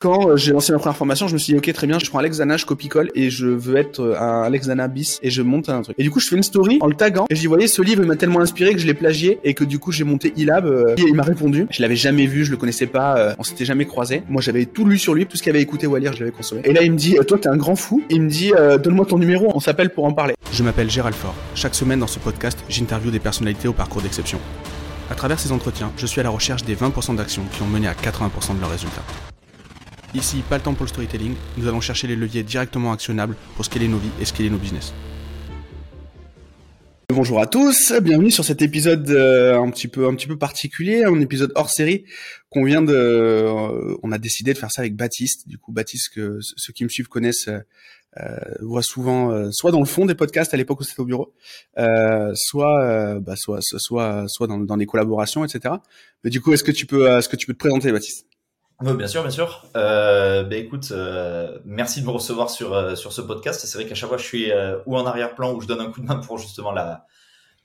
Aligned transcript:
quand 0.00 0.30
euh, 0.30 0.36
j'ai 0.36 0.52
lancé 0.52 0.72
ma 0.72 0.78
première 0.78 0.96
formation, 0.96 1.28
je 1.28 1.34
me 1.34 1.38
suis 1.38 1.52
dit 1.52 1.58
ok 1.58 1.72
très 1.74 1.86
bien, 1.86 1.98
je 1.98 2.08
prends 2.08 2.18
Alex 2.18 2.38
Dana, 2.38 2.56
je 2.56 2.64
copie-colle 2.64 3.10
et 3.14 3.28
je 3.28 3.46
veux 3.46 3.76
être 3.76 4.00
euh, 4.00 4.18
un 4.18 4.42
Alex 4.42 4.66
Dana 4.66 4.88
bis 4.88 5.20
et 5.22 5.30
je 5.30 5.42
monte 5.42 5.68
un 5.68 5.82
truc. 5.82 5.94
Et 5.98 6.02
du 6.02 6.10
coup 6.10 6.20
je 6.20 6.28
fais 6.28 6.36
une 6.36 6.42
story 6.42 6.78
en 6.80 6.86
le 6.86 6.94
taguant 6.94 7.26
et 7.28 7.34
je 7.34 7.40
dis 7.40 7.46
voyez 7.46 7.68
ce 7.68 7.82
livre 7.82 8.02
m'a 8.04 8.16
tellement 8.16 8.40
inspiré 8.40 8.72
que 8.72 8.78
je 8.78 8.86
l'ai 8.86 8.94
plagié 8.94 9.38
et 9.44 9.52
que 9.52 9.62
du 9.62 9.78
coup 9.78 9.92
j'ai 9.92 10.04
monté 10.04 10.32
Ilab 10.36 10.64
euh, 10.64 10.94
et 10.96 11.02
il 11.02 11.14
m'a 11.14 11.22
répondu. 11.22 11.66
Je 11.70 11.82
l'avais 11.82 11.96
jamais 11.96 12.24
vu, 12.24 12.46
je 12.46 12.50
le 12.50 12.56
connaissais 12.56 12.86
pas, 12.86 13.34
on 13.38 13.42
s'était 13.42 13.66
jamais 13.66 13.84
croisé. 13.84 14.22
Moi 14.30 14.40
j'avais 14.40 14.64
tout 14.64 14.86
lu 14.86 14.96
sur 14.96 15.12
lui, 15.12 15.26
tout 15.26 15.36
ce 15.36 15.42
qu'il 15.42 15.50
avait 15.50 15.60
écouté 15.60 15.86
ou 15.86 15.94
à 15.94 15.98
lire, 15.98 16.14
je 16.14 16.20
l'avais 16.20 16.32
consommé. 16.32 16.62
Et 16.64 16.72
là 16.72 16.82
il 16.82 16.92
me 16.92 16.96
dit 16.96 17.16
toi 17.28 17.38
t'es 17.38 17.48
un 17.48 17.58
grand 17.58 17.76
fou. 17.76 18.02
Il 18.08 18.22
me 18.22 18.30
dit 18.30 18.52
donne-moi 18.82 19.04
ton 19.04 19.18
numéro, 19.18 19.52
on 19.54 19.60
s'appelle 19.60 19.90
pour 19.90 20.06
en 20.06 20.14
parler. 20.14 20.34
Je 20.50 20.62
m'appelle 20.62 20.90
Gérald 20.90 21.14
Fort. 21.14 21.34
Chaque 21.54 21.74
semaine 21.74 22.00
dans 22.00 22.06
ce 22.06 22.18
podcast, 22.18 22.58
j'interview 22.70 23.10
des 23.10 23.20
personnalités 23.20 23.68
au 23.68 23.74
parcours 23.74 24.00
d'exception. 24.00 24.38
À 25.10 25.14
travers 25.14 25.38
ces 25.38 25.52
entretiens, 25.52 25.92
je 25.98 26.06
suis 26.06 26.20
à 26.20 26.24
la 26.24 26.30
recherche 26.30 26.64
des 26.64 26.74
20% 26.74 27.16
d'actions 27.16 27.42
qui 27.52 27.60
ont 27.60 27.66
mené 27.66 27.86
à 27.86 27.92
80% 27.92 28.56
de 28.56 28.60
leurs 28.60 28.70
résultats. 28.70 29.02
Ici, 30.12 30.42
pas 30.48 30.56
le 30.56 30.62
temps 30.62 30.74
pour 30.74 30.84
le 30.84 30.88
storytelling, 30.88 31.34
nous 31.56 31.68
allons 31.68 31.80
chercher 31.80 32.08
les 32.08 32.16
leviers 32.16 32.42
directement 32.42 32.92
actionnables 32.92 33.36
pour 33.54 33.64
scaler 33.64 33.86
nos 33.86 33.98
vies 33.98 34.10
et 34.20 34.24
scaler 34.24 34.50
nos 34.50 34.58
business. 34.58 34.92
Bonjour 37.14 37.40
à 37.40 37.46
tous, 37.46 37.92
bienvenue 38.02 38.32
sur 38.32 38.44
cet 38.44 38.60
épisode 38.60 39.08
euh, 39.10 39.60
un 39.60 39.70
petit 39.70 39.86
peu 39.86 40.06
un 40.08 40.14
petit 40.14 40.26
peu 40.26 40.36
particulier, 40.36 41.04
un 41.04 41.20
épisode 41.20 41.52
hors 41.54 41.70
série 41.70 42.04
qu'on 42.50 42.64
vient 42.64 42.82
de 42.82 42.92
euh, 42.92 43.96
on 44.02 44.10
a 44.10 44.18
décidé 44.18 44.52
de 44.52 44.58
faire 44.58 44.72
ça 44.72 44.82
avec 44.82 44.96
Baptiste. 44.96 45.46
Du 45.48 45.58
coup 45.58 45.70
Baptiste 45.70 46.12
que 46.14 46.38
ceux 46.40 46.72
qui 46.72 46.82
me 46.82 46.88
suivent 46.88 47.08
connaissent 47.08 47.48
euh, 47.48 48.36
voient 48.62 48.82
souvent 48.82 49.50
soit 49.52 49.70
dans 49.70 49.80
le 49.80 49.86
fond 49.86 50.06
des 50.06 50.16
podcasts 50.16 50.54
à 50.54 50.56
l'époque 50.56 50.80
où 50.80 50.84
c'était 50.84 51.00
au 51.00 51.04
bureau, 51.04 51.34
soit 52.34 53.20
bah, 53.20 53.34
soit 53.36 53.58
soit 53.60 54.24
soit 54.26 54.46
dans, 54.48 54.58
dans 54.58 54.76
les 54.76 54.86
collaborations 54.86 55.44
etc. 55.44 55.74
Mais 56.24 56.30
du 56.30 56.40
coup, 56.40 56.52
est-ce 56.52 56.64
que 56.64 56.72
tu 56.72 56.86
peux 56.86 57.08
est-ce 57.08 57.28
que 57.28 57.36
tu 57.36 57.46
peux 57.46 57.54
te 57.54 57.58
présenter 57.58 57.92
Baptiste? 57.92 58.26
Oui, 58.82 58.94
bien 58.94 59.06
sûr, 59.06 59.22
bien 59.22 59.30
sûr. 59.30 59.66
Euh, 59.76 60.42
ben 60.42 60.64
écoute, 60.64 60.88
euh, 60.90 61.58
merci 61.64 62.00
de 62.00 62.06
me 62.06 62.10
recevoir 62.10 62.48
sur 62.50 62.72
euh, 62.72 62.94
sur 62.94 63.12
ce 63.12 63.20
podcast. 63.20 63.64
C'est 63.66 63.78
vrai 63.78 63.86
qu'à 63.86 63.94
chaque 63.94 64.08
fois, 64.08 64.18
je 64.18 64.24
suis 64.24 64.50
euh, 64.50 64.78
ou 64.86 64.96
en 64.96 65.04
arrière-plan 65.04 65.52
ou 65.52 65.60
je 65.60 65.66
donne 65.66 65.80
un 65.80 65.90
coup 65.90 66.00
de 66.00 66.06
main 66.06 66.16
pour 66.16 66.38
justement 66.38 66.72
la 66.72 67.06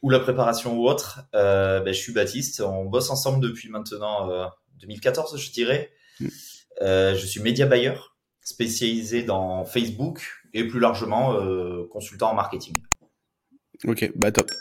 ou 0.01 0.09
la 0.09 0.19
préparation 0.19 0.77
ou 0.77 0.87
autre. 0.87 1.21
ben, 1.31 1.87
je 1.87 1.99
suis 1.99 2.13
Baptiste. 2.13 2.61
On 2.61 2.85
bosse 2.85 3.09
ensemble 3.09 3.41
depuis 3.41 3.69
maintenant 3.69 4.29
2014, 4.81 5.37
je 5.37 5.51
dirais. 5.51 5.91
Mm. 6.19 6.27
je 6.81 7.25
suis 7.25 7.39
média 7.39 7.65
buyer 7.65 7.95
spécialisé 8.41 9.23
dans 9.23 9.65
Facebook 9.65 10.21
et 10.53 10.67
plus 10.67 10.79
largement 10.79 11.33
consultant 11.89 12.29
en 12.29 12.35
marketing. 12.35 12.83
Ok, 13.83 14.11
bah 14.15 14.31
top. 14.31 14.51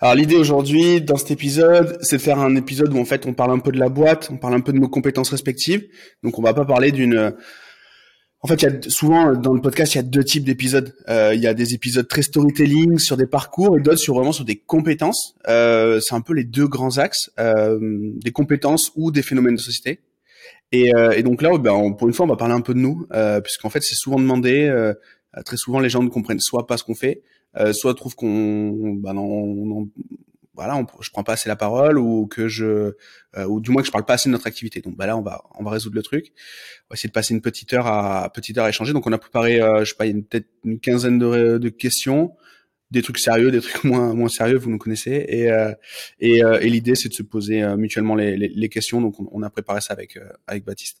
Alors 0.00 0.14
l'idée 0.14 0.36
aujourd'hui 0.36 1.00
dans 1.00 1.16
cet 1.16 1.30
épisode, 1.30 1.98
c'est 2.02 2.16
de 2.16 2.22
faire 2.22 2.38
un 2.38 2.54
épisode 2.56 2.92
où 2.92 2.98
en 2.98 3.04
fait 3.04 3.26
on 3.26 3.32
parle 3.32 3.52
un 3.52 3.58
peu 3.58 3.72
de 3.72 3.78
la 3.78 3.88
boîte, 3.88 4.28
on 4.30 4.36
parle 4.36 4.54
un 4.54 4.60
peu 4.60 4.72
de 4.72 4.78
nos 4.78 4.88
compétences 4.88 5.30
respectives. 5.30 5.86
Donc 6.22 6.38
on 6.38 6.42
va 6.42 6.52
pas 6.52 6.64
parler 6.64 6.92
d'une. 6.92 7.34
En 8.42 8.48
fait, 8.48 8.62
il 8.62 8.64
y 8.64 8.68
a 8.68 8.90
souvent 8.90 9.34
dans 9.34 9.52
le 9.52 9.60
podcast, 9.60 9.94
il 9.94 9.98
y 9.98 10.00
a 10.00 10.02
deux 10.02 10.24
types 10.24 10.44
d'épisodes. 10.44 10.94
Euh, 11.08 11.34
il 11.34 11.42
y 11.42 11.46
a 11.46 11.52
des 11.52 11.74
épisodes 11.74 12.08
très 12.08 12.22
storytelling 12.22 12.98
sur 12.98 13.18
des 13.18 13.26
parcours 13.26 13.76
et 13.76 13.80
d'autres 13.80 13.98
sur 13.98 14.14
vraiment 14.14 14.32
sur 14.32 14.46
des 14.46 14.56
compétences. 14.56 15.34
Euh, 15.48 16.00
c'est 16.00 16.14
un 16.14 16.22
peu 16.22 16.32
les 16.32 16.44
deux 16.44 16.66
grands 16.66 16.96
axes, 16.96 17.30
euh, 17.38 17.78
des 17.80 18.30
compétences 18.30 18.92
ou 18.96 19.10
des 19.10 19.22
phénomènes 19.22 19.56
de 19.56 19.60
société. 19.60 20.00
Et, 20.72 20.94
euh, 20.94 21.10
et 21.10 21.22
donc 21.22 21.42
là, 21.42 21.56
ben, 21.58 21.92
pour 21.92 22.08
une 22.08 22.14
fois, 22.14 22.24
on 22.24 22.28
va 22.28 22.36
parler 22.36 22.54
un 22.54 22.60
peu 22.60 22.74
de 22.74 22.78
nous, 22.78 23.06
euh, 23.12 23.40
puisqu'en 23.40 23.70
fait, 23.70 23.82
c'est 23.82 23.94
souvent 23.94 24.18
demandé. 24.18 24.68
Euh, 24.68 24.94
très 25.44 25.56
souvent, 25.56 25.80
les 25.80 25.88
gens 25.88 26.02
ne 26.02 26.08
comprennent 26.08 26.40
soit 26.40 26.66
pas 26.66 26.76
ce 26.76 26.84
qu'on 26.84 26.94
fait, 26.94 27.22
euh, 27.56 27.72
soit 27.72 27.94
trouve 27.94 28.14
qu'on 28.14 28.94
bah 28.94 29.12
non, 29.12 29.88
voilà, 30.60 30.76
on, 30.76 30.86
je 31.00 31.10
prends 31.10 31.24
pas 31.24 31.32
assez 31.32 31.48
la 31.48 31.56
parole 31.56 31.98
ou 31.98 32.26
que 32.26 32.46
je 32.46 32.92
euh, 33.36 33.46
ou 33.46 33.60
du 33.60 33.70
moins 33.70 33.80
que 33.80 33.86
je 33.86 33.92
parle 33.92 34.04
pas 34.04 34.14
assez 34.14 34.28
de 34.28 34.32
notre 34.32 34.46
activité. 34.46 34.82
Donc 34.82 34.94
bah 34.94 35.06
là 35.06 35.16
on 35.16 35.22
va 35.22 35.42
on 35.58 35.64
va 35.64 35.70
résoudre 35.70 35.96
le 35.96 36.02
truc. 36.02 36.32
On 36.84 36.92
va 36.92 36.94
essayer 36.94 37.08
de 37.08 37.14
passer 37.14 37.32
une 37.32 37.40
petite 37.40 37.72
heure 37.72 37.86
à 37.86 38.30
petite 38.30 38.58
heure 38.58 38.66
à 38.66 38.68
échanger. 38.68 38.92
Donc 38.92 39.06
on 39.06 39.12
a 39.12 39.18
préparé 39.18 39.62
euh, 39.62 39.84
je 39.84 39.90
sais 39.90 39.96
pas 39.96 40.04
peut-être 40.04 40.48
une 40.64 40.78
quinzaine 40.78 41.18
de, 41.18 41.68
questions, 41.70 42.34
des 42.90 43.00
trucs 43.00 43.18
sérieux, 43.18 43.50
des 43.50 43.62
trucs 43.62 43.84
moins 43.84 44.12
moins 44.12 44.28
sérieux, 44.28 44.58
vous 44.58 44.70
nous 44.70 44.78
connaissez 44.78 45.24
et 45.28 45.50
euh, 45.50 45.72
et, 46.18 46.40
et 46.40 46.68
l'idée 46.68 46.94
c'est 46.94 47.08
de 47.08 47.14
se 47.14 47.22
poser 47.22 47.64
mutuellement 47.76 48.14
les, 48.14 48.36
les, 48.36 48.48
les, 48.48 48.68
questions. 48.68 49.00
Donc 49.00 49.18
on, 49.18 49.28
on, 49.32 49.42
a 49.42 49.48
préparé 49.48 49.80
ça 49.80 49.94
avec 49.94 50.18
avec 50.46 50.64
Baptiste. 50.64 50.98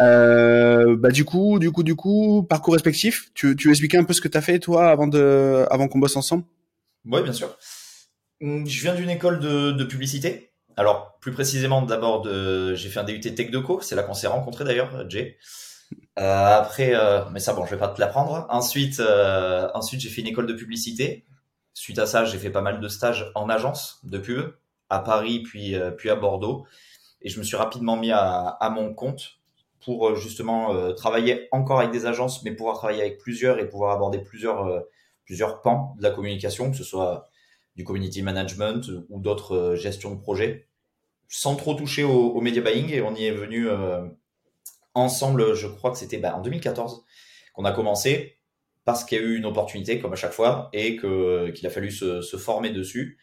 Euh, 0.00 0.96
bah 0.96 1.10
du 1.10 1.24
coup, 1.24 1.58
du 1.58 1.70
coup, 1.70 1.82
du 1.82 1.94
coup, 1.94 2.46
parcours 2.48 2.74
respectif. 2.74 3.30
Tu, 3.34 3.56
tu 3.56 3.70
expliquer 3.70 3.98
un 3.98 4.04
peu 4.04 4.12
ce 4.12 4.20
que 4.20 4.28
tu 4.28 4.38
as 4.38 4.42
fait 4.42 4.58
toi 4.58 4.90
avant 4.90 5.06
de, 5.06 5.66
avant 5.70 5.88
qu'on 5.88 5.98
bosse 5.98 6.16
ensemble? 6.16 6.44
Oui, 7.04 7.22
bien 7.22 7.32
sûr. 7.32 7.56
Hum, 8.42 8.66
je 8.66 8.82
viens 8.82 8.94
d'une 8.94 9.10
école 9.10 9.40
de, 9.40 9.72
de, 9.72 9.84
publicité. 9.84 10.52
Alors 10.76 11.18
plus 11.20 11.32
précisément, 11.32 11.82
d'abord, 11.82 12.24
j'ai 12.24 12.88
fait 12.88 13.00
un 13.00 13.04
DUT 13.04 13.20
Tech 13.20 13.50
Deco. 13.50 13.80
C'est 13.82 13.94
là 13.94 14.02
qu'on 14.02 14.14
s'est 14.14 14.26
rencontrés 14.26 14.64
d'ailleurs, 14.64 15.08
Jay. 15.10 15.36
Euh, 16.18 16.58
après, 16.58 16.94
euh, 16.94 17.24
mais 17.30 17.40
ça 17.40 17.54
bon, 17.54 17.64
je 17.64 17.70
vais 17.70 17.78
pas 17.78 17.88
te 17.88 18.00
l'apprendre. 18.00 18.46
Ensuite, 18.50 19.00
euh, 19.00 19.68
ensuite 19.74 20.00
j'ai 20.00 20.08
fait 20.08 20.20
une 20.20 20.26
école 20.28 20.46
de 20.46 20.52
publicité. 20.52 21.24
Suite 21.74 21.98
à 21.98 22.06
ça, 22.06 22.24
j'ai 22.24 22.38
fait 22.38 22.50
pas 22.50 22.60
mal 22.62 22.80
de 22.80 22.88
stages 22.88 23.30
en 23.34 23.48
agence 23.48 24.00
de 24.04 24.18
pub 24.18 24.52
à 24.90 25.00
Paris 25.00 25.42
puis 25.42 25.74
euh, 25.76 25.90
puis 25.90 26.10
à 26.10 26.16
Bordeaux. 26.16 26.66
Et 27.22 27.28
je 27.28 27.38
me 27.38 27.44
suis 27.44 27.56
rapidement 27.56 27.96
mis 27.96 28.12
à, 28.12 28.48
à 28.48 28.70
mon 28.70 28.94
compte 28.94 29.39
pour 29.84 30.08
euh, 30.08 30.14
justement 30.14 30.74
euh, 30.74 30.92
travailler 30.92 31.48
encore 31.52 31.80
avec 31.80 31.90
des 31.90 32.06
agences, 32.06 32.42
mais 32.42 32.52
pouvoir 32.52 32.76
travailler 32.76 33.00
avec 33.00 33.18
plusieurs 33.18 33.58
et 33.58 33.68
pouvoir 33.68 33.92
aborder 33.92 34.18
plusieurs, 34.18 34.66
euh, 34.66 34.80
plusieurs 35.24 35.62
pans 35.62 35.94
de 35.98 36.02
la 36.02 36.10
communication, 36.10 36.70
que 36.70 36.76
ce 36.76 36.84
soit 36.84 37.28
du 37.76 37.84
community 37.84 38.22
management 38.22 38.90
ou 39.08 39.20
d'autres 39.20 39.74
gestions 39.74 40.14
de 40.14 40.20
projet, 40.20 40.66
sans 41.28 41.56
trop 41.56 41.74
toucher 41.74 42.04
au, 42.04 42.40
media 42.40 42.62
buying. 42.62 42.90
Et 42.90 43.00
on 43.00 43.14
y 43.14 43.24
est 43.24 43.30
venu 43.30 43.68
ensemble, 44.94 45.54
je 45.54 45.68
crois 45.68 45.92
que 45.92 45.96
c'était 45.96 46.18
bah, 46.18 46.36
en 46.36 46.42
2014 46.42 47.04
qu'on 47.54 47.64
a 47.64 47.72
commencé, 47.72 48.38
parce 48.84 49.04
qu'il 49.04 49.18
y 49.18 49.20
a 49.22 49.24
eu 49.24 49.36
une 49.36 49.46
opportunité, 49.46 50.00
comme 50.00 50.12
à 50.12 50.16
chaque 50.16 50.32
fois, 50.32 50.68
et 50.72 50.96
qu'il 50.96 51.66
a 51.66 51.70
fallu 51.70 51.92
se, 51.92 52.20
se, 52.22 52.36
former 52.36 52.70
dessus. 52.70 53.18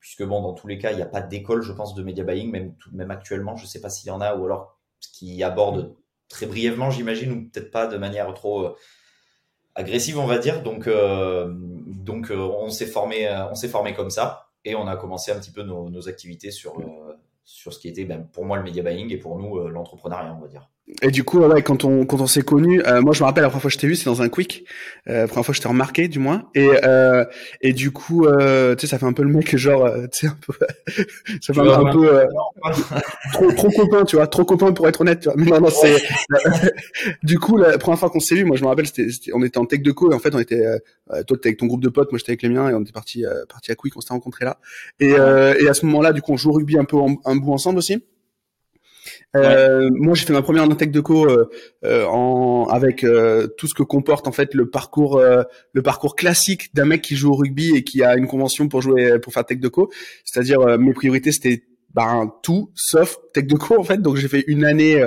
Puisque 0.00 0.24
bon, 0.24 0.42
dans 0.42 0.52
tous 0.52 0.66
les 0.66 0.78
cas, 0.78 0.90
il 0.90 0.96
n'y 0.96 1.02
a 1.02 1.06
pas 1.06 1.22
d'école, 1.22 1.62
je 1.62 1.72
pense, 1.72 1.94
de 1.94 2.02
media 2.02 2.24
buying, 2.24 2.50
même, 2.50 2.74
même 2.90 3.12
actuellement, 3.12 3.56
je 3.56 3.62
ne 3.62 3.68
sais 3.68 3.80
pas 3.80 3.88
s'il 3.88 4.08
y 4.08 4.10
en 4.10 4.20
a, 4.20 4.34
ou 4.34 4.44
alors 4.44 4.80
qui 5.12 5.42
aborde 5.42 5.94
très 6.32 6.46
brièvement, 6.46 6.90
j'imagine, 6.90 7.30
ou 7.30 7.48
peut-être 7.48 7.70
pas 7.70 7.86
de 7.86 7.96
manière 7.98 8.32
trop 8.34 8.66
euh, 8.66 8.76
agressive, 9.74 10.18
on 10.18 10.26
va 10.26 10.38
dire. 10.38 10.62
Donc, 10.62 10.88
euh, 10.88 11.54
euh, 12.08 12.36
on 12.36 12.70
s'est 12.70 12.86
formé, 12.86 13.94
comme 13.94 14.10
ça, 14.10 14.48
et 14.64 14.74
on 14.74 14.86
a 14.86 14.96
commencé 14.96 15.30
un 15.30 15.38
petit 15.38 15.52
peu 15.52 15.62
nos, 15.62 16.08
activités 16.08 16.50
sur 16.50 16.82
sur 17.44 17.74
ce 17.74 17.80
qui 17.80 17.88
était 17.88 18.04
ben, 18.04 18.22
pour 18.32 18.44
moi 18.44 18.56
le 18.56 18.62
media 18.62 18.84
buying 18.84 19.12
et 19.12 19.16
pour 19.16 19.36
nous 19.36 19.68
l'entrepreneuriat, 19.68 20.34
on 20.36 20.40
va 20.40 20.48
dire. 20.48 20.70
Et 21.00 21.10
du 21.10 21.24
coup, 21.24 21.38
ouais, 21.40 21.62
quand 21.62 21.84
on 21.84 22.04
quand 22.04 22.20
on 22.20 22.26
s'est 22.26 22.42
connus, 22.42 22.82
euh, 22.86 23.00
moi 23.00 23.12
je 23.12 23.20
me 23.20 23.24
rappelle 23.24 23.42
la 23.42 23.48
première 23.48 23.62
fois 23.62 23.70
que 23.70 23.74
je 23.74 23.78
t'ai 23.78 23.86
vu, 23.86 23.96
c'est 23.96 24.04
dans 24.04 24.20
un 24.22 24.28
quick, 24.28 24.64
euh, 25.08 25.22
la 25.22 25.26
première 25.26 25.44
fois 25.44 25.52
que 25.52 25.56
je 25.56 25.62
t'ai 25.62 25.68
remarqué 25.68 26.08
du 26.08 26.18
moins. 26.18 26.48
Et 26.54 26.68
euh, 26.84 27.24
et 27.60 27.72
du 27.72 27.90
coup, 27.90 28.26
euh, 28.26 28.74
tu 28.74 28.82
sais, 28.82 28.90
ça 28.90 28.98
fait 28.98 29.06
un 29.06 29.12
peu 29.12 29.22
le 29.22 29.30
mec 29.30 29.56
genre, 29.56 29.86
euh, 29.86 30.06
tu 30.12 30.20
sais 30.20 30.26
un 30.26 30.38
peu, 30.46 30.52
ça 31.40 31.54
fait 31.54 31.60
un, 31.60 31.86
un 31.86 31.92
peu 31.92 32.18
euh, 32.18 32.26
trop 33.32 33.50
trop 33.52 33.70
copain, 33.70 34.04
tu 34.04 34.16
vois, 34.16 34.26
trop 34.26 34.44
copain 34.44 34.72
pour 34.72 34.86
être 34.88 35.00
honnête. 35.00 35.20
Tu 35.20 35.28
vois. 35.28 35.34
Mais 35.36 35.46
non, 35.46 35.60
non, 35.60 35.70
c'est. 35.70 36.02
du 37.22 37.38
coup, 37.38 37.56
la 37.56 37.78
première 37.78 37.98
fois 37.98 38.10
qu'on 38.10 38.20
s'est 38.20 38.34
vu, 38.34 38.44
moi 38.44 38.56
je 38.56 38.62
me 38.62 38.68
rappelle, 38.68 38.86
c'était, 38.86 39.32
on 39.34 39.42
était 39.42 39.58
en 39.58 39.64
tech 39.64 39.82
de 39.82 39.92
co 39.92 40.12
et 40.12 40.14
en 40.14 40.18
fait 40.18 40.34
on 40.34 40.40
était, 40.40 40.64
toi 41.08 41.22
t'étais 41.36 41.48
avec 41.48 41.58
ton 41.58 41.66
groupe 41.66 41.82
de 41.82 41.88
potes, 41.88 42.12
moi 42.12 42.18
j'étais 42.18 42.32
avec 42.32 42.42
les 42.42 42.48
miens 42.48 42.68
et 42.68 42.74
on 42.74 42.82
était 42.82 42.92
parti 42.92 43.24
parti 43.48 43.72
à 43.72 43.74
quick, 43.74 43.96
on 43.96 44.00
s'était 44.00 44.14
rencontrés 44.14 44.44
là. 44.44 44.58
Et 45.00 45.10
et 45.12 45.68
à 45.68 45.74
ce 45.74 45.86
moment-là, 45.86 46.12
du 46.12 46.22
coup, 46.22 46.32
on 46.32 46.36
joue 46.36 46.50
au 46.50 46.54
rugby 46.54 46.78
un 46.78 46.84
peu 46.84 46.96
un 47.24 47.36
bout 47.36 47.52
ensemble 47.52 47.78
aussi. 47.78 48.02
Euh, 49.34 49.88
Moi, 49.92 50.14
j'ai 50.14 50.26
fait 50.26 50.32
ma 50.32 50.42
première 50.42 50.68
tech 50.76 50.90
de 50.90 51.00
co 51.00 51.26
euh, 51.26 51.48
euh, 51.84 52.04
en, 52.06 52.66
avec 52.68 53.02
euh, 53.02 53.46
tout 53.46 53.66
ce 53.66 53.74
que 53.74 53.82
comporte 53.82 54.28
en 54.28 54.32
fait 54.32 54.54
le 54.54 54.68
parcours, 54.68 55.16
euh, 55.18 55.42
le 55.72 55.82
parcours 55.82 56.16
classique 56.16 56.74
d'un 56.74 56.84
mec 56.84 57.02
qui 57.02 57.16
joue 57.16 57.30
au 57.30 57.34
rugby 57.34 57.74
et 57.74 57.82
qui 57.82 58.02
a 58.02 58.16
une 58.16 58.26
convention 58.26 58.68
pour 58.68 58.82
jouer, 58.82 59.18
pour 59.20 59.32
faire 59.32 59.44
tech 59.46 59.58
de 59.58 59.68
co. 59.68 59.90
C'est-à-dire 60.24 60.78
mes 60.78 60.92
priorités 60.92 61.32
c'était 61.32 61.64
ben, 61.94 62.30
tout 62.42 62.70
sauf 62.74 63.18
tech 63.32 63.46
de 63.46 63.56
co 63.56 63.78
en 63.78 63.84
fait. 63.84 64.02
Donc 64.02 64.16
j'ai 64.16 64.28
fait 64.28 64.44
une 64.48 64.64
année. 64.64 65.02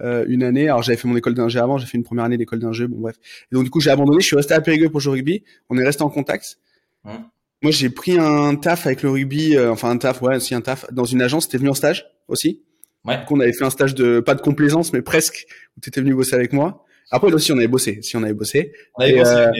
une 0.00 0.42
année, 0.42 0.68
alors 0.68 0.82
j'avais 0.82 0.98
fait 0.98 1.08
mon 1.08 1.16
école 1.16 1.34
d'ingé 1.34 1.58
avant, 1.58 1.78
j'ai 1.78 1.86
fait 1.86 1.98
une 1.98 2.04
première 2.04 2.24
année 2.24 2.36
d'école 2.36 2.60
d'ingé, 2.60 2.86
bon 2.86 3.00
bref. 3.00 3.16
Et 3.50 3.54
donc 3.54 3.64
du 3.64 3.70
coup 3.70 3.80
j'ai 3.80 3.90
abandonné, 3.90 4.20
je 4.20 4.26
suis 4.26 4.36
resté 4.36 4.54
à 4.54 4.60
Périgueux 4.60 4.90
pour 4.90 5.00
jouer 5.00 5.10
au 5.10 5.14
rugby, 5.14 5.42
on 5.70 5.78
est 5.78 5.84
resté 5.84 6.02
en 6.02 6.10
contact. 6.10 6.58
Moi 7.62 7.72
j'ai 7.72 7.90
pris 7.90 8.18
un 8.18 8.54
taf 8.56 8.86
avec 8.86 9.02
le 9.02 9.10
rugby, 9.10 9.58
enfin 9.58 9.90
un 9.90 9.96
taf, 9.96 10.22
ouais, 10.22 10.36
aussi 10.36 10.54
un 10.54 10.60
taf, 10.60 10.84
dans 10.92 11.04
une 11.04 11.22
agence, 11.22 11.48
t'es 11.48 11.58
venu 11.58 11.70
en 11.70 11.74
stage 11.74 12.06
aussi 12.28 12.62
Ouais. 13.06 13.20
qu'on 13.26 13.40
avait 13.40 13.52
fait 13.52 13.64
un 13.64 13.70
stage 13.70 13.94
de 13.94 14.20
pas 14.20 14.34
de 14.34 14.40
complaisance, 14.40 14.92
mais 14.92 15.02
presque 15.02 15.46
où 15.76 15.80
tu 15.80 15.88
étais 15.88 16.00
venu 16.00 16.14
bosser 16.14 16.34
avec 16.34 16.52
moi. 16.52 16.84
Après 17.10 17.32
aussi 17.32 17.52
on 17.52 17.56
avait 17.58 17.68
bossé, 17.68 18.00
si 18.02 18.16
on 18.16 18.22
avait 18.22 18.34
bossé. 18.34 18.72
On 18.96 19.02
avait 19.02 19.18
bossé. 19.18 19.30
Euh, 19.32 19.50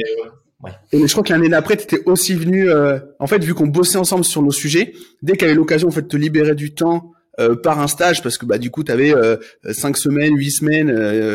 ouais. 0.63 0.73
Et 0.93 1.07
je 1.07 1.13
crois 1.13 1.23
que 1.23 1.33
l'année 1.33 1.49
d'après, 1.49 1.77
tu 1.77 1.85
étais 1.85 2.03
aussi 2.07 2.35
venu. 2.35 2.69
Euh, 2.69 2.99
en 3.19 3.27
fait, 3.27 3.43
vu 3.45 3.55
qu'on 3.55 3.67
bossait 3.67 3.99
ensemble 3.99 4.25
sur 4.25 4.43
nos 4.43 4.51
sujets, 4.51 4.93
dès 5.23 5.35
qu'il 5.35 5.43
y 5.43 5.45
avait 5.47 5.55
l'occasion 5.55 5.89
en 5.89 5.91
fait 5.91 6.03
de 6.03 6.09
te 6.09 6.17
libérer 6.17 6.55
du 6.55 6.75
temps 6.75 7.13
euh, 7.39 7.55
par 7.55 7.81
un 7.81 7.87
stage, 7.87 8.23
parce 8.23 8.39
que 8.39 8.47
bah 8.47 8.59
du 8.59 8.71
coup, 8.71 8.83
tu 8.83 8.91
avais 8.91 9.15
euh, 9.15 9.37
cinq 9.71 9.97
semaines, 9.97 10.37
huit 10.37 10.51
semaines, 10.51 10.91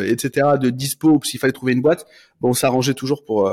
etc. 0.08 0.48
de 0.60 0.70
dispo 0.70 1.20
s'il 1.24 1.40
fallait 1.40 1.54
trouver 1.54 1.74
une 1.74 1.82
boîte. 1.82 2.06
Bon, 2.40 2.50
on 2.50 2.54
s'arrangeait 2.54 2.96
toujours 2.96 3.24
pour, 3.24 3.50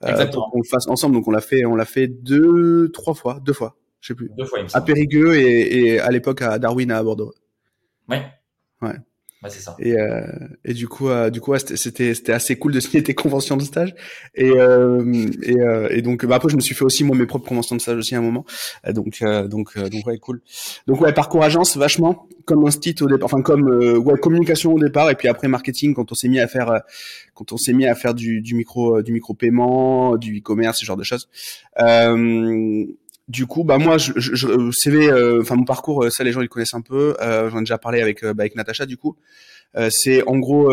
pour 0.00 0.50
qu'on 0.50 0.60
le 0.60 0.68
fasse 0.68 0.88
ensemble. 0.88 1.14
Donc 1.14 1.28
on 1.28 1.32
l'a 1.32 1.40
fait, 1.40 1.64
on 1.64 1.76
l'a 1.76 1.84
fait 1.84 2.08
deux, 2.08 2.90
trois 2.92 3.14
fois, 3.14 3.38
deux 3.44 3.52
fois, 3.52 3.76
je 4.00 4.08
sais 4.08 4.14
plus. 4.14 4.30
Deux 4.36 4.44
fois. 4.44 4.58
à 4.72 4.80
Périgueux 4.80 5.36
et, 5.36 5.78
et 5.78 6.00
à 6.00 6.10
l'époque 6.10 6.42
à 6.42 6.58
Darwin 6.58 6.90
à 6.90 7.02
Bordeaux. 7.02 7.32
Ouais. 8.12 8.22
Ouais. 8.82 8.94
Ouais, 9.42 9.50
c'est 9.50 9.58
ça. 9.60 9.74
Et, 9.80 9.98
euh, 9.98 10.22
et 10.64 10.72
du 10.72 10.86
coup, 10.86 11.08
euh, 11.08 11.28
du 11.28 11.40
coup, 11.40 11.52
c'était 11.58 12.14
c'était 12.14 12.32
assez 12.32 12.54
cool 12.54 12.70
de 12.72 12.78
signer 12.78 13.02
tes 13.02 13.14
conventions 13.14 13.56
de 13.56 13.62
stage. 13.64 13.92
Et 14.36 14.52
euh, 14.52 15.26
et, 15.42 15.60
euh, 15.60 15.88
et 15.90 16.00
donc, 16.00 16.24
bah, 16.24 16.36
après, 16.36 16.48
je 16.48 16.54
me 16.54 16.60
suis 16.60 16.76
fait 16.76 16.84
aussi 16.84 17.02
moi 17.02 17.16
mes 17.16 17.26
propres 17.26 17.48
conventions 17.48 17.74
de 17.74 17.80
stage 17.80 17.96
aussi 17.98 18.14
à 18.14 18.18
un 18.18 18.22
moment. 18.22 18.44
donc 18.90 19.20
donc 19.48 19.76
donc 19.76 20.06
ouais, 20.06 20.18
cool. 20.18 20.42
Donc 20.86 21.00
ouais, 21.00 21.12
parcours 21.12 21.42
agence 21.42 21.76
vachement 21.76 22.28
comme 22.44 22.64
un 22.64 22.70
site 22.70 23.02
au 23.02 23.08
départ, 23.08 23.24
enfin 23.24 23.42
comme 23.42 23.68
ouais 23.68 24.18
communication 24.18 24.74
au 24.74 24.78
départ 24.78 25.10
et 25.10 25.16
puis 25.16 25.26
après 25.28 25.48
marketing 25.48 25.94
quand 25.94 26.10
on 26.12 26.14
s'est 26.14 26.28
mis 26.28 26.40
à 26.40 26.46
faire 26.48 26.80
quand 27.34 27.52
on 27.52 27.56
s'est 27.56 27.72
mis 27.72 27.86
à 27.86 27.94
faire 27.94 28.14
du, 28.14 28.40
du 28.42 28.54
micro 28.54 29.02
du 29.02 29.12
micro 29.12 29.34
paiement, 29.34 30.16
du 30.16 30.38
e-commerce, 30.38 30.78
ce 30.78 30.84
genre 30.84 30.96
de 30.96 31.04
choses. 31.04 31.28
Euh, 33.22 33.32
du 33.32 33.46
coup, 33.46 33.64
bah 33.64 33.78
moi, 33.78 33.98
je, 33.98 34.12
je, 34.16 34.34
je 34.34 34.70
CV, 34.72 35.08
euh, 35.10 35.40
enfin 35.40 35.56
mon 35.56 35.64
parcours, 35.64 36.04
euh, 36.04 36.10
ça 36.10 36.24
les 36.24 36.32
gens 36.32 36.40
ils 36.40 36.48
connaissent 36.48 36.74
un 36.74 36.80
peu. 36.80 37.16
Euh, 37.20 37.50
J'en 37.50 37.58
ai 37.58 37.62
déjà 37.62 37.78
parlé 37.78 38.00
avec 38.00 38.22
bah, 38.24 38.42
avec 38.42 38.56
Natacha 38.56 38.86
du 38.86 38.96
coup. 38.96 39.16
Euh, 39.76 39.88
c'est 39.90 40.22
en 40.26 40.38
gros 40.38 40.72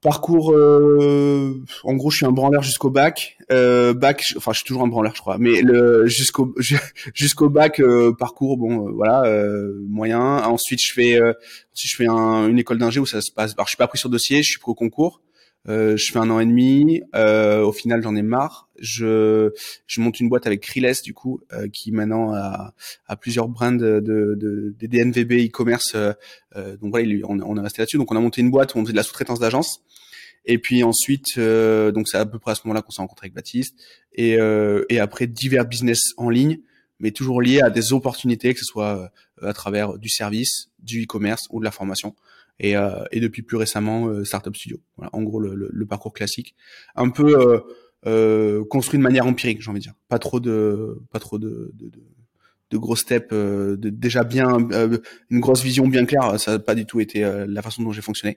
parcours. 0.00 0.50
en 0.50 1.94
gros, 1.94 2.10
je 2.10 2.16
suis 2.18 2.26
un 2.26 2.32
branleur 2.32 2.62
jusqu'au 2.62 2.90
bac. 2.90 3.38
bac, 3.48 4.22
enfin 4.36 4.52
je 4.52 4.58
suis 4.58 4.66
toujours 4.66 4.82
un 4.82 4.88
branleur, 4.88 5.14
je 5.14 5.20
crois. 5.20 5.38
Mais 5.38 5.62
jusqu'au 6.06 6.54
jusqu'au 7.14 7.48
bac, 7.48 7.82
parcours 8.18 8.56
bon, 8.56 8.92
voilà, 8.92 9.24
moyen. 9.88 10.44
Ensuite, 10.44 10.80
je 10.84 10.92
fais 10.92 11.20
ensuite 11.20 11.90
je 11.90 11.96
fais 11.96 12.08
un, 12.08 12.48
une 12.48 12.58
école 12.58 12.78
d'ingé 12.78 13.00
où 13.00 13.06
ça 13.06 13.20
se 13.20 13.32
passe. 13.32 13.54
Alors, 13.54 13.66
je 13.66 13.70
suis 13.70 13.78
pas 13.78 13.88
pris 13.88 13.98
sur 13.98 14.10
dossier, 14.10 14.42
je 14.42 14.50
suis 14.50 14.60
pris 14.60 14.70
au 14.70 14.74
concours. 14.74 15.22
Euh, 15.68 15.96
je 15.96 16.12
fais 16.12 16.18
un 16.18 16.30
an 16.30 16.40
et 16.40 16.46
demi. 16.46 17.02
Euh, 17.14 17.62
au 17.62 17.72
final, 17.72 18.02
j'en 18.02 18.16
ai 18.16 18.22
marre. 18.22 18.68
Je, 18.78 19.50
je 19.86 20.00
monte 20.00 20.20
une 20.20 20.28
boîte 20.28 20.46
avec 20.46 20.60
Kriles 20.60 20.92
du 21.02 21.12
coup, 21.12 21.40
euh, 21.52 21.68
qui 21.68 21.90
maintenant 21.92 22.32
a, 22.32 22.74
a 23.06 23.16
plusieurs 23.16 23.48
brands 23.48 23.72
de, 23.72 24.00
de, 24.00 24.34
de, 24.36 24.74
de 24.78 24.86
DNVB 24.86 25.48
e-commerce. 25.48 25.92
Euh, 25.94 26.12
euh, 26.56 26.76
donc 26.76 26.90
voilà, 26.90 27.08
on, 27.24 27.40
on 27.40 27.56
est 27.56 27.60
resté 27.60 27.82
là-dessus. 27.82 27.98
Donc 27.98 28.12
on 28.12 28.16
a 28.16 28.20
monté 28.20 28.40
une 28.40 28.50
boîte 28.50 28.74
où 28.74 28.78
on 28.78 28.82
faisait 28.82 28.92
de 28.92 28.96
la 28.96 29.02
sous-traitance 29.02 29.40
d'agence. 29.40 29.82
Et 30.44 30.58
puis 30.58 30.82
ensuite, 30.82 31.36
euh, 31.36 31.90
donc 31.92 32.08
c'est 32.08 32.16
à 32.16 32.24
peu 32.24 32.38
près 32.38 32.52
à 32.52 32.54
ce 32.54 32.62
moment-là 32.64 32.80
qu'on 32.80 32.90
s'est 32.90 33.02
rencontré 33.02 33.26
avec 33.26 33.34
Baptiste. 33.34 33.74
Et, 34.14 34.38
et 34.88 34.98
après 34.98 35.26
divers 35.28 35.64
business 35.64 36.00
en 36.16 36.30
ligne, 36.30 36.58
mais 36.98 37.12
toujours 37.12 37.40
liés 37.40 37.60
à 37.60 37.70
des 37.70 37.92
opportunités, 37.92 38.52
que 38.52 38.58
ce 38.58 38.64
soit 38.64 39.12
à 39.42 39.52
travers 39.52 39.96
du 39.98 40.08
service, 40.08 40.70
du 40.80 41.04
e-commerce 41.04 41.46
ou 41.50 41.60
de 41.60 41.64
la 41.64 41.70
formation 41.70 42.16
et, 42.60 42.76
euh, 42.76 43.04
et 43.12 43.20
depuis 43.20 43.42
plus 43.42 43.56
récemment 43.56 44.08
euh, 44.08 44.24
Startup 44.24 44.54
Studio. 44.54 44.78
Voilà, 44.96 45.10
en 45.12 45.22
gros 45.22 45.40
le, 45.40 45.54
le, 45.54 45.68
le 45.72 45.86
parcours 45.86 46.12
classique, 46.12 46.54
un 46.94 47.10
peu 47.10 47.62
euh, 48.06 48.64
construit 48.64 48.98
de 48.98 49.02
manière 49.02 49.26
empirique, 49.26 49.60
j'ai 49.62 49.70
envie 49.70 49.80
de 49.80 49.84
dire. 49.84 49.94
Pas 50.08 50.18
trop 50.18 50.40
de, 50.40 51.00
pas 51.10 51.18
trop 51.18 51.38
de, 51.38 51.72
de, 51.74 51.88
de 51.88 52.02
de 52.70 52.76
gros 52.76 52.96
steps, 52.96 53.28
euh, 53.32 53.76
de, 53.78 53.88
déjà 53.88 54.24
bien 54.24 54.58
euh, 54.72 54.98
une 55.30 55.40
grosse 55.40 55.62
vision 55.62 55.88
bien 55.88 56.04
claire. 56.04 56.38
Ça 56.38 56.52
n'a 56.52 56.58
pas 56.58 56.74
du 56.74 56.84
tout 56.84 57.00
été 57.00 57.24
euh, 57.24 57.46
la 57.48 57.62
façon 57.62 57.82
dont 57.82 57.92
j'ai 57.92 58.02
fonctionné, 58.02 58.36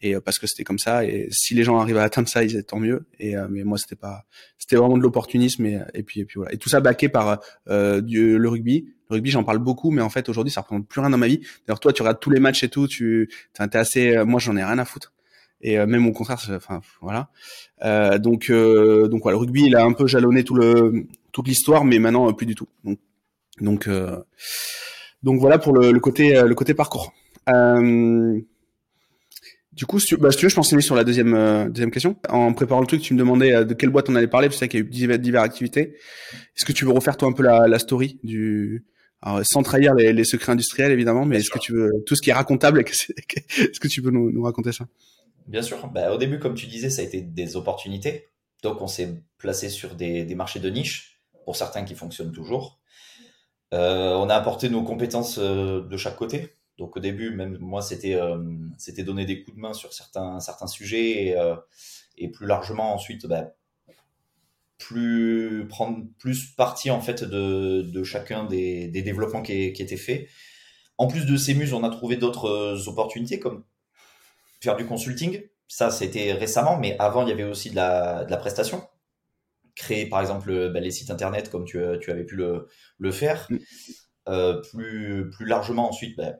et 0.00 0.14
parce 0.20 0.38
que 0.38 0.46
c'était 0.46 0.62
comme 0.62 0.78
ça. 0.78 1.04
Et 1.04 1.26
si 1.32 1.54
les 1.54 1.64
gens 1.64 1.78
arrivent 1.78 1.96
à 1.96 2.04
atteindre 2.04 2.28
ça, 2.28 2.44
ils 2.44 2.62
tant 2.64 2.78
mieux. 2.78 3.06
Et 3.18 3.34
mais 3.50 3.64
moi, 3.64 3.78
c'était 3.78 3.96
pas, 3.96 4.24
c'était 4.56 4.76
vraiment 4.76 4.96
de 4.96 5.02
l'opportunisme. 5.02 5.66
Et, 5.66 5.80
et 5.94 6.02
puis 6.04 6.20
et 6.20 6.24
puis 6.24 6.36
voilà. 6.36 6.52
Et 6.52 6.58
tout 6.58 6.68
ça 6.68 6.80
baqué 6.80 7.08
par 7.08 7.40
du, 7.68 8.38
le 8.38 8.48
rugby. 8.48 8.86
Rugby, 9.12 9.30
j'en 9.30 9.44
parle 9.44 9.58
beaucoup, 9.58 9.90
mais 9.90 10.02
en 10.02 10.10
fait 10.10 10.28
aujourd'hui, 10.28 10.52
ça 10.52 10.62
représente 10.62 10.88
plus 10.88 11.00
rien 11.00 11.10
dans 11.10 11.18
ma 11.18 11.28
vie. 11.28 11.40
D'ailleurs, 11.66 11.80
toi, 11.80 11.92
tu 11.92 12.02
regardes 12.02 12.20
tous 12.20 12.30
les 12.30 12.40
matchs 12.40 12.64
et 12.64 12.68
tout, 12.68 12.88
tu, 12.88 13.30
t'es 13.54 13.78
assez, 13.78 14.24
moi, 14.24 14.40
j'en 14.40 14.56
ai 14.56 14.64
rien 14.64 14.78
à 14.78 14.84
foutre 14.84 15.12
et 15.64 15.78
même 15.86 16.08
au 16.08 16.10
contraire 16.10 16.40
enfin 16.56 16.80
voilà 17.00 17.28
euh, 17.84 18.18
donc 18.18 18.50
euh, 18.50 19.06
donc 19.06 19.22
voilà 19.22 19.36
le 19.36 19.42
rugby 19.42 19.66
il 19.66 19.76
a 19.76 19.84
un 19.84 19.92
peu 19.92 20.08
jalonné 20.08 20.42
toute 20.42 21.46
l'histoire 21.46 21.84
mais 21.84 22.00
maintenant 22.00 22.32
plus 22.32 22.46
du 22.46 22.56
tout 22.56 22.66
donc 22.82 22.98
donc, 23.60 23.86
euh, 23.86 24.16
voilà 25.22 25.58
pour 25.58 25.74
le, 25.74 25.98
côté, 26.00 26.36
euh, 26.36 26.46
le 26.46 26.54
côté 26.54 26.74
parcours. 26.74 27.12
Euh, 27.48 28.40
du 29.72 29.86
coup, 29.86 29.98
si 29.98 30.06
tu, 30.06 30.16
bah, 30.16 30.30
si 30.30 30.38
tu 30.38 30.44
veux, 30.44 30.50
je 30.50 30.54
pense 30.54 30.78
sur 30.80 30.94
la 30.94 31.04
deuxième, 31.04 31.34
euh, 31.34 31.68
deuxième 31.68 31.90
question. 31.90 32.16
En 32.28 32.52
préparant 32.52 32.80
le 32.80 32.86
truc, 32.86 33.00
tu 33.00 33.14
me 33.14 33.18
demandais 33.18 33.64
de 33.64 33.74
quelle 33.74 33.90
boîte 33.90 34.08
on 34.10 34.14
allait 34.14 34.26
parler. 34.26 34.50
Sais 34.50 34.68
qu'il 34.68 34.80
y 34.80 34.82
a 34.82 34.86
eu 34.86 34.88
diverses, 34.88 35.20
diverses 35.20 35.46
activités. 35.46 35.94
Est-ce 36.56 36.64
que 36.64 36.72
tu 36.72 36.84
veux 36.84 36.92
refaire 36.92 37.16
toi 37.16 37.28
un 37.28 37.32
peu 37.32 37.42
la, 37.42 37.68
la 37.68 37.78
story 37.78 38.18
du, 38.22 38.84
alors, 39.22 39.40
sans 39.44 39.62
trahir 39.62 39.94
les, 39.94 40.12
les, 40.12 40.24
secrets 40.24 40.52
industriels 40.52 40.90
évidemment, 40.90 41.24
mais 41.24 41.38
est-ce 41.38 41.50
que 41.50 41.58
tu 41.58 41.72
veux 41.72 41.90
tout 42.06 42.16
ce 42.16 42.22
qui 42.22 42.30
est 42.30 42.34
racontable, 42.34 42.80
est-ce 42.80 43.78
que 43.78 43.88
tu 43.88 44.00
veux 44.00 44.10
nous, 44.10 44.30
nous 44.32 44.42
raconter 44.42 44.72
ça? 44.72 44.86
Bien 45.46 45.62
sûr. 45.62 45.88
Bah, 45.88 46.12
au 46.12 46.18
début, 46.18 46.38
comme 46.38 46.54
tu 46.54 46.66
disais, 46.66 46.90
ça 46.90 47.02
a 47.02 47.04
été 47.04 47.20
des 47.20 47.56
opportunités. 47.56 48.28
Donc, 48.62 48.80
on 48.80 48.86
s'est 48.86 49.22
placé 49.38 49.68
sur 49.68 49.94
des, 49.94 50.24
des 50.24 50.34
marchés 50.34 50.60
de 50.60 50.70
niche 50.70 51.20
pour 51.44 51.56
certains 51.56 51.84
qui 51.84 51.94
fonctionnent 51.94 52.32
toujours. 52.32 52.80
Euh, 53.72 54.14
on 54.14 54.28
a 54.28 54.34
apporté 54.34 54.68
nos 54.68 54.82
compétences 54.82 55.38
euh, 55.38 55.80
de 55.80 55.96
chaque 55.96 56.16
côté. 56.16 56.56
Donc 56.78 56.96
au 56.96 57.00
début, 57.00 57.30
même 57.30 57.58
moi, 57.58 57.82
c'était 57.82 58.14
euh, 58.14 58.38
c'était 58.78 59.02
donner 59.02 59.24
des 59.24 59.42
coups 59.42 59.56
de 59.56 59.60
main 59.60 59.72
sur 59.72 59.92
certains 59.92 60.40
certains 60.40 60.66
sujets 60.66 61.26
et, 61.26 61.36
et 62.16 62.28
plus 62.28 62.46
largement 62.46 62.94
ensuite, 62.94 63.26
bah, 63.26 63.52
plus 64.86 65.66
prendre 65.68 66.04
plus 66.18 66.46
partie 66.54 66.90
en 66.90 67.00
fait 67.00 67.24
de, 67.24 67.82
de 67.82 68.04
chacun 68.04 68.44
des, 68.44 68.88
des 68.88 69.02
développements 69.02 69.42
qui, 69.42 69.72
qui 69.72 69.82
étaient 69.82 69.96
faits. 69.96 70.28
En 70.98 71.06
plus 71.06 71.26
de 71.26 71.36
ces 71.36 71.54
muses, 71.54 71.72
on 71.72 71.84
a 71.84 71.90
trouvé 71.90 72.16
d'autres 72.16 72.88
opportunités 72.88 73.38
comme 73.38 73.64
faire 74.60 74.76
du 74.76 74.86
consulting. 74.86 75.42
Ça, 75.68 75.90
c'était 75.90 76.32
récemment, 76.32 76.76
mais 76.78 76.96
avant, 76.98 77.22
il 77.22 77.28
y 77.30 77.32
avait 77.32 77.44
aussi 77.44 77.70
de 77.70 77.76
la, 77.76 78.24
de 78.24 78.30
la 78.30 78.36
prestation 78.36 78.82
créer 79.74 80.06
par 80.06 80.20
exemple 80.20 80.70
bah, 80.70 80.80
les 80.80 80.90
sites 80.90 81.10
internet 81.10 81.50
comme 81.50 81.64
tu, 81.64 81.78
tu 82.00 82.10
avais 82.10 82.24
pu 82.24 82.36
le, 82.36 82.68
le 82.98 83.12
faire. 83.12 83.46
Mm. 83.50 83.58
Euh, 84.28 84.60
plus, 84.70 85.30
plus 85.30 85.46
largement 85.46 85.88
ensuite, 85.88 86.16
bah, 86.16 86.34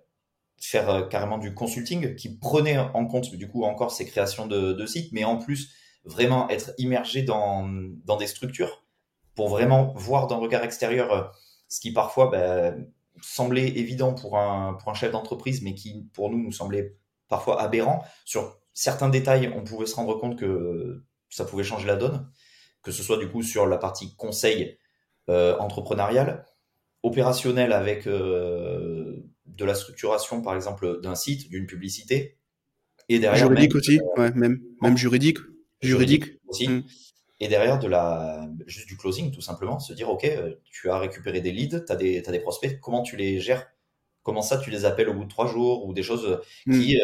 faire 0.61 0.89
euh, 0.89 1.03
carrément 1.03 1.39
du 1.39 1.53
consulting 1.53 2.15
qui 2.15 2.39
prenait 2.39 2.79
en 2.79 3.07
compte 3.07 3.35
du 3.35 3.49
coup 3.49 3.65
encore 3.65 3.91
ces 3.91 4.07
créations 4.07 4.47
de, 4.47 4.73
de 4.73 4.87
sites, 4.87 5.13
mais 5.13 5.25
en 5.25 5.37
plus 5.37 5.73
vraiment 6.05 6.49
être 6.49 6.73
immergé 6.79 7.23
dans, 7.23 7.69
dans 8.05 8.17
des 8.17 8.27
structures 8.27 8.85
pour 9.35 9.49
vraiment 9.49 9.93
voir 9.97 10.27
d'un 10.27 10.37
regard 10.37 10.65
extérieur 10.65 11.13
euh, 11.13 11.23
ce 11.69 11.81
qui 11.81 11.93
parfois 11.93 12.31
bah, 12.31 12.75
semblait 13.23 13.69
évident 13.69 14.15
pour 14.15 14.39
un, 14.39 14.75
pour 14.75 14.91
un 14.91 14.95
chef 14.95 15.13
d'entreprise, 15.13 15.63
mais 15.63 15.75
qui 15.75 16.09
pour 16.13 16.31
nous 16.31 16.43
nous 16.43 16.53
semblait 16.53 16.97
parfois 17.29 17.61
aberrant. 17.61 18.05
Sur 18.25 18.59
certains 18.75 19.09
détails, 19.09 19.53
on 19.57 19.65
pouvait 19.65 19.87
se 19.87 19.95
rendre 19.95 20.19
compte 20.19 20.39
que 20.39 21.03
ça 21.31 21.45
pouvait 21.45 21.65
changer 21.65 21.87
la 21.87 21.97
donne 21.97 22.31
que 22.83 22.91
ce 22.91 23.03
soit 23.03 23.19
du 23.19 23.29
coup 23.29 23.43
sur 23.43 23.67
la 23.67 23.79
partie 23.79 24.15
conseil 24.17 24.79
euh, 25.29 25.57
entrepreneurial, 25.59 26.45
opérationnel 27.03 27.73
avec 27.73 28.07
euh, 28.07 29.25
de 29.47 29.65
la 29.65 29.75
structuration 29.75 30.43
par 30.43 30.55
exemple 30.55 31.01
d'un 31.01 31.15
site, 31.15 31.49
d'une 31.49 31.67
publicité, 31.67 32.39
et 33.09 33.19
derrière 33.19 33.49
juridique 33.49 33.75
aussi, 33.75 34.01
ouais, 34.17 34.33
même 34.33 34.61
même 34.81 34.97
juridique, 34.97 35.39
juridique, 35.83 36.25
aussi. 36.47 36.69
Mm. 36.69 36.85
Et 37.41 37.49
derrière 37.49 37.79
de 37.79 37.89
la 37.89 38.49
juste 38.67 38.87
du 38.87 38.97
closing 38.97 39.33
tout 39.33 39.41
simplement, 39.41 39.81
se 39.81 39.93
dire 39.93 40.09
ok, 40.09 40.25
euh, 40.25 40.55
tu 40.65 40.91
as 40.91 40.99
récupéré 40.99 41.41
des 41.41 41.51
leads, 41.51 41.85
tu 41.85 41.93
as 41.93 41.97
des 41.97 42.23
as 42.27 42.31
des 42.31 42.41
prospects, 42.41 42.79
comment 42.81 43.03
tu 43.03 43.17
les 43.17 43.41
gères? 43.41 43.67
Comment 44.23 44.43
ça 44.43 44.59
tu 44.59 44.71
les 44.71 44.85
appelles 44.85 45.09
au 45.09 45.15
bout 45.15 45.25
de 45.25 45.29
trois 45.29 45.47
jours 45.47 45.85
ou 45.87 45.93
des 45.93 46.05
choses 46.05 46.41
mm. 46.67 46.79
qui 46.79 46.99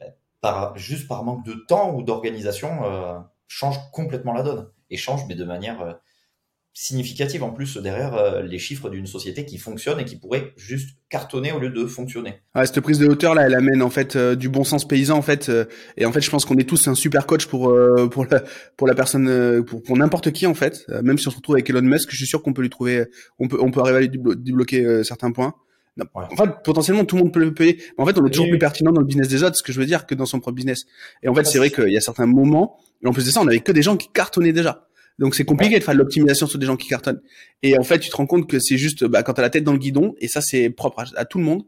bah, 0.00 0.06
par 0.40 0.76
juste 0.76 1.06
par 1.06 1.22
manque 1.22 1.44
de 1.44 1.54
temps 1.68 1.94
ou 1.94 2.02
d'organisation 2.02 3.24
changent 3.48 3.90
complètement 3.92 4.32
la 4.32 4.42
donne 4.42 4.70
échange, 4.90 5.24
mais 5.26 5.34
de 5.34 5.44
manière 5.44 5.80
euh, 5.82 5.92
significative 6.80 7.42
en 7.42 7.50
plus 7.50 7.76
derrière 7.76 8.14
euh, 8.14 8.40
les 8.40 8.60
chiffres 8.60 8.88
d'une 8.88 9.08
société 9.08 9.44
qui 9.44 9.58
fonctionne 9.58 9.98
et 9.98 10.04
qui 10.04 10.14
pourrait 10.14 10.52
juste 10.56 10.90
cartonner 11.10 11.50
au 11.50 11.58
lieu 11.58 11.70
de 11.70 11.86
fonctionner. 11.86 12.34
Ouais, 12.54 12.66
cette 12.66 12.78
prise 12.80 13.00
de 13.00 13.08
hauteur 13.08 13.34
là, 13.34 13.46
elle 13.46 13.56
amène 13.56 13.82
en 13.82 13.90
fait 13.90 14.14
euh, 14.14 14.36
du 14.36 14.48
bon 14.48 14.62
sens 14.62 14.86
paysan 14.86 15.18
en 15.18 15.22
fait, 15.22 15.50
et 15.96 16.06
en 16.06 16.12
fait 16.12 16.20
je 16.20 16.30
pense 16.30 16.44
qu'on 16.44 16.56
est 16.56 16.68
tous 16.68 16.86
un 16.86 16.94
super 16.94 17.26
coach 17.26 17.46
pour 17.46 17.76
pour 18.10 18.26
la 18.26 18.44
pour 18.76 18.86
la 18.86 18.94
personne 18.94 19.64
pour 19.64 19.82
pour 19.82 19.96
n'importe 19.96 20.30
qui 20.30 20.46
en 20.46 20.54
fait, 20.54 20.86
même 21.02 21.18
si 21.18 21.26
on 21.26 21.32
se 21.32 21.36
retrouve 21.36 21.56
avec 21.56 21.68
Elon 21.68 21.82
Musk, 21.82 22.10
je 22.12 22.16
suis 22.16 22.26
sûr 22.26 22.42
qu'on 22.42 22.52
peut 22.52 22.62
lui 22.62 22.70
trouver, 22.70 23.06
on 23.40 23.48
peut 23.48 23.58
on 23.60 23.72
peut 23.72 23.80
arriver 23.80 23.98
à 23.98 24.00
lui 24.02 24.10
débloquer 24.36 25.02
certains 25.02 25.32
points. 25.32 25.54
En 26.14 26.36
fait, 26.36 26.50
potentiellement, 26.62 27.04
tout 27.04 27.16
le 27.16 27.24
monde 27.24 27.32
peut 27.32 27.40
le 27.40 27.52
payer. 27.52 27.78
Mais 27.96 28.04
en 28.04 28.06
fait, 28.06 28.16
on 28.18 28.26
est 28.26 28.30
toujours 28.30 28.48
plus 28.48 28.58
pertinent 28.58 28.92
dans 28.92 29.00
le 29.00 29.06
business 29.06 29.26
des 29.26 29.42
autres, 29.42 29.56
ce 29.56 29.64
que 29.64 29.72
je 29.72 29.80
veux 29.80 29.86
dire, 29.86 30.06
que 30.06 30.14
dans 30.14 30.26
son 30.26 30.38
propre 30.38 30.54
business. 30.54 30.84
Et 31.24 31.28
en 31.28 31.34
fait, 31.34 31.44
c'est 31.44 31.58
vrai 31.58 31.70
qu'il 31.70 31.90
y 31.90 31.96
a 31.96 32.00
certains 32.00 32.26
moments, 32.26 32.78
et 33.02 33.08
en 33.08 33.12
plus 33.12 33.26
de 33.26 33.30
ça, 33.30 33.40
on 33.40 33.48
avait 33.48 33.60
que 33.60 33.72
des 33.72 33.82
gens 33.82 33.96
qui 33.96 34.08
cartonnaient 34.12 34.52
déjà. 34.52 34.87
Donc 35.18 35.34
c'est 35.34 35.44
compliqué 35.44 35.78
de 35.78 35.84
faire 35.84 35.94
de 35.94 35.98
l'optimisation 35.98 36.46
sur 36.46 36.58
des 36.58 36.66
gens 36.66 36.76
qui 36.76 36.88
cartonnent. 36.88 37.20
Et 37.62 37.76
en 37.78 37.82
fait, 37.82 37.98
tu 37.98 38.08
te 38.08 38.16
rends 38.16 38.26
compte 38.26 38.48
que 38.48 38.58
c'est 38.58 38.76
juste, 38.76 39.04
bah, 39.04 39.22
quand 39.22 39.34
t'as 39.34 39.42
la 39.42 39.50
tête 39.50 39.64
dans 39.64 39.72
le 39.72 39.78
guidon, 39.78 40.14
et 40.18 40.28
ça 40.28 40.40
c'est 40.40 40.70
propre 40.70 41.04
à, 41.16 41.24
tout 41.24 41.38
le 41.38 41.44
monde, 41.44 41.64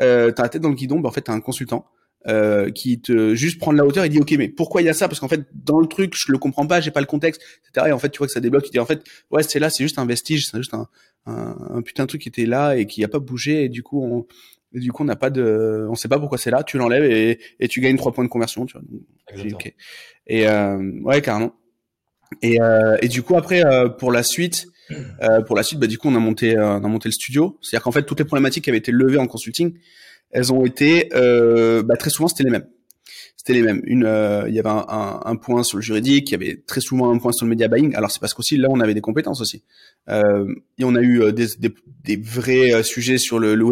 euh, 0.00 0.30
t'as 0.30 0.42
la 0.42 0.48
tête 0.48 0.62
dans 0.62 0.68
le 0.68 0.74
guidon, 0.74 1.00
bah, 1.00 1.08
en 1.08 1.12
fait 1.12 1.22
t'as 1.22 1.32
un 1.32 1.40
consultant 1.40 1.86
euh, 2.28 2.70
qui 2.70 3.00
te 3.00 3.34
juste 3.34 3.58
prend 3.58 3.72
de 3.72 3.78
la 3.78 3.84
hauteur 3.84 4.04
et 4.04 4.08
dit 4.08 4.20
ok 4.20 4.30
mais 4.38 4.48
pourquoi 4.48 4.80
il 4.80 4.84
y 4.84 4.88
a 4.88 4.94
ça? 4.94 5.08
Parce 5.08 5.18
qu'en 5.18 5.26
fait 5.26 5.44
dans 5.54 5.80
le 5.80 5.88
truc 5.88 6.14
je 6.16 6.30
le 6.30 6.38
comprends 6.38 6.68
pas, 6.68 6.80
j'ai 6.80 6.92
pas 6.92 7.00
le 7.00 7.06
contexte, 7.06 7.42
etc. 7.66 7.88
Et 7.88 7.92
en 7.92 7.98
fait 7.98 8.10
tu 8.10 8.18
vois 8.18 8.28
que 8.28 8.32
ça 8.32 8.38
débloque, 8.38 8.62
tu 8.62 8.70
dis 8.70 8.78
en 8.78 8.86
fait 8.86 9.02
ouais 9.32 9.42
c'est 9.42 9.58
là, 9.58 9.70
c'est 9.70 9.82
juste 9.82 9.98
un 9.98 10.06
vestige, 10.06 10.46
c'est 10.46 10.56
juste 10.56 10.72
un, 10.72 10.86
un, 11.26 11.56
un, 11.70 11.82
putain 11.82 12.04
de 12.04 12.08
truc 12.08 12.22
qui 12.22 12.28
était 12.28 12.46
là 12.46 12.76
et 12.76 12.86
qui 12.86 13.02
a 13.02 13.08
pas 13.08 13.18
bougé 13.18 13.64
et 13.64 13.68
du 13.68 13.82
coup 13.82 14.04
on 14.04 14.26
du 14.72 14.92
coup 14.92 15.02
on 15.02 15.06
n'a 15.06 15.16
pas 15.16 15.30
de 15.30 15.86
on 15.90 15.96
sait 15.96 16.06
pas 16.06 16.20
pourquoi 16.20 16.38
c'est 16.38 16.50
là 16.50 16.62
tu 16.62 16.78
l'enlèves 16.78 17.04
et, 17.04 17.40
et 17.58 17.66
tu 17.66 17.80
gagnes 17.80 17.96
trois 17.96 18.12
points 18.12 18.24
de 18.24 18.28
conversion 18.28 18.66
tu 18.66 18.78
vois 18.78 19.44
okay. 19.52 19.74
et 20.28 20.48
euh, 20.48 21.00
ouais 21.02 21.20
carrément 21.22 21.54
et, 22.40 22.60
euh, 22.60 22.96
et 23.02 23.08
du 23.08 23.22
coup 23.22 23.36
après 23.36 23.64
euh, 23.64 23.88
pour 23.88 24.12
la 24.12 24.22
suite 24.22 24.66
euh, 25.22 25.42
pour 25.42 25.56
la 25.56 25.62
suite 25.62 25.78
bah 25.78 25.86
du 25.86 25.98
coup 25.98 26.08
on 26.08 26.14
a 26.14 26.18
monté 26.18 26.58
on 26.58 26.84
a 26.84 26.88
monté 26.88 27.08
le 27.08 27.12
studio 27.12 27.58
c'est 27.62 27.76
à 27.76 27.78
dire 27.78 27.84
qu'en 27.84 27.92
fait 27.92 28.04
toutes 28.04 28.18
les 28.18 28.24
problématiques 28.24 28.64
qui 28.64 28.70
avaient 28.70 28.78
été 28.78 28.92
levées 28.92 29.18
en 29.18 29.26
consulting 29.26 29.74
elles 30.30 30.52
ont 30.52 30.64
été 30.64 31.08
bah, 31.12 31.96
très 31.96 32.10
souvent 32.10 32.28
c'était 32.28 32.44
les 32.44 32.50
mêmes 32.50 32.66
c'était 33.44 33.54
les 33.54 33.62
mêmes. 33.62 33.80
Une, 33.84 34.04
euh, 34.04 34.44
il 34.46 34.54
y 34.54 34.60
avait 34.60 34.68
un, 34.68 35.20
un, 35.24 35.34
point 35.34 35.64
sur 35.64 35.76
le 35.76 35.82
juridique, 35.82 36.30
il 36.30 36.32
y 36.32 36.34
avait 36.36 36.62
très 36.64 36.80
souvent 36.80 37.12
un 37.12 37.18
point 37.18 37.32
sur 37.32 37.44
le 37.44 37.50
media 37.50 37.66
buying. 37.66 37.92
Alors 37.96 38.12
c'est 38.12 38.20
parce 38.20 38.34
qu'aussi 38.34 38.56
là 38.56 38.68
on 38.70 38.78
avait 38.78 38.94
des 38.94 39.00
compétences 39.00 39.40
aussi. 39.40 39.64
Euh, 40.08 40.46
et 40.78 40.84
on 40.84 40.94
a 40.94 41.00
eu 41.00 41.32
des, 41.32 41.48
des, 41.58 41.74
des 42.04 42.16
vrais 42.16 42.84
sujets 42.84 43.18
sur 43.18 43.40
le, 43.40 43.56
le. 43.56 43.64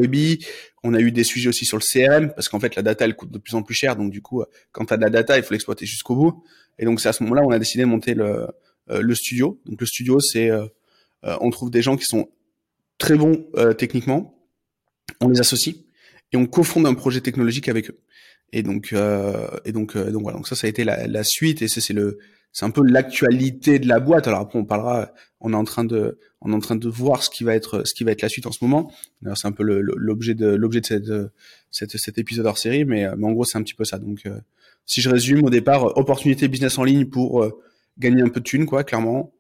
On 0.83 0.93
a 0.93 0.99
eu 0.99 1.13
des 1.13 1.23
sujets 1.23 1.51
aussi 1.51 1.67
sur 1.67 1.79
le 1.79 1.83
CRM 1.83 2.33
parce 2.35 2.49
qu'en 2.49 2.59
fait 2.59 2.75
la 2.75 2.83
data 2.83 3.05
elle 3.05 3.15
coûte 3.15 3.31
de 3.31 3.39
plus 3.39 3.55
en 3.55 3.63
plus 3.63 3.75
cher. 3.75 3.95
Donc 3.95 4.11
du 4.11 4.21
coup, 4.21 4.43
quand 4.73 4.87
tu 4.87 4.95
as 4.95 4.97
de 4.97 5.03
la 5.03 5.11
data, 5.11 5.37
il 5.37 5.45
faut 5.45 5.55
l'exploiter 5.55 5.87
jusqu'au 5.87 6.17
bout. 6.17 6.45
Et 6.81 6.85
donc 6.85 7.01
c'est 7.01 7.09
à 7.09 7.13
ce 7.13 7.23
moment-là 7.23 7.43
on 7.45 7.51
a 7.53 7.59
décidé 7.61 7.85
de 7.85 7.89
monter 7.89 8.15
le, 8.15 8.49
le 8.89 9.15
studio. 9.15 9.61
Donc 9.67 9.81
le 9.81 9.87
studio 9.87 10.19
c'est, 10.19 10.51
on 11.23 11.51
trouve 11.51 11.71
des 11.71 11.83
gens 11.83 11.97
qui 11.97 12.07
sont 12.07 12.29
très 12.99 13.15
bons 13.15 13.47
techniquement, 13.79 14.37
on 15.21 15.29
les 15.29 15.39
associe 15.39 15.77
et 16.33 16.37
on 16.37 16.47
cofonde 16.47 16.87
un 16.87 16.95
projet 16.95 17.21
technologique 17.21 17.69
avec 17.69 17.91
eux. 17.91 17.99
Et 18.53 18.63
donc, 18.63 18.93
euh, 18.93 19.49
et 19.65 19.73
donc, 19.73 19.97
euh, 19.97 20.11
donc 20.11 20.23
voilà. 20.23 20.37
Donc 20.37 20.49
ça, 20.49 20.57
ça 20.57 20.67
a 20.67 20.71
été 20.71 20.85
la, 20.85 21.07
la 21.07 21.25
suite, 21.25 21.63
et 21.63 21.69
c'est 21.69 21.93
le, 21.93 22.19
c'est 22.53 22.65
un 22.65 22.71
peu 22.71 22.83
l'actualité 22.85 23.79
de 23.79 23.87
la 23.87 24.01
boîte. 24.01 24.27
Alors 24.27 24.41
après, 24.41 24.59
on 24.59 24.65
parlera. 24.65 25.13
On 25.41 25.53
est 25.53 25.57
en 25.57 25.65
train 25.65 25.85
de, 25.85 26.19
on 26.41 26.53
est 26.53 26.55
en 26.55 26.59
train 26.59 26.77
de 26.77 26.89
voir 26.89 27.23
ce 27.23 27.31
qui 27.31 27.45
va 27.45 27.55
être, 27.55 27.87
ce 27.87 27.95
qui 27.95 28.05
va 28.05 28.11
être 28.13 28.23
la 28.23 28.29
suite 28.29 28.47
en 28.47 28.53
ce 28.53 28.65
moment. 28.65 28.93
C'est 29.35 29.47
un 29.47 29.53
peu 29.53 29.63
l'objet 29.63 30.35
de, 30.35 30.49
l'objet 30.49 30.81
de 30.81 30.87
cette, 30.87 31.13
cette, 31.71 31.97
cet 31.97 32.19
épisode 32.19 32.47
hors 32.47 32.59
série, 32.59 32.85
mais, 32.85 33.07
mais 33.17 33.27
en 33.27 33.33
gros, 33.33 33.45
c'est 33.45 33.57
un 33.57 33.63
petit 33.63 33.75
peu 33.75 33.85
ça. 33.85 33.99
Donc, 33.99 34.27
euh, 34.27 34.39
si 34.91 35.01
je 35.01 35.09
résume, 35.09 35.45
au 35.45 35.51
départ, 35.51 35.97
opportunité 35.97 36.49
business 36.49 36.77
en 36.77 36.83
ligne 36.83 37.05
pour 37.05 37.45
euh, 37.45 37.63
gagner 37.97 38.23
un 38.23 38.29
peu 38.29 38.41
de 38.41 38.45
thunes, 38.45 38.67
quoi, 38.67 38.83
clairement. 38.83 39.33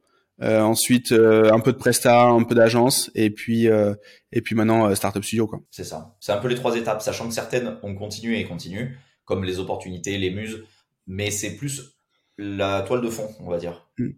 Euh, 0.42 0.60
ensuite, 0.60 1.10
un 1.10 1.58
peu 1.58 1.72
de 1.72 1.76
presta, 1.76 2.22
un 2.22 2.44
peu 2.44 2.54
d'agence, 2.54 3.10
et 3.16 3.30
puis 3.30 3.66
et 3.66 4.40
puis 4.42 4.54
maintenant 4.54 4.94
startup 4.94 5.24
studio, 5.24 5.48
quoi. 5.48 5.60
C'est 5.72 5.84
ça. 5.84 6.16
C'est 6.20 6.30
un 6.30 6.38
peu 6.38 6.46
les 6.46 6.54
trois 6.54 6.76
étapes, 6.76 7.02
sachant 7.02 7.26
que 7.26 7.34
certaines 7.34 7.78
ont 7.82 7.96
continué 7.96 8.38
et 8.38 8.44
continuent 8.44 8.94
comme 9.24 9.42
les 9.42 9.58
opportunités, 9.58 10.18
les 10.18 10.30
muses, 10.30 10.62
mais 11.08 11.32
c'est 11.32 11.56
plus 11.56 11.96
la 12.38 12.82
toile 12.82 13.02
de 13.02 13.10
fond, 13.10 13.28
on 13.40 13.50
va 13.50 13.58
dire. 13.58 13.88
Mm. 13.98 14.10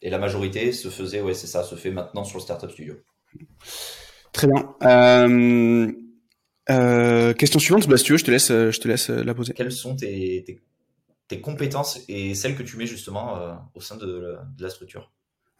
Et 0.00 0.08
la 0.08 0.18
majorité 0.18 0.72
se 0.72 0.88
faisait, 0.88 1.20
ouais, 1.20 1.34
c'est 1.34 1.46
ça, 1.46 1.64
se 1.64 1.74
fait 1.74 1.90
maintenant 1.90 2.24
sur 2.24 2.38
le 2.38 2.42
Startup 2.42 2.70
Studio. 2.70 2.94
Très 4.32 4.48
bien. 4.48 4.74
Euh, 6.70 7.30
euh, 7.30 7.34
question 7.34 7.58
suivante, 7.58 7.86
bah, 7.88 7.96
si 7.96 8.04
tu 8.04 8.12
veux, 8.12 8.18
je 8.18 8.24
te 8.24 8.30
laisse, 8.30 8.48
je 8.48 8.80
te 8.80 8.88
laisse 8.88 9.08
la 9.08 9.34
poser. 9.34 9.52
Quelles 9.52 9.72
sont 9.72 9.96
tes, 9.96 10.60
tes, 11.28 11.40
compétences 11.40 12.00
et 12.08 12.34
celles 12.34 12.56
que 12.56 12.62
tu 12.62 12.76
mets 12.76 12.86
justement 12.86 13.36
euh, 13.36 13.54
au 13.74 13.80
sein 13.80 13.96
de 13.96 14.36
la 14.58 14.70
structure? 14.70 15.10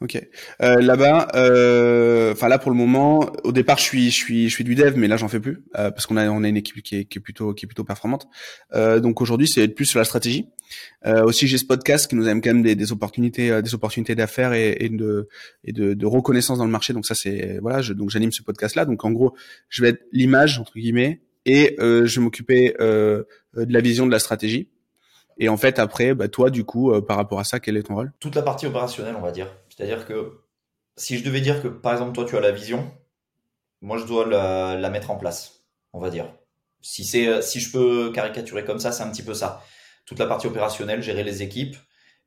Ok. 0.03 0.19
Euh, 0.63 0.81
là-bas, 0.81 1.29
euh, 1.35 2.33
enfin 2.33 2.49
là 2.49 2.59
pour 2.59 2.71
le 2.71 2.77
moment, 2.77 3.31
au 3.45 3.53
départ 3.53 3.77
je 3.77 3.83
suis 3.83 4.11
je 4.11 4.17
suis 4.17 4.49
je 4.49 4.55
suis 4.55 4.65
du 4.65 4.75
dev, 4.75 4.95
mais 4.97 5.09
là 5.09 5.19
j'en 5.19 5.29
fais 5.29 5.41
plus 5.41 5.63
euh, 5.79 5.91
parce 5.91 6.07
qu'on 6.07 6.17
a 6.17 6.27
on 6.31 6.43
a 6.43 6.49
une 6.49 6.57
équipe 6.57 6.83
qui 6.83 6.97
est, 6.97 7.05
qui 7.05 7.19
est 7.19 7.21
plutôt 7.21 7.53
qui 7.53 7.67
est 7.67 7.69
plutôt 7.69 7.85
performante. 7.85 8.27
Euh, 8.73 9.01
donc 9.01 9.21
aujourd'hui 9.21 9.47
c'est 9.47 9.69
plus 9.69 9.85
sur 9.85 9.99
la 9.99 10.07
stratégie. 10.07 10.49
Euh, 11.05 11.23
aussi 11.25 11.47
j'ai 11.47 11.59
ce 11.59 11.67
podcast 11.67 12.09
qui 12.09 12.17
nous 12.17 12.29
amène 12.29 12.41
quand 12.41 12.49
même 12.49 12.63
des, 12.63 12.77
des 12.77 12.93
opportunités 12.93 13.61
des 13.61 13.75
opportunités 13.75 14.15
d'affaires 14.15 14.55
et, 14.55 14.75
et, 14.81 14.89
de 14.89 15.29
et 15.65 15.73
de, 15.73 15.93
de, 15.93 16.07
reconnaissance 16.07 16.57
dans 16.57 16.65
le 16.65 16.71
marché. 16.71 16.95
Donc 16.95 17.05
ça 17.05 17.15
c'est 17.15 17.59
voilà 17.61 17.83
je, 17.83 17.93
donc 17.93 18.09
j'anime 18.09 18.33
ce 18.33 18.43
podcast 18.43 18.77
là. 18.77 18.87
Donc 18.87 19.05
en 19.05 19.11
gros 19.11 19.37
je 19.69 19.83
vais 19.83 19.91
être 19.91 20.07
l'image 20.13 20.59
entre 20.59 20.73
guillemets 20.79 21.21
et 21.45 21.77
je 21.79 22.05
vais 22.07 22.23
m'occuper 22.23 22.75
de 22.81 23.27
la 23.55 23.81
vision 23.83 24.07
de 24.07 24.13
la 24.13 24.19
stratégie. 24.19 24.71
Et 25.41 25.49
en 25.49 25.57
fait, 25.57 25.79
après, 25.79 26.15
bah, 26.15 26.29
toi, 26.29 26.51
du 26.51 26.65
coup, 26.65 26.93
par 27.03 27.17
rapport 27.17 27.41
à 27.41 27.45
ça, 27.45 27.59
quel 27.59 27.77
est 27.77 27.83
ton 27.83 27.97
rôle? 27.97 28.13
Toute 28.21 28.37
la 28.37 28.43
partie 28.43 28.67
opérationnelle, 28.67 29.17
on 29.17 29.23
va 29.23 29.33
dire. 29.33 29.49
C'est-à-dire 29.69 30.07
que 30.07 30.43
si 30.97 31.19
je 31.19 31.25
devais 31.25 31.41
dire 31.41 31.63
que, 31.63 31.69
par 31.69 31.93
exemple, 31.93 32.13
toi, 32.13 32.27
tu 32.27 32.37
as 32.37 32.41
la 32.41 32.53
vision, 32.53 32.89
moi, 33.81 33.97
je 33.97 34.05
dois 34.05 34.27
la, 34.27 34.91
mettre 34.91 35.11
en 35.11 35.17
place, 35.17 35.65
on 35.93 35.99
va 35.99 36.11
dire. 36.11 36.31
Si, 36.83 37.05
c'est, 37.05 37.43
si 37.43 37.59
je 37.59 37.73
peux 37.73 38.13
caricaturer 38.13 38.65
comme 38.65 38.79
ça, 38.79 38.93
c'est 38.93 39.03
un 39.03 39.11
petit 39.11 39.23
peu 39.23 39.35
ça. 39.35 39.65
Toute 40.05 40.19
la 40.19 40.27
partie 40.27 40.47
opérationnelle, 40.47 41.03
gérer 41.03 41.25
les 41.25 41.43
équipes 41.43 41.77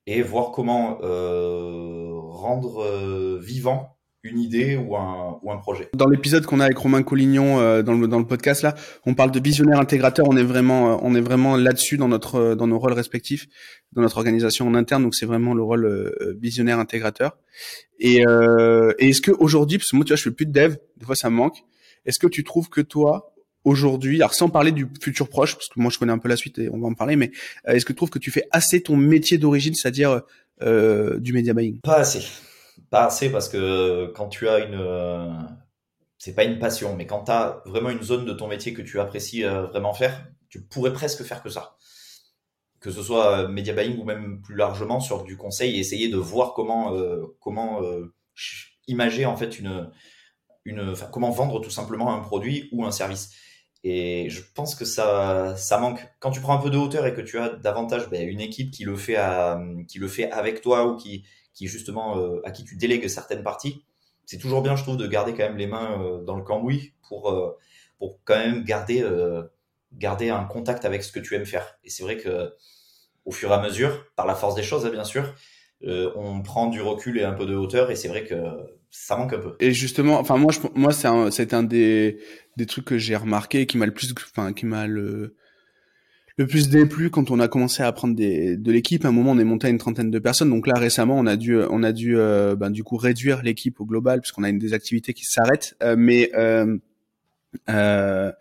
et 0.05 0.22
voir 0.22 0.51
comment 0.51 1.00
euh, 1.01 2.10
rendre 2.13 2.84
euh, 2.84 3.39
vivant 3.41 3.98
une 4.24 4.39
idée 4.39 4.77
ou 4.77 4.96
un, 4.96 5.38
ou 5.42 5.51
un 5.51 5.58
projet. 5.58 5.89
Dans 5.94 6.08
l'épisode 6.08 6.46
qu'on 6.46 6.62
a 6.62 6.65
avec 6.65 6.77
Romain 6.77 7.03
Collignon 7.03 7.60
euh, 7.60 7.82
dans, 7.84 7.94
le, 7.94 8.08
dans 8.08 8.20
le 8.20 8.25
podcast 8.25 8.62
là, 8.62 8.74
on 9.06 9.13
parle 9.15 9.32
de 9.32 9.39
visionnaire 9.39 9.80
intégrateur. 9.80 10.25
On 10.30 10.38
est 10.38 10.44
vraiment, 10.44 10.94
euh, 10.94 10.98
on 11.01 11.13
est 11.13 11.22
vraiment 11.22 11.58
là-dessus 11.58 11.98
dans 11.98 12.08
notre, 12.08 12.36
euh, 12.36 12.56
dans 12.56 12.68
nos 12.68 12.80
rôles 12.80 12.94
respectifs, 12.94 13.48
dans 13.92 14.01
notre 14.01 14.18
organisation 14.18 14.65
en 14.65 14.75
interne. 14.75 15.03
Donc 15.03 15.13
c'est 15.13 15.25
vraiment 15.25 15.53
le 15.53 15.62
rôle 15.62 16.13
visionnaire 16.39 16.80
intégrateur. 16.80 17.38
Et, 18.00 18.25
euh, 18.25 18.94
et 18.98 19.10
est-ce 19.10 19.22
que 19.22 19.32
aujourd'hui, 19.32 19.77
parce 19.77 19.92
que 19.92 19.98
moi 19.98 20.06
tu 20.06 20.10
vois, 20.10 20.18
je 20.18 20.24
fais 20.24 20.32
plus 20.32 20.46
de 20.46 20.53
dev, 20.53 20.75
des 20.98 21.06
fois 21.06 21.15
ça 21.15 21.30
me 21.30 21.36
manque. 21.36 21.58
Est-ce 22.06 22.20
que 22.20 22.27
tu 22.27 22.46
trouves 22.46 22.70
que 22.70 22.82
toi, 22.82 23.34
aujourd'hui, 23.65 24.18
alors 24.18 24.34
sans 24.34 24.50
parler 24.50 24.72
du 24.72 24.88
futur 25.01 25.27
proche, 25.27 25.56
parce 25.56 25.68
que 25.68 25.80
moi 25.80 25.92
je 25.92 26.00
connais 26.00 26.13
un 26.13 26.18
peu 26.18 26.30
la 26.30 26.38
suite 26.38 26.60
et 26.60 26.70
on 26.70 26.80
va 26.80 26.88
en 26.88 26.94
parler, 26.94 27.18
mais 27.18 27.32
est-ce 27.65 27.86
que 27.86 27.92
tu 27.92 27.98
trouves 27.98 28.10
que 28.10 28.20
tu 28.20 28.32
fais 28.32 28.46
assez 28.51 28.82
ton 28.82 28.96
métier 28.96 29.38
d'origine, 29.38 29.74
c'est-à-dire 29.74 30.22
euh, 30.62 31.20
du 31.20 31.34
media 31.34 31.53
buying? 31.53 31.80
Pas 31.82 31.98
assez. 31.98 32.24
Pas 32.89 33.06
assez 33.06 33.32
parce 33.32 33.50
que 33.50 34.12
quand 34.15 34.30
tu 34.30 34.48
as 34.48 34.60
une, 34.60 34.80
euh, 34.80 35.32
c'est 36.18 36.36
pas 36.36 36.44
une 36.44 36.60
passion, 36.60 36.96
mais 36.96 37.06
quand 37.06 37.25
tu 37.25 37.32
as 37.32 37.62
vraiment 37.65 37.89
une 37.89 38.01
zone 38.01 38.25
de 38.25 38.34
ton 38.34 38.48
métier 38.48 38.74
que 38.74 38.82
tu 38.82 39.00
apprécies 39.00 39.44
euh, 39.46 39.63
vraiment 39.63 39.94
faire, 39.94 40.25
tu 40.50 40.63
pourrais 40.63 40.94
presque 40.94 41.24
faire 41.24 41.44
que 41.44 41.50
ça. 41.50 41.77
Que 42.80 42.92
ce 42.92 43.01
soit 43.01 43.48
media 43.48 43.74
buying 43.74 44.00
ou 44.00 44.03
même 44.03 44.42
plus 44.42 44.56
largement 44.56 45.00
sur 45.00 45.24
du 45.24 45.38
conseil 45.38 45.80
essayer 45.80 46.10
de 46.10 46.18
voir 46.18 46.53
comment, 46.53 46.94
euh, 46.96 47.38
comment 47.39 47.82
imager 48.88 49.25
en 49.25 49.38
fait 49.38 49.58
une, 49.60 49.89
une, 50.65 50.94
comment 51.12 51.30
vendre 51.30 51.62
tout 51.62 51.70
simplement 51.70 52.13
un 52.13 52.20
produit 52.20 52.70
ou 52.72 52.86
un 52.86 52.92
service. 52.92 53.32
Et 53.86 54.30
je 54.30 54.42
pense 54.56 54.75
que 54.75 54.86
ça, 54.86 55.56
ça 55.58 55.77
manque. 55.77 56.06
Quand 56.20 56.32
tu 56.32 56.42
prends 56.42 56.58
un 56.58 56.62
peu 56.62 56.70
de 56.70 56.77
hauteur 56.77 57.06
et 57.06 57.13
que 57.13 57.22
tu 57.22 57.38
as 57.38 57.50
davantage 57.50 58.10
ben, 58.10 58.27
une 58.27 58.42
équipe 58.42 58.72
qui 58.72 58.84
le 58.84 58.96
fait 58.96 59.18
qui 59.88 60.00
le 60.00 60.08
fait 60.08 60.32
avec 60.32 60.62
toi 60.62 60.88
ou 60.88 60.96
qui, 60.96 61.25
qui 61.53 61.67
justement 61.67 62.17
euh, 62.17 62.41
à 62.43 62.51
qui 62.51 62.63
tu 62.63 62.75
délègues 62.75 63.07
certaines 63.07 63.43
parties, 63.43 63.83
c'est 64.25 64.38
toujours 64.38 64.62
bien, 64.62 64.75
je 64.75 64.83
trouve, 64.83 64.98
de 64.98 65.07
garder 65.07 65.33
quand 65.33 65.43
même 65.43 65.57
les 65.57 65.67
mains 65.67 66.01
euh, 66.01 66.24
dans 66.24 66.36
le 66.36 66.43
cambouis 66.43 66.93
pour 67.07 67.31
euh, 67.31 67.57
pour 68.00 68.19
quand 68.25 68.38
même 68.38 68.63
garder 68.63 69.05
garder 69.93 70.29
un 70.29 70.43
contact 70.43 70.86
avec 70.86 71.03
ce 71.03 71.12
que 71.12 71.19
tu 71.19 71.36
aimes 71.36 71.45
faire. 71.45 71.77
Et 71.83 71.89
c'est 71.89 72.03
vrai 72.03 72.17
que 72.17 72.53
au 73.25 73.31
fur 73.31 73.50
et 73.51 73.53
à 73.53 73.62
mesure, 73.62 74.05
par 74.15 74.25
la 74.25 74.36
force 74.36 74.55
des 74.55 74.63
choses, 74.63 74.86
hein, 74.86 74.89
bien 74.89 75.05
sûr, 75.05 75.33
on 75.81 76.41
prend 76.41 76.67
du 76.67 76.81
recul 76.81 77.17
et 77.17 77.24
un 77.24 77.31
peu 77.31 77.45
de 77.45 77.55
hauteur. 77.55 77.91
Et 77.91 77.95
c'est 77.95 78.10
vrai 78.10 78.25
que 78.25 78.36
ça 78.89 79.15
manque 79.15 79.33
un 79.33 79.39
peu. 79.39 79.55
Et 79.60 79.72
justement, 79.72 80.19
enfin 80.19 80.38
moi, 80.38 80.51
je, 80.51 80.60
moi, 80.75 80.91
c'est 80.91 81.07
un, 81.07 81.31
c'est 81.31 81.53
un 81.53 81.63
des 81.63 82.19
des 82.57 82.65
trucs 82.65 82.86
que 82.86 82.98
j'ai 82.98 83.15
remarqué 83.15 83.67
qui 83.67 83.77
m'a 83.77 83.86
le 83.86 83.93
plus, 83.93 84.13
enfin 84.36 84.51
qui 84.51 84.65
m'a 84.65 84.86
le 84.86 85.36
le 86.38 86.48
plus 86.48 86.70
déplu 86.70 87.10
quand 87.10 87.32
on 87.32 87.40
a 87.40 87.48
commencé 87.48 87.84
à 87.84 87.92
prendre 87.92 88.16
des, 88.16 88.58
de 88.58 88.72
l'équipe. 88.72 89.06
À 89.06 89.10
un 89.10 89.12
moment, 89.12 89.32
on 89.32 89.40
est 89.40 89.44
monté 89.44 89.68
à 89.68 89.70
une 89.70 89.78
trentaine 89.78 90.10
de 90.12 90.20
personnes. 90.20 90.50
Donc 90.50 90.68
là, 90.68 90.74
récemment, 90.75 91.18
on 91.18 91.28
a 91.28 91.36
dû, 91.36 91.58
on 91.58 91.84
a 91.84 91.92
dû, 91.92 92.18
euh, 92.18 92.56
ben, 92.56 92.70
du 92.70 92.84
coup, 92.84 92.98
réduire 92.98 93.44
l'équipe 93.44 93.80
au 93.80 93.86
global 93.86 94.22
puisqu'on 94.22 94.44
a 94.44 94.50
une 94.50 94.60
des 94.60 94.74
activités 94.74 95.13
qui 95.13 95.25
s'arrêtent. 95.25 95.75
Euh, 95.84 95.96
mais 95.98 96.32
euh, 96.36 96.78
euh 97.70 98.32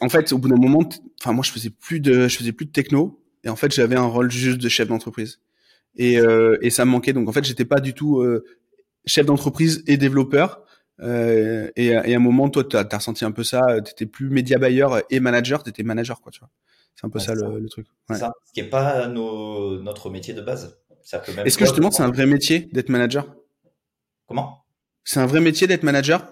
en 0.00 0.08
fait, 0.08 0.32
au 0.32 0.38
bout 0.38 0.48
d'un 0.48 0.56
moment, 0.56 0.88
enfin 1.20 1.32
moi, 1.32 1.44
je 1.44 1.50
faisais 1.50 1.68
plus 1.68 2.00
de, 2.00 2.28
je 2.28 2.36
faisais 2.38 2.52
plus 2.52 2.64
de 2.64 2.72
techno. 2.72 3.22
Et 3.44 3.50
en 3.50 3.56
fait, 3.56 3.74
j'avais 3.74 3.96
un 3.96 4.06
rôle 4.06 4.30
juste 4.30 4.58
de 4.58 4.68
chef 4.70 4.88
d'entreprise. 4.88 5.40
Et, 5.96 6.18
et 6.62 6.70
ça 6.70 6.84
me 6.84 6.90
manquait. 6.90 7.12
Donc 7.12 7.28
en 7.28 7.32
fait, 7.32 7.44
j'étais 7.44 7.66
pas 7.66 7.80
du 7.80 7.92
tout 7.92 8.24
chef 9.06 9.26
d'entreprise 9.26 9.84
et 9.86 9.96
développeur. 9.96 10.62
Euh, 11.00 11.70
et, 11.76 11.88
et, 11.88 12.14
à 12.14 12.16
un 12.16 12.20
moment, 12.20 12.48
toi, 12.48 12.64
tu 12.64 12.76
as, 12.76 12.88
ressenti 12.90 13.24
un 13.24 13.32
peu 13.32 13.44
ça. 13.44 13.80
Tu 13.84 13.92
étais 13.92 14.06
plus 14.06 14.28
média 14.28 14.58
buyer 14.58 14.86
et 15.10 15.20
manager, 15.20 15.62
tu 15.62 15.70
étais 15.70 15.82
manager, 15.82 16.20
quoi, 16.20 16.32
tu 16.32 16.40
vois. 16.40 16.50
C'est 16.96 17.06
un 17.06 17.10
peu 17.10 17.18
ça, 17.18 17.34
Le, 17.34 17.68
truc. 17.68 17.86
Ça, 18.10 18.32
ce 18.46 18.52
qui 18.52 18.62
n'est 18.62 18.68
pas 18.68 19.06
notre 19.06 20.10
métier 20.10 20.34
de 20.34 20.40
base. 20.40 20.78
Est-ce 21.44 21.58
que 21.58 21.64
justement 21.64 21.90
c'est 21.90 22.02
un 22.02 22.10
vrai 22.10 22.26
métier 22.26 22.68
d'être 22.72 22.88
manager? 22.88 23.26
Comment? 24.26 24.64
C'est 25.04 25.20
un 25.20 25.26
vrai 25.26 25.40
métier 25.40 25.66
d'être 25.66 25.84
manager 25.84 26.26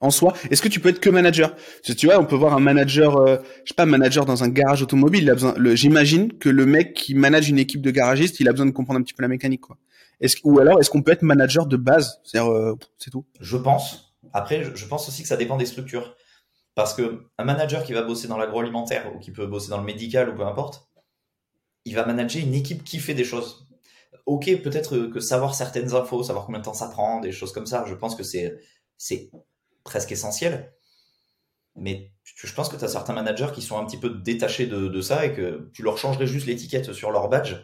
en 0.00 0.10
soi? 0.10 0.34
Est-ce 0.50 0.62
que 0.62 0.68
tu 0.68 0.80
peux 0.80 0.88
être 0.88 1.00
que 1.00 1.10
manager? 1.10 1.54
Tu 1.82 2.06
vois, 2.06 2.18
on 2.18 2.24
peut 2.24 2.34
voir 2.34 2.54
un 2.54 2.60
manager, 2.60 3.16
euh, 3.18 3.36
je 3.64 3.68
sais 3.68 3.74
pas, 3.74 3.86
manager 3.86 4.24
dans 4.24 4.42
un 4.42 4.48
garage 4.48 4.82
automobile. 4.82 5.22
Il 5.22 5.30
a 5.30 5.34
besoin. 5.34 5.54
J'imagine 5.74 6.32
que 6.32 6.48
le 6.48 6.66
mec 6.66 6.94
qui 6.94 7.14
manage 7.14 7.48
une 7.48 7.58
équipe 7.58 7.82
de 7.82 7.90
garagistes, 7.90 8.40
il 8.40 8.48
a 8.48 8.52
besoin 8.52 8.66
de 8.66 8.72
comprendre 8.72 8.98
un 8.98 9.02
petit 9.02 9.14
peu 9.14 9.22
la 9.22 9.28
mécanique, 9.28 9.60
quoi. 9.60 9.76
Est-ce 10.20 10.38
ou 10.44 10.58
alors 10.58 10.80
est-ce 10.80 10.90
qu'on 10.90 11.02
peut 11.02 11.12
être 11.12 11.22
manager 11.22 11.66
de 11.66 11.76
base? 11.76 12.20
C'est-à-dire, 12.24 12.50
euh, 12.50 12.74
c'est 12.98 13.10
tout. 13.10 13.26
Je 13.38 13.56
pense. 13.56 14.16
Après, 14.32 14.64
je 14.74 14.86
pense 14.86 15.08
aussi 15.08 15.22
que 15.22 15.28
ça 15.28 15.36
dépend 15.36 15.56
des 15.56 15.66
structures. 15.66 16.16
Parce 16.76 16.92
que 16.92 17.26
un 17.38 17.44
manager 17.44 17.82
qui 17.82 17.94
va 17.94 18.02
bosser 18.02 18.28
dans 18.28 18.36
l'agroalimentaire 18.36 19.10
ou 19.14 19.18
qui 19.18 19.32
peut 19.32 19.46
bosser 19.46 19.70
dans 19.70 19.78
le 19.78 19.84
médical 19.84 20.28
ou 20.28 20.34
peu 20.34 20.46
importe, 20.46 20.86
il 21.86 21.94
va 21.94 22.04
manager 22.04 22.42
une 22.42 22.52
équipe 22.54 22.84
qui 22.84 22.98
fait 22.98 23.14
des 23.14 23.24
choses. 23.24 23.66
Ok, 24.26 24.44
peut-être 24.62 25.08
que 25.08 25.18
savoir 25.18 25.54
certaines 25.54 25.94
infos, 25.94 26.22
savoir 26.22 26.44
combien 26.44 26.60
de 26.60 26.64
temps 26.66 26.74
ça 26.74 26.88
prend, 26.88 27.20
des 27.20 27.32
choses 27.32 27.52
comme 27.52 27.64
ça, 27.64 27.84
je 27.86 27.94
pense 27.94 28.14
que 28.14 28.22
c'est 28.22 29.30
presque 29.84 30.12
essentiel. 30.12 30.74
Mais 31.76 32.12
je 32.24 32.52
pense 32.52 32.68
que 32.68 32.76
tu 32.76 32.84
as 32.84 32.88
certains 32.88 33.14
managers 33.14 33.52
qui 33.54 33.62
sont 33.62 33.78
un 33.78 33.86
petit 33.86 33.98
peu 33.98 34.10
détachés 34.10 34.66
de, 34.66 35.00
ça 35.00 35.24
et 35.24 35.32
que 35.32 35.70
tu 35.72 35.82
leur 35.82 35.96
changerais 35.96 36.26
juste 36.26 36.46
l'étiquette 36.46 36.92
sur 36.92 37.10
leur 37.10 37.30
badge. 37.30 37.54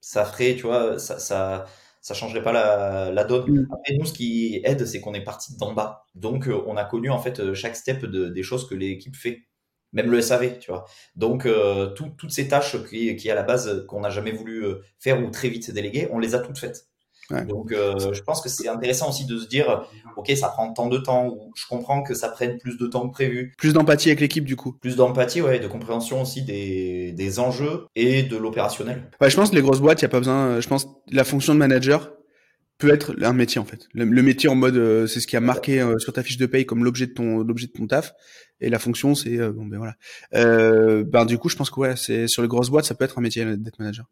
Ça 0.00 0.24
ferait, 0.24 0.54
tu 0.54 0.62
vois, 0.62 1.00
ça, 1.00 1.64
ça 2.02 2.14
changerait 2.14 2.42
pas 2.42 2.52
la, 2.52 3.10
la 3.12 3.24
donne. 3.24 3.50
Mm. 3.50 3.68
Après, 3.72 3.94
nous, 3.98 4.04
ce 4.06 4.12
qui 4.12 4.60
aide, 4.64 4.86
c'est 4.86 5.00
qu'on 5.00 5.14
est 5.14 5.24
parti 5.24 5.56
d'en 5.56 5.72
bas. 5.72 6.04
Donc, 6.14 6.48
euh, 6.48 6.62
on 6.66 6.76
a 6.76 6.84
connu, 6.84 7.10
en 7.10 7.18
fait, 7.18 7.40
euh, 7.40 7.54
chaque 7.54 7.76
step 7.76 8.04
de, 8.04 8.28
des 8.28 8.42
choses 8.42 8.68
que 8.68 8.74
l'équipe 8.74 9.16
fait. 9.16 9.42
même 9.92 10.10
le 10.10 10.20
SAV, 10.20 10.58
tu 10.58 10.70
vois. 10.70 10.84
Donc 11.16 11.46
toutes 11.96 12.30
ces 12.30 12.48
tâches 12.48 12.76
qui, 12.88 13.14
qui 13.16 13.30
à 13.30 13.34
la 13.34 13.42
base 13.42 13.84
qu'on 13.88 14.00
n'a 14.00 14.10
jamais 14.10 14.32
voulu 14.32 14.64
faire 14.98 15.22
ou 15.22 15.30
très 15.30 15.48
vite 15.48 15.70
déléguer, 15.70 16.08
on 16.12 16.18
les 16.18 16.34
a 16.34 16.38
toutes 16.40 16.58
faites. 16.58 16.91
Donc, 17.40 17.72
euh, 17.72 18.12
je 18.12 18.22
pense 18.22 18.40
que 18.40 18.48
c'est 18.48 18.68
intéressant 18.68 19.08
aussi 19.08 19.24
de 19.24 19.38
se 19.38 19.48
dire, 19.48 19.88
ok, 20.16 20.30
ça 20.36 20.48
prend 20.48 20.72
tant 20.72 20.88
de 20.88 20.98
temps, 20.98 21.28
ou 21.28 21.52
je 21.54 21.66
comprends 21.66 22.02
que 22.02 22.14
ça 22.14 22.28
prenne 22.28 22.58
plus 22.58 22.76
de 22.76 22.86
temps 22.86 23.08
que 23.08 23.12
prévu. 23.12 23.54
Plus 23.56 23.72
d'empathie 23.72 24.08
avec 24.08 24.20
l'équipe, 24.20 24.44
du 24.44 24.56
coup. 24.56 24.72
Plus 24.80 24.96
d'empathie, 24.96 25.40
ouais, 25.40 25.58
de 25.58 25.68
compréhension 25.68 26.22
aussi 26.22 26.42
des, 26.42 27.12
des 27.12 27.38
enjeux 27.38 27.86
et 27.96 28.22
de 28.22 28.36
l'opérationnel. 28.36 29.10
Ouais, 29.20 29.30
je 29.30 29.36
pense 29.36 29.50
que 29.50 29.54
les 29.54 29.62
grosses 29.62 29.80
boîtes, 29.80 30.00
il 30.00 30.04
y 30.04 30.06
a 30.06 30.10
pas 30.10 30.18
besoin. 30.18 30.60
Je 30.60 30.68
pense 30.68 30.86
la 31.10 31.24
fonction 31.24 31.54
de 31.54 31.58
manager 31.58 32.12
peut 32.78 32.92
être 32.92 33.14
un 33.22 33.32
métier 33.32 33.60
en 33.60 33.64
fait. 33.64 33.86
Le, 33.94 34.04
métier 34.22 34.48
en 34.48 34.54
mode, 34.54 34.76
euh, 34.76 35.06
c'est 35.06 35.20
ce 35.20 35.26
qui 35.26 35.36
a 35.36 35.40
marqué 35.40 35.80
euh, 35.80 35.98
sur 35.98 36.12
ta 36.12 36.22
fiche 36.22 36.36
de 36.36 36.46
paye 36.46 36.66
comme 36.66 36.84
l'objet 36.84 37.06
de 37.06 37.12
ton 37.12 37.38
l'objet 37.38 37.66
de 37.68 37.72
ton 37.72 37.86
taf. 37.86 38.12
Et 38.60 38.68
la 38.70 38.78
fonction, 38.78 39.14
c'est 39.14 39.38
bon 39.38 39.66
ben 39.66 39.78
voilà. 39.78 39.94
ben 41.02 41.24
du 41.24 41.38
coup, 41.38 41.48
je 41.48 41.56
pense 41.56 41.70
que 41.70 41.80
ouais, 41.80 41.96
c'est 41.96 42.28
sur 42.28 42.42
les 42.42 42.48
grosses 42.48 42.70
boîtes, 42.70 42.84
ça 42.84 42.94
peut 42.94 43.04
être 43.04 43.18
un 43.18 43.22
métier 43.22 43.44
d'être 43.56 43.78
manager. 43.78 44.06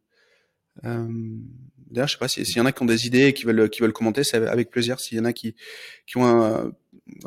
D'ailleurs, 1.90 2.08
je 2.08 2.12
sais 2.12 2.18
pas 2.18 2.28
s'il 2.28 2.56
y 2.56 2.60
en 2.60 2.66
a 2.66 2.72
qui 2.72 2.82
ont 2.82 2.86
des 2.86 3.06
idées 3.06 3.26
et 3.26 3.32
qui 3.34 3.44
veulent 3.44 3.68
qui 3.68 3.80
veulent 3.82 3.92
commenter, 3.92 4.24
c'est 4.24 4.46
avec 4.46 4.70
plaisir. 4.70 5.00
S'il 5.00 5.18
y 5.18 5.20
en 5.20 5.24
a 5.24 5.32
qui 5.32 5.54
qui 6.06 6.16
ont 6.18 6.26
un, 6.26 6.72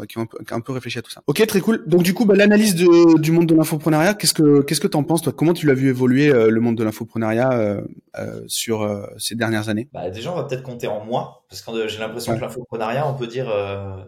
qui 0.08 0.18
ont 0.18 0.28
un 0.52 0.62
peu, 0.62 0.74
réfléchi 0.74 1.00
à 1.00 1.02
tout 1.02 1.12
ça. 1.12 1.22
Ok, 1.28 1.46
très 1.46 1.62
cool. 1.62 1.84
Donc 1.88 2.04
du 2.04 2.14
coup, 2.14 2.26
bah, 2.26 2.36
l'analyse 2.36 2.76
du 2.76 3.32
monde 3.32 3.46
de 3.46 3.56
l'infoprenariat, 3.56 4.14
qu'est-ce 4.14 4.34
que 4.34 4.62
qu'est-ce 4.62 4.82
que 4.82 4.88
t'en 4.88 5.04
penses 5.04 5.22
toi? 5.22 5.34
Comment 5.34 5.54
tu 5.54 5.68
l'as 5.68 5.74
vu 5.74 5.90
évoluer 5.90 6.30
euh, 6.30 6.50
le 6.50 6.62
monde 6.62 6.78
de 6.78 6.84
l'infoprenariat 6.84 7.52
euh, 7.54 7.82
euh, 8.18 8.42
sur 8.48 8.84
euh, 8.84 9.06
ces 9.18 9.36
dernières 9.36 9.70
années? 9.70 9.90
Bah, 9.94 10.10
déjà, 10.10 10.32
on 10.32 10.36
va 10.36 10.44
peut-être 10.44 10.64
compter 10.64 10.88
en 10.88 11.04
mois, 11.04 11.46
parce 11.50 11.62
que 11.62 11.88
j'ai 11.88 12.00
l'impression 12.00 12.36
que 12.36 12.42
l'infoprenariat, 12.42 13.08
on 13.08 13.16
peut 13.16 13.28
dire, 13.28 13.52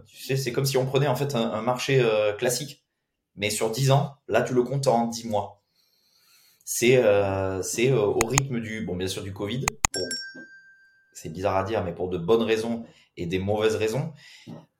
tu 0.08 0.24
sais, 0.24 0.36
c'est 0.36 0.52
comme 0.52 0.66
si 0.66 0.78
on 0.78 0.86
prenait 0.86 1.08
en 1.08 1.16
fait 1.16 1.36
un, 1.36 1.52
un 1.52 1.62
marché 1.62 2.04
classique, 2.38 2.86
mais 3.36 3.50
sur 3.50 3.72
10 3.72 3.92
ans, 3.92 4.16
là, 4.28 4.42
tu 4.42 4.54
le 4.54 4.64
comptes 4.64 4.88
en 4.88 5.08
10 5.08 5.28
mois 5.28 5.62
c'est 6.66 6.98
euh, 6.98 7.62
c'est 7.62 7.92
euh, 7.92 8.02
au 8.02 8.26
rythme 8.26 8.60
du 8.60 8.82
bon 8.82 8.96
bien 8.96 9.08
sûr 9.08 9.22
du 9.22 9.32
Covid. 9.32 9.66
C'est 11.16 11.30
bizarre 11.30 11.56
à 11.56 11.64
dire, 11.64 11.84
mais 11.84 11.94
pour 11.94 12.10
de 12.10 12.18
bonnes 12.18 12.44
raisons 12.44 12.86
et 13.18 13.26
des 13.26 13.40
mauvaises 13.40 13.78
raisons, 13.78 14.12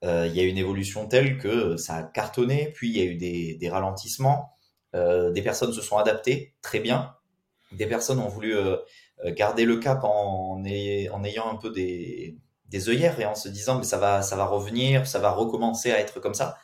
euh, 0.04 0.26
il 0.28 0.36
y 0.36 0.40
a 0.40 0.44
une 0.44 0.58
évolution 0.58 1.08
telle 1.08 1.38
que 1.38 1.78
ça 1.78 1.94
a 1.94 2.02
cartonné, 2.02 2.70
puis 2.74 2.90
il 2.90 2.96
y 2.96 3.00
a 3.00 3.04
eu 3.04 3.16
des, 3.16 3.68
ralentissements, 3.70 4.52
euh, 4.94 5.32
des 5.32 5.40
personnes 5.40 5.72
se 5.72 5.80
sont 5.80 5.96
adaptées 5.96 6.54
très 6.60 6.80
bien, 6.80 7.14
des 7.72 7.86
personnes 7.86 8.20
ont 8.20 8.28
voulu 8.28 8.54
euh, 8.54 8.76
garder 9.28 9.64
le 9.64 9.78
cap 9.78 10.00
en, 10.04 10.62
ayant 10.64 11.50
un 11.50 11.56
peu 11.56 11.70
des, 11.70 12.36
œillères 12.88 13.18
et 13.18 13.24
en 13.24 13.34
se 13.34 13.48
disant 13.48 13.78
mais 13.78 13.84
ça 13.84 13.96
va 13.96 14.20
ça 14.20 14.36
va 14.36 14.44
revenir, 14.44 15.06
ça 15.06 15.18
va 15.18 15.30
recommencer 15.30 15.90
à 15.92 15.98
être 15.98 16.20
comme 16.20 16.34
ça. 16.34 16.58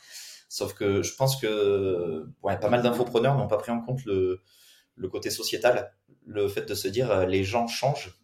Sauf 0.51 0.75
que 0.75 1.01
je 1.01 1.15
pense 1.15 1.41
que 1.41 2.27
pas 2.43 2.69
mal 2.69 2.83
d'infopreneurs 2.83 3.35
n'ont 3.39 3.49
pas 3.49 3.57
pris 3.57 3.73
en 3.73 3.81
compte 3.81 4.05
le, 4.05 4.43
côté 5.11 5.31
sociétal, 5.31 5.95
le 6.27 6.47
fait 6.49 6.67
de 6.67 6.75
se 6.75 6.89
dire 6.89 7.27
les 7.27 7.45
gens 7.45 7.67
changent. 7.67 8.22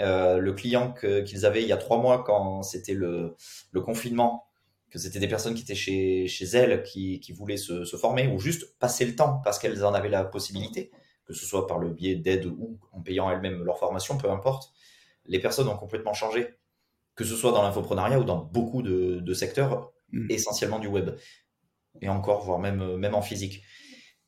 Euh, 0.00 0.38
le 0.38 0.52
client 0.52 0.92
qu'ils 0.92 1.46
avaient 1.46 1.62
il 1.62 1.68
y 1.68 1.72
a 1.72 1.78
trois 1.78 1.98
mois 1.98 2.22
quand 2.22 2.62
c'était 2.62 2.92
le, 2.92 3.34
le, 3.70 3.80
confinement, 3.80 4.46
que 4.90 4.98
c'était 4.98 5.18
des 5.18 5.28
personnes 5.28 5.54
qui 5.54 5.62
étaient 5.62 5.74
chez, 5.74 6.28
chez 6.28 6.44
elles, 6.44 6.82
qui, 6.82 7.18
qui 7.20 7.32
voulaient 7.32 7.56
se, 7.56 7.84
se, 7.84 7.96
former 7.96 8.26
ou 8.26 8.38
juste 8.38 8.78
passer 8.78 9.06
le 9.06 9.16
temps 9.16 9.40
parce 9.42 9.58
qu'elles 9.58 9.84
en 9.84 9.94
avaient 9.94 10.10
la 10.10 10.24
possibilité, 10.24 10.90
que 11.24 11.32
ce 11.32 11.46
soit 11.46 11.66
par 11.66 11.78
le 11.78 11.90
biais 11.90 12.14
d'aide 12.14 12.44
ou 12.44 12.78
en 12.92 13.00
payant 13.00 13.30
elles-mêmes 13.30 13.64
leur 13.64 13.78
formation, 13.78 14.18
peu 14.18 14.30
importe. 14.30 14.72
Les 15.24 15.38
personnes 15.38 15.68
ont 15.68 15.76
complètement 15.76 16.12
changé, 16.12 16.54
que 17.14 17.24
ce 17.24 17.34
soit 17.34 17.52
dans 17.52 17.62
l'infoprenariat 17.62 18.20
ou 18.20 18.24
dans 18.24 18.36
beaucoup 18.36 18.82
de, 18.82 19.20
de 19.20 19.34
secteurs, 19.34 19.92
mmh. 20.12 20.30
essentiellement 20.30 20.78
du 20.78 20.88
web, 20.88 21.10
et 22.02 22.10
encore, 22.10 22.44
voire 22.44 22.58
même, 22.58 22.96
même 22.96 23.14
en 23.14 23.22
physique. 23.22 23.62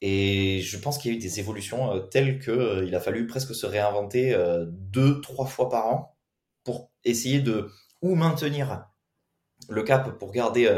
Et 0.01 0.61
je 0.61 0.79
pense 0.79 0.99
qu'il 0.99 1.11
y 1.11 1.15
a 1.15 1.17
eu 1.17 1.21
des 1.21 1.41
évolutions 1.41 1.93
euh, 1.93 1.99
telles 2.01 2.39
qu'il 2.39 2.53
euh, 2.53 2.97
a 2.97 3.01
fallu 3.01 3.27
presque 3.27 3.55
se 3.55 3.67
réinventer 3.67 4.33
euh, 4.33 4.65
deux, 4.69 5.21
trois 5.21 5.47
fois 5.47 5.69
par 5.69 5.87
an 5.89 6.17
pour 6.65 6.91
essayer 7.05 7.41
de 7.41 7.69
ou 8.01 8.15
maintenir 8.15 8.87
le 9.69 9.83
cap 9.83 10.19
pour 10.19 10.31
garder 10.31 10.73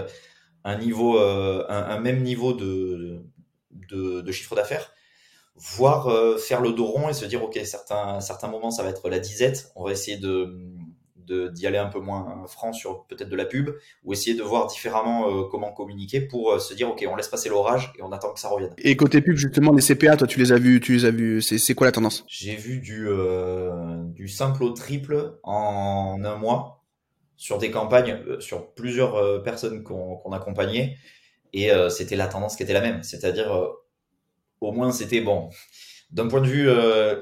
un 0.65 0.79
niveau, 0.79 1.19
un, 1.19 2.01
même 2.01 2.23
niveau 2.23 2.55
de, 2.55 3.23
de, 3.71 4.23
de 4.23 4.33
chiffre 4.33 4.55
d'affaires, 4.55 4.95
voire 5.55 6.09
faire 6.41 6.63
le 6.63 6.73
dos 6.73 6.87
rond 6.87 7.11
et 7.11 7.13
se 7.13 7.27
dire 7.27 7.43
ok 7.45 7.61
certains 7.65 8.21
certains 8.21 8.49
moments 8.49 8.71
ça 8.71 8.83
va 8.83 8.89
être 8.89 9.11
la 9.11 9.19
disette, 9.19 9.71
on 9.77 9.85
va 9.85 9.93
essayer 9.93 10.17
de 10.17 10.57
d'y 11.27 11.67
aller 11.67 11.79
un 11.79 11.87
peu 11.87 12.01
moins 12.01 12.45
franc 12.47 12.73
sur 12.73 13.05
peut-être 13.07 13.29
de 13.29 13.37
la 13.37 13.45
pub 13.45 13.71
ou 14.05 14.13
essayer 14.13 14.37
de 14.37 14.43
voir 14.43 14.67
différemment 14.67 15.29
euh, 15.29 15.45
comment 15.51 15.73
communiquer 15.73 16.21
pour 16.21 16.53
euh, 16.53 16.59
se 16.59 16.75
dire 16.75 16.89
ok 16.89 17.05
on 17.11 17.17
laisse 17.17 17.29
passer 17.29 17.49
l'orage 17.49 17.93
et 17.99 18.03
on 18.03 18.13
attend 18.13 18.33
que 18.33 18.41
ça 18.41 18.49
revienne. 18.49 18.75
Et 18.79 18.97
côté 18.97 19.21
pub 19.21 19.37
justement 19.37 19.73
les 19.73 19.83
CPA 19.83 20.17
toi 20.17 20.27
tu 20.27 20.39
les 20.39 20.53
as 20.53 20.59
vus 20.59 20.81
tu 20.81 20.93
les 20.95 21.05
as 21.05 21.11
vus 21.11 21.43
c'est 21.43 21.75
quoi 21.75 21.87
la 21.87 21.93
tendance? 21.93 22.25
J'ai 22.29 22.57
vu 22.57 22.79
du 22.79 23.09
euh, 23.09 24.03
du 24.05 24.29
simple 24.29 24.63
au 24.63 24.71
triple 24.71 25.39
en 25.43 26.21
un 26.25 26.37
mois 26.37 26.85
sur 27.37 27.59
des 27.59 27.71
campagnes 27.71 28.19
sur 28.39 28.73
plusieurs 28.75 29.43
personnes 29.43 29.83
qu'on 29.83 30.33
accompagnait 30.33 30.97
et 31.55 31.71
c'était 31.89 32.17
la 32.17 32.27
tendance 32.27 32.55
qui 32.55 32.63
était 32.63 32.75
la 32.75 32.83
même. 32.83 33.03
C'est-à-dire 33.03 33.71
au 34.61 34.73
moins 34.73 34.93
c'était 34.93 35.23
bon. 35.23 35.49
D'un 36.11 36.29
point 36.29 36.43
de 36.43 36.47
vue 36.47 36.69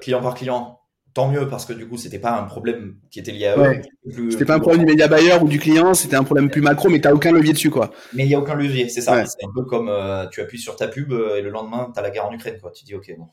client 0.00 0.20
par 0.20 0.34
client 0.34 0.77
tant 1.14 1.28
mieux 1.28 1.48
parce 1.48 1.64
que 1.64 1.72
du 1.72 1.88
coup 1.88 1.96
c'était 1.96 2.18
pas 2.18 2.38
un 2.38 2.44
problème 2.44 2.96
qui 3.10 3.18
était 3.18 3.32
lié 3.32 3.46
à 3.46 3.58
eux. 3.58 3.82
C'était 4.30 4.44
pas 4.44 4.54
un 4.54 4.60
problème 4.60 4.84
du 4.84 4.92
média 4.92 5.08
buyer 5.08 5.36
ou 5.40 5.48
du 5.48 5.58
client, 5.58 5.94
c'était 5.94 6.16
un 6.16 6.24
problème 6.24 6.50
plus 6.50 6.60
macro, 6.60 6.88
mais 6.88 7.00
t'as 7.00 7.12
aucun 7.12 7.32
levier 7.32 7.52
dessus 7.52 7.70
quoi. 7.70 7.90
Mais 8.12 8.24
il 8.24 8.30
y 8.30 8.34
a 8.34 8.38
aucun 8.38 8.54
levier, 8.54 8.88
c'est 8.88 9.00
ça. 9.00 9.24
C'est 9.26 9.44
un 9.44 9.50
peu 9.54 9.64
comme 9.64 9.88
euh, 9.88 10.26
tu 10.28 10.40
appuies 10.40 10.58
sur 10.58 10.76
ta 10.76 10.88
pub 10.88 11.12
euh, 11.12 11.36
et 11.36 11.42
le 11.42 11.50
lendemain 11.50 11.90
t'as 11.94 12.02
la 12.02 12.10
guerre 12.10 12.26
en 12.26 12.32
Ukraine 12.32 12.58
quoi. 12.60 12.70
Tu 12.70 12.84
dis 12.84 12.94
ok 12.94 13.14
bon, 13.18 13.28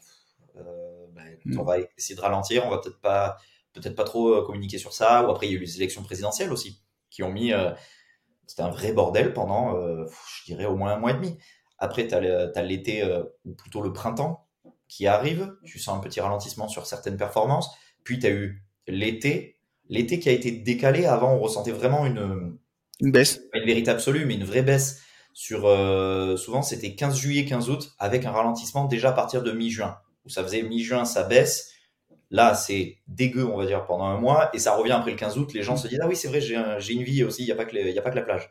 euh, 0.58 1.06
bah, 1.14 1.22
mm. 1.46 1.60
on 1.60 1.64
va 1.64 1.78
essayer 1.98 2.16
de 2.16 2.22
ralentir, 2.22 2.66
on 2.66 2.70
va 2.70 2.80
peut-être 2.80 3.00
pas 3.00 3.38
peut-être 3.74 3.96
pas 3.96 4.06
trop 4.06 4.42
communiquer 4.44 4.78
sur 4.78 4.94
ça. 4.94 5.26
Ou 5.26 5.32
après 5.32 5.48
il 5.48 5.52
y 5.52 5.54
a 5.56 5.58
eu 5.58 5.62
les 5.62 5.78
élections 5.78 6.04
présidentielles 6.04 6.52
aussi 6.52 6.82
qui 7.10 7.24
ont 7.24 7.32
mis 7.32 7.52
c'était 8.48 8.62
un 8.62 8.70
vrai 8.70 8.94
bordel 8.94 9.34
pendant 9.34 9.76
je 9.78 10.46
dirais 10.46 10.66
au 10.66 10.76
moins 10.76 10.94
un 10.94 10.98
mois 10.98 11.12
et 11.12 11.16
demi. 11.16 11.38
Après 11.78 12.08
t'as 12.08 12.20
as 12.20 12.62
l'été 12.64 13.04
ou 13.44 13.54
plutôt 13.54 13.82
le 13.82 13.94
printemps 13.94 14.45
qui 14.96 15.08
arrive, 15.08 15.54
tu 15.66 15.78
sens 15.78 15.98
un 15.98 16.00
petit 16.00 16.22
ralentissement 16.22 16.70
sur 16.70 16.86
certaines 16.86 17.18
performances, 17.18 17.70
puis 18.06 18.18
tu 18.18 18.28
as 18.28 18.30
eu 18.30 18.64
l'été, 18.88 19.58
l'été 19.90 20.20
qui 20.20 20.30
a 20.30 20.32
été 20.32 20.52
décalé, 20.52 21.06
avant 21.06 21.34
on 21.34 21.40
ressentait 21.40 21.74
vraiment 21.74 22.06
une, 22.06 22.58
une 23.02 23.12
baisse, 23.12 23.42
pas 23.52 23.60
une 23.60 23.66
vérité 23.66 23.92
absolue, 23.92 24.26
mais 24.26 24.36
une 24.36 24.46
vraie 24.46 24.62
baisse 24.62 25.02
sur, 25.34 25.66
euh, 25.66 26.38
souvent 26.38 26.62
c'était 26.62 26.96
15 26.96 27.18
juillet, 27.18 27.44
15 27.44 27.70
août, 27.70 27.94
avec 28.00 28.24
un 28.24 28.32
ralentissement 28.32 28.86
déjà 28.86 29.10
à 29.10 29.12
partir 29.12 29.44
de 29.44 29.52
mi-juin, 29.52 29.98
où 30.24 30.30
ça 30.30 30.42
faisait 30.44 30.62
mi-juin, 30.62 31.04
ça 31.04 31.24
baisse, 31.24 31.74
là 32.32 32.56
c'est 32.56 33.00
dégueu 33.08 33.46
on 33.46 33.58
va 33.58 33.66
dire 33.66 33.86
pendant 33.86 34.06
un 34.06 34.18
mois, 34.18 34.50
et 34.54 34.60
ça 34.60 34.78
revient 34.78 34.94
après 34.94 35.12
le 35.12 35.18
15 35.18 35.38
août, 35.38 35.54
les 35.54 35.62
gens 35.62 35.76
se 35.76 35.90
disent 35.90 36.00
ah 36.02 36.08
oui 36.08 36.16
c'est 36.16 36.30
vrai 36.30 36.40
j'ai 36.40 36.56
un, 36.56 36.80
une 36.80 37.04
vie 37.04 37.26
aussi, 37.26 37.42
il 37.42 37.48
n'y 37.48 37.52
a, 37.52 37.56
pas 37.56 37.66
que 37.66 37.76
y 37.76 38.00
a 38.00 38.02
pas 38.02 38.12
que 38.12 38.16
la 38.16 38.22
plage. 38.22 38.50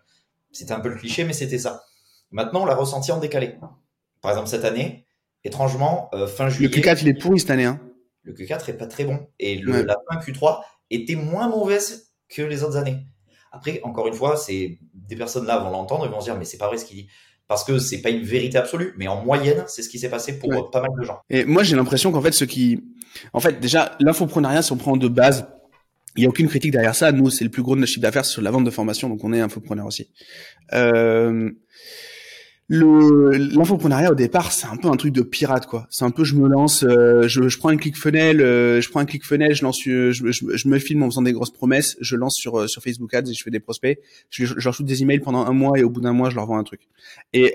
C'était 0.53 0.73
un 0.73 0.81
peu 0.81 0.91
le 0.91 0.97
cliché, 0.97 1.25
mais 1.25 1.33
c'était 1.33 1.59
ça. 1.59 1.85
Maintenant 2.31 2.65
on 2.65 2.67
l'a 2.67 2.77
ressenti 2.77 3.13
en 3.13 3.19
décalé. 3.19 3.57
Par 4.21 4.31
exemple 4.31 4.49
cette 4.49 4.67
année, 4.67 5.07
étrangement, 5.45 6.09
euh, 6.15 6.27
fin 6.27 6.49
juillet. 6.49 6.69
Le 6.69 6.83
Q4, 6.83 6.99
il 7.03 7.09
est 7.09 7.15
pourri 7.15 7.41
cette 7.41 7.51
année. 7.51 7.65
Hein. 7.65 7.81
Le 8.23 8.33
Q4 8.33 8.71
est 8.71 8.75
pas 8.75 8.87
très 8.87 9.05
bon. 9.05 9.27
Et 9.39 9.57
le, 9.57 9.83
la 9.83 9.97
fin 10.11 10.19
Q3 10.19 10.61
était 10.91 11.17
moins 11.17 11.49
mauvaise 11.49 12.13
que 12.29 12.43
les 12.43 12.63
autres 12.63 12.77
années. 12.77 12.99
Après, 13.53 13.81
encore 13.85 14.09
une 14.09 14.15
fois, 14.15 14.37
c'est 14.37 14.79
des 14.95 15.17
personnes 15.17 15.47
là 15.47 15.59
vont 15.59 15.71
l'entendre 15.71 16.07
et 16.07 16.09
vont 16.09 16.21
se 16.21 16.25
dire 16.25 16.37
mais 16.37 16.45
c'est 16.45 16.59
pas 16.59 16.67
vrai 16.67 16.79
ce 16.79 16.85
qu'il 16.85 16.97
dit 16.97 17.09
parce 17.47 17.65
que 17.65 17.79
c'est 17.79 18.01
pas 18.01 18.11
une 18.11 18.23
vérité 18.23 18.59
absolue, 18.59 18.95
mais 18.97 19.07
en 19.07 19.23
moyenne, 19.23 19.65
c'est 19.67 19.83
ce 19.83 19.89
qui 19.89 19.99
s'est 19.99 20.09
passé 20.09 20.39
pour 20.39 20.71
pas 20.71 20.81
mal 20.81 20.91
de 20.99 21.05
gens. 21.05 21.21
Et 21.29 21.45
moi, 21.45 21.63
j'ai 21.63 21.77
l'impression 21.77 22.11
qu'en 22.11 22.23
fait, 22.23 22.33
ce 22.33 22.45
qui, 22.45 22.83
en 23.33 23.41
fait, 23.41 23.61
déjà, 23.61 23.97
l'infoprenariat, 24.01 24.63
si 24.63 24.73
on 24.73 24.77
prend 24.77 24.97
de 24.97 25.09
base, 25.09 25.47
il 26.17 26.23
y 26.23 26.27
a 26.27 26.29
aucune 26.29 26.49
critique 26.49 26.73
derrière 26.73 26.95
ça. 26.95 27.13
Nous, 27.13 27.29
c'est 27.29 27.45
le 27.45 27.51
plus 27.51 27.63
gros 27.63 27.75
de 27.75 27.81
notre 27.81 27.91
chiffre 27.91 28.03
d'affaires 28.03 28.25
sur 28.25 28.41
la 28.41 28.51
vente 28.51 28.65
de 28.65 28.71
formation, 28.71 29.09
donc 29.09 29.23
on 29.25 29.33
est 29.33 29.41
infopreneur 29.41 29.87
aussi. 29.87 30.11
Euh, 30.73 31.51
l'infoprenariat 32.69 34.11
au 34.11 34.15
départ 34.15 34.51
c'est 34.51 34.67
un 34.67 34.77
peu 34.77 34.89
un 34.89 34.97
truc 34.97 35.13
de 35.13 35.21
pirate 35.21 35.67
quoi. 35.67 35.87
C'est 35.91 36.05
un 36.05 36.11
peu 36.11 36.25
je 36.25 36.35
me 36.35 36.49
lance 36.49 36.83
euh, 36.83 37.29
je, 37.29 37.49
je, 37.49 37.59
prends 37.59 37.69
un 37.69 37.77
clic 37.77 37.97
funnel 37.97 38.41
euh, 38.41 38.81
je 38.81 38.89
prends 38.89 39.01
un 39.01 39.05
clic 39.05 39.25
funnel 39.25 39.55
je 39.55 39.63
lance 39.63 39.79
je, 39.85 40.13
je, 40.13 40.23
je, 40.31 40.69
me 40.69 40.79
filme 40.79 41.03
en 41.03 41.11
faisant 41.11 41.23
des 41.23 41.33
grosses 41.33 41.53
promesses 41.53 41.97
je 42.01 42.17
lance 42.17 42.37
sur 42.37 42.61
euh, 42.61 42.67
sur 42.67 42.83
Facebook 42.83 43.13
Ads 43.13 43.31
et 43.31 43.35
je 43.35 43.43
fais 43.43 43.51
des 43.51 43.61
prospects. 43.61 43.99
Je, 44.31 44.47
je 44.47 44.65
leur 44.65 44.73
shoot 44.73 44.87
des 44.87 45.03
emails 45.03 45.21
pendant 45.21 45.45
un 45.45 45.53
mois 45.53 45.79
et 45.79 45.83
au 45.83 45.91
bout 45.91 46.01
d'un 46.01 46.15
mois 46.15 46.31
je 46.31 46.37
leur 46.37 46.47
vends 46.47 46.59
un 46.59 46.65
truc. 46.65 46.89
Et 47.35 47.55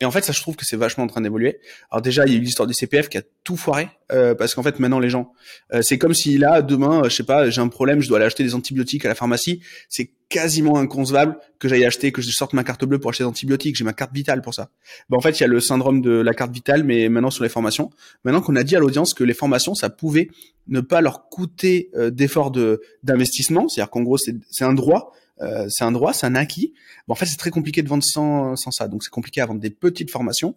et 0.00 0.04
en 0.04 0.10
fait, 0.10 0.22
ça, 0.22 0.32
je 0.32 0.40
trouve 0.42 0.56
que 0.56 0.66
c'est 0.66 0.76
vachement 0.76 1.04
en 1.04 1.06
train 1.06 1.22
d'évoluer. 1.22 1.58
Alors 1.90 2.02
déjà, 2.02 2.26
il 2.26 2.32
y 2.32 2.36
a 2.36 2.38
eu 2.38 2.42
l'histoire 2.42 2.66
du 2.66 2.74
CPF 2.74 3.08
qui 3.08 3.16
a 3.16 3.22
tout 3.44 3.56
foiré, 3.56 3.88
euh, 4.12 4.34
parce 4.34 4.54
qu'en 4.54 4.62
fait, 4.62 4.78
maintenant, 4.78 4.98
les 4.98 5.08
gens, 5.08 5.32
euh, 5.72 5.80
c'est 5.80 5.96
comme 5.96 6.12
si 6.12 6.36
là, 6.36 6.60
demain, 6.60 7.04
euh, 7.04 7.08
je 7.08 7.16
sais 7.16 7.22
pas, 7.22 7.48
j'ai 7.48 7.62
un 7.62 7.68
problème, 7.68 8.02
je 8.02 8.08
dois 8.08 8.18
aller 8.18 8.26
acheter 8.26 8.44
des 8.44 8.54
antibiotiques 8.54 9.06
à 9.06 9.08
la 9.08 9.14
pharmacie. 9.14 9.62
C'est 9.88 10.12
quasiment 10.28 10.76
inconcevable 10.76 11.38
que 11.58 11.68
j'aille 11.68 11.86
acheter, 11.86 12.12
que 12.12 12.20
je 12.20 12.30
sorte 12.30 12.52
ma 12.52 12.62
carte 12.62 12.84
bleue 12.84 12.98
pour 12.98 13.08
acheter 13.08 13.24
des 13.24 13.28
antibiotiques. 13.28 13.76
J'ai 13.76 13.84
ma 13.84 13.94
carte 13.94 14.12
vitale 14.12 14.42
pour 14.42 14.52
ça. 14.52 14.68
Ben, 15.08 15.16
en 15.16 15.20
fait, 15.22 15.40
il 15.40 15.40
y 15.40 15.44
a 15.44 15.48
le 15.48 15.60
syndrome 15.60 16.02
de 16.02 16.10
la 16.10 16.34
carte 16.34 16.52
vitale, 16.52 16.84
mais 16.84 17.08
maintenant 17.08 17.30
sur 17.30 17.42
les 17.42 17.48
formations. 17.48 17.90
Maintenant 18.24 18.42
qu'on 18.42 18.56
a 18.56 18.64
dit 18.64 18.76
à 18.76 18.80
l'audience 18.80 19.14
que 19.14 19.24
les 19.24 19.34
formations, 19.34 19.74
ça 19.74 19.88
pouvait 19.88 20.28
ne 20.68 20.80
pas 20.80 21.00
leur 21.00 21.30
coûter 21.30 21.90
d'efforts 22.10 22.50
de 22.50 22.82
d'investissement, 23.02 23.68
c'est-à-dire 23.68 23.88
qu'en 23.90 24.02
gros, 24.02 24.18
c'est 24.18 24.64
un 24.64 24.74
droit 24.74 25.12
euh, 25.40 25.66
c'est 25.68 25.84
un 25.84 25.92
droit, 25.92 26.12
c'est 26.12 26.26
un 26.26 26.34
acquis. 26.34 26.74
Bon, 27.06 27.12
en 27.12 27.16
fait, 27.16 27.26
c'est 27.26 27.36
très 27.36 27.50
compliqué 27.50 27.82
de 27.82 27.88
vendre 27.88 28.04
sans, 28.04 28.56
sans 28.56 28.70
ça. 28.70 28.88
Donc, 28.88 29.02
c'est 29.02 29.10
compliqué 29.10 29.40
à 29.40 29.46
vendre 29.46 29.60
des 29.60 29.70
petites 29.70 30.10
formations. 30.10 30.56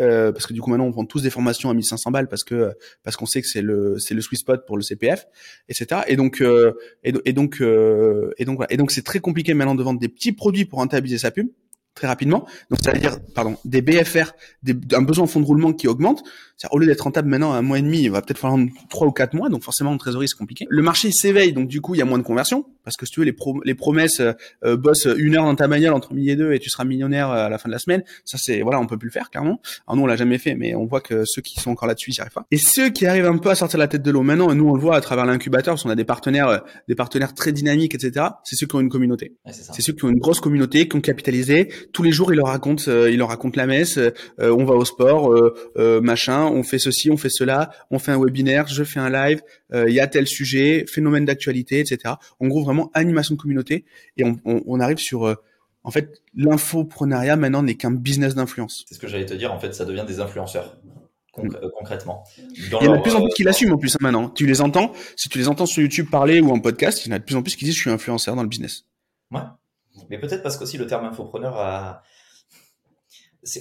Euh, 0.00 0.32
parce 0.32 0.46
que 0.46 0.52
du 0.52 0.60
coup 0.60 0.70
maintenant 0.70 0.86
on 0.86 0.90
vend 0.90 1.04
tous 1.04 1.22
des 1.22 1.30
formations 1.30 1.70
à 1.70 1.74
1500 1.74 2.10
balles 2.10 2.28
parce 2.28 2.42
que 2.42 2.72
parce 3.04 3.14
qu'on 3.14 3.26
sait 3.26 3.40
que 3.40 3.46
c'est 3.46 3.62
le 3.62 3.96
c'est 4.00 4.14
le 4.14 4.22
sweet 4.22 4.40
spot 4.40 4.66
pour 4.66 4.76
le 4.76 4.82
CPF 4.82 5.26
etc 5.68 6.00
et 6.08 6.16
donc 6.16 6.40
euh, 6.40 6.72
et, 7.04 7.12
donc 7.32 7.60
euh, 7.60 8.32
et 8.36 8.44
donc 8.44 8.56
voilà. 8.56 8.72
et 8.72 8.76
donc 8.76 8.90
c'est 8.90 9.04
très 9.04 9.20
compliqué 9.20 9.54
maintenant 9.54 9.76
de 9.76 9.82
vendre 9.84 10.00
des 10.00 10.08
petits 10.08 10.32
produits 10.32 10.64
pour 10.64 10.80
rentabiliser 10.80 11.18
sa 11.18 11.30
pub 11.30 11.48
très 11.94 12.08
rapidement. 12.08 12.44
Donc, 12.70 12.80
c'est-à-dire, 12.82 13.20
pardon, 13.36 13.56
des 13.64 13.80
BFR, 13.80 14.32
des, 14.64 14.74
un 14.94 15.02
besoin 15.02 15.26
en 15.26 15.28
fonds 15.28 15.38
de 15.38 15.46
roulement 15.46 15.72
qui 15.72 15.86
augmente. 15.86 16.24
Au 16.72 16.78
lieu 16.80 16.86
d'être 16.86 17.02
rentable 17.02 17.28
maintenant 17.28 17.52
à 17.52 17.58
un 17.58 17.62
mois 17.62 17.78
et 17.78 17.82
demi, 17.82 18.02
il 18.02 18.10
va 18.10 18.20
peut-être 18.20 18.38
falloir 18.38 18.60
trois 18.90 19.06
ou 19.06 19.12
quatre 19.12 19.32
mois. 19.34 19.48
Donc, 19.48 19.62
forcément, 19.62 19.92
en 19.92 19.96
trésorerie, 19.96 20.26
c'est 20.26 20.36
compliqué. 20.36 20.66
Le 20.68 20.82
marché 20.82 21.12
s'éveille, 21.12 21.52
donc 21.52 21.68
du 21.68 21.80
coup, 21.80 21.94
il 21.94 21.98
y 21.98 22.02
a 22.02 22.04
moins 22.04 22.18
de 22.18 22.24
conversion. 22.24 22.66
Parce 22.84 22.96
que 22.96 23.06
si 23.06 23.12
tu 23.12 23.20
veux, 23.20 23.26
les, 23.26 23.36
les 23.64 23.74
promesses, 23.74 24.20
euh, 24.20 24.32
euh 24.64 24.76
bosse 24.76 25.06
une 25.16 25.36
heure 25.36 25.44
dans 25.44 25.54
ta 25.54 25.68
bagnole 25.68 25.94
entre 25.94 26.12
midi 26.12 26.30
et 26.30 26.36
deux 26.36 26.52
et 26.52 26.58
tu 26.58 26.70
seras 26.70 26.84
millionnaire 26.84 27.30
euh, 27.30 27.46
à 27.46 27.48
la 27.48 27.58
fin 27.58 27.68
de 27.68 27.72
la 27.72 27.78
semaine. 27.78 28.02
Ça, 28.24 28.38
c'est, 28.38 28.62
voilà, 28.62 28.80
on 28.80 28.86
peut 28.86 28.98
plus 28.98 29.08
le 29.08 29.12
faire, 29.12 29.30
clairement. 29.30 29.60
Alors, 29.86 29.96
nous, 29.96 30.02
on 30.02 30.06
l'a 30.06 30.16
jamais 30.16 30.38
fait, 30.38 30.54
mais 30.54 30.74
on 30.74 30.86
voit 30.86 31.00
que 31.00 31.24
ceux 31.24 31.42
qui 31.42 31.60
sont 31.60 31.70
encore 31.70 31.88
là-dessus, 31.88 32.10
ils 32.10 32.14
n'y 32.14 32.20
arrivent 32.20 32.32
pas. 32.32 32.46
Et 32.50 32.58
ceux 32.58 32.90
qui 32.90 33.06
arrivent 33.06 33.26
un 33.26 33.38
peu 33.38 33.50
à 33.50 33.54
sortir 33.54 33.78
la 33.78 33.88
tête 33.88 34.02
de 34.02 34.10
l'eau 34.10 34.22
maintenant, 34.22 34.50
et 34.50 34.54
nous, 34.54 34.68
on 34.68 34.74
le 34.74 34.80
voit 34.80 34.96
à 34.96 35.00
travers 35.00 35.26
l'incubateur, 35.26 35.74
parce 35.74 35.82
qu'on 35.82 35.90
a 35.90 35.96
des 35.96 36.04
partenaires, 36.04 36.48
euh, 36.48 36.58
des 36.88 36.94
partenaires 36.94 37.34
très 37.34 37.52
dynamiques, 37.52 37.94
etc. 37.94 38.26
C'est 38.44 38.56
ceux 38.56 38.66
qui 38.66 38.76
ont 38.76 38.80
une 38.80 38.88
communauté. 38.88 39.34
c'est 39.50 39.82
ceux 39.82 39.92
qui 39.92 40.04
ont 40.04 40.10
une 40.10 40.18
grosse 40.18 40.40
communauté, 40.40 40.88
qui 40.88 40.96
ont 40.96 41.00
capitalisé. 41.00 41.68
Tous 41.92 42.02
les 42.02 42.12
jours, 42.12 42.32
ils 42.32 42.36
leur 42.36 42.48
euh, 42.88 43.10
il 43.10 43.18
leur 43.18 43.28
raconte 43.28 43.56
la 43.56 43.66
messe, 43.66 43.98
euh, 43.98 44.10
on 44.38 44.64
va 44.64 44.74
au 44.74 44.84
sport, 44.84 45.32
euh, 45.32 46.00
machin, 46.00 46.44
on 46.44 46.62
fait 46.62 46.78
ceci, 46.78 47.10
on 47.10 47.16
fait 47.16 47.30
cela, 47.30 47.70
on 47.90 47.98
fait 47.98 48.12
un 48.12 48.18
webinaire, 48.18 48.66
je 48.68 48.84
fais 48.84 49.00
un 49.00 49.10
live, 49.10 49.40
il 49.72 49.92
y 49.92 49.98
a 49.98 50.06
tel 50.06 50.28
sujet, 50.28 50.84
phénomène 50.88 51.24
d'actualité, 51.24 51.80
etc. 51.80 52.14
En 52.38 52.46
gros, 52.46 52.62
vraiment 52.62 52.73
animation 52.94 53.34
de 53.34 53.40
communauté, 53.40 53.84
et 54.16 54.24
on, 54.44 54.80
arrive 54.80 54.98
sur 54.98 55.36
en 55.86 55.90
fait, 55.90 56.22
l'infoprenariat 56.34 57.36
maintenant 57.36 57.62
n'est 57.62 57.74
qu'un 57.74 57.90
business 57.90 58.34
d'influence. 58.34 58.84
C'est 58.88 58.94
ce 58.94 59.00
que 59.00 59.06
j'allais 59.06 59.26
te 59.26 59.34
dire. 59.34 59.52
En 59.52 59.58
fait, 59.58 59.74
ça 59.74 59.84
devient 59.84 60.04
des 60.06 60.20
influenceurs. 60.20 60.78
Mm. 61.36 61.48
concrètement. 61.76 62.22
il 62.38 62.68
y 62.68 62.74
en 62.88 62.92
a 62.92 62.96
de 62.98 63.02
plus 63.02 63.12
en 63.12 63.20
plus 63.20 63.34
qui 63.34 63.42
l'assument 63.42 63.74
en 63.74 63.78
plus 63.78 63.94
hein, 63.96 63.98
maintenant. 64.00 64.28
Tu 64.28 64.46
les 64.46 64.60
entends, 64.60 64.92
si 65.16 65.28
tu 65.28 65.38
les 65.38 65.48
entends 65.48 65.66
sur 65.66 65.82
YouTube 65.82 66.08
parler 66.08 66.40
ou 66.40 66.50
en 66.50 66.60
podcast, 66.60 67.04
il 67.04 67.08
y 67.08 67.12
en 67.12 67.16
a 67.16 67.18
de 67.18 67.24
plus 67.24 67.34
en 67.34 67.42
plus 67.42 67.56
qui 67.56 67.64
disent 67.64 67.74
je 67.74 67.80
suis 67.80 67.90
influenceur 67.90 68.36
dans 68.36 68.42
le 68.42 68.48
business. 68.48 68.84
Ouais. 69.32 69.40
Mais 70.10 70.18
peut-être 70.18 70.42
parce 70.42 70.56
qu'aussi 70.56 70.78
le 70.78 70.86
terme 70.86 71.04
infopreneur 71.04 71.58
a, 71.58 72.02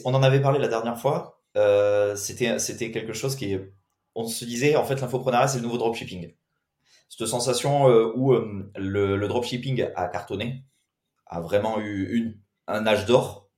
on 0.05 0.13
en 0.13 0.23
avait 0.23 0.41
parlé 0.41 0.59
la 0.59 0.67
dernière 0.67 0.99
fois. 0.99 1.41
Euh, 1.55 2.15
c'était, 2.15 2.59
c'était 2.59 2.91
quelque 2.91 3.13
chose 3.13 3.35
qui, 3.35 3.57
on 4.15 4.25
se 4.25 4.45
disait, 4.45 4.75
en 4.75 4.83
fait, 4.83 5.01
l'infoprenariat, 5.01 5.47
c'est 5.47 5.57
le 5.57 5.63
nouveau 5.63 5.77
dropshipping. 5.77 6.33
Cette 7.15 7.27
sensation 7.27 7.89
euh, 7.89 8.11
où 8.15 8.33
euh, 8.33 8.71
le, 8.75 9.27
dropshipping 9.27 9.87
a 9.95 10.07
cartonné, 10.07 10.63
a 11.27 11.41
vraiment 11.41 11.79
eu 11.79 12.15
une, 12.15 12.39
un 12.67 12.87
âge 12.87 13.05
d'or, 13.05 13.51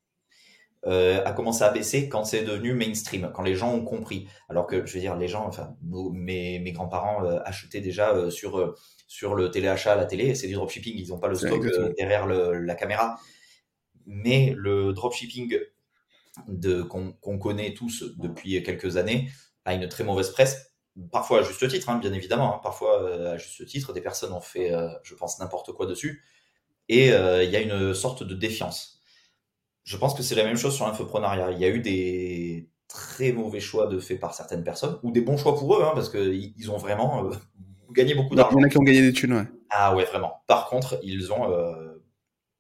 a 0.88 1.32
commencé 1.32 1.64
à 1.64 1.72
baisser 1.72 2.10
quand 2.10 2.26
c'est 2.26 2.44
devenu 2.44 2.74
mainstream, 2.74 3.32
quand 3.34 3.42
les 3.42 3.56
gens 3.56 3.74
ont 3.74 3.84
compris. 3.84 4.28
Alors 4.50 4.68
que, 4.68 4.86
je 4.86 4.94
veux 4.94 5.00
dire, 5.00 5.16
les 5.16 5.28
gens, 5.28 5.48
enfin, 5.48 5.76
mes, 5.82 6.60
mes 6.60 6.74
grands-parents 6.74 7.26
achetaient 7.44 7.82
déjà 7.82 8.30
sur, 8.30 8.76
sur 9.08 9.34
le 9.34 9.50
téléachat 9.50 9.94
à 9.94 9.96
la 9.96 10.06
télé, 10.06 10.36
c'est 10.36 10.46
du 10.46 10.54
dropshipping, 10.54 10.94
ils 10.96 11.08
n'ont 11.08 11.18
pas 11.18 11.28
le 11.28 11.34
stock 11.34 11.66
derrière 11.98 12.28
la 12.28 12.76
caméra. 12.76 13.20
Mais 14.06 14.54
le 14.56 14.94
dropshipping 14.94 15.58
qu'on 16.88 17.40
connaît 17.40 17.74
tous 17.74 18.04
depuis 18.20 18.62
quelques 18.62 18.98
années 18.98 19.32
a 19.66 19.74
une 19.74 19.90
très 19.90 20.04
mauvaise 20.04 20.30
presse, 20.30 20.75
parfois 21.12 21.40
à 21.40 21.44
juste 21.44 21.68
titre, 21.68 21.90
hein, 21.90 21.98
bien 21.98 22.14
évidemment. 22.14 22.56
Hein. 22.56 22.60
parfois 22.64 23.04
euh, 23.04 23.34
à 23.34 23.38
juste 23.38 23.66
titre, 23.66 23.94
des 23.94 24.02
personnes 24.02 24.34
ont 24.34 24.42
fait, 24.42 24.74
euh, 24.74 24.90
je 25.04 25.16
pense, 25.16 25.40
n'importe 25.40 25.74
quoi 25.74 25.86
dessus, 25.86 26.24
et 26.90 27.12
euh, 27.12 27.44
il 27.44 27.50
y 27.50 27.56
a 27.56 27.62
une 27.62 27.94
sorte 27.94 28.24
de 28.24 28.34
défiance. 28.34 29.02
Je 29.84 29.98
pense 29.98 30.16
que 30.16 30.24
c'est 30.24 30.36
la 30.36 30.44
même 30.44 30.58
chose 30.58 30.76
sur 30.76 30.88
l'infoprenariat. 30.88 31.52
Il 31.52 31.60
y 31.60 31.66
a 31.66 31.70
eu 31.70 31.80
des 31.80 32.70
très 32.88 33.32
mauvais 33.32 33.60
choix 33.60 33.88
de 33.88 34.00
fait 34.00 34.16
par 34.16 34.34
certaines 34.34 34.64
personnes, 34.64 35.00
ou 35.04 35.12
des 35.12 35.22
bons 35.22 35.38
choix 35.38 35.56
pour 35.56 35.76
eux, 35.76 35.84
hein, 35.84 35.92
parce 35.94 36.10
qu'ils 36.10 36.72
ont 36.72 36.78
vraiment 36.78 37.30
gagné 37.92 38.16
beaucoup 38.16 38.36
d'argent. 38.36 38.58
Il 38.58 38.62
y 38.62 38.64
en 38.64 38.68
a 38.68 38.70
qui 38.70 38.78
ont 38.78 38.84
gagné 38.84 39.02
des 39.02 39.14
thunes, 39.14 39.34
ouais. 39.34 39.48
Ah 39.70 39.96
ouais, 39.96 40.06
vraiment. 40.06 40.44
Par 40.48 40.68
contre, 40.70 41.00
ils 41.04 41.32
ont 41.34 41.52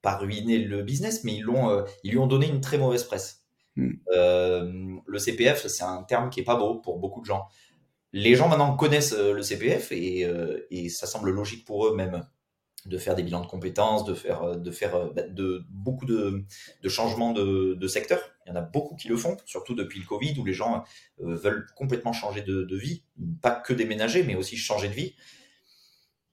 pas 0.01 0.17
ruiné 0.17 0.59
le 0.59 0.83
business, 0.83 1.23
mais 1.23 1.33
ils, 1.33 1.41
l'ont, 1.41 1.83
ils 2.03 2.11
lui 2.11 2.17
ont 2.19 2.27
donné 2.27 2.47
une 2.47 2.61
très 2.61 2.77
mauvaise 2.77 3.03
presse. 3.03 3.45
Hmm. 3.75 3.93
Le 4.11 5.17
CPF, 5.17 5.65
c'est 5.67 5.83
un 5.83 6.03
terme 6.03 6.29
qui 6.29 6.41
est 6.41 6.43
pas 6.43 6.57
beau 6.57 6.75
pour 6.75 6.99
beaucoup 6.99 7.21
de 7.21 7.25
gens. 7.25 7.47
Les 8.17 8.33
gens 8.35 8.47
maintenant 8.47 8.77
connaissent 8.77 9.11
euh, 9.11 9.33
le 9.33 9.43
CPF 9.43 9.91
euh, 9.91 10.65
et, 10.71 10.87
ça 10.87 11.05
semble 11.05 11.31
logique 11.31 11.65
pour 11.65 11.85
eux 11.85 11.97
même 11.97 12.25
de 12.85 12.97
faire 12.97 13.13
des 13.13 13.23
bilans 13.23 13.41
de 13.41 13.47
compétences, 13.47 14.05
de 14.05 14.13
faire, 14.13 14.55
de 14.55 14.71
faire 14.71 15.11
bah, 15.11 15.23
beaucoup 15.69 16.05
de, 16.05 16.45
changements 16.87 17.33
de, 17.33 17.87
secteur. 17.89 18.21
Il 18.45 18.49
y 18.49 18.51
en 18.53 18.55
a 18.55 18.61
beaucoup 18.61 18.95
qui 18.95 19.09
le 19.09 19.17
font, 19.17 19.35
surtout 19.45 19.75
depuis 19.75 19.99
le 19.99 20.05
Covid, 20.05 20.39
où 20.39 20.45
les 20.45 20.53
gens 20.53 20.83
veulent 21.17 21.65
complètement 21.75 22.13
changer 22.13 22.41
de, 22.43 22.77
vie, 22.77 23.03
pas 23.41 23.51
que 23.51 23.73
déménager, 23.73 24.23
mais 24.23 24.35
aussi 24.35 24.55
changer 24.55 24.87
de 24.87 24.93
vie. 24.93 25.15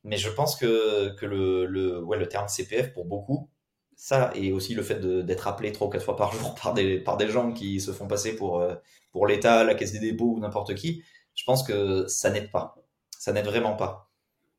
Mais 0.05 0.18
je 0.18 0.29
pense 0.29 0.57
que, 0.57 1.16
le, 1.23 2.29
terme 2.29 2.49
CPF, 2.49 2.92
pour 2.92 3.07
beaucoup, 3.07 3.49
ça 3.97 4.31
et 4.35 4.53
aussi 4.53 4.75
le 4.75 4.83
fait 4.83 5.01
d'être 5.01 5.47
appelé 5.49 5.73
trois 5.73 5.87
ou 5.87 5.90
quatre 5.90 6.05
fois 6.05 6.16
par 6.16 6.33
jour 6.33 6.55
par 6.62 6.75
des, 6.75 6.99
par 6.99 7.16
des 7.16 7.29
gens 7.29 7.53
qui 7.53 7.81
se 7.81 7.92
font 7.92 8.09
passer 8.09 8.37
pour, 8.37 8.61
euh, 8.61 8.75
pour 9.11 9.27
l'État, 9.27 9.64
la 9.64 9.75
Caisse 9.75 9.92
des 9.92 10.01
dépôts 10.01 10.35
ou 10.35 10.40
n'importe 10.40 10.75
qui, 10.75 11.03
je 11.35 11.45
pense 11.45 11.62
que 11.62 12.07
ça 12.07 12.31
n'aide 12.31 12.51
pas. 12.51 12.77
Ça 13.18 13.33
n'aide 13.33 13.47
vraiment 13.47 13.75
pas. 13.75 14.11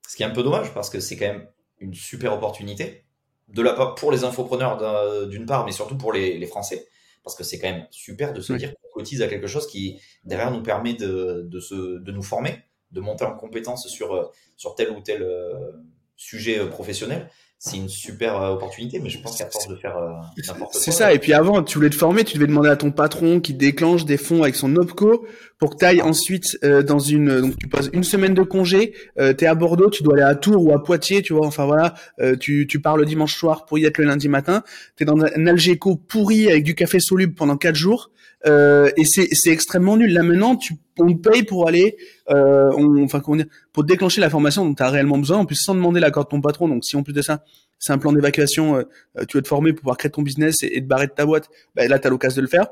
Ce 0.08 0.16
qui 0.16 0.24
est 0.24 0.26
un 0.26 0.32
peu 0.32 0.44
dommage 0.44 0.74
parce 0.74 0.90
que 0.90 1.00
c'est 1.00 1.18
quand 1.18 1.28
même 1.28 1.48
une 1.80 1.94
super 1.94 2.34
opportunité 2.34 3.06
de 3.50 3.62
la 3.62 3.74
pour 3.98 4.12
les 4.12 4.24
infopreneurs 4.24 5.28
d'une 5.28 5.46
part, 5.46 5.66
mais 5.66 5.72
surtout 5.72 5.98
pour 5.98 6.14
les, 6.14 6.38
les 6.38 6.48
Français. 6.48 6.88
Parce 7.24 7.36
que 7.36 7.44
c'est 7.44 7.58
quand 7.58 7.70
même 7.70 7.88
super 7.90 8.34
de 8.34 8.42
se 8.42 8.52
dire 8.54 8.74
qu'on 8.74 9.00
cotise 9.00 9.22
à 9.22 9.28
quelque 9.28 9.48
chose 9.48 9.68
qui 9.68 10.02
derrière 10.26 10.52
nous 10.52 10.62
permet 10.62 10.94
de, 10.94 11.46
de, 11.48 11.60
se, 11.62 12.00
de 12.00 12.12
nous 12.12 12.24
former, 12.24 12.64
de 12.92 13.00
monter 13.00 13.24
en 13.24 13.36
compétence 13.36 13.88
sur, 13.88 14.32
sur 14.58 14.76
tel 14.76 14.90
ou 14.92 15.00
tel 15.00 15.24
euh, 15.24 15.72
sujet 16.18 16.68
professionnel 16.70 17.30
c'est 17.66 17.78
une 17.78 17.88
super 17.88 18.42
euh, 18.42 18.56
opportunité, 18.56 19.00
mais 19.00 19.08
je 19.08 19.22
pense 19.22 19.38
qu'à 19.38 19.50
force 19.50 19.70
de 19.70 19.78
faire 19.78 19.96
euh, 19.96 20.10
n'importe 20.46 20.74
quoi. 20.74 20.82
C'est 20.82 20.92
ça. 20.92 21.14
Et 21.14 21.20
puis 21.20 21.32
avant, 21.32 21.64
tu 21.64 21.78
voulais 21.78 21.90
te 21.90 21.96
former, 21.96 22.26
tu 22.26 22.34
devais 22.36 22.48
demander 22.48 22.68
à 22.68 22.76
ton 22.76 22.92
patron 22.92 23.40
qui 23.40 23.54
déclenche 23.54 24.04
des 24.04 24.18
fonds 24.18 24.44
avec 24.44 24.56
son 24.56 24.76
opco 24.76 25.26
pour 25.60 25.70
que 25.70 25.78
tu 25.78 25.86
ailles 25.86 26.02
ensuite 26.02 26.58
euh, 26.66 26.84
dans 26.84 27.00
une. 27.00 27.40
Donc 27.40 27.58
tu 27.58 27.70
passes 27.70 27.90
une 27.94 28.04
semaine 28.04 28.34
de 28.34 28.42
congé, 28.42 28.94
euh, 29.18 29.34
tu 29.34 29.46
es 29.46 29.48
à 29.48 29.56
Bordeaux, 29.56 29.90
tu 29.90 30.04
dois 30.04 30.16
aller 30.16 30.24
à 30.24 30.36
Tours 30.36 30.62
ou 30.62 30.74
à 30.74 30.84
Poitiers, 30.84 31.22
tu 31.22 31.32
vois. 31.32 31.48
Enfin 31.48 31.66
voilà, 31.66 31.94
tu, 32.38 32.68
tu 32.68 32.82
pars 32.82 32.98
le 32.98 33.06
dimanche 33.06 33.34
soir 33.34 33.64
pour 33.64 33.78
y 33.78 33.86
être 33.86 33.98
le 33.98 34.04
lundi 34.04 34.28
matin. 34.28 34.64
Tu 34.98 35.04
es 35.04 35.06
dans 35.06 35.22
un 35.22 35.48
Algeco 35.48 35.96
pourri 35.96 36.50
avec 36.50 36.66
du 36.66 36.76
café 36.76 37.00
soluble 37.00 37.34
pendant 37.34 37.56
quatre 37.56 37.78
jours. 37.78 38.12
et 38.46 39.06
c'est 39.06 39.52
extrêmement 39.52 39.96
nul. 39.96 40.12
Là 40.12 40.24
maintenant, 40.24 40.58
tu 40.58 40.74
on 41.00 41.16
paye 41.16 41.44
pour 41.44 41.68
aller, 41.68 41.98
euh, 42.30 42.72
enfin 43.04 43.20
comment 43.20 43.38
dire, 43.38 43.48
pour 43.72 43.84
déclencher 43.84 44.22
la 44.22 44.30
formation 44.30 44.66
dont 44.66 44.74
tu 44.74 44.84
as 44.84 44.90
réellement 44.90 45.18
besoin, 45.18 45.38
en 45.38 45.46
plus 45.46 45.56
sans 45.56 45.76
demander 45.76 46.00
l'accord 46.00 46.26
de 46.26 46.30
ton 46.30 46.42
patron. 46.42 46.68
Donc 46.68 46.84
si 46.86 46.96
en 46.96 47.04
plus 47.04 47.14
de 47.14 47.22
ça, 47.22 47.44
c'est 47.80 47.94
un 47.94 47.98
plan 47.98 48.14
d'évacuation, 48.14 48.78
euh, 48.78 48.84
euh, 49.18 49.26
tu 49.26 49.38
veux 49.38 49.44
te 49.44 49.48
former 49.48 49.74
pour 49.74 49.82
pouvoir 49.82 49.98
créer 49.98 50.12
ton 50.12 50.22
business 50.22 50.64
et, 50.64 50.82
te 50.82 50.88
barrer 50.88 51.08
de 51.08 51.12
ta 51.12 51.26
boîte, 51.26 51.50
bah, 51.76 51.88
là 51.88 52.00
tu 52.00 52.08
as 52.08 52.10
l'occasion 52.10 52.38
de 52.38 52.42
le 52.42 52.48
faire. 52.48 52.68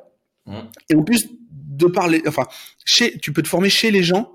Mmh. 0.46 0.58
Et 0.90 0.96
en 0.96 1.04
plus 1.04 1.28
de 1.50 1.88
parler, 1.88 2.22
enfin, 2.28 2.48
chez, 2.86 3.18
tu 3.18 3.34
peux 3.34 3.42
te 3.42 3.48
former 3.48 3.70
chez 3.70 3.92
les 3.92 4.04
gens 4.04 4.32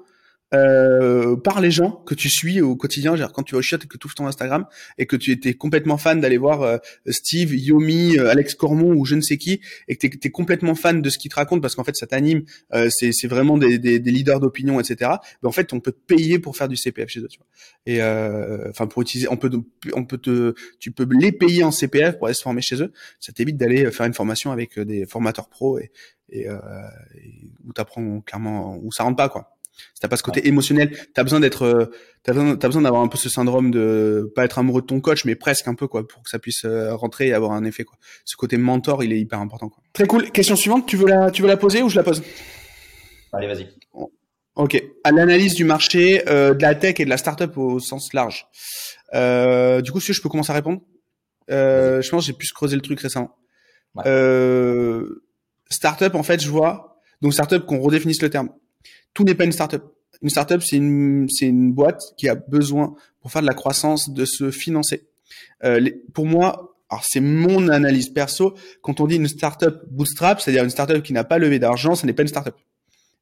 euh, 0.54 1.36
par 1.36 1.60
les 1.60 1.72
gens 1.72 1.90
que 1.90 2.14
tu 2.14 2.28
suis 2.28 2.60
au 2.60 2.76
quotidien, 2.76 3.16
genre 3.16 3.32
quand 3.32 3.42
tu 3.42 3.56
vas 3.56 3.58
au 3.58 3.62
et 3.62 3.78
que 3.88 3.98
tu 3.98 4.06
ouvres 4.06 4.14
ton 4.14 4.28
Instagram 4.28 4.64
et 4.96 5.06
que 5.06 5.16
tu 5.16 5.32
étais 5.32 5.54
complètement 5.54 5.98
fan 5.98 6.20
d'aller 6.20 6.38
voir 6.38 6.62
euh, 6.62 6.78
Steve, 7.08 7.52
Yomi, 7.52 8.16
euh, 8.16 8.30
Alex 8.30 8.54
Cormon 8.54 8.94
ou 8.94 9.04
je 9.04 9.16
ne 9.16 9.22
sais 9.22 9.38
qui 9.38 9.60
et 9.88 9.96
que 9.96 10.06
tu 10.06 10.28
es, 10.28 10.30
complètement 10.30 10.76
fan 10.76 11.02
de 11.02 11.10
ce 11.10 11.18
qu'ils 11.18 11.32
te 11.32 11.34
racontent 11.34 11.60
parce 11.60 11.74
qu'en 11.74 11.82
fait 11.82 11.96
ça 11.96 12.06
t'anime, 12.06 12.44
c'est 12.90 13.26
vraiment 13.26 13.58
des, 13.58 13.78
des, 13.80 13.98
des 13.98 14.10
leaders 14.12 14.38
d'opinion, 14.38 14.78
etc. 14.78 15.10
Ben, 15.42 15.48
en 15.48 15.52
fait 15.52 15.72
on 15.72 15.80
peut 15.80 15.92
te 15.92 16.14
payer 16.14 16.38
pour 16.38 16.56
faire 16.56 16.68
du 16.68 16.76
CPF 16.76 17.08
chez 17.08 17.20
eux, 17.20 17.28
tu 17.28 17.38
vois. 17.38 17.46
Et 17.86 18.00
enfin 18.70 18.86
pour 18.86 19.02
utiliser, 19.02 19.28
on 19.28 19.36
peut 19.36 19.50
on 19.94 20.04
peut 20.04 20.18
te, 20.18 20.54
tu 20.78 20.92
peux 20.92 21.08
les 21.10 21.32
payer 21.32 21.64
en 21.64 21.72
CPF 21.72 22.18
pour 22.18 22.28
aller 22.28 22.34
se 22.34 22.42
former 22.42 22.62
chez 22.62 22.80
eux. 22.80 22.92
Ça 23.18 23.32
t'évite 23.32 23.56
d'aller 23.56 23.90
faire 23.90 24.06
une 24.06 24.14
formation 24.14 24.52
avec 24.52 24.78
des 24.78 25.06
formateurs 25.06 25.48
pros 25.48 25.80
et, 25.80 25.90
et, 26.28 26.42
et 26.44 27.50
où 27.64 27.72
t'apprends 27.72 28.20
clairement 28.20 28.78
où 28.80 28.92
ça 28.92 29.02
rentre 29.02 29.16
pas 29.16 29.28
quoi. 29.28 29.55
Si 29.94 30.00
t'as 30.00 30.08
pas 30.08 30.16
ce 30.16 30.22
côté 30.22 30.46
émotionnel, 30.46 30.96
t'as 31.14 31.22
besoin 31.22 31.40
d'être, 31.40 31.62
euh, 31.62 31.86
t'as 32.22 32.32
besoin, 32.32 32.56
t'as 32.56 32.68
besoin 32.68 32.82
d'avoir 32.82 33.02
un 33.02 33.08
peu 33.08 33.16
ce 33.16 33.28
syndrome 33.28 33.70
de 33.70 34.30
pas 34.34 34.44
être 34.44 34.58
amoureux 34.58 34.82
de 34.82 34.86
ton 34.86 35.00
coach, 35.00 35.24
mais 35.24 35.34
presque 35.34 35.68
un 35.68 35.74
peu 35.74 35.86
quoi, 35.86 36.06
pour 36.06 36.22
que 36.22 36.30
ça 36.30 36.38
puisse 36.38 36.64
euh, 36.64 36.94
rentrer 36.94 37.28
et 37.28 37.32
avoir 37.32 37.52
un 37.52 37.64
effet 37.64 37.84
quoi. 37.84 37.96
Ce 38.24 38.36
côté 38.36 38.56
mentor, 38.56 39.04
il 39.04 39.12
est 39.12 39.18
hyper 39.18 39.40
important 39.40 39.68
quoi. 39.68 39.82
Très 39.92 40.06
cool. 40.06 40.30
Question 40.30 40.56
suivante, 40.56 40.86
tu 40.86 40.96
veux 40.96 41.06
la, 41.06 41.30
tu 41.30 41.42
veux 41.42 41.48
la 41.48 41.56
poser 41.56 41.82
ou 41.82 41.88
je 41.88 41.96
la 41.96 42.02
pose? 42.02 42.22
Allez, 43.32 43.46
vas-y. 43.46 43.68
Ok. 44.56 44.82
À 45.04 45.12
l'analyse 45.12 45.54
du 45.54 45.64
marché 45.64 46.26
euh, 46.28 46.54
de 46.54 46.62
la 46.62 46.74
tech 46.74 46.98
et 46.98 47.04
de 47.04 47.10
la 47.10 47.18
startup 47.18 47.56
au 47.58 47.78
sens 47.78 48.12
large. 48.14 48.46
Euh, 49.14 49.82
du 49.82 49.92
coup, 49.92 50.00
si 50.00 50.14
je 50.14 50.22
peux 50.22 50.30
commencer 50.30 50.50
à 50.50 50.54
répondre, 50.54 50.80
euh, 51.50 52.00
je 52.00 52.10
pense 52.10 52.24
que 52.24 52.26
j'ai 52.26 52.32
pu 52.32 52.48
creuser 52.48 52.74
le 52.74 52.82
truc 52.82 52.98
récemment. 53.00 53.36
Ouais. 53.94 54.04
Euh, 54.06 55.22
startup, 55.68 56.14
en 56.14 56.22
fait, 56.22 56.40
je 56.42 56.48
vois. 56.48 56.98
Donc 57.20 57.34
startup, 57.34 57.66
qu'on 57.66 57.80
redéfinisse 57.80 58.22
le 58.22 58.30
terme 58.30 58.50
tout 59.16 59.24
n'est 59.24 59.34
pas 59.34 59.44
une 59.44 59.52
startup. 59.52 59.82
Une 60.22 60.28
startup, 60.28 60.62
c'est 60.62 60.76
une, 60.76 61.26
c'est 61.30 61.46
une 61.46 61.72
boîte 61.72 62.02
qui 62.18 62.28
a 62.28 62.34
besoin, 62.34 62.94
pour 63.20 63.32
faire 63.32 63.42
de 63.42 63.46
la 63.46 63.54
croissance, 63.54 64.10
de 64.10 64.24
se 64.24 64.50
financer. 64.50 65.08
pour 66.12 66.26
moi, 66.26 66.76
alors 66.88 67.04
c'est 67.04 67.20
mon 67.20 67.68
analyse 67.68 68.10
perso, 68.10 68.54
quand 68.82 69.00
on 69.00 69.06
dit 69.06 69.16
une 69.16 69.26
startup 69.26 69.80
bootstrap, 69.90 70.40
c'est-à-dire 70.40 70.62
une 70.62 70.70
startup 70.70 71.02
qui 71.02 71.12
n'a 71.12 71.24
pas 71.24 71.38
levé 71.38 71.58
d'argent, 71.58 71.94
ce 71.96 72.06
n'est 72.06 72.12
pas 72.12 72.22
une 72.22 72.28
startup. 72.28 72.54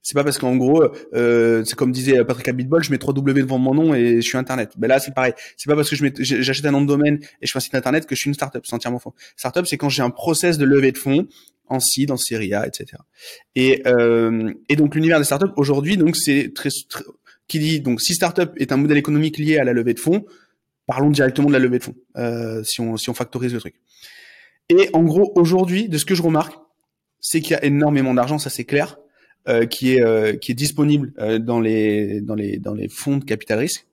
C'est 0.04 0.14
pas 0.14 0.22
parce 0.22 0.36
qu'en 0.36 0.54
gros, 0.56 0.84
euh, 1.14 1.64
c'est 1.64 1.76
comme 1.76 1.90
disait 1.90 2.22
Patrick 2.26 2.46
Abitbol, 2.46 2.84
je 2.84 2.90
mets 2.90 2.98
3 2.98 3.14
W 3.14 3.40
devant 3.40 3.58
mon 3.58 3.74
nom 3.74 3.94
et 3.94 4.16
je 4.16 4.20
suis 4.20 4.36
Internet. 4.36 4.74
Ben 4.76 4.86
là, 4.86 5.00
c'est 5.00 5.14
pareil. 5.14 5.32
C'est 5.56 5.66
pas 5.66 5.74
parce 5.74 5.88
que 5.88 5.96
je 5.96 6.04
j'achète 6.20 6.66
un 6.66 6.72
nom 6.72 6.82
de 6.82 6.86
domaine 6.86 7.20
et 7.40 7.46
je 7.46 7.50
fais 7.50 7.56
un 7.56 7.60
site 7.60 7.74
Internet 7.74 8.04
que 8.04 8.14
je 8.14 8.20
suis 8.20 8.28
une 8.28 8.34
startup. 8.34 8.62
C'est 8.66 8.74
entièrement 8.74 8.98
faux. 8.98 9.14
Startup, 9.34 9.66
c'est 9.66 9.78
quand 9.78 9.88
j'ai 9.88 10.02
un 10.02 10.10
process 10.10 10.58
de 10.58 10.66
levée 10.66 10.92
de 10.92 10.98
fonds 10.98 11.26
en 11.68 11.80
seed, 11.80 12.10
en 12.10 12.18
série 12.18 12.52
A, 12.52 12.66
etc. 12.66 13.00
Et, 13.54 13.82
euh, 13.86 14.52
et 14.68 14.76
donc 14.76 14.94
l'univers 14.94 15.18
des 15.18 15.24
startups 15.24 15.52
aujourd'hui, 15.56 15.96
donc 15.96 16.16
c'est 16.16 16.52
très, 16.54 16.68
qui 17.48 17.58
dit 17.58 17.80
donc 17.80 18.02
si 18.02 18.12
startup 18.12 18.52
est 18.58 18.72
un 18.72 18.76
modèle 18.76 18.98
économique 18.98 19.38
lié 19.38 19.56
à 19.56 19.64
la 19.64 19.72
levée 19.72 19.94
de 19.94 20.00
fonds, 20.00 20.26
parlons 20.86 21.08
directement 21.08 21.48
de 21.48 21.54
la 21.54 21.58
levée 21.58 21.78
de 21.78 21.84
fonds 21.84 21.96
euh, 22.18 22.62
si 22.62 22.82
on 22.82 22.98
si 22.98 23.08
on 23.08 23.14
factorise 23.14 23.54
le 23.54 23.60
truc. 23.60 23.76
Et 24.68 24.90
en 24.92 25.02
gros 25.02 25.32
aujourd'hui, 25.34 25.88
de 25.88 25.96
ce 25.96 26.04
que 26.04 26.14
je 26.14 26.20
remarque, 26.20 26.58
c'est 27.20 27.40
qu'il 27.40 27.52
y 27.52 27.54
a 27.54 27.64
énormément 27.64 28.12
d'argent, 28.12 28.38
ça 28.38 28.50
c'est 28.50 28.64
clair. 28.64 28.98
Euh, 29.46 29.66
qui 29.66 29.94
est 29.94 30.00
euh, 30.00 30.36
qui 30.36 30.52
est 30.52 30.54
disponible 30.54 31.12
euh, 31.18 31.38
dans 31.38 31.60
les 31.60 32.22
dans 32.22 32.34
les 32.34 32.56
dans 32.56 32.72
les 32.72 32.88
fonds 32.88 33.18
de 33.18 33.24
capital 33.24 33.58
risque. 33.58 33.86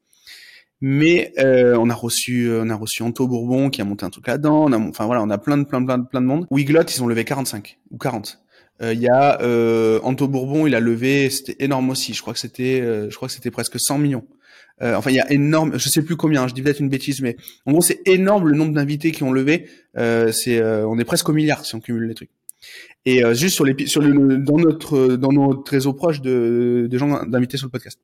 Mais 0.80 1.34
on 1.38 1.90
a 1.90 1.94
reçu 1.94 2.50
on 2.54 2.70
a 2.70 2.76
reçu 2.76 3.04
Anto 3.04 3.28
Bourbon 3.28 3.70
qui 3.70 3.82
a 3.82 3.84
monté 3.84 4.06
un 4.06 4.10
truc 4.10 4.28
là-dedans. 4.28 4.64
On 4.64 4.72
a, 4.72 4.78
enfin 4.80 5.06
voilà, 5.06 5.22
on 5.22 5.30
a 5.30 5.38
plein 5.38 5.58
de 5.58 5.66
plein 5.66 5.84
plein 5.84 6.00
plein 6.00 6.22
de 6.22 6.26
monde. 6.26 6.48
Wiglot, 6.50 6.84
ils 6.84 7.04
ont 7.04 7.08
levé 7.08 7.26
45 7.26 7.80
ou 7.92 7.98
40. 7.98 8.42
Il 8.82 9.00
y 9.00 9.10
a 9.10 9.38
Anto 10.04 10.28
Bourbon, 10.28 10.66
il 10.66 10.74
a 10.74 10.80
levé, 10.80 11.30
c'était 11.30 11.64
énorme 11.64 11.90
aussi. 11.90 12.14
Je 12.14 12.22
crois 12.22 12.34
que 12.34 12.40
c'était 12.40 12.82
je 13.10 13.16
crois 13.16 13.28
que 13.28 13.34
c'était 13.34 13.52
presque 13.52 13.78
100 13.78 13.98
millions. 13.98 14.24
enfin, 14.82 15.12
il 15.12 15.18
y 15.18 15.20
a 15.20 15.32
énorme, 15.32 15.78
je 15.78 15.90
sais 15.90 16.02
plus 16.02 16.16
combien, 16.16 16.48
je 16.48 16.54
dis 16.54 16.62
peut-être 16.64 16.80
une 16.80 16.90
bêtise, 16.90 17.22
mais 17.22 17.36
en 17.68 17.74
gros, 17.74 17.82
c'est 17.82 18.00
énorme 18.08 18.48
le 18.48 18.56
nombre 18.56 18.74
d'invités 18.74 19.12
qui 19.12 19.22
ont 19.24 19.34
levé. 19.34 19.68
Euh, 19.98 20.32
c'est, 20.32 20.64
on 20.64 20.98
est 20.98 21.06
presque 21.06 21.30
au 21.30 21.34
milliard 21.34 21.64
si 21.66 21.76
on 21.76 21.82
cumule 21.82 22.08
les 22.08 22.16
trucs. 22.16 22.32
Et 23.06 23.24
euh, 23.24 23.34
juste 23.34 23.56
sur 23.56 23.66
les 23.66 23.88
sur 23.88 24.02
le 24.02 24.38
dans 24.38 24.58
notre 24.58 25.16
dans 25.16 25.32
notre 25.32 25.72
réseau 25.72 25.94
proche 25.94 26.22
de 26.22 26.88
gens 26.94 27.26
d'invités 27.26 27.58
sur 27.58 27.68
le 27.68 27.72
podcast. 27.72 28.00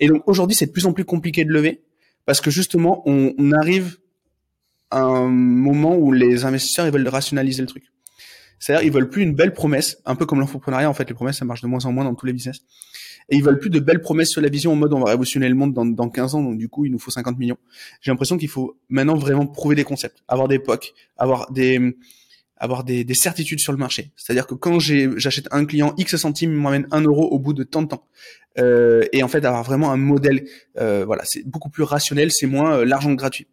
Et 0.00 0.08
donc 0.08 0.22
aujourd'hui, 0.26 0.56
c'est 0.56 0.66
de 0.66 0.72
plus 0.72 0.86
en 0.86 0.92
plus 0.92 1.04
compliqué 1.04 1.44
de 1.44 1.50
lever 1.50 1.82
parce 2.26 2.40
que 2.40 2.50
justement, 2.50 3.02
on, 3.06 3.34
on 3.38 3.52
arrive 3.52 3.98
à 4.90 5.02
un 5.02 5.28
moment 5.28 5.96
où 5.96 6.12
les 6.12 6.44
investisseurs 6.44 6.86
ils 6.86 6.92
veulent 6.92 7.08
rationaliser 7.08 7.62
le 7.62 7.68
truc. 7.68 7.84
C'est-à-dire, 8.58 8.86
ils 8.86 8.92
veulent 8.92 9.08
plus 9.08 9.22
une 9.22 9.34
belle 9.34 9.54
promesse, 9.54 9.98
un 10.06 10.14
peu 10.14 10.24
comme 10.24 10.38
l'entrepreneuriat. 10.38 10.88
En 10.88 10.94
fait, 10.94 11.08
les 11.08 11.14
promesses, 11.14 11.38
ça 11.38 11.44
marche 11.44 11.62
de 11.62 11.66
moins 11.66 11.84
en 11.84 11.90
moins 11.90 12.04
dans 12.04 12.14
tous 12.14 12.26
les 12.26 12.32
business. 12.32 12.58
Et 13.28 13.36
ils 13.36 13.42
veulent 13.42 13.58
plus 13.58 13.70
de 13.70 13.80
belles 13.80 14.00
promesses 14.00 14.30
sur 14.30 14.40
la 14.40 14.48
vision 14.48 14.72
en 14.72 14.76
mode 14.76 14.92
on 14.92 15.00
va 15.00 15.10
révolutionner 15.10 15.48
le 15.48 15.56
monde 15.56 15.72
dans, 15.72 15.84
dans 15.84 16.08
15 16.08 16.36
ans, 16.36 16.42
donc 16.42 16.58
du 16.58 16.68
coup, 16.68 16.84
il 16.84 16.92
nous 16.92 17.00
faut 17.00 17.10
50 17.10 17.38
millions. 17.38 17.56
J'ai 18.00 18.12
l'impression 18.12 18.38
qu'il 18.38 18.48
faut 18.48 18.78
maintenant 18.88 19.16
vraiment 19.16 19.46
prouver 19.46 19.74
des 19.74 19.82
concepts, 19.82 20.18
avoir 20.28 20.46
des 20.46 20.60
POC, 20.60 20.92
avoir 21.16 21.50
des, 21.50 21.96
avoir 22.62 22.84
des, 22.84 23.02
des, 23.02 23.14
certitudes 23.14 23.58
sur 23.58 23.72
le 23.72 23.78
marché. 23.78 24.12
C'est-à-dire 24.14 24.46
que 24.46 24.54
quand 24.54 24.78
j'achète 24.78 25.48
un 25.50 25.64
client 25.64 25.94
X 25.98 26.14
centimes, 26.14 26.52
m'emmène 26.52 26.86
un 26.92 27.00
euro 27.00 27.26
au 27.26 27.40
bout 27.40 27.54
de 27.54 27.64
tant 27.64 27.82
de 27.82 27.88
temps. 27.88 28.06
Euh, 28.58 29.04
et 29.12 29.24
en 29.24 29.28
fait, 29.28 29.44
avoir 29.44 29.64
vraiment 29.64 29.90
un 29.90 29.96
modèle, 29.96 30.44
euh, 30.78 31.04
voilà, 31.04 31.24
c'est 31.24 31.44
beaucoup 31.44 31.70
plus 31.70 31.82
rationnel, 31.82 32.30
c'est 32.30 32.46
moins 32.46 32.78
euh, 32.78 32.84
l'argent 32.84 33.12
gratuit. 33.14 33.48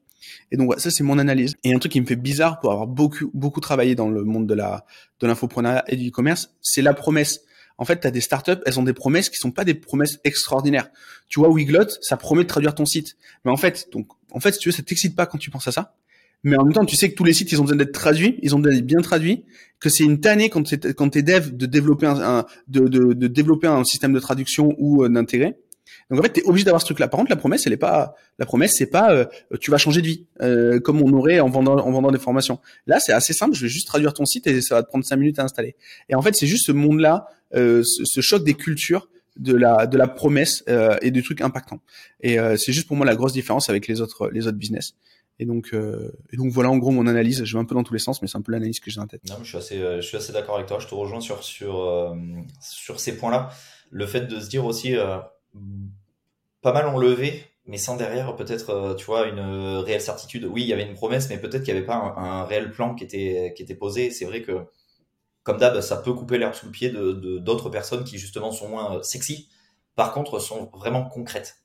Et 0.52 0.58
donc 0.58 0.67
voilà, 0.67 0.80
ça 0.80 0.91
c'est 0.91 1.04
mon 1.04 1.17
analyse. 1.17 1.56
Et 1.63 1.74
un 1.74 1.80
truc 1.80 1.91
qui 1.91 2.02
me 2.02 2.06
fait 2.06 2.15
bizarre 2.15 2.60
pour 2.60 2.72
avoir 2.72 2.86
beaucoup 2.86 3.32
beaucoup 3.34 3.62
travaillé 3.62 3.95
dans 3.95 4.10
le 4.10 4.24
monde 4.24 4.45
de 4.45 4.54
la 4.54 4.86
de 5.22 5.28
l'infoprenariat 5.28 5.84
et 5.88 5.95
du 5.95 6.10
e-commerce, 6.10 6.56
c'est 6.62 6.84
la 6.84 6.93
promesse. 6.93 7.41
En 7.80 7.86
fait, 7.86 8.02
tu 8.02 8.08
as 8.08 8.12
des 8.12 8.22
startups, 8.22 8.62
elles 8.67 8.80
ont 8.80 8.84
des 8.84 8.93
promesses 8.93 9.30
qui 9.30 9.38
sont 9.38 9.52
pas 9.52 9.63
des 9.63 9.74
promesses 9.74 10.19
extraordinaires. 10.24 10.89
Tu 11.30 11.39
vois, 11.39 11.50
Wiglot, 11.50 11.89
ça 12.02 12.17
promet 12.17 12.43
de 12.43 12.48
traduire 12.48 12.76
ton 12.76 12.86
site. 12.86 13.15
Mais 13.43 13.52
en 13.52 13.58
fait, 13.58 13.88
donc, 13.91 14.08
en 14.32 14.39
fait, 14.39 14.52
si 14.52 14.60
tu 14.60 14.69
veux, 14.69 14.74
ça 14.74 14.84
t'excite 14.84 15.15
pas 15.15 15.26
quand 15.26 15.38
tu 15.38 15.50
penses 15.50 15.67
à 15.67 15.72
ça 15.72 15.95
mais 16.43 16.58
en 16.58 16.63
même 16.63 16.73
temps, 16.73 16.86
tu 16.86 16.95
sais 16.95 17.10
que 17.10 17.15
tous 17.15 17.23
les 17.23 17.34
sites, 17.34 17.52
ils 17.52 17.60
ont 17.60 17.63
besoin 17.63 17.78
d'être 17.78 17.91
traduits, 17.91 18.39
ils 18.41 18.56
ont 18.56 18.60
besoin 18.60 18.75
d'être 18.75 18.86
bien 18.86 19.02
traduits, 19.02 19.43
que 19.80 19.89
c'est 19.89 20.04
une 20.04 20.19
tannée 20.19 20.49
quand 20.49 20.63
t'es 20.63 20.93
quand 20.93 21.15
es 21.15 21.21
dev 21.21 21.52
de 21.52 21.65
développer 21.65 22.06
un, 22.06 22.45
de, 22.67 22.88
de, 22.88 23.13
de, 23.13 23.28
développer 23.28 23.67
un 23.67 23.84
système 23.84 24.13
de 24.13 24.19
traduction 24.19 24.73
ou 24.78 25.04
euh, 25.04 25.10
d'intégrer. 25.10 25.56
Donc 26.10 26.19
en 26.19 26.23
fait, 26.23 26.34
tu 26.34 26.39
es 26.39 26.43
obligé 26.43 26.65
d'avoir 26.65 26.82
ce 26.82 26.86
truc-là. 26.86 27.08
Par 27.08 27.19
contre, 27.19 27.30
la 27.30 27.36
promesse, 27.36 27.65
elle 27.67 27.73
est 27.73 27.78
pas 27.78 28.15
la 28.38 28.45
promesse, 28.45 28.75
c'est 28.78 28.88
pas 28.88 29.12
euh, 29.12 29.25
tu 29.60 29.69
vas 29.69 29.78
changer 29.78 30.02
de 30.02 30.08
vie 30.08 30.28
euh, 30.41 30.80
comme 30.80 31.02
on 31.02 31.12
aurait 31.13 31.39
en 31.39 31.49
vendant 31.49 31.78
en 31.78 31.91
vendant 31.91 32.12
des 32.12 32.19
formations. 32.19 32.60
Là, 32.88 32.99
c'est 32.99 33.13
assez 33.13 33.34
simple. 33.34 33.56
Je 33.56 33.63
vais 33.63 33.69
juste 33.69 33.88
traduire 33.88 34.13
ton 34.13 34.25
site 34.25 34.47
et 34.47 34.62
ça 34.62 34.75
va 34.75 34.84
te 34.84 34.88
prendre 34.88 35.04
cinq 35.04 35.17
minutes 35.17 35.39
à 35.39 35.43
installer. 35.43 35.75
Et 36.08 36.15
en 36.15 36.21
fait, 36.21 36.36
c'est 36.36 36.47
juste 36.47 36.65
ce 36.65 36.71
monde-là, 36.71 37.28
ce, 37.54 37.84
ce, 37.84 38.21
choc 38.21 38.43
des 38.43 38.54
cultures 38.54 39.10
de 39.38 39.56
la 39.56 39.88
de 39.88 39.97
la 39.97 40.08
promesse 40.08 40.63
et 41.02 41.12
du 41.12 41.21
truc 41.23 41.41
impactant. 41.41 41.80
Et 42.21 42.38
c'est 42.58 42.73
juste 42.73 42.88
pour 42.88 42.97
moi 42.97 43.06
la 43.06 43.15
grosse 43.15 43.34
différence 43.34 43.69
avec 43.69 43.88
les 43.88 44.02
autres 44.02 44.30
les 44.32 44.47
autres 44.47 44.58
business. 44.58 44.95
Et 45.39 45.45
donc, 45.45 45.69
euh, 45.73 46.12
donc 46.34 46.52
voilà 46.52 46.69
en 46.69 46.78
gros 46.78 46.91
mon 46.91 47.08
analyse. 47.08 47.45
Je 47.45 47.58
vais 47.58 47.62
un 47.62 47.65
peu 47.65 47.73
dans 47.73 47.84
tous 47.84 47.93
les 47.93 47.99
sens, 47.99 48.21
mais 48.21 48.28
c'est 48.28 48.38
un 48.38 48.41
peu 48.41 48.52
l'analyse 48.52 48.82
que 48.82 48.91
j'ai 48.91 48.99
en 48.99 49.08
tête. 49.08 49.21
Non, 49.28 49.38
je 49.41 49.47
suis 49.47 49.58
assez, 49.58 49.82
euh, 49.82 50.02
je 50.02 50.17
assez 50.17 50.34
d'accord 50.34 50.56
avec 50.56 50.67
toi. 50.67 50.80
Je 50.80 50.88
te 50.88 50.93
rejoins 50.93 51.21
sur 51.21 51.43
sur 51.43 51.82
euh, 51.82 52.13
sur 52.62 52.99
ces 52.99 53.17
points-là. 53.17 53.49
Le 53.89 54.06
fait 54.06 54.28
de 54.28 54.39
se 54.39 54.49
dire 54.49 54.65
aussi, 54.65 54.95
pas 56.62 56.73
mal 56.73 56.88
ont 56.88 56.99
levé, 56.99 57.43
mais 57.65 57.78
sans 57.78 57.95
derrière 57.95 58.36
peut-être, 58.36 58.95
tu 58.99 59.06
vois, 59.06 59.28
une 59.28 59.39
réelle 59.39 60.02
certitude. 60.02 60.45
Oui, 60.45 60.62
il 60.62 60.67
y 60.67 60.73
avait 60.73 60.86
une 60.86 60.93
promesse, 60.93 61.30
mais 61.30 61.39
peut-être 61.39 61.63
qu'il 61.63 61.73
n'y 61.73 61.80
avait 61.80 61.88
pas 61.88 61.95
un, 61.95 62.43
réel 62.43 62.69
plan 62.69 62.93
qui 62.93 63.04
était 63.04 63.54
qui 63.56 63.63
était 63.63 63.73
posé. 63.73 64.12
C'est 64.12 64.25
vrai 64.25 64.43
que, 64.43 64.65
comme 65.41 65.58
d'hab, 65.58 65.82
ça 65.82 65.97
peut 65.97 66.13
couper 66.13 66.38
l'herbe 66.38 66.54
sous 66.54 66.67
le 66.67 66.71
pied 66.71 66.89
de 66.89 67.39
d'autres 67.39 67.69
personnes 67.69 68.04
qui 68.04 68.19
justement 68.19 68.52
sont 68.52 68.67
moins 68.69 69.02
sexy. 69.02 69.49
Par 69.95 70.13
contre, 70.13 70.39
sont 70.39 70.69
vraiment 70.75 71.06
concrètes 71.06 71.63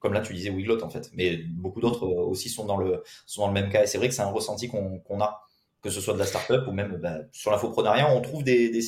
comme 0.00 0.12
là 0.12 0.20
tu 0.20 0.32
disais 0.32 0.50
Wiglot 0.50 0.82
en 0.82 0.90
fait, 0.90 1.10
mais 1.14 1.36
beaucoup 1.36 1.80
d'autres 1.80 2.06
euh, 2.06 2.24
aussi 2.26 2.48
sont 2.48 2.64
dans 2.64 2.76
le 2.76 3.02
sont 3.26 3.42
dans 3.42 3.48
le 3.48 3.54
même 3.54 3.70
cas. 3.70 3.84
Et 3.84 3.86
c'est 3.86 3.98
vrai 3.98 4.08
que 4.08 4.14
c'est 4.14 4.22
un 4.22 4.30
ressenti 4.30 4.68
qu'on 4.68 5.20
a, 5.20 5.42
que 5.82 5.90
ce 5.90 6.00
soit 6.00 6.14
de 6.14 6.18
la 6.18 6.26
startup 6.26 6.66
ou 6.68 6.72
même 6.72 6.98
bah, 7.02 7.18
sur 7.32 7.50
l'infoprenariat, 7.50 8.12
on 8.12 8.20
trouve 8.20 8.44
des, 8.44 8.68
des, 8.70 8.82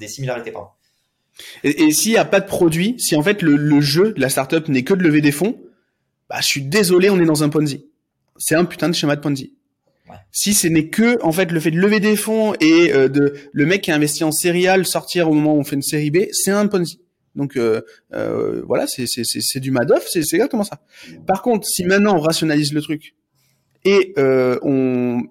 des 0.00 0.08
similarités. 0.08 0.52
Pardon. 0.52 0.68
Et, 1.64 1.84
et 1.84 1.92
s'il 1.92 2.12
n'y 2.12 2.18
a 2.18 2.24
pas 2.24 2.40
de 2.40 2.46
produit, 2.46 2.96
si 2.98 3.16
en 3.16 3.22
fait 3.22 3.42
le, 3.42 3.56
le 3.56 3.80
jeu 3.80 4.12
de 4.12 4.20
la 4.20 4.28
startup 4.28 4.68
n'est 4.68 4.84
que 4.84 4.94
de 4.94 5.02
lever 5.02 5.20
des 5.20 5.32
fonds, 5.32 5.58
bah 6.28 6.38
je 6.40 6.46
suis 6.46 6.62
désolé, 6.62 7.10
on 7.10 7.18
est 7.18 7.24
dans 7.24 7.42
un 7.42 7.48
Ponzi. 7.48 7.86
C'est 8.36 8.54
un 8.54 8.64
putain 8.64 8.88
de 8.88 8.94
schéma 8.94 9.16
de 9.16 9.20
Ponzi. 9.20 9.54
Ouais. 10.08 10.16
Si 10.32 10.54
ce 10.54 10.66
n'est 10.66 10.88
que 10.88 11.22
en 11.22 11.32
fait 11.32 11.50
le 11.50 11.60
fait 11.60 11.70
de 11.70 11.78
lever 11.78 12.00
des 12.00 12.16
fonds 12.16 12.54
et 12.60 12.92
euh, 12.92 13.08
de 13.08 13.34
le 13.52 13.66
mec 13.66 13.82
qui 13.82 13.90
a 13.90 13.94
investi 13.94 14.24
en 14.24 14.32
céréales 14.32 14.86
sortir 14.86 15.28
au 15.30 15.34
moment 15.34 15.54
où 15.54 15.58
on 15.58 15.64
fait 15.64 15.76
une 15.76 15.82
série 15.82 16.10
B, 16.10 16.26
c'est 16.32 16.50
un 16.50 16.66
Ponzi. 16.66 17.00
Donc 17.34 17.56
euh, 17.56 17.82
euh, 18.12 18.62
voilà, 18.66 18.86
c'est 18.86 19.60
du 19.60 19.70
Madoff, 19.70 20.06
c'est 20.08 20.20
exactement 20.20 20.64
ça. 20.64 20.80
Par 21.26 21.42
contre, 21.42 21.66
si 21.66 21.84
maintenant 21.84 22.16
on 22.16 22.20
rationalise 22.20 22.72
le 22.72 22.82
truc 22.82 23.14
et 23.84 24.12
euh, 24.18 24.58
on 24.62 25.22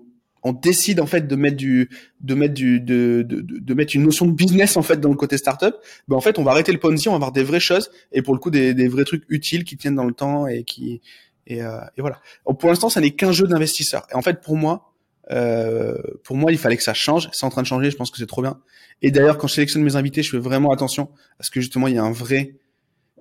on 0.43 0.53
décide 0.53 0.99
en 0.99 1.05
fait 1.05 1.27
de 1.27 1.35
mettre 1.35 1.57
du 1.57 1.89
de 2.21 2.33
mettre 2.33 2.53
du 2.53 2.79
de, 2.79 3.25
de, 3.27 3.41
de, 3.41 3.73
mettre 3.73 3.95
une 3.95 4.03
notion 4.03 4.25
de 4.25 4.31
business 4.31 4.77
en 4.77 4.81
fait 4.81 4.99
dans 4.99 5.09
le 5.09 5.15
côté 5.15 5.37
startup 5.37 5.75
ben 6.07 6.15
en 6.15 6.21
fait 6.21 6.39
on 6.39 6.43
va 6.43 6.51
arrêter 6.51 6.71
le 6.71 6.79
Ponzi 6.79 7.09
on 7.09 7.11
va 7.11 7.17
avoir 7.17 7.31
des 7.31 7.43
vraies 7.43 7.59
choses 7.59 7.91
et 8.11 8.21
pour 8.21 8.33
le 8.33 8.39
coup 8.39 8.49
des, 8.49 8.73
des 8.73 8.87
vrais 8.87 9.03
trucs 9.03 9.25
utiles 9.29 9.65
qui 9.65 9.75
tiennent 9.75 9.95
dans 9.95 10.05
le 10.05 10.13
temps 10.13 10.47
et 10.47 10.63
qui 10.63 11.01
et, 11.45 11.61
euh, 11.61 11.79
et 11.97 12.01
voilà 12.01 12.21
pour 12.57 12.69
l'instant 12.69 12.89
ça 12.89 13.01
n'est 13.01 13.11
qu'un 13.11 13.33
jeu 13.33 13.47
d'investisseurs 13.47 14.07
et 14.11 14.15
en 14.15 14.21
fait 14.21 14.41
pour 14.41 14.55
moi 14.55 14.93
euh, 15.31 15.95
pour 16.23 16.35
moi, 16.35 16.51
il 16.51 16.57
fallait 16.57 16.77
que 16.77 16.83
ça 16.83 16.93
change. 16.93 17.29
C'est 17.31 17.45
en 17.45 17.49
train 17.49 17.61
de 17.61 17.67
changer. 17.67 17.91
Je 17.91 17.95
pense 17.95 18.11
que 18.11 18.17
c'est 18.17 18.25
trop 18.25 18.41
bien. 18.41 18.59
Et 19.01 19.11
d'ailleurs, 19.11 19.37
quand 19.37 19.47
je 19.47 19.55
sélectionne 19.55 19.83
mes 19.83 19.95
invités, 19.95 20.23
je 20.23 20.31
fais 20.31 20.39
vraiment 20.39 20.71
attention 20.71 21.09
parce 21.37 21.49
que 21.49 21.61
justement, 21.61 21.87
il 21.87 21.95
y 21.95 21.97
a 21.97 22.03
un 22.03 22.11
vrai 22.11 22.55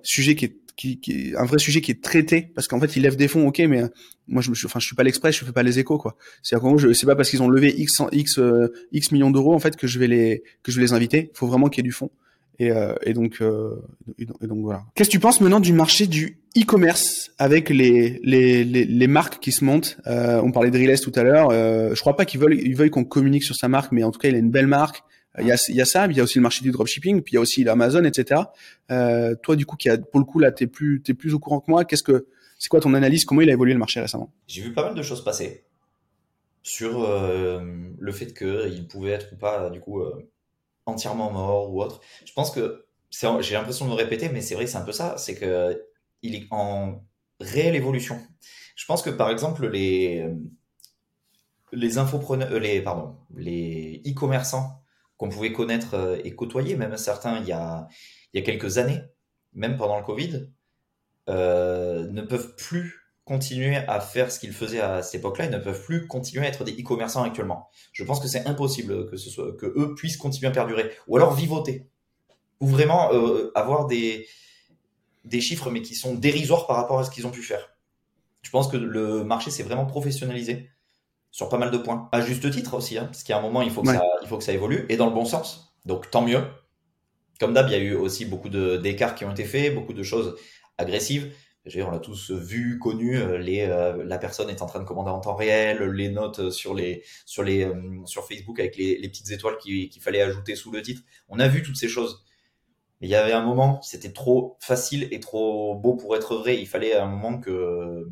sujet 0.01 0.35
qui 0.35 0.45
est, 0.45 0.57
qui, 0.75 0.99
qui 0.99 1.33
un 1.37 1.45
vrai 1.45 1.59
sujet 1.59 1.81
qui 1.81 1.91
est 1.91 2.01
traité 2.01 2.51
parce 2.55 2.67
qu'en 2.67 2.79
fait, 2.79 2.95
ils 2.95 3.01
lèvent 3.01 3.17
des 3.17 3.27
fonds, 3.27 3.47
ok, 3.47 3.59
mais 3.59 3.83
moi, 4.27 4.41
je 4.41 4.49
me, 4.49 4.55
enfin, 4.65 4.79
je 4.79 4.85
suis 4.85 4.95
pas 4.95 5.03
l'express, 5.03 5.35
je 5.35 5.45
fais 5.45 5.51
pas 5.51 5.63
les 5.63 5.79
échos, 5.79 5.97
quoi. 5.97 6.15
C'est-à-dire 6.41 6.63
qu'en 6.63 6.69
gros, 6.69 6.77
je, 6.77 6.93
c'est 6.93 7.05
pas 7.05 7.15
parce 7.15 7.29
qu'ils 7.29 7.43
ont 7.43 7.49
levé 7.49 7.73
x 7.77 8.01
x 8.11 8.39
euh, 8.39 8.73
x 8.91 9.11
millions 9.11 9.31
d'euros 9.31 9.53
en 9.53 9.59
fait 9.59 9.75
que 9.75 9.87
je 9.87 9.99
vais 9.99 10.07
les 10.07 10.43
que 10.63 10.71
je 10.71 10.77
vais 10.77 10.83
les 10.83 10.93
inviter. 10.93 11.31
Faut 11.33 11.47
vraiment 11.47 11.69
qu'il 11.69 11.83
y 11.83 11.85
ait 11.85 11.89
du 11.89 11.91
fond. 11.91 12.09
Et, 12.59 12.71
euh, 12.71 12.93
et 13.03 13.13
donc, 13.13 13.37
euh, 13.41 13.81
et 14.19 14.25
donc, 14.25 14.59
voilà. 14.61 14.83
Qu'est-ce 14.95 15.09
que 15.09 15.13
tu 15.13 15.19
penses 15.19 15.39
maintenant 15.39 15.61
du 15.61 15.71
marché 15.71 16.07
du 16.07 16.39
e-commerce 16.57 17.31
avec 17.37 17.69
les, 17.69 18.19
les, 18.23 18.65
les, 18.65 18.83
les, 18.83 19.07
marques 19.07 19.39
qui 19.39 19.53
se 19.53 19.63
montent? 19.63 19.97
Euh, 20.07 20.41
On 20.43 20.51
parlait 20.51 20.69
de 20.69 20.77
Riles 20.77 20.99
tout 20.99 21.13
à 21.15 21.23
l'heure. 21.23 21.49
Euh, 21.51 21.95
je 21.95 21.99
crois 22.01 22.17
pas 22.17 22.25
qu'ils 22.25 22.39
veulent 22.41 22.59
ils 22.59 22.75
veulent 22.75 22.89
qu'on 22.89 23.05
communique 23.05 23.43
sur 23.43 23.55
sa 23.55 23.69
marque, 23.69 23.93
mais 23.93 24.03
en 24.03 24.11
tout 24.11 24.19
cas, 24.19 24.27
il 24.27 24.35
a 24.35 24.39
une 24.39 24.51
belle 24.51 24.67
marque. 24.67 25.03
Il 25.39 25.47
y 25.47 25.51
a, 25.51 25.57
y 25.69 25.79
a 25.79 25.85
ça, 25.85 26.07
il 26.07 26.17
y 26.17 26.19
a 26.19 26.23
aussi 26.23 26.37
le 26.37 26.41
marché 26.41 26.63
du 26.63 26.71
dropshipping, 26.71 27.21
puis 27.21 27.33
il 27.33 27.35
y 27.35 27.37
a 27.37 27.41
aussi 27.41 27.63
l'Amazon, 27.63 28.03
etc. 28.03 28.41
Euh, 28.91 29.35
toi, 29.41 29.55
du 29.55 29.65
coup, 29.65 29.77
qui 29.77 29.87
a 29.87 29.97
pour 29.97 30.19
le 30.19 30.25
coup 30.25 30.39
là, 30.39 30.51
t'es 30.51 30.67
plus 30.67 31.01
t'es 31.01 31.13
plus 31.13 31.33
au 31.33 31.39
courant 31.39 31.61
que 31.61 31.71
moi. 31.71 31.85
Qu'est-ce 31.85 32.03
que 32.03 32.27
c'est 32.57 32.67
quoi 32.67 32.81
ton 32.81 32.93
analyse? 32.93 33.23
Comment 33.23 33.39
il 33.41 33.49
a 33.49 33.53
évolué 33.53 33.71
le 33.71 33.79
marché 33.79 34.01
récemment? 34.01 34.33
J'ai 34.47 34.61
vu 34.63 34.73
pas 34.73 34.83
mal 34.83 34.95
de 34.95 35.01
choses 35.01 35.23
passer 35.23 35.63
sur 36.61 37.03
euh, 37.03 37.61
le 37.97 38.11
fait 38.11 38.33
qu'il 38.33 38.85
pouvait 38.87 39.11
être 39.11 39.31
ou 39.31 39.37
pas 39.37 39.69
du 39.69 39.79
coup 39.79 40.01
euh, 40.01 40.29
entièrement 40.89 41.31
mort 41.31 41.71
ou 41.73 41.81
autre. 41.81 42.01
Je 42.25 42.33
pense 42.33 42.51
que 42.51 42.85
j'ai 43.11 43.55
l'impression 43.55 43.85
de 43.85 43.91
me 43.91 43.95
répéter, 43.95 44.29
mais 44.29 44.41
c'est 44.41 44.55
vrai, 44.55 44.67
c'est 44.67 44.77
un 44.77 44.81
peu 44.85 44.91
ça. 44.91 45.17
C'est 45.17 45.35
que 45.35 45.85
il 46.21 46.35
est 46.35 46.47
en 46.51 47.03
réelle 47.39 47.75
évolution. 47.75 48.19
Je 48.75 48.85
pense 48.85 49.01
que 49.01 49.09
par 49.09 49.29
exemple 49.29 49.67
les 49.67 50.25
les 51.71 51.97
infopreneurs, 51.97 52.51
euh, 52.51 52.59
les 52.59 52.81
pardon, 52.81 53.17
les 53.35 54.01
e-commerçants 54.07 54.83
qu'on 55.17 55.29
pouvait 55.29 55.51
connaître 55.51 55.93
euh, 55.95 56.17
et 56.23 56.35
côtoyer, 56.35 56.75
même 56.75 56.97
certains 56.97 57.39
il 57.39 57.47
y 57.47 57.51
a 57.51 57.87
il 58.33 58.39
y 58.39 58.43
a 58.43 58.45
quelques 58.45 58.77
années, 58.77 59.01
même 59.53 59.77
pendant 59.77 59.97
le 59.97 60.05
Covid, 60.05 60.49
euh, 61.29 62.07
ne 62.09 62.21
peuvent 62.21 62.55
plus 62.55 62.98
continuer 63.29 63.75
à 63.75 63.99
faire 63.99 64.31
ce 64.31 64.39
qu'ils 64.39 64.53
faisaient 64.53 64.79
à 64.79 65.03
cette 65.03 65.19
époque-là, 65.19 65.45
ils 65.45 65.51
ne 65.51 65.59
peuvent 65.59 65.83
plus 65.83 66.07
continuer 66.07 66.47
à 66.47 66.49
être 66.49 66.63
des 66.63 66.71
e-commerçants 66.71 67.21
actuellement. 67.21 67.69
Je 67.93 68.03
pense 68.03 68.19
que 68.19 68.27
c'est 68.27 68.47
impossible 68.47 69.07
que 69.07 69.17
ce 69.17 69.29
soit 69.29 69.55
que 69.55 69.67
eux 69.67 69.93
puissent 69.93 70.17
continuer 70.17 70.47
à 70.47 70.51
perdurer, 70.51 70.89
ou 71.07 71.15
alors 71.15 71.35
vivoter, 71.35 71.85
ou 72.59 72.65
vraiment 72.65 73.13
euh, 73.13 73.51
avoir 73.53 73.85
des 73.85 74.27
des 75.25 75.41
chiffres 75.41 75.69
mais 75.69 75.83
qui 75.83 75.93
sont 75.93 76.15
dérisoires 76.15 76.65
par 76.65 76.75
rapport 76.75 76.97
à 76.97 77.03
ce 77.03 77.11
qu'ils 77.11 77.27
ont 77.27 77.31
pu 77.31 77.43
faire. 77.43 77.69
Je 78.41 78.49
pense 78.49 78.67
que 78.67 78.77
le 78.77 79.23
marché 79.23 79.51
s'est 79.51 79.61
vraiment 79.61 79.85
professionnalisé 79.85 80.71
sur 81.29 81.49
pas 81.49 81.59
mal 81.59 81.69
de 81.69 81.77
points, 81.77 82.09
à 82.11 82.21
juste 82.21 82.49
titre 82.49 82.73
aussi, 82.73 82.97
hein, 82.97 83.05
parce 83.05 83.21
qu'à 83.21 83.37
un 83.37 83.41
moment 83.41 83.61
il 83.61 83.69
faut 83.69 83.83
que 83.83 83.89
ça 83.89 84.03
il 84.23 84.27
faut 84.27 84.39
que 84.39 84.43
ça 84.43 84.53
évolue 84.53 84.87
et 84.89 84.97
dans 84.97 85.05
le 85.05 85.13
bon 85.13 85.25
sens. 85.25 85.75
Donc 85.85 86.09
tant 86.09 86.23
mieux. 86.23 86.41
Comme 87.39 87.53
d'hab, 87.53 87.67
il 87.69 87.73
y 87.73 87.75
a 87.75 87.79
eu 87.79 87.93
aussi 87.93 88.25
beaucoup 88.25 88.49
d'écarts 88.49 89.13
qui 89.13 89.23
ont 89.23 89.31
été 89.31 89.45
faits, 89.45 89.75
beaucoup 89.75 89.93
de 89.93 90.03
choses 90.03 90.35
agressives 90.79 91.31
on 91.77 91.91
l'a 91.91 91.99
tous 91.99 92.31
vu, 92.31 92.79
connu. 92.79 93.17
Euh, 93.17 93.37
les, 93.37 93.61
euh, 93.61 94.03
la 94.03 94.17
personne 94.17 94.49
est 94.49 94.61
en 94.61 94.65
train 94.65 94.79
de 94.79 94.85
commander 94.85 95.11
en 95.11 95.19
temps 95.19 95.35
réel, 95.35 95.83
les 95.83 96.09
notes 96.09 96.49
sur 96.51 96.73
les 96.73 97.03
sur 97.25 97.43
les 97.43 97.63
euh, 97.63 98.05
sur 98.05 98.25
Facebook 98.27 98.59
avec 98.59 98.77
les, 98.77 98.97
les 98.97 99.09
petites 99.09 99.31
étoiles 99.31 99.57
qu'il 99.57 100.01
fallait 100.01 100.21
ajouter 100.21 100.55
sous 100.55 100.71
le 100.71 100.81
titre. 100.81 101.01
On 101.27 101.39
a 101.39 101.47
vu 101.47 101.63
toutes 101.63 101.77
ces 101.77 101.87
choses. 101.87 102.23
Mais 103.01 103.07
il 103.07 103.11
y 103.11 103.15
avait 103.15 103.31
un 103.31 103.45
moment, 103.45 103.81
c'était 103.81 104.11
trop 104.11 104.57
facile 104.59 105.07
et 105.11 105.19
trop 105.21 105.75
beau 105.75 105.95
pour 105.95 106.15
être 106.17 106.35
vrai. 106.35 106.59
Il 106.59 106.67
fallait 106.67 106.95
un 106.95 107.05
moment 107.05 107.39
que 107.39 108.09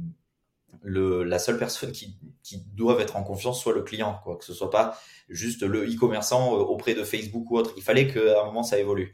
le, 0.81 1.23
la 1.23 1.39
seule 1.39 1.57
personne 1.57 1.91
qui, 1.91 2.17
qui 2.41 2.63
doit 2.73 3.01
être 3.01 3.17
en 3.17 3.23
confiance 3.23 3.61
soit 3.61 3.73
le 3.73 3.81
client, 3.81 4.19
quoi, 4.23 4.37
que 4.37 4.45
ce 4.45 4.53
soit 4.53 4.69
pas 4.69 4.97
juste 5.27 5.63
le 5.63 5.83
e-commerçant 5.83 6.53
auprès 6.53 6.93
de 6.93 7.03
Facebook 7.03 7.51
ou 7.51 7.57
autre. 7.57 7.73
Il 7.75 7.83
fallait 7.83 8.07
qu'à 8.07 8.41
un 8.41 8.45
moment 8.45 8.63
ça 8.63 8.79
évolue. 8.79 9.13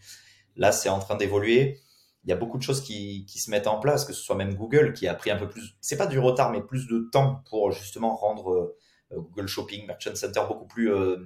Là, 0.55 0.71
c'est 0.71 0.89
en 0.89 0.99
train 0.99 1.15
d'évoluer 1.15 1.79
il 2.23 2.29
y 2.29 2.33
a 2.33 2.35
beaucoup 2.35 2.57
de 2.57 2.63
choses 2.63 2.81
qui, 2.81 3.25
qui, 3.25 3.39
se 3.39 3.51
mettent 3.51 3.67
en 3.67 3.79
place, 3.79 4.05
que 4.05 4.13
ce 4.13 4.21
soit 4.21 4.35
même 4.35 4.55
Google 4.55 4.93
qui 4.93 5.07
a 5.07 5.13
pris 5.13 5.29
un 5.29 5.37
peu 5.37 5.49
plus, 5.49 5.75
c'est 5.81 5.97
pas 5.97 6.07
du 6.07 6.19
retard, 6.19 6.51
mais 6.51 6.61
plus 6.61 6.87
de 6.87 7.09
temps 7.11 7.43
pour 7.49 7.71
justement 7.71 8.15
rendre 8.15 8.75
euh, 9.11 9.19
Google 9.19 9.47
Shopping, 9.47 9.85
Merchant 9.85 10.15
Center 10.15 10.41
beaucoup 10.47 10.65
plus 10.65 10.91
euh, 10.91 11.17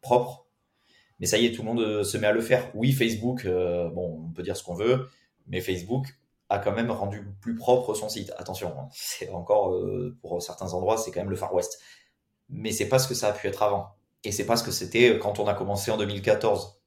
propre. 0.00 0.46
Mais 1.20 1.26
ça 1.26 1.38
y 1.38 1.46
est, 1.46 1.52
tout 1.52 1.62
le 1.62 1.68
monde 1.68 1.80
euh, 1.80 2.02
se 2.02 2.16
met 2.16 2.26
à 2.26 2.32
le 2.32 2.40
faire. 2.40 2.70
Oui, 2.74 2.92
Facebook, 2.92 3.46
bon, 3.46 4.26
on 4.28 4.32
peut 4.32 4.42
dire 4.42 4.56
ce 4.56 4.64
qu'on 4.64 4.74
veut, 4.74 5.08
mais 5.46 5.60
Facebook 5.60 6.06
a 6.48 6.58
quand 6.58 6.72
même 6.72 6.90
rendu 6.90 7.26
plus 7.40 7.54
propre 7.54 7.94
son 7.94 8.08
site. 8.08 8.32
Attention, 8.36 8.74
hein, 8.78 8.88
c'est 8.92 9.30
encore 9.30 9.74
pour 10.20 10.42
certains 10.42 10.72
endroits, 10.74 10.98
c'est 10.98 11.10
quand 11.10 11.20
même 11.20 11.30
le 11.30 11.36
Far 11.36 11.54
West. 11.54 11.80
Mais 12.48 12.72
c'est 12.72 12.88
pas 12.88 12.98
ce 12.98 13.08
que 13.08 13.14
ça 13.14 13.28
a 13.28 13.32
pu 13.32 13.46
être 13.48 13.62
avant. 13.62 13.94
Et 14.24 14.32
c'est 14.32 14.44
pas 14.44 14.56
ce 14.56 14.64
que 14.64 14.70
c'était 14.70 15.18
quand 15.18 15.38
on 15.38 15.46
a 15.46 15.54
commencé 15.54 15.90
en 15.90 15.96
2014 15.96 16.81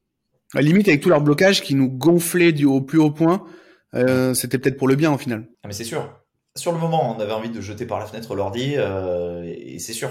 la 0.54 0.62
limite 0.62 0.88
avec 0.88 1.02
tout 1.02 1.10
leur 1.10 1.22
blocage 1.22 1.62
qui 1.62 1.76
nous 1.76 1.90
gonflait 1.90 2.52
du 2.52 2.66
au 2.66 2.82
plus 2.82 3.00
haut 3.00 3.12
point, 3.12 3.46
euh, 3.94 4.34
c'était 4.34 4.58
peut-être 4.58 4.78
pour 4.78 4.88
le 4.88 4.96
bien 4.96 5.14
au 5.14 5.18
final. 5.18 5.48
Ah 5.64 5.68
mais 5.68 5.74
c'est 5.74 5.84
sûr. 5.84 6.22
Sur 6.56 6.72
le 6.72 6.78
moment, 6.78 7.16
on 7.16 7.20
avait 7.20 7.34
envie 7.34 7.50
de 7.50 7.62
jeter 7.62 7.86
par 7.86 8.00
la 8.00 8.06
fenêtre 8.06 8.36
l'ordi 8.36 8.76
euh, 8.78 9.44
et 9.44 9.80
c'est 9.80 9.94
sûr. 9.94 10.10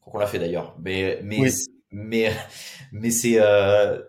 qu'on 0.00 0.18
l'a 0.18 0.26
fait 0.26 0.38
d'ailleurs. 0.38 0.76
Mais 0.82 1.20
mais 1.22 1.48
mais 1.90 2.32
mais 2.92 3.10
c'est 3.10 3.36
euh, 3.38 4.00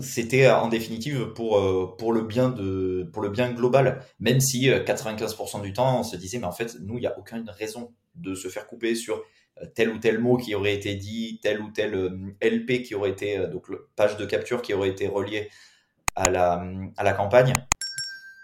c'était 0.00 0.48
en 0.48 0.68
définitive 0.68 1.32
pour 1.34 1.96
pour 1.96 2.12
le 2.12 2.22
bien 2.22 2.50
de 2.50 3.08
pour 3.12 3.22
le 3.22 3.30
bien 3.30 3.50
global. 3.52 4.04
Même 4.20 4.40
si 4.40 4.68
95% 4.68 5.62
du 5.62 5.72
temps, 5.72 6.00
on 6.00 6.02
se 6.04 6.16
disait 6.16 6.38
mais 6.38 6.46
en 6.46 6.52
fait 6.52 6.76
nous 6.80 6.98
il 6.98 7.02
y 7.02 7.06
a 7.06 7.18
aucune 7.18 7.48
raison 7.50 7.92
de 8.14 8.34
se 8.34 8.48
faire 8.48 8.66
couper 8.66 8.94
sur 8.94 9.22
tel 9.74 9.90
ou 9.90 9.98
tel 9.98 10.18
mot 10.18 10.36
qui 10.36 10.54
aurait 10.54 10.74
été 10.74 10.94
dit, 10.94 11.40
tel 11.42 11.60
ou 11.60 11.70
tel 11.70 11.94
euh, 11.94 12.36
LP 12.42 12.82
qui 12.82 12.94
aurait 12.94 13.10
été, 13.10 13.38
euh, 13.38 13.46
donc 13.48 13.66
page 13.96 14.16
de 14.16 14.24
capture 14.24 14.62
qui 14.62 14.74
aurait 14.74 14.88
été 14.88 15.08
reliée 15.08 15.50
à 16.14 16.30
la, 16.30 16.64
à 16.96 17.04
la 17.04 17.12
campagne. 17.12 17.54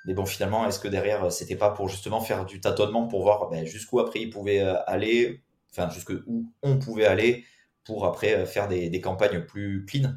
Mais 0.07 0.14
bon, 0.14 0.27
finalement, 0.27 0.66
est-ce 0.66 0.79
que 0.79 0.88
derrière, 0.88 1.33
c'était 1.33 1.57
pas 1.57 1.70
pour 1.70 1.88
justement 1.88 2.20
faire 2.20 2.44
du 2.44 2.61
tâtonnement 2.61 3.07
pour 3.07 3.22
voir 3.22 3.48
ben, 3.48 3.64
jusqu'où 3.64 4.00
après 4.00 4.20
il 4.20 4.31
pouvait 4.31 4.61
euh, 4.61 4.77
aller, 4.87 5.42
enfin, 5.70 5.88
jusqu'où 5.90 6.53
on 6.62 6.79
pouvait 6.79 7.07
aller 7.07 7.44
pour 7.85 8.05
après 8.05 8.46
faire 8.46 8.68
des, 8.68 8.90
des 8.90 9.00
campagnes 9.00 9.40
plus 9.40 9.85
clean? 9.87 10.14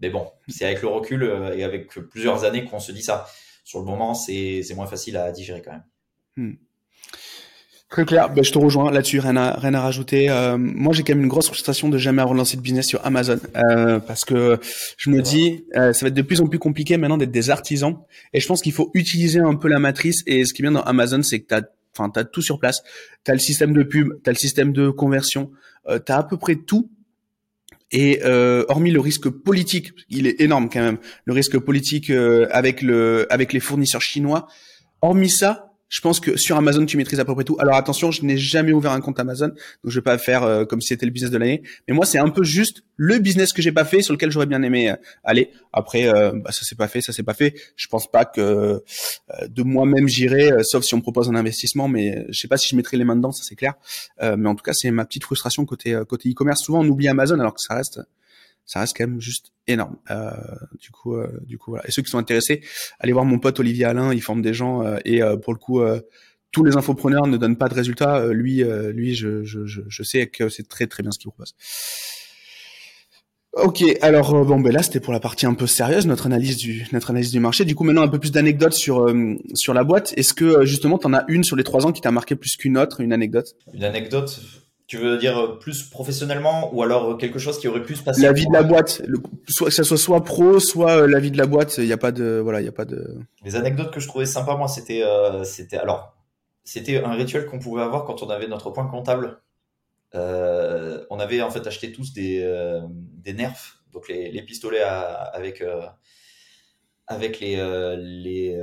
Mais 0.00 0.10
bon, 0.10 0.32
c'est 0.48 0.64
avec 0.64 0.82
le 0.82 0.88
recul 0.88 1.22
et 1.54 1.62
avec 1.62 1.88
plusieurs 2.10 2.44
années 2.44 2.64
qu'on 2.64 2.80
se 2.80 2.90
dit 2.90 3.02
ça. 3.02 3.26
Sur 3.62 3.78
le 3.78 3.84
moment, 3.84 4.14
c'est 4.14 4.64
moins 4.74 4.86
facile 4.86 5.16
à 5.16 5.30
digérer 5.30 5.62
quand 5.62 5.70
même. 5.70 5.84
Hmm. 6.36 6.54
Très 7.92 8.04
clair, 8.04 8.30
ben, 8.30 8.42
je 8.42 8.50
te 8.50 8.58
rejoins 8.58 8.90
là-dessus, 8.90 9.20
rien 9.20 9.36
à, 9.36 9.52
rien 9.52 9.74
à 9.74 9.80
rajouter. 9.80 10.28
Euh, 10.28 10.56
moi, 10.58 10.92
j'ai 10.92 11.04
quand 11.04 11.14
même 11.14 11.22
une 11.22 11.28
grosse 11.28 11.46
frustration 11.46 11.88
de 11.88 11.98
jamais 11.98 12.22
avoir 12.22 12.34
lancé 12.34 12.56
de 12.56 12.62
business 12.62 12.86
sur 12.88 13.04
Amazon, 13.06 13.38
euh, 13.54 14.00
parce 14.00 14.24
que 14.24 14.58
je 14.96 15.10
me 15.10 15.22
dis, 15.22 15.64
euh, 15.76 15.92
ça 15.92 16.06
va 16.06 16.08
être 16.08 16.14
de 16.14 16.22
plus 16.22 16.40
en 16.40 16.46
plus 16.46 16.58
compliqué 16.58 16.96
maintenant 16.96 17.18
d'être 17.18 17.30
des 17.30 17.50
artisans, 17.50 17.98
et 18.32 18.40
je 18.40 18.46
pense 18.48 18.62
qu'il 18.62 18.72
faut 18.72 18.90
utiliser 18.94 19.38
un 19.38 19.54
peu 19.54 19.68
la 19.68 19.78
matrice, 19.78 20.24
et 20.26 20.44
ce 20.44 20.54
qui 20.54 20.62
est 20.62 20.64
bien 20.64 20.72
dans 20.72 20.82
Amazon, 20.82 21.22
c'est 21.22 21.40
que 21.40 21.46
tu 21.48 21.54
as 21.54 21.62
enfin 21.96 22.10
t'as 22.10 22.24
tout 22.24 22.42
sur 22.42 22.58
place. 22.58 22.82
T'as 23.24 23.32
le 23.32 23.38
système 23.38 23.72
de 23.72 23.82
pub, 23.82 24.08
t'as 24.22 24.32
le 24.32 24.36
système 24.36 24.72
de 24.72 24.90
conversion, 24.90 25.50
euh, 25.88 25.98
t'as 25.98 26.18
à 26.18 26.22
peu 26.22 26.36
près 26.36 26.56
tout. 26.56 26.90
Et 27.90 28.20
euh, 28.24 28.64
hormis 28.68 28.90
le 28.90 29.00
risque 29.00 29.28
politique, 29.28 29.92
il 30.08 30.26
est 30.26 30.40
énorme 30.40 30.70
quand 30.70 30.80
même. 30.80 30.98
Le 31.26 31.34
risque 31.34 31.58
politique 31.58 32.08
euh, 32.08 32.48
avec 32.50 32.80
le 32.80 33.26
avec 33.30 33.52
les 33.52 33.60
fournisseurs 33.60 34.00
chinois. 34.00 34.46
Hormis 35.02 35.28
ça, 35.28 35.71
je 35.92 36.00
pense 36.00 36.20
que 36.20 36.38
sur 36.38 36.56
Amazon, 36.56 36.86
tu 36.86 36.96
maîtrises 36.96 37.20
à 37.20 37.24
peu 37.26 37.34
près 37.34 37.44
tout. 37.44 37.58
Alors 37.60 37.76
attention, 37.76 38.10
je 38.10 38.24
n'ai 38.24 38.38
jamais 38.38 38.72
ouvert 38.72 38.92
un 38.92 39.02
compte 39.02 39.20
Amazon, 39.20 39.48
donc 39.48 39.56
je 39.84 39.94
vais 39.94 40.02
pas 40.02 40.16
faire 40.16 40.42
euh, 40.42 40.64
comme 40.64 40.80
si 40.80 40.88
c'était 40.88 41.04
le 41.04 41.12
business 41.12 41.30
de 41.30 41.36
l'année. 41.36 41.62
Mais 41.86 41.92
moi, 41.92 42.06
c'est 42.06 42.16
un 42.16 42.30
peu 42.30 42.44
juste 42.44 42.82
le 42.96 43.18
business 43.18 43.52
que 43.52 43.60
j'ai 43.60 43.72
pas 43.72 43.84
fait, 43.84 44.00
sur 44.00 44.14
lequel 44.14 44.30
j'aurais 44.30 44.46
bien 44.46 44.62
aimé 44.62 44.90
euh, 44.90 44.96
aller. 45.22 45.50
Après, 45.70 46.08
euh, 46.08 46.32
bah, 46.32 46.50
ça 46.50 46.64
s'est 46.64 46.76
pas 46.76 46.88
fait, 46.88 47.02
ça 47.02 47.12
s'est 47.12 47.22
pas 47.22 47.34
fait. 47.34 47.54
Je 47.76 47.88
pense 47.88 48.10
pas 48.10 48.24
que 48.24 48.82
de 49.46 49.62
moi-même 49.62 50.08
j'irai, 50.08 50.64
sauf 50.64 50.82
si 50.82 50.94
on 50.94 50.96
me 50.96 51.02
propose 51.02 51.28
un 51.28 51.34
investissement. 51.34 51.88
Mais 51.88 52.24
je 52.30 52.40
sais 52.40 52.48
pas 52.48 52.56
si 52.56 52.68
je 52.70 52.76
mettrai 52.76 52.96
les 52.96 53.04
mains 53.04 53.16
dedans, 53.16 53.32
ça 53.32 53.44
c'est 53.46 53.56
clair. 53.56 53.74
mais 54.22 54.48
en 54.48 54.54
tout 54.54 54.64
cas, 54.64 54.72
c'est 54.72 54.90
ma 54.90 55.04
petite 55.04 55.24
frustration 55.24 55.66
côté 55.66 56.00
côté 56.08 56.30
e-commerce. 56.30 56.62
Souvent, 56.62 56.80
on 56.80 56.88
oublie 56.88 57.08
Amazon 57.08 57.38
alors 57.38 57.52
que 57.52 57.60
ça 57.60 57.74
reste 57.74 58.00
ça 58.66 58.80
reste 58.80 58.96
quand 58.96 59.06
même 59.06 59.20
juste 59.20 59.52
énorme. 59.66 59.96
Euh, 60.10 60.30
du 60.80 60.90
coup, 60.90 61.16
euh, 61.16 61.40
du 61.46 61.58
coup, 61.58 61.72
voilà. 61.72 61.86
Et 61.86 61.90
ceux 61.90 62.02
qui 62.02 62.10
sont 62.10 62.18
intéressés, 62.18 62.62
allez 62.98 63.12
voir 63.12 63.24
mon 63.24 63.38
pote 63.38 63.58
Olivier 63.60 63.84
Alain, 63.84 64.12
il 64.12 64.22
forme 64.22 64.42
des 64.42 64.54
gens 64.54 64.82
euh, 64.82 64.98
et 65.04 65.20
pour 65.42 65.52
le 65.52 65.58
coup, 65.58 65.82
tous 66.52 66.64
les 66.64 66.76
infopreneurs 66.76 67.26
ne 67.26 67.36
donnent 67.36 67.56
pas 67.56 67.68
de 67.68 67.74
résultats. 67.74 68.26
lui, 68.26 68.62
lui, 68.92 69.14
je, 69.14 69.42
je, 69.44 69.60
je, 69.66 70.02
sais 70.02 70.26
que 70.26 70.48
c'est 70.48 70.68
très 70.68 70.86
très 70.86 71.02
bien 71.02 71.12
ce 71.12 71.18
qu'il 71.18 71.30
propose. 71.30 71.54
Ok, 73.54 73.84
alors 74.00 74.46
bon, 74.46 74.60
ben 74.60 74.72
là 74.72 74.82
c'était 74.82 75.00
pour 75.00 75.12
la 75.12 75.20
partie 75.20 75.44
un 75.44 75.52
peu 75.52 75.66
sérieuse, 75.66 76.06
notre 76.06 76.24
analyse 76.24 76.56
du 76.56 76.86
notre 76.92 77.10
analyse 77.10 77.30
du 77.30 77.40
marché. 77.40 77.66
Du 77.66 77.74
coup, 77.74 77.84
maintenant 77.84 78.00
un 78.00 78.08
peu 78.08 78.18
plus 78.18 78.32
d'anecdotes 78.32 78.72
sur 78.72 79.14
sur 79.54 79.74
la 79.74 79.84
boîte. 79.84 80.14
Est-ce 80.16 80.32
que 80.32 80.64
justement 80.64 80.96
tu 80.96 81.06
en 81.06 81.12
as 81.12 81.24
une 81.28 81.44
sur 81.44 81.56
les 81.56 81.64
trois 81.64 81.84
ans 81.84 81.92
qui 81.92 82.00
t'a 82.00 82.10
marqué 82.10 82.34
plus 82.34 82.56
qu'une 82.56 82.78
autre, 82.78 83.02
une 83.02 83.12
anecdote? 83.12 83.54
Une 83.74 83.84
anecdote 83.84 84.40
tu 84.86 84.98
veux 84.98 85.18
dire 85.18 85.58
plus 85.58 85.82
professionnellement 85.84 86.74
ou 86.74 86.82
alors 86.82 87.16
quelque 87.16 87.38
chose 87.38 87.58
qui 87.58 87.68
aurait 87.68 87.82
pu 87.82 87.96
se 87.96 88.02
passer 88.02 88.22
La 88.22 88.32
vie 88.32 88.46
de 88.46 88.52
la 88.52 88.62
boîte, 88.62 89.02
soit 89.48 89.68
que 89.68 89.72
ça 89.72 89.84
soit 89.84 89.96
soit 89.96 90.22
pro, 90.22 90.60
soit 90.60 91.02
euh, 91.02 91.06
la 91.06 91.20
vie 91.20 91.30
de 91.30 91.38
la 91.38 91.46
boîte. 91.46 91.78
Il 91.78 91.86
n'y 91.86 91.92
a 91.92 91.98
pas 91.98 92.12
de 92.12 92.40
voilà, 92.42 92.60
il 92.60 92.64
y 92.64 92.68
a 92.68 92.72
pas 92.72 92.84
de. 92.84 93.18
Les 93.44 93.56
anecdotes 93.56 93.92
que 93.92 94.00
je 94.00 94.08
trouvais 94.08 94.26
sympa 94.26 94.56
moi, 94.56 94.68
c'était 94.68 95.02
euh, 95.02 95.44
c'était 95.44 95.78
alors 95.78 96.16
c'était 96.64 97.02
un 97.02 97.12
rituel 97.12 97.46
qu'on 97.46 97.58
pouvait 97.58 97.82
avoir 97.82 98.04
quand 98.04 98.22
on 98.22 98.30
avait 98.30 98.48
notre 98.48 98.70
point 98.70 98.86
comptable. 98.86 99.40
Euh, 100.14 101.04
on 101.10 101.18
avait 101.20 101.40
en 101.40 101.50
fait 101.50 101.66
acheté 101.66 101.92
tous 101.92 102.12
des 102.12 102.46
des 102.90 103.32
nerfs, 103.32 103.82
donc 103.92 104.08
les, 104.08 104.30
les 104.30 104.42
pistolets 104.42 104.82
avec 104.82 105.64
avec 107.06 107.40
les 107.40 107.56
les 107.96 108.60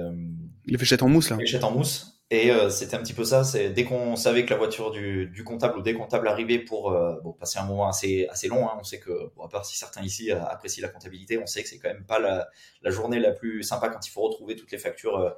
les 0.66 0.78
fléchettes 0.78 1.02
en 1.02 1.10
mousse 1.10 1.30
là. 1.30 1.38
Les 1.38 1.44
fléchettes 1.44 1.64
en 1.64 1.72
mousse. 1.72 2.19
Et 2.32 2.52
euh, 2.52 2.70
c'était 2.70 2.96
un 2.96 3.00
petit 3.00 3.14
peu 3.14 3.24
ça. 3.24 3.44
C'est 3.44 3.72
dès 3.72 3.84
qu'on 3.86 4.16
savait 4.16 4.46
que 4.46 4.52
la 4.52 4.58
voiture 4.58 4.92
du, 4.92 5.28
du 5.28 5.44
comptable 5.44 5.80
ou 5.80 5.82
des 5.82 5.96
comptables 5.96 6.28
arrivait 6.28 6.60
pour 6.60 6.92
euh, 6.92 7.20
bon, 7.24 7.34
passer 7.34 7.58
un 7.58 7.64
moment 7.64 7.88
assez 7.88 8.28
assez 8.30 8.48
long. 8.48 8.68
Hein, 8.70 8.78
on 8.80 8.84
sait 8.84 9.00
que, 9.00 9.32
bon, 9.36 9.44
à 9.46 9.50
part 9.50 9.66
si 9.66 9.76
certains 9.78 10.04
ici 10.04 10.32
euh, 10.32 10.44
apprécient 10.46 10.84
la 10.84 10.90
comptabilité, 10.90 11.40
on 11.40 11.48
sait 11.48 11.64
que 11.64 11.70
c'est 11.70 11.80
quand 11.80 11.90
même 11.90 12.06
pas 12.06 12.20
la, 12.20 12.48
la, 12.84 12.92
journée 12.92 13.20
la 13.20 13.32
plus 13.32 13.64
sympa 13.64 13.90
quand 13.90 14.06
il 14.06 14.12
faut 14.12 14.22
retrouver 14.22 14.56
toutes 14.56 14.72
les 14.72 14.78
factures, 14.78 15.36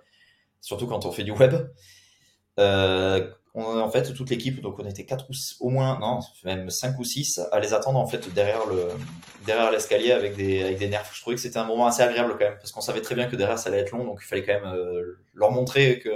surtout 0.59 0.87
quand 0.87 1.05
on 1.05 1.11
fait 1.11 1.23
du 1.23 1.31
web. 1.31 1.53
On, 3.53 3.79
en 3.79 3.91
fait 3.91 4.13
toute 4.13 4.29
l'équipe, 4.29 4.61
donc 4.61 4.79
on 4.79 4.85
était 4.85 5.03
quatre 5.03 5.29
ou 5.29 5.33
au 5.59 5.69
moins, 5.69 5.99
non, 5.99 6.19
même 6.45 6.69
cinq 6.69 6.97
ou 6.99 7.03
six 7.03 7.39
à 7.51 7.59
les 7.59 7.73
attendre 7.73 7.99
en 7.99 8.07
fait 8.07 8.33
derrière 8.33 8.65
le 8.65 8.87
derrière 9.45 9.71
l'escalier 9.71 10.11
avec 10.13 10.37
des 10.37 10.63
avec 10.63 10.79
des 10.79 10.87
nerfs. 10.87 11.09
Je 11.13 11.19
trouvais 11.19 11.35
que 11.35 11.41
c'était 11.41 11.57
un 11.57 11.65
moment 11.65 11.87
assez 11.87 12.01
agréable 12.01 12.31
quand 12.39 12.45
même 12.45 12.57
parce 12.57 12.71
qu'on 12.71 12.79
savait 12.79 13.01
très 13.01 13.15
bien 13.15 13.27
que 13.27 13.35
derrière 13.35 13.59
ça 13.59 13.69
allait 13.69 13.79
être 13.79 13.91
long, 13.91 14.05
donc 14.05 14.19
il 14.21 14.25
fallait 14.25 14.43
quand 14.43 14.53
même 14.53 14.73
euh, 14.73 15.19
leur 15.33 15.51
montrer 15.51 15.99
que 15.99 16.09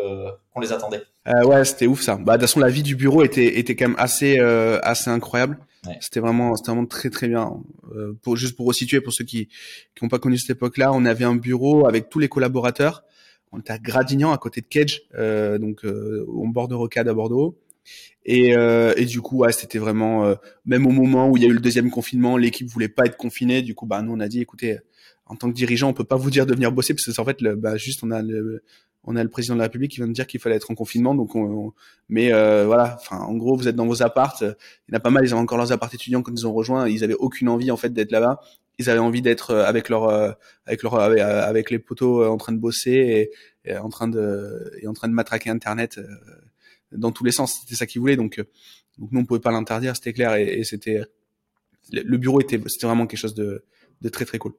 qu'on 0.53 0.61
les 0.61 0.71
attendait. 0.71 1.03
Euh, 1.27 1.43
ouais, 1.43 1.65
c'était 1.65 1.87
ouf 1.87 2.01
ça. 2.01 2.15
Bah 2.15 2.37
de 2.37 2.41
toute 2.41 2.49
façon 2.49 2.59
la 2.61 2.69
vie 2.69 2.83
du 2.83 2.95
bureau 2.95 3.23
était 3.23 3.59
était 3.59 3.75
quand 3.75 3.89
même 3.89 3.99
assez 3.99 4.39
euh, 4.39 4.79
assez 4.83 5.09
incroyable. 5.09 5.57
C'était 5.99 6.19
vraiment 6.19 6.55
c'était 6.55 6.71
vraiment 6.71 6.87
très 6.87 7.09
très 7.09 7.27
bien. 7.27 7.51
Euh, 7.95 8.17
pour 8.21 8.37
juste 8.37 8.55
pour 8.55 8.65
resituer 8.65 9.01
pour 9.01 9.13
ceux 9.13 9.25
qui 9.25 9.47
qui 9.95 10.03
n'ont 10.03 10.09
pas 10.09 10.19
connu 10.19 10.37
cette 10.37 10.51
époque-là, 10.51 10.93
on 10.93 11.05
avait 11.05 11.25
un 11.25 11.35
bureau 11.35 11.85
avec 11.85 12.09
tous 12.09 12.19
les 12.19 12.29
collaborateurs 12.29 13.03
on 13.51 13.59
était 13.59 13.73
à 13.73 13.77
Gradignan, 13.77 14.31
à 14.31 14.37
côté 14.37 14.61
de 14.61 14.67
Cage, 14.67 15.03
euh, 15.15 15.57
donc 15.57 15.85
euh, 15.85 16.25
au 16.27 16.47
bord 16.47 16.67
de 16.67 16.75
Rocade 16.75 17.07
à 17.07 17.13
Bordeaux. 17.13 17.57
Et, 18.25 18.57
euh, 18.57 18.93
et 18.97 19.05
du 19.05 19.21
coup, 19.21 19.37
ouais, 19.37 19.51
c'était 19.51 19.77
vraiment 19.77 20.35
même 20.65 20.87
au 20.87 20.91
moment 20.91 21.29
où 21.29 21.37
il 21.37 21.43
y 21.43 21.45
a 21.45 21.49
eu 21.49 21.53
le 21.53 21.59
deuxième 21.59 21.91
confinement, 21.91 22.37
l'équipe 22.37 22.67
voulait 22.67 22.89
pas 22.89 23.05
être 23.05 23.17
confinée. 23.17 23.61
Du 23.61 23.75
coup, 23.75 23.85
bah 23.85 24.01
nous 24.01 24.13
on 24.13 24.19
a 24.19 24.27
dit, 24.27 24.41
écoutez, 24.41 24.79
en 25.27 25.35
tant 25.35 25.49
que 25.49 25.55
dirigeant, 25.55 25.89
on 25.89 25.93
peut 25.93 26.03
pas 26.03 26.15
vous 26.15 26.31
dire 26.31 26.45
de 26.45 26.53
venir 26.53 26.71
bosser 26.71 26.93
parce 26.93 27.05
que 27.05 27.21
en 27.21 27.25
fait, 27.25 27.41
le, 27.41 27.55
bah, 27.55 27.77
juste 27.77 28.03
on 28.03 28.11
a 28.11 28.21
le, 28.23 28.63
on 29.05 29.15
a 29.15 29.23
le 29.23 29.29
président 29.29 29.53
de 29.55 29.59
la 29.59 29.65
République 29.65 29.91
qui 29.91 29.97
vient 29.97 30.07
de 30.07 30.13
dire 30.13 30.27
qu'il 30.27 30.39
fallait 30.39 30.55
être 30.55 30.71
en 30.71 30.75
confinement. 30.75 31.15
Donc, 31.15 31.35
on, 31.35 31.73
mais 32.09 32.33
euh, 32.33 32.65
voilà. 32.65 32.97
Enfin, 32.99 33.17
en 33.17 33.35
gros, 33.35 33.55
vous 33.55 33.67
êtes 33.67 33.75
dans 33.75 33.85
vos 33.85 34.01
appartes. 34.03 34.41
Il 34.41 34.91
y 34.91 34.95
en 34.95 34.97
a 34.97 34.99
pas 34.99 35.11
mal. 35.11 35.23
Ils 35.23 35.31
avaient 35.31 35.41
encore 35.41 35.57
leurs 35.57 35.71
appartes 35.71 35.93
étudiants 35.93 36.21
quand 36.21 36.33
ils 36.35 36.47
ont 36.47 36.53
rejoint. 36.53 36.87
Ils 36.89 37.03
avaient 37.03 37.15
aucune 37.15 37.49
envie 37.49 37.71
en 37.71 37.77
fait 37.77 37.93
d'être 37.93 38.11
là-bas. 38.11 38.39
Ils 38.77 38.89
avaient 38.89 38.99
envie 38.99 39.21
d'être 39.21 39.51
euh, 39.51 39.65
avec 39.65 39.89
leur, 39.89 40.09
euh, 40.09 40.31
avec 40.65 40.83
leur, 40.83 40.95
avec, 40.95 41.71
les 41.71 41.79
poteaux 41.79 42.25
en 42.25 42.37
train 42.37 42.53
de 42.53 42.59
bosser 42.59 43.31
et, 43.65 43.77
en 43.77 43.89
train 43.89 44.07
de, 44.07 44.71
et 44.81 44.87
en 44.87 44.93
train 44.93 45.07
de 45.07 45.13
matraquer 45.13 45.49
Internet 45.49 45.99
dans 46.91 47.11
tous 47.11 47.23
les 47.23 47.31
sens. 47.31 47.53
C'était 47.61 47.75
ça 47.75 47.85
qu'ils 47.85 48.01
voulaient. 48.01 48.15
Donc, 48.15 48.37
donc 48.97 49.11
nous 49.11 49.21
on 49.21 49.25
pouvait 49.25 49.39
pas 49.39 49.51
l'interdire. 49.51 49.95
C'était 49.95 50.13
clair 50.13 50.35
et, 50.35 50.59
et 50.59 50.63
c'était 50.63 51.03
le 51.91 52.17
bureau 52.17 52.41
était, 52.41 52.59
c'était 52.67 52.87
vraiment 52.87 53.07
quelque 53.07 53.19
chose 53.19 53.35
de, 53.35 53.63
de 54.01 54.09
très 54.09 54.25
très 54.25 54.37
cool. 54.37 54.53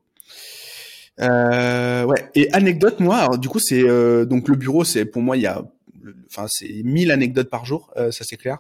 Euh, 1.21 2.05
ouais. 2.05 2.29
Et 2.35 2.53
anecdote, 2.53 3.01
moi, 3.01 3.17
alors, 3.19 3.39
du 3.39 3.49
coup, 3.49 3.59
c'est 3.59 3.83
euh, 3.83 4.25
donc 4.25 4.49
le 4.49 4.57
bureau, 4.57 4.85
c'est 4.85 5.05
pour 5.05 5.23
moi, 5.23 5.37
il 5.37 5.43
y 5.43 5.47
a, 5.47 5.65
enfin, 6.31 6.47
c'est 6.49 6.69
1000 6.69 7.11
anecdotes 7.11 7.49
par 7.49 7.65
jour, 7.65 7.93
euh, 7.97 8.11
ça 8.11 8.25
c'est 8.25 8.37
clair. 8.37 8.59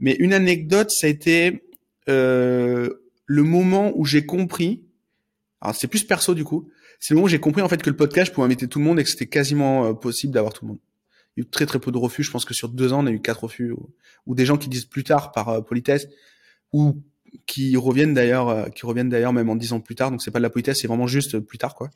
Mais 0.00 0.14
une 0.18 0.32
anecdote, 0.32 0.90
ça 0.90 1.06
a 1.06 1.10
été 1.10 1.62
euh, 2.08 2.90
le 3.26 3.42
moment 3.42 3.92
où 3.94 4.04
j'ai 4.04 4.24
compris. 4.24 4.84
Alors 5.60 5.74
c'est 5.74 5.88
plus 5.88 6.04
perso 6.04 6.34
du 6.34 6.44
coup. 6.44 6.68
C'est 6.98 7.12
le 7.12 7.16
moment 7.16 7.26
où 7.26 7.28
j'ai 7.28 7.40
compris 7.40 7.62
en 7.62 7.68
fait 7.68 7.82
que 7.82 7.90
le 7.90 7.96
podcast 7.96 8.32
pouvait 8.32 8.46
inviter 8.46 8.68
tout 8.68 8.78
le 8.78 8.84
monde 8.84 8.98
et 8.98 9.04
que 9.04 9.10
c'était 9.10 9.26
quasiment 9.26 9.94
possible 9.94 10.32
d'avoir 10.32 10.52
tout 10.52 10.64
le 10.64 10.70
monde. 10.70 10.78
Il 11.36 11.40
y 11.40 11.42
a 11.42 11.46
eu 11.46 11.50
très 11.50 11.66
très 11.66 11.78
peu 11.78 11.92
de 11.92 11.98
refus. 11.98 12.22
Je 12.22 12.30
pense 12.30 12.44
que 12.44 12.54
sur 12.54 12.68
deux 12.68 12.92
ans, 12.92 13.04
on 13.04 13.06
a 13.06 13.10
eu 13.10 13.20
quatre 13.20 13.44
refus 13.44 13.74
ou, 14.26 14.34
des 14.34 14.46
gens 14.46 14.56
qui 14.56 14.68
disent 14.68 14.86
plus 14.86 15.04
tard 15.04 15.32
par 15.32 15.64
politesse 15.64 16.08
ou 16.72 17.02
qui 17.46 17.76
reviennent 17.76 18.14
d'ailleurs, 18.14 18.48
euh, 18.48 18.68
qui 18.68 18.86
reviennent 18.86 19.08
d'ailleurs 19.08 19.32
même 19.32 19.50
en 19.50 19.56
dix 19.56 19.72
ans 19.72 19.80
plus 19.80 19.94
tard. 19.94 20.10
Donc 20.10 20.22
c'est 20.22 20.30
pas 20.30 20.38
de 20.38 20.42
la 20.42 20.50
politesse, 20.50 20.80
c'est 20.80 20.88
vraiment 20.88 21.06
juste 21.06 21.38
plus 21.38 21.58
tard 21.58 21.74
quoi. 21.74 21.90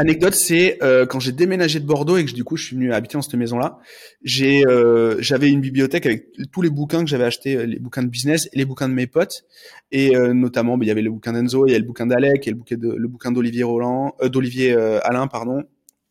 Anecdote, 0.00 0.34
c'est 0.34 0.78
euh, 0.82 1.04
quand 1.04 1.20
j'ai 1.20 1.32
déménagé 1.32 1.78
de 1.78 1.84
Bordeaux 1.84 2.16
et 2.16 2.24
que 2.24 2.32
du 2.32 2.42
coup 2.42 2.56
je 2.56 2.64
suis 2.64 2.74
venu 2.74 2.90
habiter 2.90 3.18
dans 3.18 3.22
cette 3.22 3.34
maison-là, 3.34 3.78
j'ai 4.22 4.66
euh, 4.66 5.16
j'avais 5.20 5.50
une 5.50 5.60
bibliothèque 5.60 6.06
avec 6.06 6.28
tous 6.50 6.62
les 6.62 6.70
bouquins 6.70 7.04
que 7.04 7.10
j'avais 7.10 7.24
achetés, 7.24 7.66
les 7.66 7.78
bouquins 7.78 8.02
de 8.02 8.08
business 8.08 8.48
et 8.52 8.58
les 8.58 8.64
bouquins 8.64 8.88
de 8.88 8.94
mes 8.94 9.06
potes, 9.06 9.44
et 9.92 10.12
notamment 10.32 10.78
bah, 10.78 10.84
il 10.84 10.88
y 10.88 10.90
avait 10.90 11.02
le 11.02 11.10
bouquin 11.10 11.34
d'Enzo, 11.34 11.66
il 11.66 11.72
y 11.72 11.74
a 11.74 11.78
le 11.78 11.84
bouquin 11.84 12.06
d'Alec, 12.06 12.48
et 12.48 12.50
le 12.50 12.56
bouquin 12.56 12.76
de 12.76 12.88
le 12.88 13.08
bouquin 13.08 13.30
d'Olivier 13.30 13.62
Roland, 13.62 14.16
d'Olivier 14.22 14.72
Alain 15.02 15.26
pardon, 15.26 15.64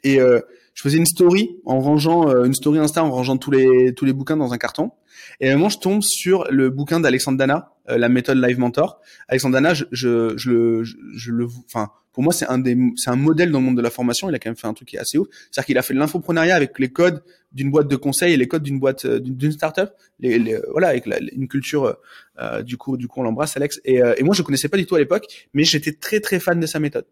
et 0.04 0.20
je 0.20 0.82
faisais 0.84 0.98
une 0.98 1.08
story 1.08 1.58
en 1.66 1.80
rangeant 1.80 2.44
une 2.46 2.54
story 2.54 2.78
Insta 2.78 3.04
en 3.04 3.10
rangeant 3.10 3.38
tous 3.38 3.50
les 3.50 3.96
tous 3.96 4.06
les 4.06 4.14
bouquins 4.14 4.38
dans 4.38 4.54
un 4.54 4.60
carton, 4.60 4.92
et 5.40 5.50
à 5.50 5.54
un 5.54 5.56
moment 5.56 5.70
je 5.70 5.80
tombe 5.80 6.04
sur 6.04 6.46
le 6.52 6.70
bouquin 6.70 7.00
d'Alexandre 7.00 7.40
Dana 7.40 7.74
euh, 7.90 7.98
la 7.98 8.10
méthode 8.10 8.38
Live 8.38 8.60
Mentor. 8.60 9.02
Alexandre 9.28 9.54
Dana, 9.54 9.74
je, 9.74 9.86
je, 9.92 10.38
je, 10.38 10.84
je, 10.84 11.32
le, 11.32 11.48
enfin, 11.66 11.90
pour 12.12 12.24
moi, 12.24 12.34
c'est 12.34 12.48
un 12.48 12.58
des, 12.58 12.78
c'est 12.96 13.10
un 13.10 13.16
modèle 13.16 13.52
dans 13.52 13.60
le 13.60 13.66
monde 13.66 13.78
de 13.78 13.82
la 13.82 13.90
formation. 13.90 14.30
Il 14.30 14.36
a 14.36 14.40
quand 14.40 14.50
même 14.50 14.58
fait 14.58 14.68
un 14.68 14.74
truc 14.74 14.90
qui 14.90 14.96
est 14.96 15.00
assez 15.00 15.18
ouf. 15.18 15.28
C'est-à-dire 15.52 15.66
qu'il 15.66 15.78
a 15.78 15.82
fait 15.82 15.94
de 15.94 16.00
l'infoprenariat 16.00 16.56
avec 16.56 16.78
les 16.80 16.90
codes 16.90 17.24
d'une 17.52 17.72
boîte 17.72 17.88
de 17.88 17.96
conseil 17.96 18.34
et 18.34 18.38
les 18.38 18.48
codes 18.48 18.64
d'une 18.64 18.80
boîte, 18.80 19.06
euh, 19.06 19.20
d'une 19.20 19.52
startup. 19.52 19.92
Les, 20.20 20.40
les, 20.40 20.60
voilà, 20.72 20.90
avec 20.90 21.06
une 21.32 21.48
culture, 21.48 21.98
euh, 22.40 22.62
du 22.62 22.78
coup, 22.78 22.98
du 22.98 23.08
coup, 23.08 23.20
on 23.22 23.24
l'embrasse, 23.24 23.56
Alex. 23.58 23.80
Et, 23.86 24.02
et 24.18 24.24
moi, 24.24 24.36
je 24.36 24.42
connaissais 24.42 24.70
pas 24.70 24.78
du 24.78 24.86
tout 24.86 24.96
à 24.96 25.00
l'époque, 25.00 25.26
mais 25.54 25.64
j'étais 25.64 25.94
très, 25.94 26.20
très 26.20 26.40
fan 26.40 26.60
de 26.60 26.66
sa 26.66 26.80
méthode. 26.80 27.06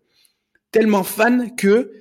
Tellement 0.72 1.04
fan 1.04 1.56
que, 1.56 1.92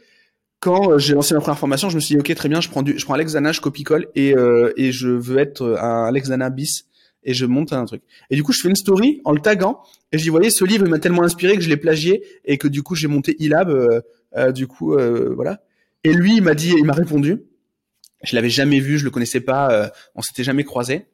quand 0.61 0.99
j'ai 0.99 1.15
lancé 1.15 1.35
ma 1.35 1.41
première 1.41 1.59
formation, 1.59 1.91
je 1.91 1.97
me 1.97 2.01
suis 2.01 2.15
dit 2.15 2.21
ok 2.21 2.35
très 2.35 2.49
bien, 2.49 2.61
je 2.61 2.69
prends 2.69 2.83
du, 2.83 2.99
je 2.99 3.05
prends 3.05 3.15
Alex 3.15 3.33
Dana, 3.33 3.53
je 3.53 3.61
copie-colle 3.61 4.09
et 4.15 4.35
euh, 4.35 4.73
et 4.77 4.91
je 4.91 5.09
veux 5.09 5.39
être 5.39 5.77
un 5.81 6.07
Alex 6.07 6.29
Dana 6.29 6.51
bis 6.51 6.87
et 7.27 7.35
je 7.35 7.45
monte 7.45 7.74
un 7.74 7.85
truc. 7.85 8.03
Et 8.31 8.37
du 8.37 8.43
coup, 8.43 8.53
je 8.53 8.62
fais 8.62 8.68
une 8.68 8.77
story 8.77 9.20
en 9.24 9.33
le 9.33 9.41
taguant 9.41 9.83
et 10.12 10.18
je 10.18 10.22
dis, 10.22 10.31
voyez, 10.31 10.49
ce 10.49 10.64
livre 10.64 10.87
m'a 10.87 10.99
tellement 10.99 11.24
inspiré 11.24 11.57
que 11.57 11.61
je 11.61 11.68
l'ai 11.68 11.77
plagié 11.77 12.24
et 12.45 12.57
que 12.57 12.68
du 12.68 12.83
coup, 12.83 12.95
j'ai 12.95 13.09
monté 13.09 13.37
Ilab, 13.41 13.68
euh, 13.68 14.01
euh, 14.37 14.53
du 14.53 14.66
coup, 14.66 14.95
euh, 14.95 15.35
voilà. 15.35 15.61
Et 16.05 16.12
lui, 16.12 16.37
il 16.37 16.43
m'a 16.43 16.55
dit, 16.55 16.72
il 16.79 16.85
m'a 16.85 16.93
répondu. 16.93 17.43
Je 18.22 18.35
l'avais 18.35 18.49
jamais 18.49 18.81
vu, 18.81 18.97
je 18.97 19.05
le 19.05 19.11
connaissais 19.11 19.41
pas, 19.41 19.70
euh, 19.72 19.89
on 20.14 20.22
s'était 20.22 20.45
jamais 20.45 20.64
croisé. 20.64 21.07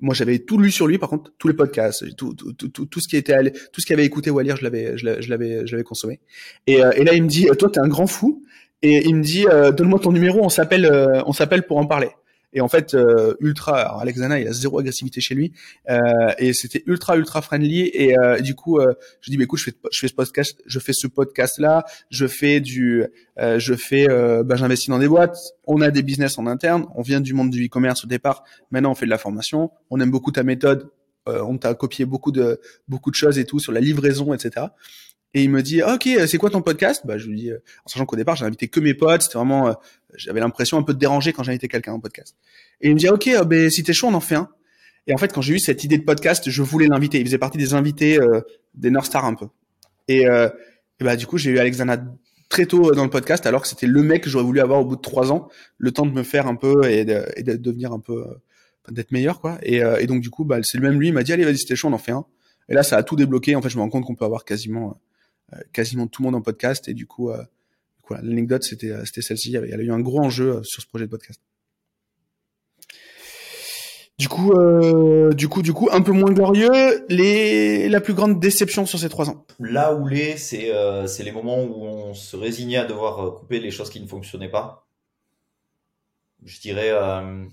Moi, 0.00 0.14
j'avais 0.14 0.40
tout 0.40 0.58
lu 0.58 0.72
sur 0.72 0.88
lui, 0.88 0.98
par 0.98 1.08
contre, 1.08 1.32
tous 1.38 1.46
les 1.46 1.54
podcasts, 1.54 2.16
tout, 2.16 2.34
tout, 2.34 2.52
tout, 2.52 2.86
tout 2.86 3.00
ce 3.00 3.08
qui 3.08 3.16
était, 3.16 3.52
tout 3.72 3.80
ce 3.80 3.86
qui 3.86 3.92
avait 3.92 4.04
écouté 4.04 4.30
ou 4.30 4.38
à 4.40 4.42
lire, 4.42 4.56
je 4.56 4.64
l'avais, 4.64 4.98
je 4.98 5.06
l'avais, 5.06 5.64
je 5.64 5.72
l'avais 5.72 5.84
consommé. 5.84 6.18
Et, 6.66 6.74
et 6.74 7.04
là, 7.04 7.14
il 7.14 7.22
me 7.22 7.28
dit, 7.28 7.46
toi, 7.56 7.70
t'es 7.70 7.78
un 7.78 7.86
grand 7.86 8.08
fou. 8.08 8.44
Et 8.82 9.06
il 9.06 9.14
me 9.14 9.22
dit, 9.22 9.44
donne-moi 9.76 10.00
ton 10.00 10.10
numéro, 10.10 10.40
on 10.42 10.48
s'appelle, 10.48 10.90
on 11.24 11.32
s'appelle 11.32 11.62
pour 11.68 11.78
en 11.78 11.86
parler. 11.86 12.08
Et 12.52 12.60
en 12.60 12.68
fait, 12.68 12.94
euh, 12.94 13.34
ultra. 13.40 13.80
Alors 13.80 14.00
Alex 14.00 14.18
il 14.18 14.48
a 14.48 14.52
zéro 14.52 14.78
agressivité 14.78 15.20
chez 15.20 15.34
lui, 15.34 15.52
euh, 15.90 15.98
et 16.38 16.52
c'était 16.52 16.82
ultra 16.86 17.16
ultra 17.16 17.42
friendly. 17.42 17.90
Et 17.92 18.18
euh, 18.18 18.40
du 18.40 18.54
coup, 18.54 18.78
euh, 18.78 18.94
je 19.20 19.30
dis, 19.30 19.36
bah, 19.36 19.44
écoute, 19.44 19.58
je 19.58 19.64
fais 19.64 19.74
je 19.90 20.00
fais 20.00 20.08
ce 20.08 20.14
podcast, 20.14 20.62
je 20.66 20.78
fais 20.78 20.92
ce 20.92 21.06
podcast 21.06 21.58
là, 21.58 21.84
je 22.10 22.26
fais 22.26 22.60
du, 22.60 23.04
euh, 23.38 23.58
je 23.58 23.74
fais, 23.74 24.06
bah, 24.44 24.56
j'investis 24.56 24.88
dans 24.88 24.98
des 24.98 25.08
boîtes. 25.08 25.38
On 25.66 25.80
a 25.80 25.90
des 25.90 26.02
business 26.02 26.38
en 26.38 26.46
interne. 26.46 26.86
On 26.94 27.02
vient 27.02 27.20
du 27.20 27.34
monde 27.34 27.50
du 27.50 27.66
e-commerce 27.66 28.04
au 28.04 28.08
départ. 28.08 28.44
Maintenant, 28.70 28.92
on 28.92 28.94
fait 28.94 29.06
de 29.06 29.10
la 29.10 29.18
formation. 29.18 29.70
On 29.90 30.00
aime 30.00 30.10
beaucoup 30.10 30.32
ta 30.32 30.42
méthode. 30.42 30.90
on 31.26 31.56
t'a 31.56 31.74
copié 31.74 32.04
beaucoup 32.04 32.32
de 32.32 32.60
beaucoup 32.88 33.10
de 33.10 33.14
choses 33.14 33.38
et 33.38 33.44
tout 33.44 33.60
sur 33.60 33.72
la 33.72 33.80
livraison, 33.80 34.34
etc. 34.34 34.66
Et 35.34 35.42
il 35.42 35.50
me 35.50 35.62
dit, 35.62 35.82
ok, 35.82 36.08
c'est 36.26 36.36
quoi 36.36 36.50
ton 36.50 36.60
podcast? 36.60 37.02
Bah, 37.06 37.16
je 37.16 37.26
lui 37.26 37.40
dis, 37.40 37.52
en 37.52 37.88
sachant 37.88 38.04
qu'au 38.04 38.16
départ, 38.16 38.36
j'ai 38.36 38.44
invité 38.44 38.68
que 38.68 38.80
mes 38.80 38.92
potes. 38.92 39.22
C'était 39.22 39.38
vraiment, 39.38 39.74
j'avais 40.14 40.40
l'impression 40.40 40.76
un 40.78 40.82
peu 40.82 40.92
de 40.92 40.98
déranger 40.98 41.32
quand 41.32 41.42
j'invitais 41.42 41.68
quelqu'un 41.68 41.92
en 41.92 42.00
podcast. 42.00 42.36
Et 42.80 42.88
il 42.88 42.94
me 42.94 42.98
dit, 42.98 43.08
ok, 43.08 43.28
euh, 43.28 43.44
ben 43.44 43.70
si 43.70 43.82
t'es 43.82 43.92
chaud, 43.92 44.08
on 44.08 44.14
en 44.14 44.20
fait 44.20 44.34
un. 44.34 44.48
Et 45.06 45.14
en 45.14 45.18
fait, 45.18 45.32
quand 45.32 45.40
j'ai 45.40 45.54
eu 45.54 45.58
cette 45.58 45.84
idée 45.84 45.98
de 45.98 46.04
podcast, 46.04 46.48
je 46.48 46.62
voulais 46.62 46.86
l'inviter. 46.86 47.18
Il 47.18 47.26
faisait 47.26 47.38
partie 47.38 47.58
des 47.58 47.74
invités 47.74 48.20
euh, 48.20 48.40
des 48.74 48.90
North 48.90 49.06
Star 49.06 49.24
un 49.24 49.34
peu. 49.34 49.46
Et, 50.08 50.28
euh, 50.28 50.48
et 51.00 51.04
bah 51.04 51.16
du 51.16 51.26
coup, 51.26 51.38
j'ai 51.38 51.50
eu 51.50 51.58
Alexandra 51.58 51.96
très 52.48 52.66
tôt 52.66 52.92
dans 52.92 53.04
le 53.04 53.10
podcast, 53.10 53.46
alors 53.46 53.62
que 53.62 53.68
c'était 53.68 53.86
le 53.86 54.02
mec 54.02 54.24
que 54.24 54.30
j'aurais 54.30 54.44
voulu 54.44 54.60
avoir 54.60 54.80
au 54.80 54.84
bout 54.84 54.96
de 54.96 55.00
trois 55.00 55.32
ans, 55.32 55.48
le 55.78 55.90
temps 55.90 56.04
de 56.04 56.12
me 56.12 56.22
faire 56.22 56.46
un 56.46 56.54
peu 56.54 56.84
et 56.84 57.04
de, 57.04 57.24
et 57.36 57.42
de 57.42 57.56
devenir 57.56 57.92
un 57.92 57.98
peu 57.98 58.26
d'être 58.90 59.10
meilleur 59.10 59.40
quoi. 59.40 59.58
Et, 59.62 59.78
et 59.78 60.06
donc 60.06 60.20
du 60.20 60.28
coup, 60.28 60.44
bah, 60.44 60.58
c'est 60.62 60.76
le 60.76 60.86
même 60.86 61.00
lui, 61.00 61.08
il 61.08 61.14
m'a 61.14 61.22
dit 61.22 61.32
allez 61.32 61.44
vas-y, 61.44 61.56
c'était 61.56 61.76
chaud, 61.76 61.88
on 61.88 61.94
en 61.94 61.98
fait 61.98 62.12
un. 62.12 62.26
Et 62.68 62.74
là, 62.74 62.82
ça 62.82 62.98
a 62.98 63.02
tout 63.02 63.16
débloqué. 63.16 63.56
En 63.56 63.62
fait, 63.62 63.70
je 63.70 63.76
me 63.76 63.82
rends 63.82 63.88
compte 63.88 64.04
qu'on 64.04 64.14
peut 64.14 64.26
avoir 64.26 64.44
quasiment 64.44 65.00
quasiment 65.72 66.06
tout 66.06 66.22
le 66.22 66.26
monde 66.26 66.36
en 66.36 66.42
podcast. 66.42 66.88
Et 66.88 66.94
du 66.94 67.06
coup, 67.06 67.30
quoi, 68.02 68.20
l'anecdote 68.22 68.62
c'était 68.62 68.92
c'était 69.04 69.22
celle-ci. 69.22 69.50
Il 69.50 69.54
y 69.54 69.74
a 69.74 69.76
eu 69.76 69.90
un 69.90 70.00
gros 70.00 70.20
enjeu 70.20 70.62
sur 70.64 70.82
ce 70.82 70.86
projet 70.88 71.06
de 71.06 71.10
podcast. 71.10 71.40
Du 74.22 74.28
coup, 74.28 74.52
euh, 74.52 75.32
du 75.32 75.48
coup, 75.48 75.62
du 75.62 75.72
coup, 75.72 75.88
un 75.90 76.00
peu 76.00 76.12
moins 76.12 76.30
glorieux. 76.30 77.04
Les, 77.08 77.88
la 77.88 78.00
plus 78.00 78.14
grande 78.14 78.38
déception 78.38 78.86
sur 78.86 78.96
ces 78.98 79.08
trois 79.08 79.28
ans. 79.28 79.44
Là 79.58 79.94
où 79.96 80.06
les, 80.06 80.36
c'est, 80.36 80.72
euh, 80.72 81.08
les 81.18 81.32
moments 81.32 81.60
où 81.60 81.84
on 81.84 82.14
se 82.14 82.36
résignait 82.36 82.76
à 82.76 82.84
devoir 82.84 83.18
euh, 83.18 83.30
couper 83.32 83.58
les 83.58 83.72
choses 83.72 83.90
qui 83.90 84.00
ne 84.00 84.06
fonctionnaient 84.06 84.48
pas. 84.48 84.86
Je 86.44 86.60
dirais, 86.60 86.90
euh, 86.92 87.44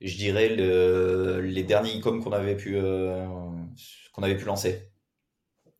les 0.00 1.62
derniers 1.64 1.98
e-com 1.98 2.22
qu'on 2.22 2.32
euh, 2.32 3.26
qu'on 4.12 4.22
avait 4.22 4.36
pu 4.36 4.44
lancer, 4.44 4.91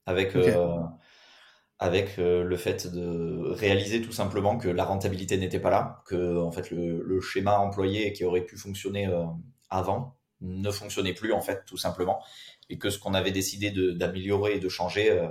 avec. 0.07 0.37
Okay. 0.37 0.55
avec 1.79 2.17
le 2.19 2.57
fait 2.57 2.87
de 2.87 3.51
réaliser 3.55 4.03
tout 4.03 4.13
simplement 4.13 4.57
que 4.57 4.69
la 4.69 4.85
rentabilité 4.85 5.37
n'était 5.37 5.59
pas 5.59 5.71
là, 5.71 6.03
que 6.07 6.39
en 6.39 6.53
fait 6.53 6.71
le, 6.71 7.03
le, 7.03 7.21
schéma 7.21 7.59
employé 7.59 8.13
qui 8.13 8.25
aurait 8.25 8.43
pu 8.43 8.57
fonctionner 8.57 9.09
avant 9.69 10.15
ne 10.43 10.71
fonctionnait 10.71 11.15
plus 11.15 11.33
en 11.33 11.41
fait 11.41 11.65
tout 11.67 11.77
simplement 11.77 12.23
et 12.69 12.79
que 12.79 12.91
ce 12.91 12.99
qu'on 12.99 13.15
avait 13.15 13.31
décidé 13.31 13.71
d'améliorer 13.71 14.57
et 14.57 14.61
de 14.61 14.69
changer 14.69 15.11
euh, 15.11 15.29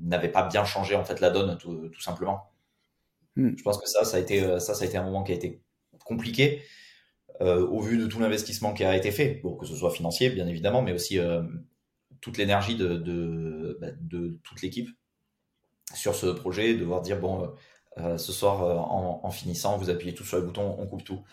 n'avait 0.00 0.30
pas 0.30 0.46
bien 0.46 0.64
changé 0.64 0.94
en 0.94 1.04
fait 1.04 1.20
la 1.20 1.30
donne 1.30 1.58
tout, 1.58 1.88
tout 1.88 2.00
simplement. 2.00 2.50
Mm. 3.36 3.50
Je 3.56 3.62
pense 3.62 3.78
que 3.78 3.88
ça 3.88 4.04
ça 4.04 4.16
a 4.16 4.20
été 4.20 4.42
euh, 4.42 4.58
ça 4.58 4.74
ça 4.74 4.84
a 4.84 4.86
été 4.86 4.96
un 4.96 5.04
moment 5.04 5.22
qui 5.22 5.32
a 5.32 5.34
été 5.34 5.62
compliqué 6.04 6.62
euh, 7.40 7.66
au 7.66 7.80
vu 7.80 7.96
de 7.96 8.06
tout 8.06 8.20
l'investissement 8.20 8.74
qui 8.74 8.84
a 8.84 8.94
été 8.94 9.10
fait, 9.10 9.28
pour 9.28 9.56
que 9.56 9.64
ce 9.64 9.74
soit 9.74 9.90
financier 9.90 10.28
bien 10.28 10.46
évidemment, 10.46 10.82
mais 10.82 10.92
aussi 10.92 11.18
euh, 11.18 11.42
toute 12.20 12.38
l'énergie 12.38 12.76
bah, 12.76 13.90
de, 14.00 14.38
toute 14.42 14.62
l'équipe 14.62 14.88
sur 15.94 16.14
ce 16.14 16.26
projet, 16.26 16.74
devoir 16.74 17.02
dire 17.02 17.18
bon 17.18 17.52
euh, 17.98 18.16
ce 18.16 18.32
soir 18.32 18.62
en, 18.92 19.20
en, 19.24 19.30
finissant 19.30 19.76
vous 19.76 19.90
appuyez 19.90 20.14
tout 20.14 20.24
sur 20.24 20.38
le 20.38 20.44
bouton, 20.44 20.76
on 20.78 20.86
coupe 20.86 21.04
tout 21.04 21.24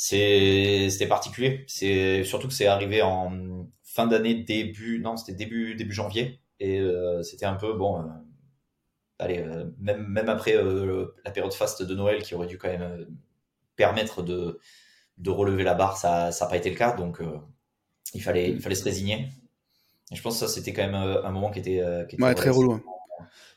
c'était 0.00 1.06
particulier. 1.08 1.66
Surtout 2.24 2.48
que 2.48 2.54
c'est 2.54 2.66
arrivé 2.66 3.02
en 3.02 3.66
fin 3.84 4.06
d'année, 4.06 4.34
début, 4.34 4.98
non, 5.00 5.16
c'était 5.16 5.34
début, 5.34 5.74
début 5.74 5.92
janvier. 5.92 6.40
Et 6.58 6.78
euh, 6.80 7.22
c'était 7.22 7.46
un 7.46 7.54
peu, 7.54 7.74
bon, 7.74 8.00
euh, 8.00 8.04
allez, 9.18 9.38
euh, 9.40 9.66
même, 9.78 10.06
même 10.08 10.28
après 10.28 10.56
euh, 10.56 11.06
la 11.24 11.30
période 11.30 11.52
faste 11.52 11.82
de 11.82 11.94
Noël 11.94 12.22
qui 12.22 12.34
aurait 12.34 12.46
dû 12.46 12.58
quand 12.58 12.68
même 12.68 12.82
euh, 12.82 13.04
permettre 13.76 14.22
de, 14.22 14.58
relever 15.26 15.64
la 15.64 15.74
barre, 15.74 15.96
ça 15.98 16.30
n'a 16.30 16.46
pas 16.46 16.56
été 16.56 16.70
le 16.70 16.76
cas. 16.76 16.96
Donc, 16.96 17.20
euh, 17.20 17.38
il, 18.14 18.22
fallait, 18.22 18.50
il 18.50 18.60
fallait 18.60 18.74
se 18.74 18.84
résigner. 18.84 19.28
Et 20.12 20.16
je 20.16 20.22
pense 20.22 20.40
que 20.40 20.46
ça, 20.46 20.48
c'était 20.52 20.72
quand 20.72 20.82
même 20.82 20.94
un 20.94 21.30
moment 21.30 21.50
qui 21.50 21.60
était, 21.60 21.82
qui 22.08 22.16
était 22.16 22.24
ouais, 22.24 22.34
très 22.34 22.50
relou. 22.50 22.72
Hein. 22.72 22.82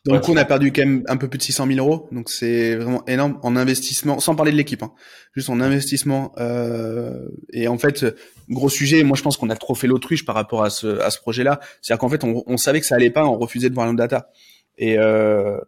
Coup, 0.05 0.33
on 0.33 0.37
a 0.37 0.43
perdu 0.43 0.73
quand 0.73 0.81
même 0.81 1.03
un 1.07 1.15
peu 1.15 1.29
plus 1.29 1.37
de 1.37 1.43
600 1.43 1.65
000 1.65 1.79
euros. 1.79 2.09
Donc, 2.11 2.29
c'est 2.29 2.75
vraiment 2.75 3.05
énorme 3.07 3.39
en 3.41 3.55
investissement, 3.55 4.19
sans 4.19 4.35
parler 4.35 4.51
de 4.51 4.57
l'équipe, 4.57 4.83
hein. 4.83 4.91
juste 5.33 5.49
en 5.49 5.61
investissement. 5.61 6.33
Euh, 6.39 7.29
et 7.53 7.69
en 7.69 7.77
fait, 7.77 8.05
gros 8.49 8.67
sujet, 8.67 9.03
moi, 9.03 9.15
je 9.15 9.23
pense 9.23 9.37
qu'on 9.37 9.49
a 9.49 9.55
trop 9.55 9.75
fait 9.75 9.87
l'autruche 9.87 10.25
par 10.25 10.35
rapport 10.35 10.63
à 10.63 10.69
ce, 10.69 10.99
à 10.99 11.09
ce 11.09 11.19
projet-là. 11.19 11.61
C'est-à-dire 11.81 11.99
qu'en 12.01 12.09
fait, 12.09 12.25
on, 12.25 12.43
on, 12.45 12.57
savait 12.57 12.81
que 12.81 12.85
ça 12.85 12.95
allait 12.95 13.11
pas, 13.11 13.25
on 13.25 13.37
refusait 13.37 13.69
de 13.69 13.75
voir 13.75 13.89
le 13.89 13.95
data. 13.95 14.29
Et, 14.77 14.97
euh, 14.97 15.59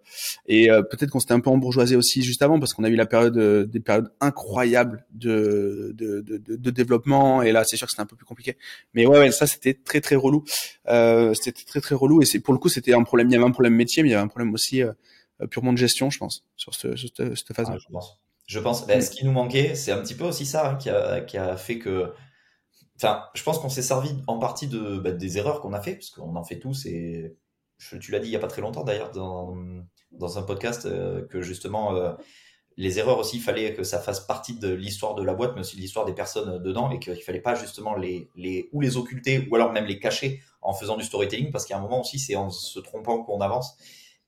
euh, 0.49 0.81
peut-être 0.81 1.11
qu'on 1.11 1.19
s'était 1.19 1.33
un 1.33 1.39
peu 1.39 1.49
embourgeoisé 1.49 1.95
aussi 1.95 2.23
juste 2.23 2.41
avant 2.41 2.59
parce 2.59 2.73
qu'on 2.73 2.83
a 2.83 2.89
eu 2.89 2.95
la 2.95 3.05
période 3.05 3.37
euh, 3.37 3.65
des 3.65 3.79
périodes 3.79 4.11
incroyables 4.19 5.05
de 5.13 5.93
développement 6.71 7.41
et 7.43 7.51
là 7.51 7.63
c'est 7.63 7.77
sûr 7.77 7.85
que 7.87 7.91
c'était 7.91 8.01
un 8.01 8.07
peu 8.07 8.15
plus 8.15 8.25
compliqué. 8.25 8.57
Mais 8.93 9.05
ouais, 9.05 9.19
ouais 9.19 9.31
ça 9.31 9.45
c'était 9.45 9.73
très 9.73 10.01
très 10.01 10.15
relou. 10.15 10.43
C'était 10.47 11.63
très 11.65 11.81
très 11.81 11.95
relou 11.95 12.21
et 12.21 12.25
c'est 12.25 12.39
pour 12.39 12.53
le 12.53 12.59
coup 12.59 12.69
c'était 12.69 12.93
un 12.93 13.03
problème. 13.03 13.29
Il 13.29 13.33
y 13.33 13.35
avait 13.35 13.45
un 13.45 13.51
problème 13.51 13.75
métier, 13.75 14.01
mais 14.01 14.09
il 14.09 14.11
y 14.13 14.15
avait 14.15 14.23
un 14.23 14.27
problème 14.27 14.53
aussi 14.53 14.81
purement 15.49 15.73
de 15.73 15.77
gestion, 15.77 16.09
je 16.09 16.17
pense, 16.17 16.43
sur 16.55 16.73
cette, 16.73 17.53
phase. 17.53 17.67
Ah, 17.69 17.77
je 18.47 18.59
pense. 18.59 18.87
Ben, 18.87 19.01
ce 19.01 19.09
qui 19.09 19.25
nous 19.25 19.31
manquait, 19.31 19.75
c'est 19.75 19.91
un 19.91 20.01
petit 20.01 20.15
peu 20.15 20.23
aussi 20.23 20.45
ça 20.45 20.71
hein, 20.71 20.75
qui 20.75 20.89
a 20.89 21.21
qui 21.21 21.37
a 21.37 21.57
fait 21.57 21.77
que. 21.77 22.11
Enfin, 22.95 23.25
je 23.33 23.43
pense 23.43 23.59
qu'on 23.59 23.69
s'est 23.69 23.81
servi 23.81 24.09
en 24.27 24.39
partie 24.39 24.67
de 24.67 24.97
ben, 24.97 25.15
des 25.15 25.37
erreurs 25.37 25.61
qu'on 25.61 25.73
a 25.73 25.81
fait 25.81 25.95
parce 25.95 26.09
qu'on 26.09 26.35
en 26.35 26.43
fait 26.43 26.59
tous 26.59 26.85
et 26.85 27.35
tu 27.77 28.11
l'as 28.11 28.19
dit 28.19 28.27
il 28.27 28.31
n'y 28.31 28.35
a 28.35 28.39
pas 28.39 28.47
très 28.47 28.61
longtemps 28.61 28.83
d'ailleurs 28.83 29.11
dans, 29.11 29.55
dans 30.11 30.37
un 30.37 30.43
podcast 30.43 30.85
euh, 30.85 31.25
que 31.27 31.41
justement 31.41 31.95
euh, 31.95 32.13
les 32.77 32.99
erreurs 32.99 33.19
aussi, 33.19 33.37
il 33.37 33.41
fallait 33.41 33.73
que 33.73 33.83
ça 33.83 33.99
fasse 33.99 34.19
partie 34.19 34.57
de 34.59 34.73
l'histoire 34.73 35.15
de 35.15 35.23
la 35.23 35.33
boîte, 35.33 35.53
mais 35.55 35.61
aussi 35.61 35.77
de 35.77 35.81
l'histoire 35.81 36.05
des 36.05 36.13
personnes 36.13 36.61
dedans, 36.61 36.91
et 36.91 36.99
qu'il 36.99 37.21
fallait 37.21 37.39
pas 37.39 37.55
justement 37.55 37.95
les, 37.95 38.29
les 38.35 38.69
ou 38.73 38.81
les 38.81 38.97
occulter, 38.97 39.47
ou 39.49 39.55
alors 39.55 39.71
même 39.71 39.85
les 39.85 39.99
cacher 39.99 40.41
en 40.61 40.73
faisant 40.73 40.97
du 40.97 41.03
storytelling, 41.05 41.51
parce 41.51 41.71
a 41.71 41.77
un 41.77 41.81
moment 41.81 42.01
aussi, 42.01 42.19
c'est 42.19 42.35
en 42.35 42.49
se 42.49 42.79
trompant 42.79 43.23
qu'on 43.23 43.39
avance. 43.39 43.77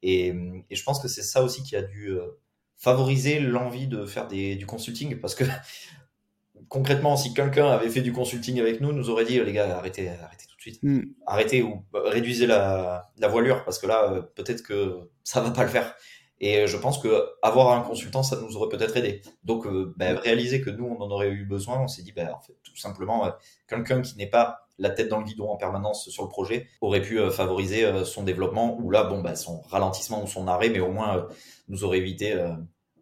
Et, 0.01 0.27
et, 0.69 0.75
je 0.75 0.83
pense 0.83 0.99
que 0.99 1.07
c'est 1.07 1.23
ça 1.23 1.43
aussi 1.43 1.63
qui 1.63 1.75
a 1.75 1.81
dû 1.81 2.11
euh, 2.11 2.39
favoriser 2.77 3.39
l'envie 3.39 3.87
de 3.87 4.05
faire 4.05 4.27
des, 4.27 4.55
du 4.55 4.65
consulting, 4.65 5.19
parce 5.19 5.35
que 5.35 5.43
concrètement, 6.69 7.17
si 7.17 7.33
quelqu'un 7.33 7.67
avait 7.67 7.89
fait 7.89 8.01
du 8.01 8.13
consulting 8.13 8.61
avec 8.61 8.79
nous, 8.79 8.93
nous 8.93 9.09
aurait 9.09 9.25
dit 9.25 9.39
les 9.43 9.51
gars, 9.53 9.77
arrêtez, 9.77 10.07
arrêtez 10.09 10.46
Hmm. 10.81 11.01
Arrêtez 11.25 11.61
ou 11.61 11.83
réduisez 11.93 12.47
la, 12.47 13.05
voilure 13.29 13.63
parce 13.63 13.79
que 13.79 13.87
là, 13.87 14.11
euh, 14.11 14.21
peut-être 14.21 14.63
que 14.63 15.09
ça 15.23 15.41
va 15.41 15.51
pas 15.51 15.63
le 15.63 15.69
faire. 15.69 15.95
Et 16.39 16.67
je 16.67 16.77
pense 16.77 16.99
que 16.99 17.25
avoir 17.41 17.73
un 17.73 17.81
consultant, 17.81 18.21
ça 18.21 18.39
nous 18.39 18.57
aurait 18.57 18.69
peut-être 18.69 18.95
aidé. 18.95 19.21
Donc, 19.43 19.65
euh, 19.65 19.93
ben, 19.97 20.15
réaliser 20.17 20.61
que 20.61 20.69
nous, 20.69 20.85
on 20.85 21.01
en 21.01 21.09
aurait 21.09 21.29
eu 21.29 21.45
besoin, 21.45 21.81
on 21.81 21.87
s'est 21.87 22.03
dit, 22.03 22.13
en 22.15 22.39
fait, 22.41 22.53
tout 22.63 22.75
simplement, 22.77 23.25
euh, 23.25 23.31
quelqu'un 23.67 24.01
qui 24.01 24.15
n'est 24.17 24.29
pas 24.29 24.67
la 24.77 24.91
tête 24.91 25.09
dans 25.09 25.17
le 25.17 25.25
guidon 25.25 25.49
en 25.49 25.57
permanence 25.57 26.07
sur 26.09 26.21
le 26.21 26.29
projet 26.29 26.67
aurait 26.81 27.01
pu 27.01 27.19
favoriser 27.31 28.05
son 28.05 28.21
développement 28.21 28.79
ou 28.79 28.91
là, 28.91 29.05
bon, 29.05 29.21
ben, 29.21 29.35
son 29.35 29.61
ralentissement 29.61 30.23
ou 30.23 30.27
son 30.27 30.47
arrêt, 30.47 30.69
mais 30.69 30.79
au 30.79 30.91
moins 30.91 31.27
nous 31.67 31.83
aurait 31.83 31.97
évité 31.97 32.39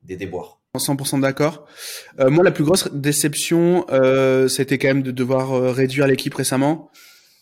des 0.01 0.15
déboires. 0.15 0.61
100% 0.77 1.19
d'accord. 1.19 1.65
moi, 2.17 2.45
la 2.45 2.51
plus 2.51 2.63
grosse 2.63 2.89
déception, 2.93 3.85
c'était 4.47 4.77
quand 4.77 4.87
même 4.87 5.03
de 5.03 5.11
devoir 5.11 5.73
réduire 5.73 6.07
l'équipe 6.07 6.33
récemment. 6.33 6.89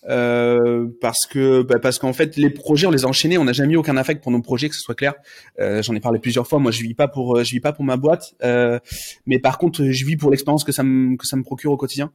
Euh, 0.09 0.87
parce 0.99 1.25
que 1.25 1.61
bah, 1.61 1.79
parce 1.79 1.97
qu'en 1.97 2.11
fait 2.11 2.35
les 2.35 2.49
projets 2.49 2.87
on 2.87 2.91
les 2.91 3.05
a 3.05 3.07
enchaînés, 3.07 3.37
on 3.37 3.45
n'a 3.45 3.53
jamais 3.53 3.73
eu 3.73 3.77
aucun 3.77 3.95
affect 3.95 4.21
pour 4.21 4.31
nos 4.31 4.41
projets 4.41 4.67
que 4.69 4.75
ce 4.75 4.81
soit 4.81 4.95
clair. 4.95 5.13
Euh, 5.59 5.81
J'en 5.81 5.95
ai 5.95 5.99
parlé 6.01 6.19
plusieurs 6.19 6.47
fois. 6.47 6.59
Moi 6.59 6.71
je 6.71 6.81
vis 6.81 6.93
pas 6.93 7.07
pour 7.07 7.43
je 7.43 7.51
vis 7.51 7.61
pas 7.61 7.71
pour 7.71 7.85
ma 7.85 7.95
boîte, 7.95 8.33
euh, 8.43 8.79
mais 9.25 9.39
par 9.39 9.57
contre 9.57 9.85
je 9.85 10.05
vis 10.05 10.17
pour 10.17 10.31
l'expérience 10.31 10.63
que 10.63 10.71
ça 10.71 10.83
me 10.83 11.15
que 11.15 11.25
ça 11.25 11.37
me 11.37 11.43
procure 11.43 11.71
au 11.71 11.77
quotidien. 11.77 12.11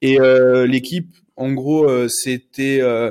Et 0.00 0.20
euh, 0.20 0.66
l'équipe 0.66 1.16
en 1.36 1.52
gros 1.52 1.84
euh, 1.84 2.08
c'était 2.08 2.80
euh, 2.80 3.10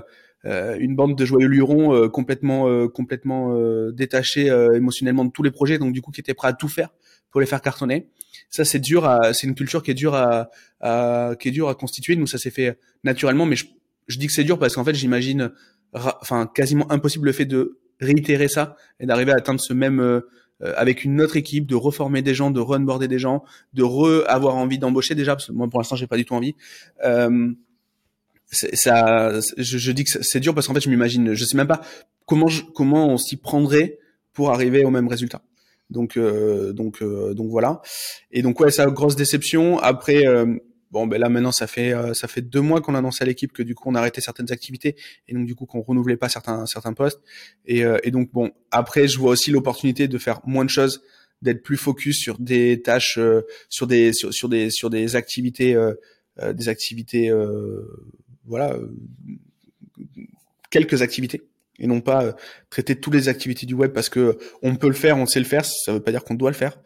une 0.79 0.95
bande 0.95 1.15
de 1.15 1.25
joyeux 1.25 1.47
lurons 1.47 2.09
complètement 2.09 2.87
complètement 2.87 3.53
détachés 3.91 4.47
émotionnellement 4.73 5.25
de 5.25 5.31
tous 5.31 5.43
les 5.43 5.51
projets, 5.51 5.77
donc 5.77 5.93
du 5.93 6.01
coup 6.01 6.11
qui 6.11 6.21
étaient 6.21 6.33
prêts 6.33 6.47
à 6.47 6.53
tout 6.53 6.69
faire 6.69 6.89
pour 7.31 7.41
les 7.41 7.47
faire 7.47 7.61
cartonner. 7.61 8.07
Ça 8.49 8.63
c'est 8.63 8.79
dur, 8.79 9.09
c'est 9.33 9.45
une 9.45 9.55
culture 9.55 9.83
qui 9.83 9.91
est 9.91 9.93
dure 9.93 10.15
à, 10.15 10.49
à, 10.79 11.35
qui 11.37 11.49
est 11.49 11.51
dure 11.51 11.67
à 11.67 11.75
constituer. 11.75 12.15
Nous 12.15 12.27
ça 12.27 12.37
s'est 12.37 12.51
fait 12.51 12.79
naturellement, 13.03 13.45
mais 13.45 13.57
je 13.57 13.65
je 14.07 14.17
dis 14.17 14.27
que 14.27 14.33
c'est 14.33 14.43
dur 14.43 14.59
parce 14.59 14.75
qu'en 14.75 14.83
fait, 14.83 14.95
j'imagine, 14.95 15.51
enfin, 15.93 16.49
quasiment 16.53 16.89
impossible 16.91 17.25
le 17.25 17.33
fait 17.33 17.45
de 17.45 17.79
réitérer 17.99 18.47
ça 18.47 18.75
et 18.99 19.05
d'arriver 19.05 19.31
à 19.31 19.35
atteindre 19.35 19.59
ce 19.59 19.73
même 19.73 19.99
euh, 19.99 20.21
euh, 20.61 20.73
avec 20.75 21.03
une 21.03 21.21
autre 21.21 21.37
équipe, 21.37 21.65
de 21.65 21.75
reformer 21.75 22.21
des 22.21 22.33
gens, 22.33 22.51
de 22.51 22.59
re 22.59 22.99
des 22.99 23.19
gens, 23.19 23.43
de 23.73 23.83
re 23.83 24.23
avoir 24.27 24.55
envie 24.55 24.79
d'embaucher 24.79 25.15
déjà. 25.15 25.35
Parce 25.35 25.47
que 25.47 25.51
moi, 25.51 25.67
pour 25.67 25.79
l'instant, 25.79 25.95
j'ai 25.95 26.07
pas 26.07 26.17
du 26.17 26.25
tout 26.25 26.35
envie. 26.35 26.55
Euh, 27.05 27.51
ça, 28.49 29.39
je, 29.57 29.77
je, 29.77 29.91
dis 29.91 30.05
que 30.05 30.23
c'est 30.23 30.39
dur 30.39 30.55
parce 30.55 30.67
qu'en 30.67 30.73
fait, 30.73 30.79
je 30.79 30.89
m'imagine, 30.89 31.33
je 31.33 31.43
sais 31.43 31.57
même 31.57 31.67
pas 31.67 31.81
comment 32.25 32.47
je, 32.47 32.63
comment 32.73 33.09
on 33.09 33.17
s'y 33.17 33.35
prendrait 33.35 33.99
pour 34.33 34.51
arriver 34.51 34.85
au 34.85 34.89
même 34.89 35.07
résultat. 35.07 35.41
Donc, 35.89 36.17
euh, 36.17 36.73
donc, 36.73 37.01
euh, 37.01 37.33
donc 37.33 37.49
voilà. 37.49 37.81
Et 38.31 38.41
donc 38.41 38.59
ouais, 38.59 38.71
ça 38.71 38.85
grosse 38.87 39.15
déception. 39.15 39.79
Après, 39.79 40.23
Bon, 40.91 41.05
ben 41.05 41.19
là 41.19 41.27
maintenant 41.27 41.51
ça 41.51 41.67
fait 41.67 41.93
euh, 41.93 42.13
ça 42.13 42.29
fait 42.29 42.41
deux 42.41 42.61
mois 42.61 42.79
qu'on 42.79 42.95
a 42.95 42.99
annoncé 42.99 43.23
à 43.23 43.27
l'équipe 43.27 43.51
que 43.51 43.61
du 43.61 43.75
coup 43.75 43.89
on 43.89 43.95
a 43.95 43.99
arrêté 43.99 44.21
certaines 44.21 44.51
activités 44.53 44.95
et 45.27 45.33
donc 45.33 45.45
du 45.45 45.53
coup 45.53 45.65
qu'on 45.65 45.81
renouvelait 45.81 46.15
pas 46.15 46.29
certains 46.29 46.65
certains 46.65 46.93
postes 46.93 47.19
et, 47.65 47.83
euh, 47.83 47.97
et 48.03 48.11
donc 48.11 48.31
bon 48.31 48.51
après 48.71 49.09
je 49.09 49.19
vois 49.19 49.31
aussi 49.31 49.51
l'opportunité 49.51 50.07
de 50.07 50.17
faire 50.17 50.39
moins 50.45 50.63
de 50.63 50.69
choses, 50.69 51.03
d'être 51.41 51.61
plus 51.61 51.75
focus 51.75 52.17
sur 52.17 52.39
des 52.39 52.81
tâches, 52.81 53.17
euh, 53.17 53.41
sur 53.67 53.85
des 53.85 54.13
sur, 54.13 54.47
des 54.47 54.69
sur 54.69 54.89
des 54.89 55.15
activités 55.17 55.75
des 56.53 56.69
activités 56.69 57.31
voilà 58.45 58.77
quelques 60.69 61.01
activités 61.01 61.41
et 61.79 61.87
non 61.87 61.99
pas 61.99 62.35
traiter 62.69 62.95
toutes 62.95 63.13
les 63.13 63.27
activités 63.27 63.65
du 63.65 63.73
web 63.73 63.91
parce 63.91 64.09
que 64.09 64.37
on 64.61 64.75
peut 64.75 64.87
le 64.87 64.93
faire, 64.93 65.17
on 65.17 65.25
sait 65.25 65.39
le 65.39 65.45
faire, 65.45 65.65
ça 65.65 65.93
veut 65.93 65.99
pas 65.99 66.11
dire 66.11 66.23
qu'on 66.23 66.35
doit 66.35 66.49
le 66.49 66.55
faire. 66.55 66.79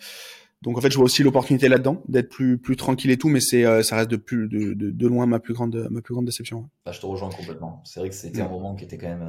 Donc 0.62 0.78
en 0.78 0.82
fait, 0.82 0.91
je 0.91 0.97
vois 0.97 1.05
aussi 1.05 1.24
l'opportunité 1.24 1.68
là-dedans 1.70 2.03
d'être 2.07 2.30
plus 2.30 2.59
plus 2.59 2.76
tranquille 2.76 3.09
et 3.09 3.18
tout, 3.18 3.30
mais 3.30 3.39
c'est 3.39 3.66
euh, 3.66 3.82
ça 3.82 3.95
reste 3.95 4.12
de 4.12 4.16
plus 4.18 4.47
de, 4.47 4.74
de, 4.74 4.91
de, 4.91 5.07
loin 5.07 5.26
ma 5.26 5.39
plus 5.39 5.53
grande 5.53 5.88
ma 5.89 6.01
plus 6.01 6.14
grande 6.14 6.26
déception. 6.26 6.70
Bah, 6.86 6.91
je 6.91 6.99
te 6.99 7.05
rejoins 7.05 7.30
complètement. 7.30 7.82
C'est 7.84 7.99
vrai 7.99 8.09
que 8.09 8.16
c'était 8.16 8.41
un 8.41 8.47
mm. 8.47 8.51
moment 8.51 8.76
qui 8.76 8.84
était 8.84 8.97
quand 8.97 9.07
même. 9.07 9.24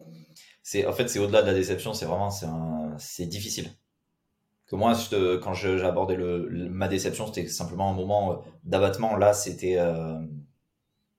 Euh... 0.00 0.04
C'est 0.62 0.84
en 0.86 0.92
fait 0.92 1.08
c'est 1.08 1.20
au-delà 1.20 1.42
de 1.42 1.46
la 1.46 1.54
déception, 1.54 1.94
c'est 1.94 2.06
vraiment 2.06 2.30
c'est 2.30 2.46
un... 2.46 2.96
c'est 2.98 3.26
difficile. 3.26 3.70
Que 4.66 4.76
moi, 4.76 4.94
je 4.94 5.36
quand 5.36 5.54
j'ai 5.54 5.80
abordé 5.82 6.16
le, 6.16 6.48
ma 6.70 6.88
déception, 6.88 7.26
c'était 7.26 7.46
simplement 7.46 7.90
un 7.90 7.94
moment 7.94 8.32
euh, 8.32 8.36
d'abattement. 8.64 9.16
Là, 9.16 9.32
c'était 9.32 9.76
euh... 9.78 10.18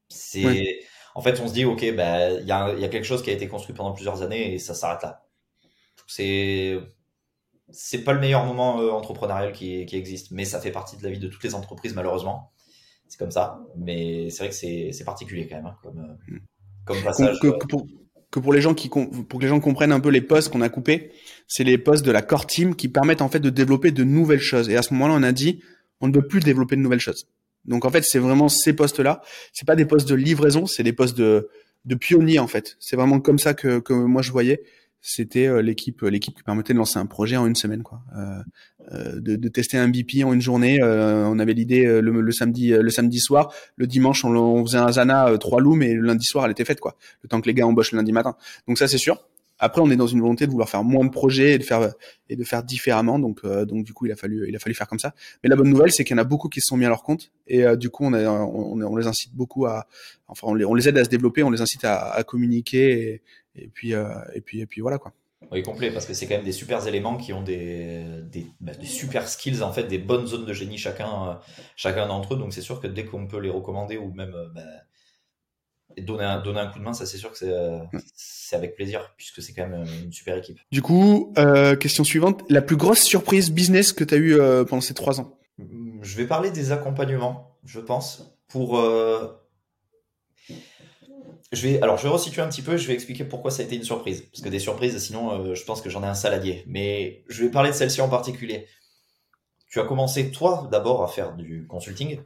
c'est 0.10 0.80
en 1.14 1.22
fait 1.22 1.40
on 1.40 1.48
se 1.48 1.54
dit 1.54 1.64
ok 1.64 1.96
bah 1.96 2.32
il 2.32 2.46
y 2.46 2.52
a 2.52 2.74
il 2.74 2.82
y 2.82 2.84
a 2.84 2.90
quelque 2.90 3.06
chose 3.06 3.24
qui 3.24 3.30
a 3.30 3.34
été 3.34 3.48
construit 3.48 3.74
pendant 3.74 3.94
plusieurs 3.94 4.22
années 4.22 4.54
et 4.54 4.60
ça 4.60 4.74
s'arrête 4.74 5.04
là. 5.04 5.26
C'est 6.08 6.78
c'est 7.72 8.04
pas 8.04 8.14
le 8.14 8.20
meilleur 8.20 8.46
moment 8.46 8.80
euh, 8.80 8.92
entrepreneurial 8.92 9.52
qui, 9.52 9.86
qui, 9.86 9.96
existe, 9.96 10.32
mais 10.32 10.46
ça 10.46 10.60
fait 10.60 10.72
partie 10.72 10.98
de 10.98 11.04
la 11.04 11.10
vie 11.10 11.20
de 11.20 11.28
toutes 11.28 11.44
les 11.44 11.56
entreprises 11.56 11.94
malheureusement. 11.94 12.52
C'est 13.08 13.18
comme 13.18 13.32
ça, 13.32 13.64
mais 13.78 14.30
c'est 14.30 14.40
vrai 14.40 14.50
que 14.50 14.94
c'est 14.94 15.04
particulier 15.06 15.48
quand 15.48 15.58
même 15.58 15.68
hein, 15.68 15.76
comme, 15.84 16.00
euh, 16.00 16.38
comme 16.86 17.02
passage. 17.04 17.40
Que, 17.40 17.50
que, 17.50 17.68
pour, 17.68 17.86
que, 18.32 18.40
pour, 18.40 18.54
les 18.54 18.62
gens 18.62 18.74
qui 18.74 18.90
pour 18.90 19.40
que 19.40 19.44
les 19.44 19.48
gens 19.48 19.60
comprennent 19.60 19.92
un 19.92 20.00
peu 20.00 20.10
les 20.10 20.22
postes 20.22 20.50
qu'on 20.50 20.62
a 20.62 20.70
coupés, 20.70 21.12
c'est 21.48 21.64
les 21.64 21.78
postes 21.78 22.06
de 22.06 22.12
la 22.12 22.22
core 22.22 22.48
team 22.48 22.76
qui 22.76 22.90
permettent 22.90 23.22
en 23.22 23.30
fait 23.30 23.40
de 23.40 23.50
développer 23.50 23.92
de 23.92 24.04
nouvelles 24.04 24.40
choses. 24.40 24.70
Et 24.70 24.76
à 24.76 24.82
ce 24.82 24.94
moment-là, 24.94 25.14
on 25.18 25.24
a 25.24 25.32
dit 25.32 25.62
on 26.02 26.08
ne 26.08 26.14
veut 26.14 26.28
plus 26.28 26.40
développer 26.40 26.76
de 26.76 26.82
nouvelles 26.82 27.00
choses. 27.00 27.28
Donc 27.66 27.86
en 27.86 27.90
fait, 27.90 28.04
c'est 28.04 28.20
vraiment 28.20 28.50
ces 28.50 28.74
postes-là. 28.74 29.22
C'est 29.54 29.66
pas 29.66 29.76
des 29.76 29.86
postes 29.86 30.08
de 30.08 30.16
livraison, 30.16 30.66
c'est 30.66 30.84
des 30.84 30.94
postes 30.94 31.18
de 31.18 31.50
de 31.86 31.96
pionniers 31.96 32.40
en 32.40 32.48
fait. 32.48 32.76
C'est 32.80 32.96
vraiment 32.96 33.20
comme 33.20 33.40
ça 33.40 33.54
que, 33.54 33.80
que 33.80 33.94
moi 33.94 34.22
je 34.22 34.32
voyais 34.32 34.64
c'était 35.08 35.46
euh, 35.46 35.62
l'équipe 35.62 36.02
euh, 36.02 36.10
l'équipe 36.10 36.36
qui 36.36 36.42
permettait 36.42 36.74
de 36.74 36.80
lancer 36.80 36.98
un 36.98 37.06
projet 37.06 37.38
en 37.38 37.46
une 37.46 37.56
semaine 37.56 37.84
quoi. 37.84 38.02
Euh, 38.18 39.20
de, 39.20 39.36
de, 39.36 39.50
tester 39.50 39.78
un 39.78 39.88
BP 39.88 40.24
en 40.24 40.34
une 40.34 40.42
journée. 40.42 40.80
On 40.82 41.38
avait 41.38 41.54
l'idée 41.54 41.86
le, 41.86 42.22
le, 42.22 42.32
samedi 42.32 42.70
le 42.70 42.90
samedi 42.90 43.20
soir. 43.20 43.54
Le 43.78 43.86
dimanche 43.86 44.26
on, 44.26 44.36
on 44.36 44.66
faisait 44.66 44.80
un 44.80 44.92
Zana 44.92 45.38
trois 45.40 45.62
looms 45.62 45.84
et 45.84 45.94
le 45.94 46.02
lundi 46.02 46.26
soir 46.26 46.46
elle 46.46 46.52
était 46.52 46.66
faite 46.66 46.80
quoi. 46.80 46.96
Le 47.22 47.30
temps 47.30 47.40
que 47.40 47.48
les 47.48 47.54
gars 47.54 47.68
embauchent 47.68 47.92
le 47.92 47.98
lundi 47.98 48.12
matin. 48.12 48.36
Donc 48.68 48.80
ça 48.80 48.88
c'est 48.88 48.98
sûr. 48.98 49.28
Après, 49.58 49.82
on 49.82 49.90
est 49.90 49.96
dans 49.96 50.06
une 50.06 50.20
volonté 50.20 50.46
de 50.46 50.52
vouloir 50.52 50.68
faire 50.68 50.84
moins 50.84 51.06
de 51.06 51.10
projets 51.10 51.54
et 51.54 51.58
de 51.58 51.64
faire 51.64 51.94
et 52.28 52.36
de 52.36 52.44
faire 52.44 52.62
différemment. 52.62 53.20
Donc, 53.20 53.46
donc 53.46 53.86
du 53.86 53.94
coup, 53.94 54.06
il 54.06 54.12
a 54.12 54.18
fallu 54.18 54.46
il 54.50 54.56
a 54.56 54.60
fallu 54.60 54.76
faire 54.76 54.88
comme 54.88 55.00
ça. 55.00 55.14
Mais 55.44 55.50
la 55.50 55.56
bonne 55.56 55.70
nouvelle, 55.70 55.94
c'est 55.94 56.04
qu'il 56.04 56.16
y 56.16 56.20
en 56.20 56.22
a 56.22 56.26
beaucoup 56.26 56.50
qui 56.50 56.60
se 56.60 56.68
sont 56.68 56.78
mis 56.78 56.84
à 56.84 56.90
leur 56.90 57.04
compte. 57.04 57.32
Et 57.48 57.64
du 57.78 57.90
coup, 57.90 58.04
on, 58.06 58.12
a, 58.14 58.28
on, 58.28 58.82
on, 58.82 58.96
les 58.98 59.08
incite 59.08 59.34
beaucoup 59.34 59.66
à, 59.66 59.88
enfin, 60.28 60.48
on 60.48 60.56
les, 60.56 60.66
on 60.66 60.74
les 60.74 60.90
aide 60.90 60.98
à 60.98 61.06
se 61.06 61.10
développer, 61.10 61.42
on 61.42 61.52
les 61.52 61.62
incite 61.62 61.86
à, 61.86 62.10
à 62.10 62.24
communiquer 62.24 63.14
et, 63.14 63.22
et 63.56 63.68
puis, 63.68 63.94
euh, 63.94 64.10
et 64.34 64.42
puis, 64.42 64.62
et 64.62 64.66
puis 64.66 64.82
voilà 64.82 64.98
quoi. 64.98 65.14
Oui, 65.52 65.62
complet, 65.62 65.92
parce 65.92 66.06
que 66.06 66.14
c'est 66.14 66.28
quand 66.28 66.36
même 66.36 66.46
des 66.46 66.52
super 66.52 66.88
éléments 66.88 67.18
qui 67.18 67.34
ont 67.34 67.44
des, 67.44 68.04
des, 68.24 68.48
bah, 68.60 68.74
des, 68.74 68.86
super 68.86 69.28
skills, 69.28 69.62
en 69.62 69.72
fait, 69.72 69.84
des 69.84 70.00
bonnes 70.00 70.26
zones 70.26 70.46
de 70.46 70.54
génie 70.54 70.78
chacun, 70.78 71.30
euh, 71.30 71.34
chacun 71.76 72.08
d'entre 72.08 72.34
eux. 72.34 72.38
Donc 72.38 72.54
c'est 72.54 72.62
sûr 72.62 72.82
que 72.82 72.88
dès 72.88 73.06
qu'on 73.06 73.28
peut 73.28 73.40
les 73.40 73.50
recommander 73.50 73.98
ou 73.98 74.12
même 74.14 74.34
euh, 74.34 74.48
bah, 74.56 74.62
donner, 76.02 76.24
un, 76.24 76.42
donner 76.42 76.60
un 76.62 76.68
coup 76.68 76.80
de 76.80 76.84
main, 76.84 76.94
ça 76.94 77.06
c'est 77.06 77.18
sûr 77.18 77.32
que 77.32 77.38
c'est 78.16 78.56
avec 78.56 78.76
plaisir, 78.76 79.14
puisque 79.18 79.42
c'est 79.42 79.54
quand 79.54 79.68
même 79.68 79.86
une 80.04 80.12
super 80.12 80.38
équipe. 80.38 80.60
Du 80.72 80.82
coup, 80.82 81.34
euh, 81.38 81.76
question 81.76 82.04
suivante, 82.04 82.44
la 82.50 82.62
plus 82.62 82.76
grosse 82.76 83.04
surprise 83.04 83.52
business 83.52 83.94
que 83.94 84.04
tu 84.04 84.16
as 84.16 84.18
eu 84.18 84.38
pendant 84.66 84.82
ces 84.82 84.94
trois 84.94 85.20
ans? 85.20 85.38
Je 86.02 86.18
vais 86.18 86.26
parler 86.26 86.52
des 86.52 86.72
accompagnements, 86.72 87.58
je 87.64 87.80
pense, 87.80 88.38
pour 88.48 88.82
je 91.52 91.68
vais, 91.68 91.82
alors, 91.82 91.98
je 91.98 92.04
vais 92.04 92.10
resituer 92.10 92.42
un 92.42 92.50
petit 92.50 92.62
peu, 92.62 92.78
je 92.78 92.88
vais 92.88 92.94
expliquer 92.94 93.24
pourquoi 93.24 93.52
ça 93.52 93.62
a 93.62 93.66
été 93.66 93.76
une 93.76 93.84
surprise. 93.84 94.22
Parce 94.32 94.42
que 94.42 94.50
des 94.50 94.60
surprises, 94.60 94.98
sinon, 94.98 95.32
euh, 95.32 95.56
je 95.56 95.64
pense 95.64 95.82
que 95.82 95.90
j'en 95.90 96.04
ai 96.04 96.08
un 96.08 96.16
saladier. 96.16 96.64
Mais 96.68 97.24
je 97.28 97.44
vais 97.44 97.52
parler 97.52 97.70
de 97.70 97.76
celle-ci 97.76 98.02
en 98.02 98.10
particulier. 98.10 98.68
Tu 99.70 99.80
as 99.80 99.84
commencé, 99.86 100.32
toi, 100.32 100.68
d'abord, 100.72 101.04
à 101.04 101.08
faire 101.08 101.36
du 101.36 101.68
consulting 101.68 102.20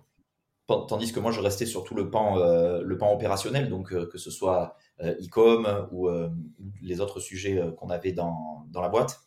tandis 0.87 1.11
que 1.11 1.19
moi 1.19 1.31
je 1.31 1.39
restais 1.39 1.65
sur 1.65 1.83
tout 1.83 1.95
le 1.95 2.11
pan, 2.11 2.35
le 2.35 2.97
pan 2.99 3.11
opérationnel, 3.11 3.69
donc 3.69 3.89
que 3.89 4.17
ce 4.19 4.29
soit 4.29 4.75
e-com 5.01 5.87
ou 5.91 6.09
les 6.83 7.01
autres 7.01 7.19
sujets 7.19 7.59
qu'on 7.77 7.89
avait 7.89 8.11
dans, 8.11 8.67
dans 8.69 8.81
la 8.81 8.89
boîte 8.89 9.19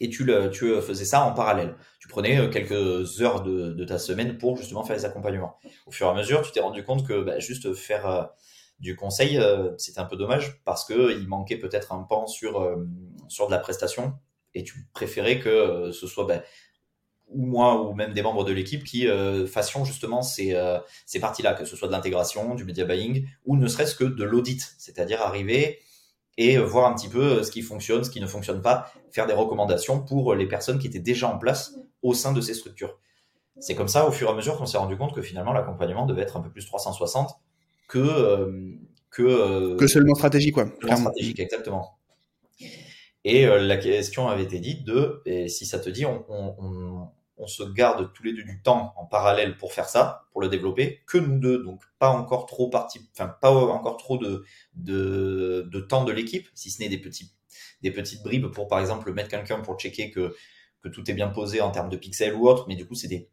et 0.00 0.08
tu, 0.08 0.24
le, 0.24 0.50
tu 0.50 0.80
faisais 0.82 1.04
ça 1.04 1.22
en 1.22 1.32
parallèle. 1.32 1.76
Tu 1.98 2.08
prenais 2.08 2.50
quelques 2.50 3.22
heures 3.22 3.42
de, 3.42 3.72
de, 3.72 3.84
ta 3.84 3.98
semaine 3.98 4.38
pour 4.38 4.56
justement 4.56 4.82
faire 4.82 4.96
les 4.96 5.04
accompagnements. 5.04 5.58
Au 5.86 5.90
fur 5.90 6.06
et 6.06 6.10
à 6.10 6.14
mesure, 6.14 6.42
tu 6.42 6.52
t'es 6.52 6.60
rendu 6.60 6.84
compte 6.84 7.06
que 7.06 7.22
bah, 7.22 7.38
juste 7.38 7.72
faire 7.74 8.30
du 8.80 8.96
conseil, 8.96 9.38
euh, 9.38 9.72
c'était 9.76 10.00
un 10.00 10.06
peu 10.06 10.16
dommage 10.16 10.60
parce 10.64 10.84
que 10.84 11.12
il 11.18 11.28
manquait 11.28 11.58
peut-être 11.58 11.92
un 11.92 12.02
pan 12.02 12.26
sur 12.26 12.60
euh, 12.60 12.86
sur 13.28 13.46
de 13.46 13.52
la 13.52 13.58
prestation 13.58 14.14
et 14.54 14.64
tu 14.64 14.88
préférais 14.94 15.38
que 15.38 15.48
euh, 15.48 15.92
ce 15.92 16.06
soit 16.06 16.24
ben, 16.24 16.42
ou 17.28 17.44
moi 17.44 17.82
ou 17.82 17.92
même 17.92 18.14
des 18.14 18.22
membres 18.22 18.44
de 18.44 18.52
l'équipe 18.52 18.82
qui 18.82 19.06
fassions 19.46 19.84
justement 19.84 20.20
ces, 20.20 20.52
ces 21.06 21.20
parties-là, 21.20 21.54
que 21.54 21.64
ce 21.64 21.76
soit 21.76 21.86
de 21.86 21.92
l'intégration, 21.92 22.56
du 22.56 22.64
media 22.64 22.84
buying 22.84 23.24
ou 23.44 23.56
ne 23.56 23.68
serait-ce 23.68 23.94
que 23.94 24.02
de 24.02 24.24
l'audit, 24.24 24.74
c'est-à-dire 24.78 25.22
arriver 25.22 25.78
et 26.38 26.58
voir 26.58 26.90
un 26.90 26.94
petit 26.96 27.06
peu 27.08 27.44
ce 27.44 27.52
qui 27.52 27.62
fonctionne, 27.62 28.02
ce 28.02 28.10
qui 28.10 28.20
ne 28.20 28.26
fonctionne 28.26 28.62
pas, 28.62 28.92
faire 29.12 29.28
des 29.28 29.32
recommandations 29.32 30.00
pour 30.00 30.34
les 30.34 30.48
personnes 30.48 30.80
qui 30.80 30.88
étaient 30.88 30.98
déjà 30.98 31.28
en 31.28 31.38
place 31.38 31.76
au 32.02 32.14
sein 32.14 32.32
de 32.32 32.40
ces 32.40 32.54
structures. 32.54 32.98
C'est 33.60 33.76
comme 33.76 33.86
ça, 33.86 34.08
au 34.08 34.10
fur 34.10 34.28
et 34.28 34.32
à 34.32 34.34
mesure, 34.34 34.56
qu'on 34.56 34.66
s'est 34.66 34.78
rendu 34.78 34.96
compte 34.96 35.14
que 35.14 35.22
finalement, 35.22 35.52
l'accompagnement 35.52 36.06
devait 36.06 36.22
être 36.22 36.36
un 36.36 36.40
peu 36.40 36.50
plus 36.50 36.66
360 36.66 37.30
que 37.90 37.98
euh, 37.98 38.78
que 39.10 39.22
euh, 39.22 39.76
que 39.76 39.86
seulement 39.88 40.14
stratégique 40.14 40.54
quoi. 40.54 40.66
stratégique 40.80 41.40
exactement. 41.40 41.98
Et 43.24 43.46
euh, 43.46 43.58
la 43.58 43.76
question 43.76 44.28
avait 44.28 44.44
été 44.44 44.60
dite 44.60 44.84
de 44.84 45.20
et 45.26 45.48
si 45.48 45.66
ça 45.66 45.78
te 45.78 45.90
dit 45.90 46.06
on, 46.06 46.24
on, 46.28 47.08
on, 47.36 47.46
se 47.46 47.64
garde 47.64 48.12
tous 48.14 48.22
les 48.22 48.32
deux 48.32 48.44
du 48.44 48.62
temps 48.62 48.94
en 48.96 49.04
parallèle 49.04 49.56
pour 49.56 49.72
faire 49.72 49.88
ça, 49.88 50.26
pour 50.30 50.40
le 50.40 50.48
développer, 50.48 51.00
que 51.06 51.18
nous 51.18 51.38
deux, 51.38 51.62
donc 51.64 51.82
pas 51.98 52.10
encore 52.10 52.46
trop 52.46 52.70
parti, 52.70 53.00
enfin 53.12 53.28
pas 53.40 53.50
encore 53.50 53.96
trop 53.96 54.18
de, 54.18 54.44
de, 54.74 55.68
de 55.70 55.80
temps 55.80 56.04
de 56.04 56.12
l'équipe, 56.12 56.48
si 56.54 56.70
ce 56.70 56.80
n'est 56.80 56.88
des 56.88 56.98
petits 56.98 57.32
des 57.82 57.90
petites 57.90 58.22
bribes 58.22 58.46
pour 58.46 58.68
par 58.68 58.78
exemple 58.78 59.12
mettre 59.12 59.30
quelqu'un 59.30 59.60
pour 59.60 59.78
checker 59.78 60.10
que 60.10 60.34
que 60.82 60.88
tout 60.88 61.10
est 61.10 61.14
bien 61.14 61.28
posé 61.28 61.60
en 61.60 61.70
termes 61.72 61.90
de 61.90 61.96
pixels 61.96 62.34
ou 62.34 62.48
autre, 62.48 62.66
mais 62.68 62.76
du 62.76 62.86
coup 62.86 62.94
c'est 62.94 63.08
des 63.08 63.28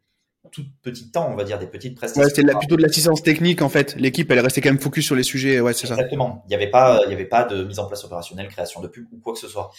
tout 0.50 0.64
petit 0.82 1.10
temps, 1.10 1.30
on 1.30 1.36
va 1.36 1.44
dire, 1.44 1.58
des 1.58 1.66
petites 1.66 1.96
prestations. 1.96 2.22
Ouais, 2.22 2.30
c'était 2.34 2.54
plutôt 2.54 2.76
de 2.76 2.82
l'assistance 2.82 3.22
technique 3.22 3.62
en 3.62 3.68
fait. 3.68 3.94
L'équipe, 3.96 4.30
elle 4.30 4.40
restait 4.40 4.60
quand 4.60 4.70
même 4.70 4.78
focus 4.78 5.04
sur 5.04 5.14
les 5.14 5.22
sujets. 5.22 5.60
Ouais, 5.60 5.72
c'est 5.72 5.86
ça. 5.86 5.94
Exactement. 5.94 6.42
Il 6.46 6.48
n'y 6.48 6.54
avait 6.54 6.70
pas, 6.70 7.02
il 7.06 7.10
y 7.10 7.14
avait 7.14 7.26
pas 7.26 7.44
de 7.44 7.64
mise 7.64 7.78
en 7.78 7.86
place 7.86 8.04
opérationnelle, 8.04 8.48
création 8.48 8.80
de 8.80 8.88
pub 8.88 9.06
ou 9.12 9.18
quoi 9.18 9.32
que 9.32 9.38
ce 9.38 9.48
soit. 9.48 9.70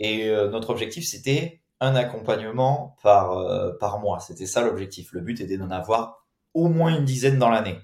Et 0.00 0.28
euh, 0.28 0.48
notre 0.50 0.70
objectif, 0.70 1.06
c'était 1.06 1.62
un 1.80 1.94
accompagnement 1.94 2.96
par 3.02 3.32
euh, 3.32 3.72
par 3.78 4.00
mois. 4.00 4.20
C'était 4.20 4.46
ça 4.46 4.62
l'objectif. 4.62 5.12
Le 5.12 5.20
but 5.20 5.40
était 5.40 5.58
d'en 5.58 5.70
avoir 5.70 6.26
au 6.54 6.68
moins 6.68 6.96
une 6.96 7.04
dizaine 7.04 7.38
dans 7.38 7.48
l'année. 7.48 7.78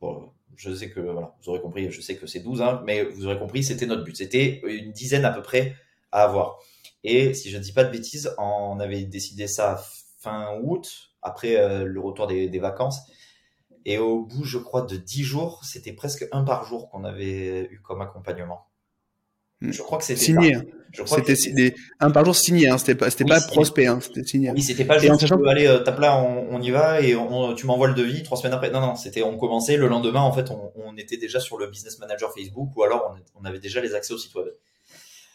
Bon, 0.00 0.32
je 0.56 0.74
sais 0.74 0.90
que 0.90 1.00
voilà, 1.00 1.34
vous 1.42 1.50
aurez 1.50 1.60
compris. 1.60 1.90
Je 1.90 2.00
sais 2.00 2.16
que 2.16 2.26
c'est 2.26 2.40
12, 2.40 2.62
hein, 2.62 2.82
mais 2.84 3.04
vous 3.04 3.26
aurez 3.26 3.38
compris, 3.38 3.62
c'était 3.62 3.86
notre 3.86 4.04
but. 4.04 4.16
C'était 4.16 4.60
une 4.64 4.92
dizaine 4.92 5.24
à 5.24 5.30
peu 5.30 5.42
près 5.42 5.74
à 6.10 6.24
avoir. 6.24 6.58
Et 7.04 7.34
si 7.34 7.50
je 7.50 7.58
ne 7.58 7.62
dis 7.62 7.72
pas 7.72 7.84
de 7.84 7.90
bêtises, 7.90 8.34
on 8.38 8.78
avait 8.78 9.02
décidé 9.04 9.46
ça 9.46 9.82
fin 10.20 10.58
août 10.62 11.11
après 11.22 11.56
euh, 11.56 11.84
le 11.84 12.00
retour 12.00 12.26
des, 12.26 12.58
vacances. 12.58 13.00
Et 13.84 13.98
au 13.98 14.22
bout, 14.22 14.44
je 14.44 14.58
crois, 14.58 14.82
de 14.82 14.96
dix 14.96 15.22
jours, 15.22 15.64
c'était 15.64 15.92
presque 15.92 16.26
un 16.32 16.44
par 16.44 16.64
jour 16.64 16.88
qu'on 16.88 17.04
avait 17.04 17.68
eu 17.70 17.80
comme 17.82 18.00
accompagnement. 18.00 18.66
Hmm. 19.60 19.72
Je 19.72 19.82
crois 19.82 19.98
que 19.98 20.04
c'était 20.04 20.20
signé. 20.20 20.54
Hein. 20.54 20.62
C'était 21.06 21.74
un 22.00 22.10
par 22.10 22.24
jour 22.24 22.36
signé. 22.36 22.68
Hein. 22.68 22.78
C'était 22.78 22.94
pas, 22.94 23.10
c'était 23.10 23.24
pas 23.24 23.40
prospect. 23.40 23.86
Hein. 23.86 23.98
C'était 24.00 24.24
signé. 24.24 24.50
Oui, 24.50 24.62
c'était 24.62 24.84
pas 24.84 24.98
juste. 24.98 25.20
Sachant... 25.20 25.42
Allez, 25.44 25.66
euh, 25.66 25.78
tape 25.78 25.98
là, 25.98 26.16
on, 26.20 26.60
y 26.60 26.70
va 26.70 27.00
et 27.00 27.16
tu 27.56 27.66
m'envoies 27.66 27.88
le 27.88 27.94
devis 27.94 28.22
trois 28.22 28.36
semaines 28.36 28.52
après. 28.52 28.70
Non, 28.70 28.80
non, 28.80 28.94
c'était 28.94 29.22
on 29.22 29.36
commençait 29.36 29.76
le 29.76 29.88
lendemain. 29.88 30.20
En 30.20 30.32
fait, 30.32 30.50
on, 30.50 30.96
était 30.96 31.16
déjà 31.16 31.40
sur 31.40 31.58
le 31.58 31.68
business 31.68 31.98
manager 31.98 32.32
Facebook 32.32 32.76
ou 32.76 32.82
alors 32.82 33.16
on, 33.34 33.40
on 33.40 33.44
avait 33.46 33.58
déjà 33.58 33.80
les 33.80 33.94
accès 33.94 34.12
au 34.12 34.18
site 34.18 34.34
web. 34.34 34.46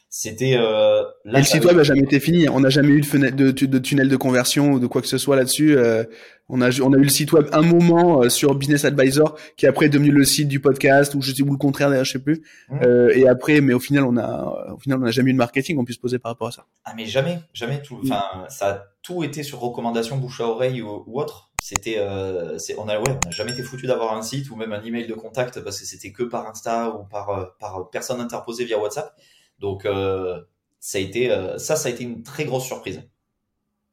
C'était 0.09 0.55
euh, 0.57 1.03
le 1.25 1.43
site 1.43 1.65
web 1.65 1.75
n'a 1.75 1.83
jamais 1.83 2.01
été 2.01 2.19
fini. 2.19 2.47
On 2.49 2.61
n'a 2.61 2.69
jamais 2.69 2.89
eu 2.89 3.01
de, 3.01 3.05
fenêtre, 3.05 3.35
de, 3.35 3.51
de, 3.51 3.79
tunnel 3.79 4.07
de 4.07 4.15
conversion 4.15 4.71
ou 4.71 4.79
de 4.79 4.87
quoi 4.87 5.01
que 5.01 5.07
ce 5.07 5.17
soit 5.17 5.35
là-dessus. 5.35 5.77
Euh, 5.77 6.03
on 6.49 6.61
a 6.61 6.69
on 6.81 6.93
a 6.93 6.97
eu 6.97 7.03
le 7.03 7.09
site 7.09 7.33
web 7.33 7.47
un 7.51 7.61
moment 7.61 8.21
euh, 8.21 8.29
sur 8.29 8.55
Business 8.55 8.85
Advisor 8.85 9.37
qui 9.57 9.67
après 9.67 9.87
est 9.87 9.89
devenu 9.89 10.11
le 10.11 10.23
site 10.23 10.47
du 10.47 10.59
podcast 10.59 11.13
ou 11.15 11.21
je 11.21 11.33
sais 11.33 11.41
ou 11.43 11.51
le 11.51 11.57
contraire 11.57 11.89
d'ailleurs 11.89 12.05
je 12.05 12.13
sais 12.13 12.19
plus. 12.19 12.41
Mmh. 12.69 12.79
Euh, 12.83 13.09
et 13.13 13.27
après 13.27 13.61
mais 13.61 13.73
au 13.73 13.79
final 13.79 14.05
on 14.05 14.17
a 14.17 14.73
au 14.73 14.79
final 14.79 14.99
on 14.99 15.01
n'a 15.01 15.11
jamais 15.11 15.31
eu 15.31 15.33
de 15.33 15.37
marketing 15.37 15.77
on 15.77 15.85
puisse 15.85 15.97
poser 15.97 16.19
par 16.19 16.31
rapport 16.31 16.47
à 16.47 16.51
ça. 16.51 16.65
Ah 16.85 16.93
mais 16.95 17.05
jamais 17.05 17.39
jamais 17.53 17.81
tout. 17.81 17.99
Enfin 18.03 18.23
ça 18.49 18.69
a 18.69 18.83
tout 19.01 19.23
été 19.23 19.43
sur 19.43 19.59
recommandation 19.59 20.17
bouche 20.17 20.41
à 20.41 20.45
oreille 20.45 20.81
ou, 20.81 21.19
autre. 21.19 21.51
C'était 21.61 21.95
euh, 21.97 22.57
on 22.77 22.87
a 22.87 22.97
ouais 22.97 23.09
on 23.09 23.25
n'a 23.25 23.31
jamais 23.31 23.51
été 23.51 23.63
foutu 23.63 23.87
d'avoir 23.87 24.15
un 24.15 24.21
site 24.21 24.49
ou 24.49 24.55
même 24.55 24.71
un 24.71 24.83
email 24.83 25.07
de 25.07 25.15
contact 25.15 25.61
parce 25.61 25.79
que 25.79 25.85
c'était 25.85 26.11
que 26.11 26.23
par 26.23 26.47
Insta 26.47 26.95
ou 26.95 27.03
par 27.03 27.29
euh, 27.29 27.45
par 27.59 27.89
personne 27.89 28.21
interposée 28.21 28.63
via 28.63 28.79
WhatsApp. 28.79 29.13
Donc 29.59 29.85
euh, 29.85 30.41
ça 30.79 30.97
a 30.97 31.01
été 31.01 31.31
euh, 31.31 31.57
ça, 31.57 31.75
ça 31.75 31.89
a 31.89 31.91
été 31.91 32.03
une 32.03 32.23
très 32.23 32.45
grosse 32.45 32.65
surprise. 32.65 33.01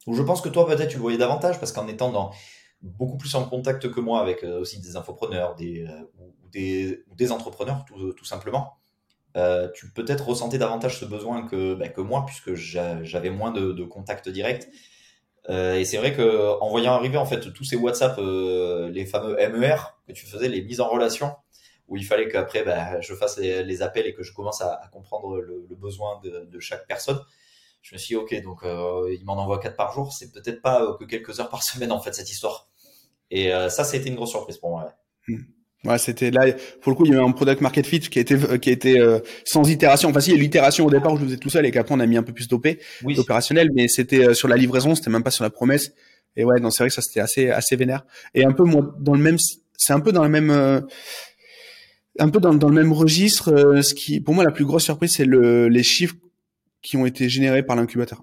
je 0.07 0.23
pense 0.23 0.41
que 0.41 0.49
toi 0.49 0.67
peut-être 0.67 0.89
tu 0.89 0.97
le 0.97 1.03
voyais 1.03 1.19
davantage 1.19 1.59
parce 1.59 1.73
qu'en 1.73 1.89
étant 1.89 2.11
dans 2.13 2.33
beaucoup 2.83 3.17
plus 3.17 3.35
en 3.35 3.45
contact 3.45 3.91
que 3.91 4.01
moi 4.01 4.21
avec 4.21 4.45
euh, 4.45 4.61
aussi 4.61 4.81
des 4.81 4.97
infopreneurs, 4.97 5.55
des 5.55 5.87
ou, 6.19 6.49
des, 6.51 7.03
des 7.17 7.33
entrepreneurs 7.33 7.85
tout, 7.87 8.13
tout 8.13 8.25
simplement. 8.25 8.75
Tu 9.75 9.91
peut-être 9.91 10.29
ressentais 10.29 10.59
davantage 10.59 11.01
ce 11.01 11.05
besoin 11.05 11.45
que, 11.49 11.75
bah, 11.75 11.89
que 11.89 12.01
moi, 12.01 12.25
puisque 12.25 12.55
j'avais 12.55 13.31
moins 13.31 13.51
de, 13.51 13.73
de 13.73 13.83
contacts 13.83 14.29
directs. 14.29 14.69
Et 15.49 15.85
c'est 15.85 15.97
vrai 15.97 16.15
que 16.15 16.61
en 16.61 16.71
voyant 16.71 16.93
arriver 16.93 17.17
en 17.17 17.27
fait 17.27 17.53
tous 17.53 17.65
ces 17.65 17.75
WhatsApp, 17.75 18.17
les 18.19 19.07
fameux 19.07 19.37
MER 19.49 19.99
que 20.07 20.13
tu 20.13 20.25
faisais, 20.27 20.49
les 20.49 20.63
mises 20.63 20.81
en 20.81 20.89
relation, 20.89 21.35
où 21.89 21.97
il 21.97 22.05
fallait 22.05 22.29
qu'après 22.29 22.65
bah, 22.65 23.01
je 23.01 23.15
fasse 23.15 23.39
les, 23.39 23.83
appels 23.83 24.07
et 24.07 24.15
que 24.15 24.23
je 24.23 24.33
commence 24.33 24.61
à, 24.61 24.89
comprendre 24.93 25.41
le, 25.41 25.67
besoin 25.77 26.21
de, 26.23 26.61
chaque 26.61 26.87
personne. 26.87 27.21
Je 27.83 27.95
me 27.95 27.99
suis 27.99 28.15
dit, 28.15 28.17
ok, 28.17 28.43
donc 28.43 28.63
euh, 28.63 29.15
il 29.19 29.25
m'en 29.27 29.35
envoie 29.35 29.59
quatre 29.59 29.77
par 29.77 29.93
jour, 29.93 30.11
c'est 30.11 30.33
peut-être 30.33 30.63
pas 30.63 30.83
euh, 30.83 30.95
que 30.99 31.05
quelques 31.05 31.39
heures 31.41 31.51
par 31.51 31.63
semaine 31.63 31.93
en 31.93 32.01
fait 32.01 32.15
cette 32.15 32.31
histoire. 32.31 32.69
Et 33.31 33.53
euh, 33.53 33.69
ça, 33.69 33.85
ça 33.85 33.97
a 33.97 34.01
été 34.01 34.09
une 34.09 34.15
grosse 34.15 34.31
surprise 34.31 34.57
pour 34.57 34.71
moi. 34.71 34.95
Ouais. 35.29 35.37
Hmm. 35.37 35.99
c'était 35.99 36.31
là 36.31 36.53
pour 36.83 36.93
le 36.93 36.97
coup 36.97 37.07
il 37.07 37.13
y 37.13 37.15
a 37.15 37.19
eu 37.19 37.23
un 37.23 37.33
product 37.33 37.63
market 37.63 37.87
fit 37.87 38.01
qui 38.01 38.19
été 38.19 38.37
qui 38.59 38.71
a 38.71 38.73
été 38.73 39.21
sans 39.45 39.69
itération. 39.69 40.09
Enfin 40.09 40.21
si, 40.21 40.31
il 40.31 40.37
y 40.37 40.39
a 40.39 40.43
l'itération 40.43 40.87
au 40.87 40.91
départ 40.91 41.13
où 41.13 41.17
je 41.17 41.23
le 41.23 41.27
faisais 41.29 41.39
tout 41.39 41.51
seul 41.51 41.67
et 41.67 41.71
qu'après 41.71 41.95
on 41.95 42.01
a 42.01 42.07
mis 42.07 42.17
un 42.17 42.23
peu 42.23 42.33
plus 42.33 42.49
d'OP, 42.49 42.69
oui. 43.03 43.19
opérationnel, 43.19 43.71
mais 43.75 43.89
c'était 43.89 44.35
sur 44.35 44.49
la 44.49 44.57
livraison, 44.57 44.95
c'était 44.95 45.11
même 45.11 45.23
pas 45.23 45.31
sur 45.31 45.45
la 45.45 45.51
promesse. 45.51 45.93
Et 46.37 46.45
ouais, 46.45 46.61
non, 46.61 46.71
c'est 46.71 46.83
vrai 46.83 46.89
que 46.89 46.95
ça 46.95 47.03
c'était 47.03 47.21
assez 47.21 47.51
assez 47.51 47.77
vénère. 47.77 48.07
Et 48.35 48.45
un 48.45 48.53
peu 48.53 48.65
moi 48.65 48.95
dans 48.99 49.15
le 49.15 49.21
même, 49.21 49.37
c'est 49.77 49.93
un 49.93 50.01
peu 50.01 50.13
dans 50.13 50.23
la 50.23 50.31
même 50.31 50.87
un 52.19 52.29
peu 52.29 52.41
dans, 52.41 52.53
le 52.53 52.75
même 52.75 52.93
registre, 52.93 53.53
euh, 53.53 53.83
ce 53.83 53.95
qui, 53.95 54.21
pour 54.21 54.35
moi, 54.35 54.45
la 54.45 54.53
plus 54.53 54.65
grosse 54.65 54.85
surprise, 54.85 55.13
c'est 55.15 55.25
le, 55.25 55.69
les 55.69 55.83
chiffres 55.83 56.15
qui 56.83 56.97
ont 56.97 57.07
été 57.07 57.29
générés 57.29 57.63
par 57.63 57.77
l'incubateur. 57.77 58.23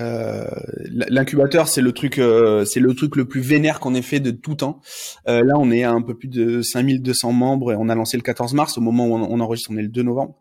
Euh, 0.00 0.44
l'incubateur, 0.88 1.68
c'est 1.68 1.82
le 1.82 1.92
truc, 1.92 2.18
euh, 2.18 2.64
c'est 2.64 2.80
le 2.80 2.94
truc 2.94 3.14
le 3.14 3.26
plus 3.26 3.40
vénère 3.40 3.78
qu'on 3.78 3.94
ait 3.94 4.02
fait 4.02 4.20
de 4.20 4.30
tout 4.30 4.54
temps. 4.54 4.80
Là, 5.26 5.54
on 5.56 5.70
est 5.70 5.84
à 5.84 5.92
un 5.92 6.02
peu 6.02 6.14
plus 6.14 6.28
de 6.28 6.62
5200 6.62 7.32
membres 7.32 7.72
et 7.72 7.76
on 7.78 7.88
a 7.88 7.94
lancé 7.94 8.16
le 8.16 8.22
14 8.22 8.54
mars. 8.54 8.78
Au 8.78 8.80
moment 8.80 9.06
où 9.06 9.14
on, 9.14 9.40
enregistre, 9.40 9.70
on 9.72 9.76
est 9.76 9.82
le 9.82 9.88
2 9.88 10.02
novembre. 10.02 10.36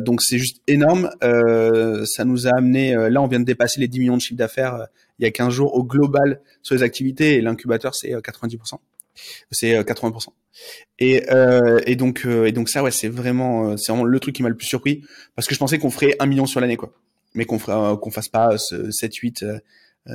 donc 0.00 0.22
c'est 0.22 0.38
juste 0.38 0.60
énorme. 0.68 1.10
ça 1.20 2.24
nous 2.24 2.46
a 2.46 2.50
amené, 2.56 2.94
là, 3.10 3.22
on 3.22 3.26
vient 3.26 3.40
de 3.40 3.44
dépasser 3.44 3.80
les 3.80 3.88
10 3.88 4.00
millions 4.00 4.16
de 4.16 4.22
chiffres 4.22 4.38
d'affaires 4.38 4.86
il 5.18 5.24
y 5.24 5.28
a 5.28 5.30
15 5.30 5.52
jours 5.52 5.74
au 5.74 5.84
global 5.84 6.40
sur 6.62 6.74
les 6.74 6.82
activités 6.82 7.34
et 7.34 7.40
l'incubateur, 7.40 7.94
c'est 7.94 8.10
90% 8.10 8.78
c'est 9.50 9.80
80%. 9.80 10.28
Euh, 10.28 10.30
et, 10.98 11.30
euh, 11.30 11.80
et 11.86 11.96
donc 11.96 12.26
euh, 12.26 12.46
et 12.46 12.52
donc 12.52 12.68
ça 12.68 12.82
ouais 12.82 12.90
c'est 12.90 13.08
vraiment 13.08 13.76
c'est 13.76 13.90
vraiment 13.90 14.04
le 14.04 14.20
truc 14.20 14.34
qui 14.34 14.42
m'a 14.42 14.48
le 14.48 14.56
plus 14.56 14.66
surpris 14.66 15.02
parce 15.34 15.48
que 15.48 15.54
je 15.54 15.58
pensais 15.58 15.78
qu'on 15.78 15.90
ferait 15.90 16.14
un 16.18 16.26
million 16.26 16.46
sur 16.46 16.60
l'année 16.60 16.76
quoi, 16.76 16.92
mais 17.34 17.44
qu'on 17.44 17.58
ferait 17.58 17.96
qu'on 17.98 18.10
fasse 18.10 18.28
pas 18.28 18.56
7 18.58 19.14
8 19.14 19.44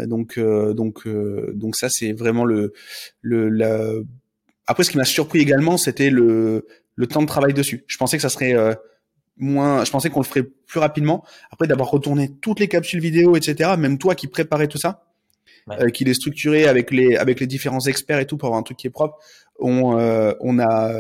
donc 0.06 0.40
donc 0.40 1.08
donc 1.08 1.76
ça 1.76 1.90
c'est 1.90 2.14
vraiment 2.14 2.46
le 2.46 2.74
le 3.22 4.06
après 4.68 4.84
ce 4.84 4.92
qui 4.92 4.98
m'a 4.98 5.06
surpris 5.06 5.40
également 5.40 5.78
c'était 5.78 6.10
le 6.10 6.68
le 6.96 7.08
temps 7.08 7.22
de 7.22 7.28
travail 7.28 7.54
dessus. 7.54 7.84
Je 7.88 7.98
pensais 7.98 8.18
que 8.18 8.24
ça 8.24 8.30
serait 8.30 8.56
moins, 9.38 9.86
je 9.86 9.92
pensais 9.92 10.10
qu'on 10.10 10.20
le 10.20 10.26
ferait 10.26 10.44
plus 10.44 10.80
rapidement. 10.80 11.24
Après 11.52 11.68
d'avoir 11.68 11.90
retourné 11.92 12.32
toutes 12.42 12.60
les 12.60 12.68
capsules 12.68 13.00
vidéo, 13.00 13.36
etc. 13.36 13.76
Même 13.78 13.98
toi 13.98 14.16
qui 14.16 14.28
préparais 14.28 14.68
tout 14.68 14.80
ça, 14.80 15.07
euh, 15.70 15.90
qu'il 15.90 16.10
est 16.10 16.14
structuré 16.14 16.68
avec 16.68 16.92
les 16.92 17.16
avec 17.16 17.40
les 17.40 17.48
différents 17.48 17.86
experts 17.86 18.20
et 18.20 18.26
tout 18.26 18.38
pour 18.38 18.48
avoir 18.48 18.60
un 18.60 18.64
truc 18.64 18.78
qui 18.78 18.88
est 18.88 18.92
propre. 18.92 19.18
On 19.60 19.98
euh, 20.00 20.34
on 20.40 20.60
a 20.60 20.92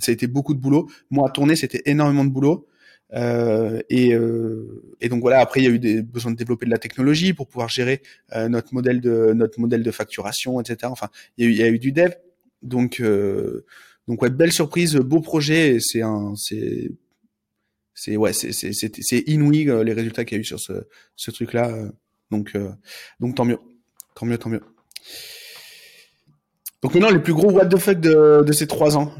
ça 0.00 0.10
a 0.10 0.12
été 0.12 0.26
beaucoup 0.26 0.54
de 0.54 0.60
boulot. 0.60 0.88
Moi 1.10 1.28
à 1.28 1.30
tourner 1.30 1.56
c'était 1.56 1.82
énormément 1.86 2.24
de 2.24 2.30
boulot. 2.30 2.66
Euh, 3.14 3.80
et, 3.88 4.14
euh, 4.14 4.96
et 5.00 5.08
donc 5.08 5.20
voilà. 5.20 5.40
Après, 5.40 5.60
il 5.60 5.64
y 5.64 5.66
a 5.66 5.70
eu 5.70 5.78
des 5.78 6.02
besoins 6.02 6.32
de 6.32 6.36
développer 6.36 6.66
de 6.66 6.70
la 6.70 6.78
technologie 6.78 7.32
pour 7.32 7.48
pouvoir 7.48 7.68
gérer 7.68 8.02
euh, 8.34 8.48
notre 8.48 8.74
modèle 8.74 9.00
de 9.00 9.32
notre 9.32 9.60
modèle 9.60 9.82
de 9.82 9.90
facturation, 9.90 10.60
etc. 10.60 10.90
Enfin, 10.90 11.08
il 11.36 11.44
y 11.44 11.46
a 11.46 11.50
eu, 11.50 11.52
il 11.52 11.58
y 11.58 11.62
a 11.62 11.68
eu 11.68 11.78
du 11.78 11.92
dev. 11.92 12.12
Donc 12.62 13.02
donc 14.08 14.22
ouais, 14.22 14.30
belle 14.30 14.52
surprise, 14.52 14.96
beau 14.96 15.20
projet. 15.20 15.78
C'est 15.80 16.02
un 16.02 16.34
c'est 16.36 16.90
c'est 17.94 18.16
ouais 18.16 18.32
c'est 18.32 18.52
c'est 18.52 19.18
inouï 19.28 19.64
les 19.84 19.92
résultats 19.92 20.24
qu'il 20.24 20.36
y 20.36 20.38
a 20.38 20.40
eu 20.40 20.44
sur 20.44 20.58
ce 20.58 20.72
ce 21.16 21.30
truc 21.30 21.52
là. 21.52 21.70
Donc 22.30 22.56
donc 23.20 23.36
tant 23.36 23.44
mieux. 23.44 23.58
Tant 24.16 24.24
mieux, 24.24 24.38
tant 24.38 24.48
mieux. 24.48 24.62
Donc 26.82 26.94
maintenant, 26.94 27.10
les 27.10 27.20
plus 27.20 27.34
gros 27.34 27.50
what 27.50 27.66
the 27.66 27.76
fuck 27.76 28.00
de, 28.00 28.42
de 28.44 28.52
ces 28.52 28.66
trois 28.66 28.96
ans, 28.96 29.12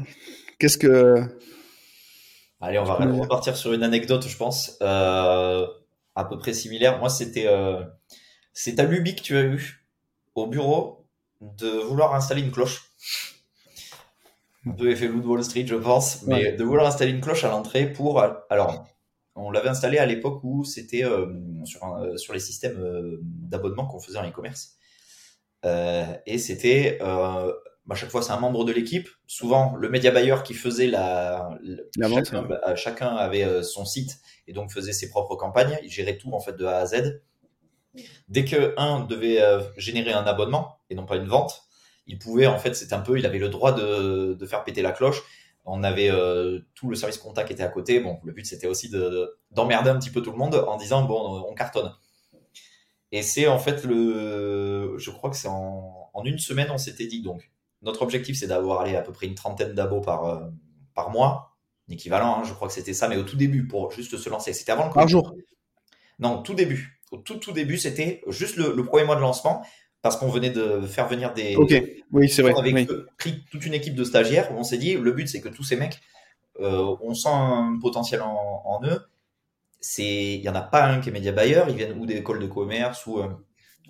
qu'est-ce 0.59 0.79
que... 0.79 1.21
Allez, 2.59 2.79
on 2.79 2.83
va 2.83 2.95
repartir 2.95 3.55
sur 3.55 3.73
une 3.73 3.83
anecdote, 3.83 4.27
je 4.27 4.35
pense, 4.35 4.75
euh, 4.81 5.67
à 6.15 6.25
peu 6.25 6.39
près 6.39 6.53
similaire. 6.53 6.97
Moi, 6.97 7.09
c'était... 7.09 7.45
Euh, 7.45 7.83
c'est 8.53 8.75
ta 8.75 8.83
lubie 8.85 9.15
que 9.15 9.21
tu 9.21 9.37
as 9.37 9.43
eu 9.43 9.85
au 10.33 10.47
bureau 10.47 11.05
de 11.41 11.69
vouloir 11.69 12.15
installer 12.15 12.41
une 12.41 12.51
cloche. 12.51 12.91
Un 14.65 14.71
peu 14.71 14.89
effet 14.89 15.07
Loup 15.07 15.21
de 15.21 15.27
Wall 15.27 15.43
Street, 15.43 15.67
je 15.67 15.75
pense, 15.75 16.23
mais 16.23 16.53
de 16.53 16.63
vouloir 16.63 16.87
installer 16.87 17.11
une 17.11 17.21
cloche 17.21 17.43
à 17.43 17.49
l'entrée 17.49 17.93
pour... 17.93 18.19
Alors, 18.49 18.87
on 19.35 19.51
l'avait 19.51 19.69
installé 19.69 19.99
à 19.99 20.07
l'époque 20.07 20.39
où 20.43 20.63
c'était 20.63 21.03
euh, 21.03 21.27
sur, 21.65 21.81
sur, 22.15 22.33
les 22.33 22.39
systèmes 22.39 22.79
d'abonnement 23.21 23.85
qu'on 23.85 23.99
faisait 23.99 24.17
en 24.17 24.27
e-commerce. 24.27 24.77
Euh, 25.67 26.05
et 26.25 26.37
c'était 26.37 26.99
à 27.01 27.95
chaque 27.95 28.09
fois 28.09 28.21
c'est 28.21 28.31
un 28.31 28.39
membre 28.39 28.65
de 28.65 28.71
l'équipe. 28.71 29.09
Souvent 29.27 29.75
le 29.75 29.89
média 29.89 30.11
buyer 30.11 30.35
qui 30.43 30.53
faisait 30.53 30.87
la, 30.87 31.49
la 31.97 32.09
chacun, 32.09 32.41
bah, 32.43 32.75
chacun, 32.75 33.15
avait 33.15 33.63
son 33.63 33.85
site 33.85 34.19
et 34.47 34.53
donc 34.53 34.71
faisait 34.71 34.93
ses 34.93 35.09
propres 35.09 35.35
campagnes. 35.35 35.77
Il 35.83 35.89
gérait 35.89 36.17
tout 36.17 36.33
en 36.33 36.39
fait 36.39 36.55
de 36.55 36.65
A 36.65 36.77
à 36.77 36.85
Z. 36.85 37.21
Dès 38.27 38.45
que 38.45 38.73
un 38.77 39.01
devait 39.01 39.41
générer 39.77 40.13
un 40.13 40.25
abonnement 40.25 40.79
et 40.89 40.95
non 40.95 41.05
pas 41.05 41.15
une 41.15 41.27
vente, 41.27 41.63
il 42.05 42.19
pouvait 42.19 42.47
en 42.47 42.59
fait 42.59 42.75
c'est 42.75 42.93
un 42.93 42.99
peu 42.99 43.17
il 43.17 43.25
avait 43.25 43.39
le 43.39 43.49
droit 43.49 43.73
de, 43.73 44.33
de 44.33 44.45
faire 44.45 44.63
péter 44.63 44.81
la 44.81 44.91
cloche 44.91 45.23
on 45.67 45.83
avait 45.83 46.09
euh, 46.09 46.59
tout 46.73 46.89
le 46.89 46.95
service 46.95 47.17
contact 47.17 47.47
qui 47.47 47.53
était 47.53 47.63
à 47.63 47.67
côté. 47.67 47.99
Bon, 47.99 48.19
le 48.23 48.31
but 48.31 48.45
c'était 48.45 48.67
aussi 48.67 48.89
de 48.89 49.37
d'emmerder 49.51 49.89
un 49.89 49.99
petit 49.99 50.09
peu 50.09 50.21
tout 50.21 50.31
le 50.31 50.37
monde 50.37 50.55
en 50.55 50.77
disant 50.77 51.03
bon, 51.03 51.45
on 51.47 51.53
cartonne. 51.53 51.91
Et 53.11 53.21
c'est 53.21 53.47
en 53.47 53.59
fait 53.59 53.83
le, 53.85 54.95
je 54.97 55.11
crois 55.11 55.29
que 55.29 55.35
c'est 55.35 55.47
en, 55.47 56.11
une 56.25 56.39
semaine 56.39 56.69
on 56.71 56.79
s'était 56.79 57.05
dit 57.05 57.21
donc 57.21 57.51
notre 57.83 58.01
objectif 58.01 58.37
c'est 58.37 58.47
d'avoir 58.47 58.81
allé 58.81 58.95
à 58.95 59.01
peu 59.01 59.13
près 59.13 59.27
une 59.27 59.35
trentaine 59.35 59.73
d'abos 59.73 60.01
par 60.01 60.25
euh, 60.25 60.39
par 60.93 61.11
mois, 61.11 61.57
équivalent. 61.89 62.39
Hein, 62.39 62.43
je 62.43 62.53
crois 62.53 62.67
que 62.67 62.73
c'était 62.73 62.93
ça, 62.93 63.07
mais 63.07 63.17
au 63.17 63.23
tout 63.23 63.37
début 63.37 63.67
pour 63.67 63.91
juste 63.91 64.17
se 64.17 64.29
lancer. 64.29 64.51
C'était 64.51 64.71
avant 64.71 64.87
le 64.87 64.93
Par 64.93 65.07
jour. 65.07 65.33
Non, 66.19 66.41
tout 66.41 66.55
début. 66.55 66.99
Au 67.11 67.17
tout 67.17 67.37
tout 67.37 67.51
début 67.51 67.77
c'était 67.77 68.21
juste 68.27 68.57
le, 68.57 68.73
le 68.75 68.83
premier 68.83 69.05
mois 69.05 69.15
de 69.15 69.21
lancement 69.21 69.63
parce 70.01 70.17
qu'on 70.17 70.29
venait 70.29 70.49
de 70.49 70.81
faire 70.81 71.07
venir 71.07 71.33
des. 71.33 71.55
Ok, 71.55 71.73
oui, 72.11 72.29
c'est 72.29 72.41
vrai. 72.41 72.53
On 72.55 72.59
avait 72.59 72.87
pris 73.17 73.43
toute 73.51 73.65
une 73.65 73.73
équipe 73.73 73.95
de 73.95 74.03
stagiaires 74.03 74.51
où 74.51 74.55
on 74.55 74.63
s'est 74.63 74.77
dit 74.77 74.95
le 74.95 75.11
but 75.11 75.27
c'est 75.27 75.41
que 75.41 75.49
tous 75.49 75.63
ces 75.63 75.75
mecs, 75.75 75.99
euh, 76.59 76.95
on 77.01 77.13
sent 77.13 77.29
un 77.29 77.77
potentiel 77.81 78.21
en, 78.21 78.79
eux. 78.83 79.01
C'est, 79.79 80.33
il 80.35 80.41
y 80.41 80.49
en 80.49 80.55
a 80.55 80.61
pas 80.61 80.85
un 80.85 80.99
qui 80.99 81.09
est 81.09 81.11
média 81.11 81.31
buyer, 81.31 81.63
ils 81.69 81.75
viennent 81.75 81.97
ou 81.99 82.05
d'écoles 82.05 82.39
de 82.39 82.47
commerce 82.47 83.05
ou 83.05 83.19
euh, 83.19 83.27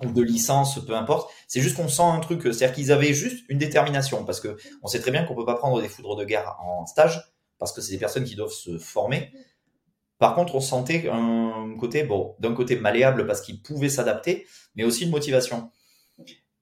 ou 0.04 0.12
de 0.12 0.22
licence, 0.22 0.84
peu 0.86 0.96
importe. 0.96 1.32
C'est 1.48 1.62
juste 1.62 1.78
qu'on 1.78 1.88
sent 1.88 2.04
un 2.04 2.20
truc, 2.20 2.42
c'est-à-dire 2.44 2.74
qu'ils 2.74 2.92
avaient 2.92 3.14
juste 3.14 3.46
une 3.50 3.58
détermination 3.58 4.26
parce 4.26 4.40
que 4.40 4.58
on 4.84 4.88
sait 4.88 5.00
très 5.00 5.12
bien 5.12 5.24
qu'on 5.24 5.36
peut 5.36 5.46
pas 5.46 5.56
prendre 5.56 5.82
des 5.82 5.90
foudres 5.90 6.16
de 6.16 6.26
guerre 6.26 6.56
en 6.60 6.86
stage 6.86 7.22
parce 7.58 7.72
que 7.74 7.82
c'est 7.82 7.94
des 7.94 7.98
personnes 7.98 8.24
qui 8.24 8.36
doivent 8.36 8.52
se 8.52 8.78
former. 8.78 9.32
Par 10.20 10.36
contre, 10.36 10.56
on 10.56 10.60
sentait 10.60 11.10
un 11.10 11.76
côté, 11.80 12.04
bon, 12.04 12.36
d'un 12.40 12.54
côté 12.54 12.76
malléable 12.76 13.28
parce 13.28 13.42
qu'ils 13.42 13.62
pouvaient 13.62 13.90
s'adapter, 13.90 14.48
mais 14.76 14.84
aussi 14.84 15.04
une 15.04 15.12
motivation 15.12 15.72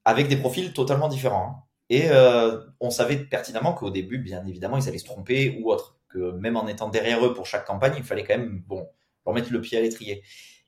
avec 0.03 0.27
des 0.27 0.37
profils 0.37 0.73
totalement 0.73 1.07
différents. 1.07 1.47
Hein. 1.47 1.63
Et 1.89 2.09
euh, 2.09 2.59
on 2.79 2.89
savait 2.89 3.17
pertinemment 3.17 3.73
qu'au 3.73 3.91
début, 3.91 4.17
bien 4.17 4.45
évidemment, 4.45 4.77
ils 4.77 4.87
allaient 4.87 4.97
se 4.97 5.05
tromper 5.05 5.57
ou 5.59 5.71
autre. 5.71 5.97
Que 6.09 6.31
même 6.31 6.55
en 6.55 6.67
étant 6.67 6.89
derrière 6.89 7.25
eux 7.25 7.33
pour 7.33 7.45
chaque 7.45 7.65
campagne, 7.65 7.93
il 7.97 8.03
fallait 8.03 8.23
quand 8.23 8.37
même 8.37 8.63
bon 8.65 8.87
leur 9.25 9.33
mettre 9.33 9.51
le 9.51 9.61
pied 9.61 9.77
à 9.77 9.81
l'étrier. 9.81 10.23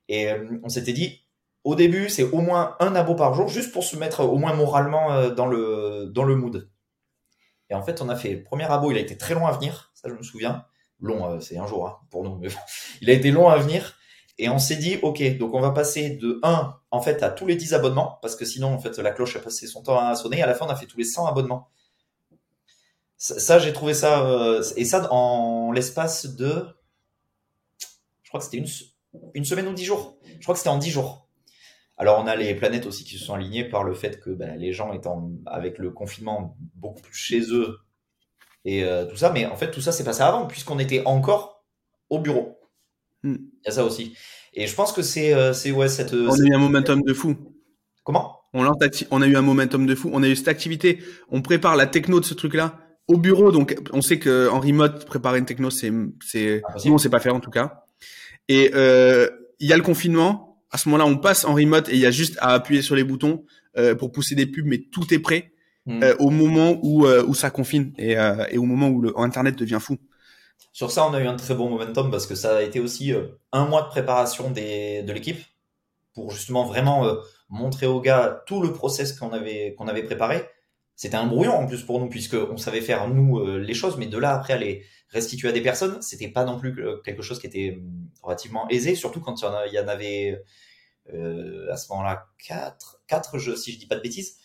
Et 0.07 0.29
euh, 0.29 0.59
on 0.63 0.69
s'était 0.69 0.93
dit, 0.93 1.25
au 1.63 1.75
début, 1.75 2.09
c'est 2.09 2.23
au 2.23 2.41
moins 2.41 2.75
un 2.79 2.95
abo 2.95 3.15
par 3.15 3.33
jour, 3.33 3.47
juste 3.47 3.71
pour 3.71 3.83
se 3.83 3.97
mettre 3.97 4.21
au 4.21 4.37
moins 4.37 4.53
moralement 4.53 5.11
euh, 5.11 5.29
dans 5.29 5.47
le 5.47 6.09
dans 6.13 6.23
le 6.23 6.35
mood. 6.35 6.69
Et 7.69 7.75
en 7.75 7.83
fait, 7.83 8.01
on 8.01 8.09
a 8.09 8.15
fait 8.15 8.33
le 8.33 8.43
premier 8.43 8.65
abo, 8.65 8.91
il 8.91 8.97
a 8.97 9.01
été 9.01 9.17
très 9.17 9.33
long 9.33 9.45
à 9.45 9.51
venir, 9.51 9.91
ça 9.93 10.09
je 10.09 10.13
me 10.13 10.23
souviens. 10.23 10.65
Long, 10.99 11.39
c'est 11.41 11.57
un 11.57 11.67
jour 11.67 11.87
hein, 11.87 11.97
pour 12.09 12.23
nous, 12.23 12.37
mais 12.37 12.47
bon. 12.47 12.55
il 13.01 13.09
a 13.09 13.13
été 13.13 13.31
long 13.31 13.49
à 13.49 13.57
venir. 13.57 13.97
Et 14.39 14.49
on 14.49 14.59
s'est 14.59 14.75
dit, 14.75 14.97
OK, 15.01 15.21
donc 15.37 15.53
on 15.53 15.59
va 15.59 15.71
passer 15.71 16.11
de 16.11 16.39
1, 16.43 16.79
en 16.91 17.01
fait, 17.01 17.23
à 17.23 17.29
tous 17.29 17.47
les 17.47 17.55
10 17.55 17.73
abonnements, 17.73 18.19
parce 18.21 18.35
que 18.35 18.45
sinon, 18.45 18.73
en 18.73 18.79
fait, 18.79 18.97
la 18.99 19.11
cloche 19.11 19.35
a 19.35 19.39
passé 19.39 19.65
son 19.65 19.81
temps 19.81 19.97
à 19.99 20.15
sonner. 20.15 20.43
À 20.43 20.47
la 20.47 20.53
fin, 20.53 20.65
on 20.67 20.69
a 20.69 20.75
fait 20.75 20.85
tous 20.85 20.97
les 20.97 21.05
100 21.05 21.25
abonnements. 21.25 21.69
Ça, 23.17 23.57
j'ai 23.57 23.73
trouvé 23.73 23.95
ça, 23.95 24.27
euh, 24.27 24.63
et 24.75 24.85
ça 24.85 25.11
en 25.11 25.71
l'espace 25.71 26.35
de, 26.35 26.67
je 28.27 28.29
crois 28.29 28.41
que 28.41 28.45
c'était 28.45 28.57
une, 28.57 28.67
une 29.35 29.45
semaine 29.45 29.69
ou 29.69 29.73
10 29.73 29.85
jours. 29.85 30.17
Je 30.25 30.43
crois 30.43 30.53
que 30.53 30.59
c'était 30.59 30.69
en 30.69 30.77
10 30.77 30.89
jours. 30.89 31.29
Alors, 31.95 32.21
on 32.21 32.27
a 32.27 32.35
les 32.35 32.53
planètes 32.55 32.85
aussi 32.85 33.05
qui 33.05 33.17
se 33.17 33.23
sont 33.23 33.35
alignées 33.35 33.63
par 33.63 33.85
le 33.85 33.93
fait 33.93 34.19
que 34.19 34.31
ben, 34.31 34.57
les 34.57 34.73
gens 34.73 34.91
étant 34.91 35.31
avec 35.45 35.77
le 35.77 35.91
confinement 35.91 36.57
beaucoup 36.75 37.01
plus 37.01 37.13
chez 37.13 37.39
eux 37.53 37.77
et 38.65 38.83
euh, 38.83 39.05
tout 39.05 39.15
ça. 39.15 39.31
Mais 39.31 39.45
en 39.45 39.55
fait, 39.55 39.71
tout 39.71 39.79
ça 39.79 39.93
s'est 39.93 40.03
passé 40.03 40.23
avant, 40.23 40.45
puisqu'on 40.45 40.77
était 40.77 41.03
encore 41.05 41.63
au 42.09 42.19
bureau. 42.19 42.59
Hmm. 43.23 43.35
Il 43.35 43.65
y 43.65 43.69
a 43.69 43.71
ça 43.71 43.85
aussi. 43.85 44.13
Et 44.53 44.67
je 44.67 44.75
pense 44.75 44.91
que 44.91 45.01
c'est 45.01 45.33
euh, 45.33 45.53
ouais 45.71 45.87
cette. 45.87 46.11
On 46.11 46.33
a 46.33 46.43
eu 46.43 46.53
un 46.53 46.59
momentum 46.59 47.01
de 47.03 47.13
fou. 47.13 47.37
Comment? 48.03 48.41
On, 48.53 48.69
on 49.11 49.21
a 49.21 49.25
eu 49.25 49.37
un 49.37 49.41
momentum 49.41 49.85
de 49.85 49.95
fou. 49.95 50.09
On 50.11 50.21
a 50.21 50.27
eu 50.27 50.35
cette 50.35 50.49
activité. 50.49 50.99
On 51.29 51.41
prépare 51.41 51.77
la 51.77 51.87
techno 51.87 52.19
de 52.19 52.25
ce 52.25 52.33
truc-là 52.33 52.77
au 53.07 53.15
bureau. 53.15 53.53
Donc 53.53 53.77
on 53.93 54.01
sait 54.01 54.19
que 54.19 54.49
en 54.49 54.59
remote 54.59 55.05
préparer 55.05 55.39
une 55.39 55.45
techno 55.45 55.69
c'est 55.69 55.93
c'est 56.25 56.61
nous 56.83 56.93
on 56.93 56.97
sait 56.97 57.09
pas 57.09 57.21
faire 57.21 57.33
en 57.33 57.39
tout 57.39 57.51
cas. 57.51 57.86
Et 58.49 58.71
euh, 58.73 59.29
il 59.59 59.67
y 59.67 59.73
a 59.73 59.77
le 59.77 59.83
confinement. 59.83 60.61
À 60.71 60.77
ce 60.77 60.89
moment-là, 60.89 61.05
on 61.05 61.17
passe 61.17 61.45
en 61.45 61.53
remote 61.53 61.89
et 61.89 61.93
il 61.93 61.99
y 61.99 62.05
a 62.05 62.11
juste 62.11 62.37
à 62.39 62.53
appuyer 62.53 62.81
sur 62.81 62.95
les 62.95 63.03
boutons 63.03 63.45
euh, 63.77 63.95
pour 63.95 64.11
pousser 64.11 64.35
des 64.35 64.47
pubs, 64.47 64.65
mais 64.65 64.79
tout 64.79 65.13
est 65.13 65.19
prêt 65.19 65.51
hmm. 65.85 66.03
euh, 66.03 66.15
au 66.17 66.29
moment 66.29 66.79
où 66.81 67.05
euh, 67.05 67.23
où 67.25 67.35
ça 67.35 67.49
confine 67.51 67.93
et, 67.97 68.13
et 68.49 68.57
au 68.57 68.63
moment 68.63 68.89
où 68.89 69.01
le 69.01 69.17
internet 69.19 69.55
devient 69.55 69.79
fou. 69.79 69.97
Sur 70.73 70.91
ça, 70.91 71.07
on 71.07 71.13
a 71.13 71.21
eu 71.21 71.27
un 71.27 71.35
très 71.35 71.55
bon 71.55 71.69
momentum 71.69 72.11
parce 72.11 72.27
que 72.27 72.35
ça 72.35 72.57
a 72.57 72.61
été 72.61 72.79
aussi 72.79 73.13
un 73.51 73.65
mois 73.65 73.83
de 73.83 73.87
préparation 73.87 74.51
des, 74.51 75.03
de 75.03 75.13
l'équipe 75.13 75.39
pour 76.13 76.31
justement 76.31 76.65
vraiment 76.65 77.17
montrer 77.49 77.87
aux 77.87 78.01
gars 78.01 78.43
tout 78.45 78.61
le 78.61 78.73
process 78.73 79.13
qu'on 79.13 79.31
avait, 79.31 79.75
qu'on 79.77 79.87
avait 79.87 80.03
préparé. 80.03 80.47
C'était 80.97 81.15
un 81.15 81.27
brouillon 81.27 81.53
en 81.53 81.65
plus 81.65 81.83
pour 81.83 82.01
nous 82.01 82.09
puisque 82.09 82.33
on 82.33 82.57
savait 82.57 82.81
faire 82.81 83.07
nous 83.07 83.39
euh, 83.39 83.57
les 83.57 83.73
choses, 83.73 83.95
mais 83.97 84.07
de 84.07 84.17
là 84.17 84.33
après 84.33 84.51
aller 84.51 84.83
restituer 85.09 85.47
à 85.47 85.53
des 85.53 85.61
personnes, 85.61 86.01
c'était 86.01 86.27
pas 86.27 86.43
non 86.43 86.59
plus 86.59 86.75
quelque 87.05 87.21
chose 87.21 87.39
qui 87.39 87.47
était 87.47 87.77
hum, 87.77 88.09
relativement 88.21 88.67
aisé, 88.67 88.95
surtout 88.95 89.21
quand 89.21 89.39
il 89.39 89.73
y 89.73 89.79
en, 89.79 89.87
avait 89.87 90.43
à 91.71 91.77
ce 91.77 91.87
moment-là 91.93 92.27
quatre, 92.45 92.99
quatre 93.07 93.37
jeux, 93.37 93.55
si 93.55 93.71
je 93.71 93.79
dis 93.79 93.85
pas 93.85 93.95
de 93.95 94.01
bêtises. 94.01 94.37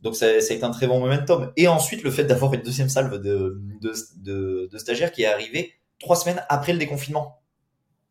Donc 0.00 0.14
ça, 0.14 0.40
ça, 0.40 0.52
a 0.52 0.56
été 0.56 0.64
un 0.64 0.70
très 0.70 0.86
bon 0.86 1.00
momentum. 1.00 1.52
Et 1.56 1.68
ensuite, 1.68 2.02
le 2.02 2.10
fait 2.10 2.24
d'avoir 2.24 2.52
une 2.54 2.62
deuxième 2.62 2.88
salve 2.88 3.20
de, 3.20 3.60
de, 3.80 3.94
de, 4.18 4.68
de, 4.70 4.78
stagiaires 4.78 5.10
qui 5.10 5.22
est 5.22 5.26
arrivée 5.26 5.72
trois 5.98 6.16
semaines 6.16 6.44
après 6.48 6.72
le 6.72 6.78
déconfinement, 6.78 7.40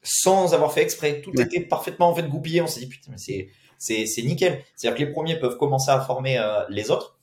sans 0.02 0.54
avoir 0.54 0.74
fait 0.74 0.82
exprès. 0.82 1.22
Tout 1.22 1.40
était 1.40 1.62
parfaitement 1.62 2.10
en 2.10 2.16
fait 2.16 2.28
goupillé. 2.28 2.62
On 2.62 2.68
s'est 2.68 2.80
dit 2.80 2.88
putain, 2.88 3.12
mais 3.12 3.18
c'est 3.18 3.50
c'est 3.78 4.06
c'est 4.06 4.24
nickel. 4.24 4.64
C'est-à-dire 4.76 4.98
que 4.98 5.04
les 5.06 5.12
premiers 5.12 5.40
peuvent 5.40 5.58
commencer 5.58 5.92
à 5.92 6.00
former 6.02 6.40
euh, 6.40 6.64
les 6.70 6.90
autres. 6.90 7.20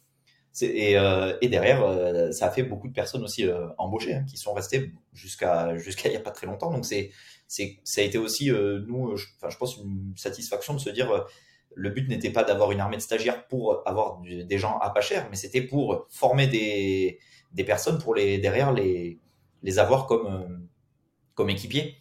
Et, 0.60 0.98
euh, 0.98 1.34
et, 1.40 1.48
derrière, 1.48 1.82
euh, 1.82 2.30
ça 2.30 2.46
a 2.46 2.50
fait 2.50 2.62
beaucoup 2.62 2.86
de 2.86 2.92
personnes 2.92 3.24
aussi 3.24 3.46
embauchées 3.78 4.14
hein, 4.14 4.24
qui 4.28 4.36
sont 4.36 4.52
restées 4.52 4.92
jusqu'à 5.14 5.76
jusqu'à 5.78 6.08
il 6.08 6.12
y 6.12 6.16
a 6.16 6.20
pas 6.20 6.30
très 6.30 6.46
longtemps. 6.46 6.70
Donc 6.70 6.84
c'est 6.84 7.10
c'est 7.48 7.78
ça 7.84 8.02
a 8.02 8.04
été 8.04 8.18
aussi 8.18 8.50
nous, 8.50 9.14
enfin 9.36 9.48
je 9.48 9.56
pense 9.56 9.78
une 9.78 10.12
satisfaction 10.16 10.74
de 10.74 10.78
se 10.78 10.90
dire 10.90 11.26
le 11.74 11.90
but 11.90 12.08
n'était 12.08 12.30
pas 12.30 12.44
d'avoir 12.44 12.70
une 12.72 12.80
armée 12.80 12.96
de 12.96 13.02
stagiaires 13.02 13.46
pour 13.46 13.82
avoir 13.86 14.20
des 14.20 14.58
gens 14.58 14.78
à 14.78 14.90
pas 14.90 15.00
cher, 15.00 15.26
mais 15.30 15.36
c'était 15.36 15.62
pour 15.62 16.06
former 16.10 16.46
des, 16.46 17.18
des 17.52 17.64
personnes 17.64 17.98
pour 17.98 18.14
les 18.14 18.38
derrière 18.38 18.72
les, 18.72 19.18
les 19.62 19.78
avoir 19.78 20.06
comme, 20.06 20.26
euh, 20.26 20.56
comme 21.34 21.50
équipiers. 21.50 21.96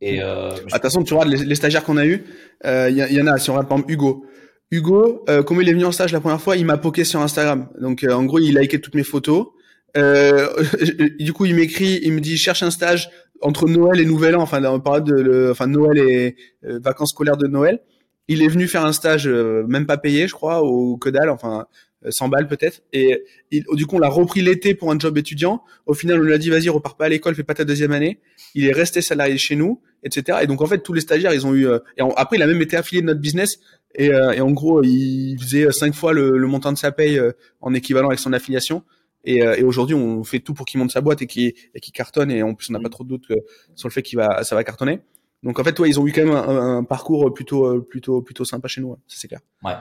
Et 0.00 0.22
euh, 0.22 0.50
attention, 0.70 1.02
tu 1.02 1.14
vois 1.14 1.24
les, 1.24 1.54
stagiaires 1.56 1.82
qu'on 1.82 1.96
a 1.96 2.06
eu, 2.06 2.24
il 2.62 2.68
euh, 2.68 2.90
y, 2.90 3.20
en 3.20 3.26
a. 3.26 3.36
Si 3.38 3.50
on 3.50 3.54
regarde 3.54 3.68
par 3.68 3.78
exemple 3.78 3.92
Hugo, 3.92 4.24
Hugo, 4.70 5.24
euh, 5.28 5.42
comme 5.42 5.60
il 5.62 5.68
est 5.68 5.72
venu 5.72 5.84
en 5.84 5.92
stage 5.92 6.12
la 6.12 6.20
première 6.20 6.40
fois, 6.40 6.56
il 6.56 6.66
m'a 6.66 6.76
poké 6.76 7.04
sur 7.04 7.20
Instagram. 7.20 7.68
Donc 7.80 8.04
en 8.08 8.24
gros, 8.24 8.38
il 8.38 8.58
liké 8.58 8.80
toutes 8.80 8.94
mes 8.94 9.04
photos. 9.04 9.48
du 9.94 11.32
coup, 11.32 11.46
il 11.46 11.54
m'écrit, 11.54 12.00
il 12.02 12.12
me 12.12 12.20
dit 12.20 12.36
cherche 12.36 12.62
un 12.62 12.70
stage 12.70 13.10
entre 13.40 13.68
Noël 13.68 14.00
et 14.00 14.04
Nouvel 14.04 14.36
An. 14.36 14.42
Enfin, 14.42 14.62
on 14.64 14.80
parle 14.80 15.02
de 15.04 15.14
le, 15.14 15.50
enfin 15.50 15.66
Noël 15.66 15.98
et 15.98 16.36
vacances 16.62 17.10
scolaires 17.10 17.36
de 17.36 17.46
Noël. 17.46 17.80
Il 18.28 18.42
est 18.42 18.48
venu 18.48 18.68
faire 18.68 18.84
un 18.84 18.92
stage, 18.92 19.26
euh, 19.26 19.64
même 19.66 19.86
pas 19.86 19.96
payé, 19.96 20.28
je 20.28 20.34
crois, 20.34 20.62
au 20.62 20.98
que 20.98 21.08
enfin 21.30 21.66
100 22.06 22.26
euh, 22.26 22.28
balles 22.28 22.46
peut-être. 22.46 22.82
Et 22.92 23.24
du 23.50 23.86
coup, 23.86 23.96
on 23.96 23.98
l'a 23.98 24.10
repris 24.10 24.42
l'été 24.42 24.74
pour 24.74 24.92
un 24.92 24.98
job 24.98 25.16
étudiant. 25.16 25.62
Au 25.86 25.94
final, 25.94 26.20
on 26.20 26.22
lui 26.22 26.34
a 26.34 26.38
dit 26.38 26.50
vas-y, 26.50 26.68
repars 26.68 26.96
pas 26.96 27.06
à 27.06 27.08
l'école, 27.08 27.34
fais 27.34 27.42
pas 27.42 27.54
ta 27.54 27.64
deuxième 27.64 27.92
année. 27.92 28.20
Il 28.54 28.66
est 28.66 28.72
resté 28.72 29.00
salarié 29.00 29.38
chez 29.38 29.56
nous, 29.56 29.80
etc. 30.04 30.40
Et 30.42 30.46
donc 30.46 30.60
en 30.60 30.66
fait, 30.66 30.80
tous 30.80 30.92
les 30.92 31.00
stagiaires, 31.00 31.32
ils 31.32 31.46
ont 31.46 31.54
eu. 31.54 31.66
Euh, 31.66 31.78
et 31.96 32.02
après, 32.16 32.36
il 32.36 32.42
a 32.42 32.46
même 32.46 32.60
été 32.60 32.76
affilié 32.76 33.00
de 33.00 33.06
notre 33.06 33.20
business. 33.20 33.60
Et, 33.94 34.06
et 34.06 34.40
en 34.40 34.50
gros, 34.50 34.82
il 34.82 35.36
faisait 35.40 35.72
cinq 35.72 35.94
fois 35.94 36.12
le, 36.12 36.36
le, 36.38 36.46
montant 36.46 36.72
de 36.72 36.78
sa 36.78 36.92
paye 36.92 37.20
en 37.60 37.74
équivalent 37.74 38.08
avec 38.08 38.20
son 38.20 38.32
affiliation. 38.32 38.84
Et, 39.24 39.38
et 39.38 39.62
aujourd'hui, 39.64 39.94
on 39.96 40.22
fait 40.24 40.40
tout 40.40 40.54
pour 40.54 40.66
qu'il 40.66 40.78
monte 40.78 40.92
sa 40.92 41.00
boîte 41.00 41.22
et 41.22 41.26
qu'il 41.26 41.52
qu 41.52 41.90
cartonne. 41.92 42.30
Et 42.30 42.42
en 42.42 42.54
plus, 42.54 42.70
on 42.70 42.74
n'a 42.74 42.80
pas 42.80 42.90
trop 42.90 43.02
de 43.04 43.08
doute 43.08 43.26
sur 43.74 43.88
le 43.88 43.92
fait 43.92 44.02
qu'il 44.02 44.18
va, 44.18 44.44
ça 44.44 44.54
va 44.54 44.62
cartonner. 44.62 45.00
Donc 45.42 45.58
en 45.58 45.64
fait, 45.64 45.72
toi, 45.72 45.88
ils 45.88 45.98
ont 45.98 46.06
eu 46.06 46.12
quand 46.12 46.24
même 46.24 46.34
un, 46.34 46.84
parcours 46.84 47.32
plutôt, 47.32 47.80
plutôt, 47.82 48.22
plutôt 48.22 48.44
sympa 48.44 48.68
chez 48.68 48.80
nous, 48.80 48.92
hein, 48.92 48.98
ça 49.06 49.16
c'est 49.20 49.28
clair. 49.28 49.40
Ouais. 49.64 49.74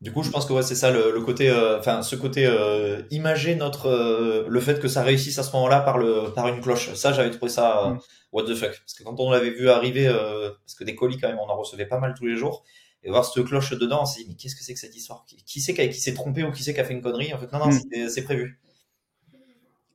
Du 0.00 0.12
coup, 0.12 0.22
je 0.22 0.30
pense 0.30 0.44
que 0.44 0.52
ouais, 0.52 0.62
c'est 0.62 0.74
ça 0.74 0.90
le, 0.90 1.12
le 1.12 1.20
côté, 1.22 1.48
euh, 1.48 1.78
enfin, 1.78 2.02
ce 2.02 2.14
côté 2.14 2.44
euh, 2.46 3.02
imager 3.10 3.54
notre 3.54 3.86
euh, 3.86 4.44
le 4.48 4.60
fait 4.60 4.78
que 4.78 4.88
ça 4.88 5.02
réussisse 5.02 5.38
à 5.38 5.42
ce 5.42 5.52
moment-là 5.52 5.80
par 5.80 5.96
le 5.96 6.30
par 6.34 6.46
une 6.48 6.60
cloche. 6.60 6.92
Ça, 6.94 7.12
j'avais 7.12 7.30
trouvé 7.30 7.50
ça 7.50 7.86
euh, 7.86 7.90
Mm. 7.94 7.98
what 8.32 8.44
the 8.44 8.54
fuck. 8.54 8.78
Parce 8.78 8.94
que 8.94 9.02
quand 9.02 9.18
on 9.18 9.30
l'avait 9.30 9.50
vu 9.50 9.70
arriver, 9.70 10.06
euh, 10.06 10.50
parce 10.64 10.74
que 10.74 10.84
des 10.84 10.94
colis 10.94 11.18
quand 11.18 11.28
même, 11.28 11.38
on 11.38 11.48
en 11.48 11.56
recevait 11.56 11.86
pas 11.86 11.98
mal 11.98 12.14
tous 12.14 12.26
les 12.26 12.36
jours, 12.36 12.64
et 13.04 13.10
voir 13.10 13.24
cette 13.24 13.44
cloche 13.44 13.70
dedans, 13.72 14.00
on 14.02 14.06
s'est 14.06 14.22
dit 14.22 14.26
mais 14.28 14.34
qu'est-ce 14.34 14.56
que 14.56 14.62
c'est 14.64 14.74
que 14.74 14.80
cette 14.80 14.96
histoire? 14.96 15.24
Qui, 15.28 15.36
qui 15.44 15.60
c'est 15.60 15.74
qui, 15.74 16.00
s'est 16.00 16.14
trompé 16.14 16.42
ou 16.42 16.50
qui 16.50 16.62
c'est 16.64 16.74
qui 16.74 16.80
a 16.80 16.84
fait 16.84 16.94
une 16.94 17.02
connerie? 17.02 17.32
En 17.34 17.38
fait, 17.38 17.52
non, 17.52 17.58
non, 17.60 17.66
Mm. 17.68 17.72
c'était- 17.72 18.08
c'est 18.08 18.22
prévu. 18.22 18.58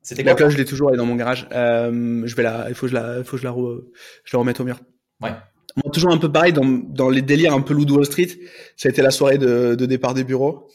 C'était 0.01 0.23
La 0.23 0.33
cloche, 0.33 0.53
je 0.53 0.57
l'ai 0.57 0.65
toujours, 0.65 0.89
elle 0.89 0.95
est 0.95 0.97
dans 0.97 1.05
mon 1.05 1.15
garage. 1.15 1.47
Euh, 1.51 2.21
je 2.25 2.35
vais 2.35 2.43
la, 2.43 2.67
il 2.69 2.75
faut 2.75 2.85
que 2.85 2.89
je 2.91 2.95
la, 2.95 3.17
il 3.19 3.23
faut 3.25 3.31
que 3.35 3.41
je 3.41 3.43
la, 3.47 3.51
re- 3.51 3.83
je 4.23 4.35
la 4.35 4.39
remette 4.39 4.59
au 4.59 4.63
mur. 4.63 4.79
Ouais. 5.21 5.31
Moi, 5.75 5.91
toujours 5.93 6.11
un 6.11 6.17
peu 6.17 6.31
pareil 6.31 6.53
dans, 6.53 6.65
dans 6.65 7.09
les 7.09 7.21
délires 7.21 7.53
un 7.53 7.61
peu 7.61 7.73
Loup 7.73 7.85
de 7.85 7.91
Wall 7.91 8.05
Street. 8.05 8.29
Ça 8.77 8.87
a 8.89 8.91
été 8.91 9.01
la 9.01 9.11
soirée 9.11 9.37
de, 9.37 9.75
de 9.75 9.85
départ 9.85 10.13
des 10.13 10.23
bureaux. 10.23 10.67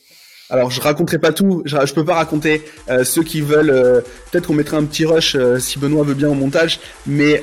Alors, 0.50 0.70
je 0.70 0.80
raconterai 0.80 1.18
pas 1.18 1.32
tout. 1.32 1.62
Je, 1.64 1.76
je 1.84 1.94
peux 1.94 2.04
pas 2.04 2.14
raconter. 2.14 2.62
Euh, 2.90 3.02
ceux 3.02 3.22
qui 3.24 3.40
veulent, 3.40 3.70
euh, 3.70 4.02
peut-être 4.30 4.46
qu'on 4.46 4.54
mettrait 4.54 4.76
un 4.76 4.84
petit 4.84 5.04
rush 5.06 5.34
euh, 5.34 5.58
si 5.58 5.78
Benoît 5.78 6.04
veut 6.04 6.14
bien 6.14 6.28
au 6.28 6.34
montage. 6.34 6.78
Mais 7.06 7.42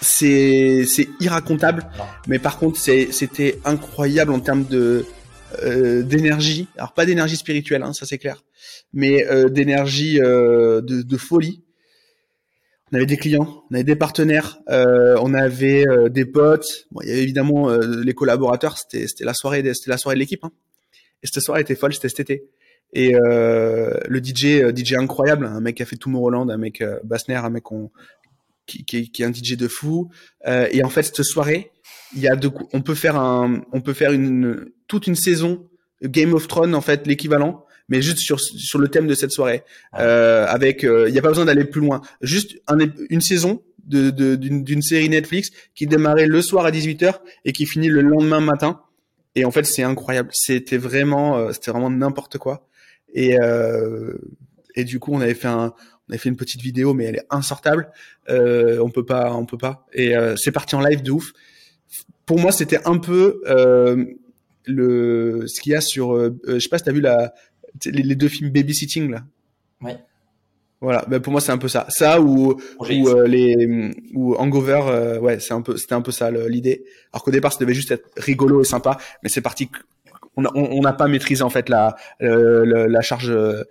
c'est 0.00 0.86
irracontable. 1.20 1.86
Mais 2.26 2.38
par 2.38 2.58
contre, 2.58 2.78
c'était 2.78 3.58
incroyable 3.64 4.32
en 4.32 4.40
termes 4.40 4.64
de 4.64 5.04
euh, 5.62 6.02
d'énergie. 6.02 6.68
Alors 6.76 6.92
pas 6.92 7.06
d'énergie 7.06 7.36
spirituelle, 7.36 7.82
hein, 7.82 7.92
ça 7.92 8.04
c'est 8.04 8.18
clair, 8.18 8.44
mais 8.92 9.24
euh, 9.26 9.48
d'énergie 9.48 10.20
euh, 10.20 10.80
de, 10.80 11.02
de 11.02 11.16
folie. 11.16 11.62
On 12.92 12.96
avait 12.96 13.06
des 13.06 13.16
clients, 13.16 13.64
on 13.70 13.74
avait 13.74 13.84
des 13.84 13.96
partenaires, 13.96 14.58
on 14.68 15.34
avait 15.34 15.84
des 16.08 16.24
potes. 16.24 16.86
Bon, 16.92 17.00
il 17.02 17.08
y 17.08 17.10
avait 17.10 17.22
évidemment 17.22 17.68
les 17.68 18.14
collaborateurs. 18.14 18.78
C'était 18.78 19.24
la 19.24 19.34
soirée, 19.34 19.62
c'était 19.74 19.90
la 19.90 19.98
soirée 19.98 20.14
de 20.14 20.20
l'équipe. 20.20 20.44
Hein. 20.44 20.52
Et 21.24 21.26
cette 21.26 21.42
soirée 21.42 21.62
était 21.62 21.74
folle, 21.74 21.92
c'était 21.94 22.08
cet 22.08 22.20
été. 22.20 22.44
Et 22.92 23.14
le 23.14 24.20
DJ, 24.22 24.72
DJ 24.72 24.94
incroyable, 24.94 25.46
un 25.46 25.60
mec 25.60 25.78
qui 25.78 25.82
a 25.82 25.86
fait 25.86 25.96
Tomorrowland, 25.96 26.48
un 26.48 26.58
mec 26.58 26.80
Bassner, 27.02 27.34
un 27.34 27.50
mec 27.50 27.64
qu'on- 27.64 27.90
qui, 28.66 28.84
qui, 28.84 29.10
qui 29.10 29.22
est 29.22 29.26
un 29.26 29.32
DJ 29.32 29.56
de 29.56 29.68
fou. 29.68 30.10
Euh, 30.46 30.68
et 30.70 30.82
en 30.84 30.88
fait, 30.90 31.02
cette 31.02 31.22
soirée, 31.24 31.70
il 32.14 32.20
y 32.20 32.28
a 32.28 32.36
de, 32.36 32.50
on 32.72 32.82
peut 32.82 32.94
faire 32.94 33.16
un, 33.16 33.62
on 33.72 33.80
peut 33.80 33.92
faire 33.94 34.12
une 34.12 34.66
toute 34.88 35.06
une 35.06 35.16
saison 35.16 35.66
Game 36.02 36.34
of 36.34 36.46
Thrones 36.48 36.74
en 36.74 36.80
fait, 36.80 37.06
l'équivalent, 37.06 37.64
mais 37.88 38.02
juste 38.02 38.18
sur 38.18 38.38
sur 38.40 38.78
le 38.78 38.88
thème 38.88 39.06
de 39.06 39.14
cette 39.14 39.32
soirée. 39.32 39.62
Ah. 39.92 40.02
Euh, 40.02 40.46
avec, 40.46 40.84
euh, 40.84 41.08
il 41.08 41.12
n'y 41.12 41.18
a 41.18 41.22
pas 41.22 41.28
besoin 41.28 41.44
d'aller 41.46 41.64
plus 41.64 41.80
loin. 41.80 42.00
Juste 42.20 42.56
un 42.68 42.78
une 43.10 43.20
saison 43.20 43.62
de 43.86 44.10
de- 44.10 44.36
d'une 44.36 44.62
d'une 44.64 44.82
série 44.82 45.08
Netflix 45.08 45.50
qui 45.74 45.86
démarrait 45.86 46.26
le 46.26 46.42
soir 46.42 46.66
à 46.66 46.70
18h 46.70 47.20
et 47.44 47.52
qui 47.52 47.66
finit 47.66 47.88
le 47.88 48.02
lendemain 48.02 48.40
matin. 48.40 48.80
Et 49.34 49.44
en 49.44 49.50
fait, 49.50 49.64
c'est 49.64 49.82
incroyable. 49.82 50.30
C'était 50.32 50.78
vraiment, 50.78 51.36
euh, 51.36 51.52
c'était 51.52 51.70
vraiment 51.70 51.90
n'importe 51.90 52.38
quoi. 52.38 52.66
Et 53.14 53.38
euh, 53.40 54.14
et 54.74 54.84
du 54.84 54.98
coup, 54.98 55.12
on 55.14 55.20
avait 55.20 55.34
fait 55.34 55.48
un, 55.48 55.72
on 56.08 56.12
avait 56.12 56.18
fait 56.18 56.28
une 56.28 56.36
petite 56.36 56.60
vidéo, 56.60 56.94
mais 56.94 57.04
elle 57.04 57.16
est 57.16 57.26
insortable. 57.30 57.90
Euh, 58.28 58.78
on 58.80 58.90
peut 58.90 59.04
pas, 59.04 59.32
on 59.32 59.44
peut 59.44 59.58
pas. 59.58 59.86
Et 59.92 60.16
euh, 60.16 60.36
c'est 60.36 60.52
parti 60.52 60.74
en 60.76 60.80
live 60.80 61.02
de 61.02 61.10
ouf. 61.10 61.32
Pour 62.26 62.38
moi, 62.38 62.52
c'était 62.52 62.80
un 62.86 62.98
peu 62.98 63.40
euh, 63.46 64.04
le 64.66 65.46
ce 65.46 65.60
qu'il 65.60 65.72
y 65.72 65.74
a 65.74 65.80
sur, 65.80 66.14
euh, 66.14 66.38
euh, 66.46 66.54
je 66.54 66.58
sais 66.60 66.68
pas 66.68 66.78
si 66.78 66.84
t'as 66.84 66.92
vu 66.92 67.00
la 67.00 67.34
les, 67.84 68.02
les 68.02 68.14
deux 68.14 68.28
films 68.28 68.50
Babysitting 68.50 69.10
là. 69.10 69.24
Ouais. 69.80 69.96
Voilà, 70.80 71.04
ben 71.08 71.20
pour 71.20 71.32
moi 71.32 71.40
c'est 71.40 71.52
un 71.52 71.58
peu 71.58 71.68
ça. 71.68 71.86
Ça 71.88 72.20
ou 72.20 72.60
ou 72.80 73.08
euh, 73.08 73.26
les 73.26 73.92
ou 74.14 74.34
Hangover, 74.34 74.82
euh, 74.88 75.18
ouais, 75.18 75.40
c'est 75.40 75.54
un 75.54 75.62
peu 75.62 75.76
c'était 75.76 75.94
un 75.94 76.02
peu 76.02 76.12
ça 76.12 76.30
l'idée. 76.30 76.84
Alors 77.12 77.24
qu'au 77.24 77.30
départ, 77.30 77.52
ça 77.52 77.58
devait 77.60 77.74
juste 77.74 77.90
être 77.90 78.08
rigolo 78.16 78.60
et 78.60 78.64
sympa, 78.64 78.98
mais 79.22 79.28
c'est 79.28 79.40
parti. 79.40 79.70
On 80.36 80.80
n'a 80.82 80.92
pas 80.92 81.08
maîtrisé 81.08 81.42
en 81.42 81.48
fait 81.50 81.68
la 81.70 81.96
euh, 82.20 82.64
le- 82.64 82.86
la 82.86 83.00
charge, 83.00 83.30
la, 83.32 83.64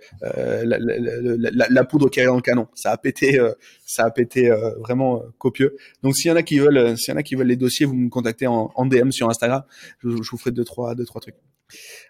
la, 0.64 0.78
la- 0.78 1.50
la- 1.52 1.66
la 1.70 1.84
poudre 1.84 2.10
qui 2.10 2.20
est 2.20 2.26
dans 2.26 2.34
le 2.36 2.42
canon. 2.42 2.66
Ça 2.74 2.90
a 2.90 2.96
pété, 2.96 3.38
euh, 3.38 3.52
ça 3.86 4.04
a 4.04 4.10
pété 4.10 4.50
euh, 4.50 4.70
vraiment 4.80 5.22
copieux. 5.38 5.76
Donc 6.02 6.16
s'il 6.16 6.28
y 6.30 6.32
en 6.32 6.36
a 6.36 6.42
qui 6.42 6.58
veulent, 6.58 6.98
s'il 6.98 7.12
y 7.12 7.16
en 7.16 7.20
a 7.20 7.22
qui 7.22 7.34
veulent 7.36 7.46
les 7.46 7.56
dossiers, 7.56 7.86
vous 7.86 7.94
me 7.94 8.08
contactez 8.08 8.46
en, 8.46 8.70
DM 8.86 9.10
sur 9.12 9.28
Instagram. 9.30 9.62
Je, 10.02 10.10
je 10.10 10.30
vous 10.30 10.38
ferai 10.38 10.50
deux 10.50 10.64
trois 10.64 10.94
deux 10.94 11.04
trois 11.06 11.20
trucs. 11.20 11.36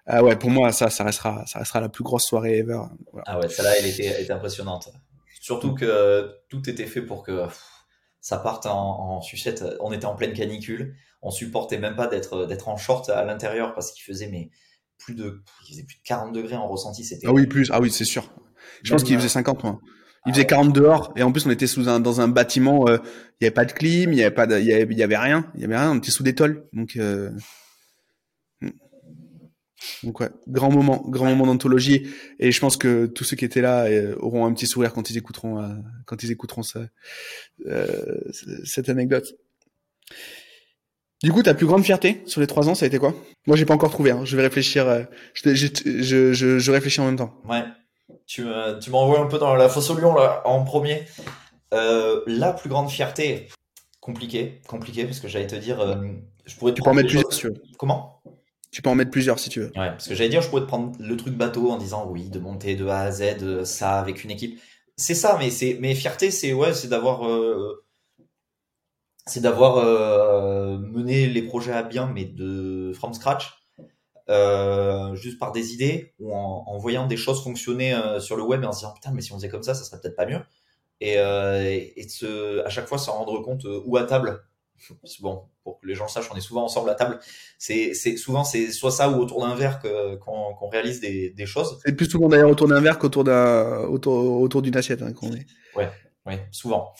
Ah 0.07 0.23
ouais, 0.23 0.37
pour 0.37 0.51
moi 0.51 0.73
ça 0.73 0.91
ça 0.91 1.05
restera 1.05 1.45
ça 1.47 1.59
restera 1.59 1.81
la 1.81 1.89
plus 1.89 2.05
grosse 2.05 2.25
soirée 2.25 2.59
ever. 2.59 2.81
Ah 3.27 3.39
ouais, 3.39 3.49
celle-là, 3.49 3.73
elle 3.79 3.87
était, 3.87 4.05
elle 4.07 4.23
était 4.23 4.33
impressionnante. 4.33 4.89
Surtout 5.41 5.75
que 5.75 6.31
tout 6.49 6.69
était 6.69 6.87
fait 6.87 7.03
pour 7.03 7.23
que 7.25 7.43
ça 8.21 8.39
parte 8.39 8.67
en, 8.67 8.73
en 9.17 9.21
sucette. 9.21 9.65
On 9.81 9.93
était 9.93 10.07
en 10.07 10.15
pleine 10.17 10.33
canicule. 10.33 10.95
On 11.27 11.31
supportait 11.31 11.79
même 11.79 11.97
pas 11.97 12.07
d'être 12.07 12.47
d'être 12.47 12.69
en 12.69 12.77
short 12.77 13.11
à 13.11 13.25
l'intérieur 13.25 13.75
parce 13.75 13.91
qu'il 13.91 14.05
faisait 14.05 14.29
mais 14.29 14.49
plus 14.97 15.17
de 15.17 15.43
il 15.65 15.73
faisait 15.73 15.83
plus 15.83 15.97
de 15.97 16.03
40 16.05 16.33
degrés 16.33 16.55
en 16.55 16.69
ressenti. 16.69 17.05
C'était 17.05 17.27
Ah 17.27 17.33
oui 17.33 17.49
plus, 17.49 17.69
ah 17.73 17.81
oui 17.81 17.91
c'est 17.91 18.05
sûr. 18.05 18.33
Je 18.85 18.93
pense 18.93 19.03
qu'il 19.03 19.17
euh, 19.17 19.19
faisait 19.19 19.29
50 19.29 19.65
moi. 19.65 19.81
Il 19.83 20.31
ah 20.31 20.31
faisait 20.31 20.43
ouais. 20.43 20.47
40 20.47 20.73
dehors 20.73 21.13
et 21.17 21.25
en 21.25 21.33
plus 21.33 21.45
on 21.45 21.51
était 21.51 21.67
sous 21.67 21.89
un 21.89 21.99
dans 21.99 22.21
un 22.21 22.29
bâtiment 22.29 22.87
euh, 22.87 22.99
il 23.41 23.45
y 23.45 23.47
avait 23.49 23.55
pas 23.55 23.65
de 23.65 23.73
clim, 23.73 24.13
il 24.13 24.21
y 24.21 24.23
avait 24.23 24.35
pas 24.35 24.47
de, 24.47 24.57
il 24.61 24.67
y 24.67 24.73
avait, 24.73 24.87
il 24.89 24.97
y 24.97 25.03
avait 25.03 25.17
rien, 25.17 25.51
il 25.57 25.63
y 25.63 25.65
avait 25.65 25.77
rien, 25.77 25.91
on 25.91 25.97
était 25.97 26.13
sous 26.13 26.23
des 26.23 26.37
tôles. 26.37 26.65
Donc 26.73 26.95
euh... 26.95 27.33
hmm. 28.61 28.71
Donc 30.05 30.21
ouais, 30.21 30.31
grand 30.47 30.71
moment, 30.71 31.05
grand 31.09 31.27
moment 31.27 31.47
d'anthologie 31.47 32.09
et 32.39 32.53
je 32.53 32.61
pense 32.61 32.77
que 32.77 33.07
tous 33.07 33.25
ceux 33.25 33.35
qui 33.35 33.45
étaient 33.45 33.63
là 33.63 33.87
euh, 33.87 34.15
auront 34.21 34.47
un 34.47 34.55
petit 34.55 34.69
sourire 34.69 34.93
quand 34.93 35.11
ils 35.11 35.19
écouteront 35.19 35.61
euh, 35.61 35.75
quand 36.05 36.23
ils 36.23 36.31
écouteront 36.31 36.63
ça, 36.63 36.87
euh, 37.67 38.31
cette 38.63 38.89
anecdote. 38.89 39.35
Du 41.23 41.33
coup, 41.33 41.43
ta 41.43 41.55
plus 41.55 41.67
grande 41.67 41.83
fierté 41.85 42.23
sur 42.27 42.41
les 42.41 42.47
trois 42.47 42.69
ans, 42.69 42.75
ça 42.75 42.85
a 42.85 42.89
été 42.89 42.99
quoi? 42.99 43.15
Moi, 43.47 43.57
j'ai 43.57 43.65
pas 43.65 43.75
encore 43.75 43.91
trouvé. 43.91 44.11
Hein. 44.11 44.21
Je 44.25 44.37
vais 44.37 44.43
réfléchir. 44.43 44.87
euh, 44.87 45.03
je, 45.35 45.55
je, 45.55 46.33
je, 46.33 46.59
je, 46.59 46.71
réfléchis 46.71 47.01
en 47.01 47.07
même 47.07 47.17
temps. 47.17 47.33
Ouais. 47.49 47.65
Tu 48.27 48.45
me- 48.45 48.79
tu 48.81 48.91
m'envoies 48.91 49.21
un 49.21 49.27
peu 49.27 49.39
dans 49.39 49.55
la 49.55 49.69
fosse 49.69 49.89
au 49.91 49.99
lion 49.99 50.15
là 50.15 50.43
en 50.45 50.63
premier. 50.65 51.05
Euh, 51.75 52.21
la 52.27 52.53
plus 52.53 52.69
grande 52.69 52.91
fierté, 52.91 53.49
compliqué, 54.01 54.61
compliqué 54.69 55.05
parce 55.05 55.19
que 55.21 55.27
j'allais 55.29 55.47
te 55.47 55.57
dire, 55.57 55.81
euh, 55.81 55.97
je 56.45 56.55
pourrais 56.57 56.73
te 56.73 56.77
Tu 56.77 56.83
peux 56.83 56.91
en 56.91 56.95
mettre 56.95 57.09
plusieurs 57.09 57.33
si 57.33 57.41
tu 57.41 57.47
veux. 57.49 57.55
Comment? 57.79 58.23
Tu 58.71 58.83
peux 58.83 58.91
en 58.91 58.95
mettre 58.95 59.11
plusieurs 59.11 59.39
si 59.39 59.49
tu 59.49 59.61
veux. 59.61 59.67
Ouais, 59.69 59.91
parce 59.91 60.07
que 60.09 60.15
j'allais 60.15 60.29
dire, 60.29 60.43
je 60.43 60.49
pourrais 60.49 60.63
te 60.63 60.67
prendre 60.67 60.93
le 61.01 61.17
truc 61.17 61.35
bateau 61.35 61.71
en 61.71 61.77
disant 61.79 62.07
oui, 62.09 62.29
de 62.29 62.39
monter 62.39 62.77
de 62.77 62.87
A 62.87 63.01
à 63.01 63.11
Z, 63.11 63.23
euh, 63.43 63.65
ça 63.65 63.99
avec 63.99 64.23
une 64.23 64.31
équipe. 64.31 64.61
C'est 64.97 65.15
ça, 65.15 65.37
mais 65.39 65.51
c'est, 65.51 65.79
mais 65.81 65.95
fierté, 65.95 66.31
c'est 66.31 66.53
ouais, 66.53 66.73
c'est 66.75 66.89
d'avoir, 66.89 67.27
euh, 67.29 67.85
c'est 69.27 69.41
d'avoir 69.41 69.79
euh, 69.79 70.79
mené 70.79 71.27
les 71.27 71.43
projets 71.43 71.73
à 71.73 71.83
bien, 71.83 72.07
mais 72.07 72.25
de 72.25 72.93
from 72.95 73.13
scratch, 73.13 73.67
euh, 74.29 75.15
juste 75.15 75.39
par 75.39 75.53
des 75.53 75.73
idées 75.73 76.15
ou 76.19 76.35
en, 76.35 76.65
en 76.67 76.79
voyant 76.79 77.07
des 77.07 77.17
choses 77.17 77.43
fonctionner 77.43 77.95
euh, 77.95 78.21
sur 78.21 78.37
le 78.37 78.43
web 78.43 78.63
et 78.63 78.67
en 78.67 78.73
se 78.73 78.81
disant 78.81 78.93
putain, 78.95 79.13
mais 79.13 79.23
si 79.23 79.33
on 79.33 79.37
faisait 79.37 79.49
comme 79.49 79.63
ça, 79.63 79.75
ça 79.75 79.85
serait 79.85 80.01
peut-être 80.01 80.17
pas 80.17 80.27
mieux. 80.27 80.41
Et, 81.01 81.19
euh, 81.19 81.63
et, 81.63 81.93
et 82.01 82.09
se, 82.09 82.65
à 82.65 82.71
chaque 82.71 82.87
fois 82.87 82.99
s'en 82.99 83.13
rendre 83.13 83.41
compte 83.43 83.65
euh, 83.67 83.83
ou 83.85 83.97
à 83.97 84.05
table. 84.05 84.43
Bon, 85.21 85.45
pour 85.65 85.81
que 85.81 85.87
les 85.87 85.95
gens 85.95 86.05
le 86.05 86.11
sachent, 86.11 86.31
on 86.31 86.37
est 86.37 86.41
souvent 86.41 86.65
ensemble 86.65 86.91
à 86.91 86.95
table 86.95 87.19
c'est 87.57 87.95
c'est 87.95 88.19
souvent 88.19 88.45
c'est 88.45 88.71
soit 88.71 88.91
ça 88.91 89.09
ou 89.09 89.19
autour 89.23 89.41
d'un 89.41 89.55
verre 89.55 89.81
que 89.81 90.17
qu'on 90.17 90.53
qu'on 90.55 90.69
réalise 90.69 91.01
des, 91.01 91.31
des 91.31 91.47
choses 91.47 91.79
C'est 91.83 91.97
plus 91.97 92.05
souvent 92.05 92.29
d'ailleurs 92.29 92.51
autour 92.51 92.69
d'un 92.69 92.83
verre 92.83 92.99
qu'autour 92.99 93.25
d'un 93.25 93.85
autour, 93.85 94.39
autour 94.39 94.61
d'une 94.61 94.77
assiette 94.77 95.01
hein, 95.01 95.15
qu'on 95.15 95.33
est. 95.33 95.47
oui 96.27 96.35
souvent 96.51 96.93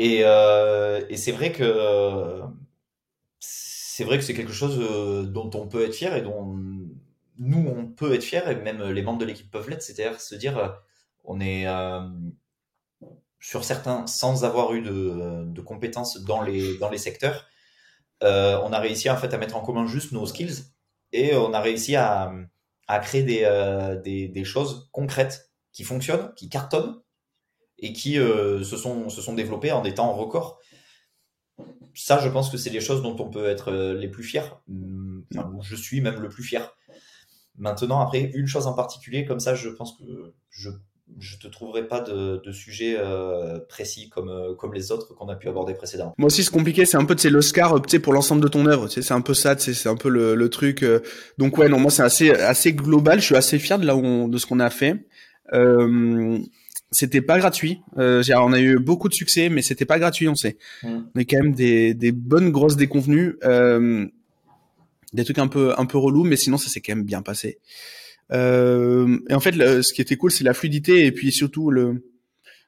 et 0.00 0.22
euh, 0.24 1.04
et 1.10 1.18
c'est 1.18 1.30
vrai 1.30 1.52
que 1.52 2.40
c'est 3.38 4.02
vrai 4.04 4.16
que 4.16 4.24
c'est 4.24 4.32
quelque 4.32 4.52
chose 4.52 4.78
euh, 4.80 5.24
dont 5.24 5.50
on 5.52 5.68
peut 5.68 5.84
être 5.84 5.94
fier 5.94 6.16
et 6.16 6.22
dont 6.22 6.56
nous 7.36 7.68
on 7.68 7.86
peut 7.86 8.14
être 8.14 8.24
fier 8.24 8.48
et 8.48 8.56
même 8.56 8.82
les 8.82 9.02
membres 9.02 9.18
de 9.18 9.26
l'équipe 9.26 9.50
peuvent 9.50 9.68
l'être. 9.68 9.82
C'est-à-dire 9.82 10.18
se 10.18 10.34
dire 10.34 10.56
euh, 10.56 10.68
on 11.24 11.38
est 11.38 11.66
sur 13.40 13.62
certains 13.62 14.06
sans 14.06 14.44
avoir 14.44 14.72
eu 14.72 14.80
de, 14.80 15.60
compétences 15.60 16.24
dans 16.24 16.40
les 16.40 16.78
dans 16.78 16.88
les 16.88 16.98
secteurs 16.98 17.46
on 18.22 18.72
a 18.72 18.78
réussi 18.78 19.10
en 19.10 19.18
fait 19.18 19.34
à 19.34 19.38
mettre 19.38 19.56
en 19.56 19.60
commun 19.60 19.86
juste 19.86 20.12
nos 20.12 20.24
skills 20.24 20.64
et 21.12 21.34
on 21.34 21.52
a 21.52 21.60
réussi 21.60 21.94
à, 21.96 22.32
à 22.88 22.98
créer 23.00 23.22
des, 23.22 24.28
des 24.28 24.44
choses 24.44 24.88
concrètes 24.92 25.50
qui 25.72 25.84
fonctionnent, 25.84 26.32
qui 26.36 26.48
cartonnent 26.48 27.02
et 27.80 27.92
qui 27.92 28.18
euh, 28.18 28.62
se, 28.62 28.76
sont, 28.76 29.08
se 29.08 29.22
sont 29.22 29.34
développées 29.34 29.72
en 29.72 29.82
des 29.82 29.94
temps 29.94 30.12
records. 30.12 30.58
Ça, 31.94 32.20
je 32.22 32.28
pense 32.28 32.50
que 32.50 32.56
c'est 32.56 32.70
les 32.70 32.80
choses 32.80 33.02
dont 33.02 33.16
on 33.18 33.28
peut 33.28 33.46
être 33.46 33.72
euh, 33.72 33.94
les 33.94 34.08
plus 34.08 34.22
fiers. 34.22 34.42
Enfin, 35.34 35.50
je 35.62 35.76
suis 35.76 36.00
même 36.00 36.20
le 36.20 36.28
plus 36.28 36.42
fier. 36.42 36.76
Maintenant, 37.58 38.00
après, 38.00 38.30
une 38.34 38.46
chose 38.46 38.66
en 38.66 38.74
particulier, 38.74 39.24
comme 39.24 39.40
ça, 39.40 39.54
je 39.54 39.68
pense 39.68 39.98
que 39.98 40.04
je 40.50 40.70
je 41.18 41.38
te 41.38 41.48
trouverai 41.48 41.88
pas 41.88 42.00
de, 42.00 42.40
de 42.44 42.52
sujet 42.52 42.94
euh, 42.96 43.58
précis 43.68 44.08
comme, 44.10 44.54
comme 44.56 44.72
les 44.72 44.92
autres 44.92 45.12
qu'on 45.16 45.28
a 45.28 45.34
pu 45.34 45.48
aborder 45.48 45.74
précédemment. 45.74 46.14
Moi 46.18 46.28
aussi, 46.28 46.44
c'est 46.44 46.52
compliqué. 46.52 46.86
C'est 46.86 46.98
un 46.98 47.04
peu, 47.04 47.18
sais, 47.18 47.30
l'Oscar, 47.30 47.82
pour 47.82 48.12
l'ensemble 48.12 48.40
de 48.40 48.46
ton 48.46 48.64
œuvre. 48.66 48.86
C'est 48.86 49.10
un 49.10 49.20
peu 49.20 49.34
ça. 49.34 49.58
C'est 49.58 49.88
un 49.88 49.96
peu 49.96 50.08
le, 50.08 50.36
le 50.36 50.48
truc. 50.50 50.84
Donc 51.36 51.58
ouais, 51.58 51.68
non, 51.68 51.80
moi, 51.80 51.90
c'est 51.90 52.04
assez, 52.04 52.30
assez 52.30 52.72
global. 52.72 53.18
Je 53.18 53.24
suis 53.24 53.34
assez 53.34 53.58
fier 53.58 53.80
de 53.80 53.86
là 53.86 53.96
où 53.96 54.28
de 54.28 54.38
ce 54.38 54.46
qu'on 54.46 54.60
a 54.60 54.70
fait. 54.70 55.04
C'était 56.92 57.22
pas 57.22 57.38
gratuit. 57.38 57.80
Euh, 57.98 58.22
on 58.36 58.52
a 58.52 58.60
eu 58.60 58.78
beaucoup 58.78 59.08
de 59.08 59.14
succès, 59.14 59.48
mais 59.48 59.62
c'était 59.62 59.84
pas 59.84 59.98
gratuit, 59.98 60.28
on 60.28 60.34
sait. 60.34 60.56
Mm. 60.82 60.98
On 61.14 61.20
est 61.20 61.24
quand 61.24 61.42
même 61.42 61.52
des, 61.52 61.94
des 61.94 62.12
bonnes 62.12 62.50
grosses 62.50 62.76
déconvenues. 62.76 63.36
Euh, 63.44 64.06
des 65.12 65.24
trucs 65.24 65.38
un 65.38 65.48
peu 65.48 65.74
un 65.76 65.86
peu 65.86 65.98
relous, 65.98 66.24
mais 66.24 66.36
sinon 66.36 66.56
ça 66.56 66.68
s'est 66.68 66.80
quand 66.80 66.94
même 66.94 67.04
bien 67.04 67.22
passé. 67.22 67.58
Euh, 68.32 69.18
et 69.28 69.34
en 69.34 69.40
fait, 69.40 69.52
ce 69.52 69.92
qui 69.92 70.00
était 70.00 70.16
cool, 70.16 70.30
c'est 70.30 70.44
la 70.44 70.54
fluidité 70.54 71.06
et 71.06 71.12
puis 71.12 71.32
surtout 71.32 71.70
le 71.70 72.04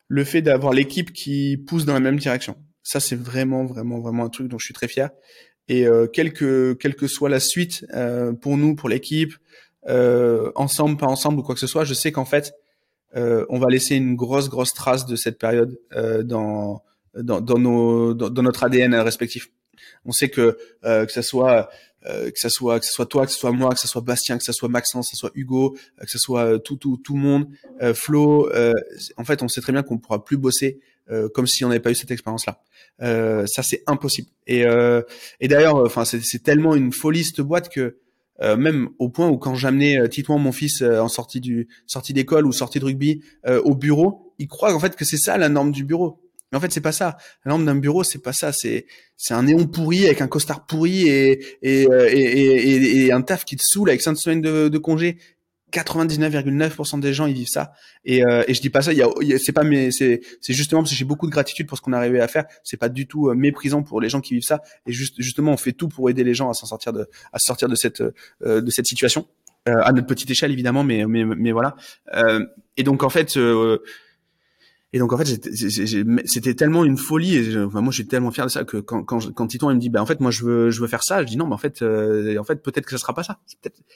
le 0.08 0.24
fait 0.24 0.42
d'avoir 0.42 0.72
l'équipe 0.72 1.12
qui 1.12 1.56
pousse 1.56 1.84
dans 1.84 1.94
la 1.94 2.00
même 2.00 2.18
direction. 2.18 2.56
Ça, 2.82 3.00
c'est 3.00 3.16
vraiment 3.16 3.64
vraiment 3.64 4.00
vraiment 4.00 4.24
un 4.24 4.28
truc 4.28 4.48
dont 4.48 4.58
je 4.58 4.64
suis 4.64 4.74
très 4.74 4.88
fier. 4.88 5.10
Et 5.68 5.86
euh, 5.86 6.06
quelle 6.06 6.32
que 6.32 6.74
quelle 6.74 6.96
que 6.96 7.06
soit 7.06 7.28
la 7.28 7.40
suite 7.40 7.86
euh, 7.94 8.32
pour 8.32 8.56
nous, 8.56 8.74
pour 8.74 8.88
l'équipe, 8.88 9.34
euh, 9.88 10.50
ensemble, 10.54 10.96
pas 10.96 11.06
ensemble 11.06 11.38
ou 11.38 11.42
quoi 11.42 11.54
que 11.54 11.60
ce 11.60 11.66
soit, 11.66 11.84
je 11.84 11.94
sais 11.94 12.12
qu'en 12.12 12.24
fait, 12.24 12.54
on 13.14 13.58
va 13.58 13.68
laisser 13.68 13.96
une 13.96 14.14
grosse 14.16 14.48
grosse 14.48 14.72
trace 14.72 15.06
de 15.06 15.16
cette 15.16 15.38
période 15.38 15.78
euh, 15.94 16.22
dans, 16.22 16.82
dans 17.14 17.40
dans 17.40 17.58
nos 17.58 18.14
dans, 18.14 18.42
notre 18.42 18.64
ADN 18.64 18.94
respectif. 18.94 19.48
On 20.04 20.12
sait 20.12 20.28
que 20.28 20.56
euh, 20.84 21.06
que 21.06 21.12
ça 21.12 21.22
soit 21.22 21.68
euh, 22.06 22.30
que 22.32 22.38
ça 22.38 22.48
soit 22.48 22.80
que 22.80 22.86
ça 22.86 22.90
soit 22.92 23.06
toi, 23.06 23.26
que 23.26 23.32
ce 23.32 23.38
soit 23.38 23.52
moi, 23.52 23.70
que 23.70 23.78
ce 23.78 23.86
soit 23.86 24.00
Bastien, 24.00 24.36
que 24.36 24.42
ce 24.42 24.52
soit 24.52 24.68
Maxence, 24.68 25.10
que 25.10 25.16
ce 25.16 25.20
soit 25.20 25.30
Hugo, 25.34 25.76
euh, 26.00 26.04
que 26.04 26.10
ce 26.10 26.18
soit 26.18 26.44
euh, 26.44 26.58
tout 26.58 26.76
tout 26.76 26.96
tout 26.96 27.14
le 27.14 27.20
monde, 27.20 27.46
Flo. 27.94 28.50
en 29.16 29.24
fait, 29.24 29.42
on 29.42 29.48
sait 29.48 29.60
très 29.60 29.72
bien 29.72 29.82
qu'on 29.82 29.98
pourra 29.98 30.24
plus 30.24 30.36
bosser 30.36 30.80
comme 31.34 31.46
si 31.46 31.62
on 31.64 31.68
n'avait 31.68 31.80
pas 31.80 31.90
eu 31.90 31.94
cette 31.94 32.10
expérience-là. 32.10 32.62
ça, 33.46 33.62
c'est 33.62 33.82
impossible. 33.86 34.28
Et 34.46 34.64
et 35.40 35.48
d'ailleurs, 35.48 35.76
enfin, 35.76 36.04
c'est 36.04 36.42
tellement 36.42 36.74
une 36.74 36.92
folie 36.92 37.24
cette 37.24 37.40
boîte 37.40 37.68
que 37.68 37.98
même 38.42 38.88
au 38.98 39.08
point 39.08 39.28
où 39.28 39.38
quand 39.38 39.54
j'amenais 39.54 40.08
Titouan, 40.08 40.38
mon 40.38 40.52
fils, 40.52 40.82
en 40.82 41.08
sortie 41.08 41.40
du 41.40 41.68
sortie 41.86 42.12
d'école 42.12 42.46
ou 42.46 42.52
sortie 42.52 42.80
de 42.80 42.84
rugby 42.84 43.22
au 43.46 43.74
bureau, 43.74 44.34
il 44.38 44.48
croit 44.48 44.74
en 44.74 44.80
fait 44.80 44.96
que 44.96 45.04
c'est 45.04 45.16
ça 45.16 45.38
la 45.38 45.48
norme 45.48 45.72
du 45.72 45.84
bureau. 45.84 46.22
Mais 46.52 46.58
en 46.58 46.60
fait, 46.60 46.70
c'est 46.70 46.82
pas 46.82 46.92
ça. 46.92 47.16
La 47.44 47.52
lampe 47.52 47.64
d'un 47.64 47.74
bureau, 47.74 48.04
c'est 48.04 48.18
pas 48.18 48.34
ça. 48.34 48.52
C'est 48.52 48.86
c'est 49.16 49.34
un 49.34 49.44
néon 49.44 49.66
pourri 49.66 50.04
avec 50.04 50.20
un 50.20 50.28
costard 50.28 50.66
pourri 50.66 51.08
et 51.08 51.42
et, 51.62 51.86
euh, 51.90 52.08
et, 52.12 52.18
et, 52.18 53.06
et 53.06 53.12
un 53.12 53.22
taf 53.22 53.44
qui 53.44 53.56
te 53.56 53.64
saoule 53.64 53.88
avec 53.88 54.02
cinq 54.02 54.16
semaines 54.16 54.42
de, 54.42 54.68
de 54.68 54.78
congé. 54.78 55.16
99,9% 55.72 57.00
des 57.00 57.12
gens 57.12 57.26
ils 57.26 57.34
vivent 57.34 57.48
ça. 57.48 57.72
Et, 58.04 58.24
euh, 58.24 58.44
et 58.46 58.54
je 58.54 58.60
dis 58.60 58.70
pas 58.70 58.82
ça 58.82 58.92
il 58.92 58.98
y 58.98 59.02
a, 59.02 59.38
c'est 59.38 59.52
pas 59.52 59.64
mais 59.64 59.90
c'est 59.90 60.20
c'est 60.40 60.52
justement 60.52 60.82
parce 60.82 60.90
que 60.90 60.96
j'ai 60.96 61.04
beaucoup 61.04 61.26
de 61.26 61.32
gratitude 61.32 61.66
pour 61.66 61.78
ce 61.78 61.82
qu'on 61.82 61.92
a 61.92 61.96
arrivé 61.96 62.20
à 62.20 62.28
faire. 62.28 62.44
C'est 62.62 62.76
pas 62.76 62.88
du 62.88 63.06
tout 63.06 63.28
euh, 63.28 63.34
méprisant 63.34 63.82
pour 63.82 64.00
les 64.00 64.08
gens 64.08 64.20
qui 64.20 64.34
vivent 64.34 64.42
ça. 64.42 64.62
Et 64.86 64.92
juste 64.92 65.14
justement 65.18 65.52
on 65.52 65.56
fait 65.56 65.72
tout 65.72 65.88
pour 65.88 66.10
aider 66.10 66.24
les 66.24 66.34
gens 66.34 66.50
à 66.50 66.54
s'en 66.54 66.66
sortir 66.66 66.92
de 66.92 67.08
à 67.32 67.38
sortir 67.38 67.68
de 67.68 67.74
cette 67.74 68.02
euh, 68.02 68.60
de 68.60 68.70
cette 68.70 68.86
situation 68.86 69.26
euh, 69.68 69.80
à 69.82 69.92
notre 69.92 70.06
petite 70.06 70.30
échelle 70.30 70.52
évidemment 70.52 70.84
mais 70.84 71.06
mais 71.06 71.24
mais 71.24 71.52
voilà. 71.52 71.76
Et 72.76 72.82
donc 72.82 73.02
en 73.02 73.10
fait 73.10 73.38
et 74.92 74.98
donc 74.98 75.12
en 75.12 75.18
fait, 75.18 75.24
c'était 76.26 76.54
tellement 76.54 76.84
une 76.84 76.98
folie. 76.98 77.36
Et 77.36 77.58
enfin, 77.58 77.80
moi, 77.80 77.92
je 77.92 78.02
tellement 78.02 78.30
fier 78.30 78.44
de 78.44 78.50
ça 78.50 78.64
que 78.64 78.76
quand 78.76 79.04
quand, 79.04 79.32
quand 79.32 79.46
Titon 79.46 79.70
il 79.70 79.76
me 79.76 79.80
dit, 79.80 79.88
bah 79.88 80.02
en 80.02 80.06
fait, 80.06 80.20
moi, 80.20 80.30
je 80.30 80.44
veux 80.44 80.70
je 80.70 80.80
veux 80.80 80.86
faire 80.86 81.02
ça. 81.02 81.22
Je 81.22 81.26
dis 81.26 81.36
non, 81.36 81.46
mais 81.46 81.54
en 81.54 81.58
fait, 81.58 81.82
euh, 81.82 82.36
en 82.38 82.44
fait, 82.44 82.62
peut-être 82.62 82.84
que 82.84 82.90
ça 82.90 82.98
sera 82.98 83.14
pas 83.14 83.22
ça. 83.22 83.38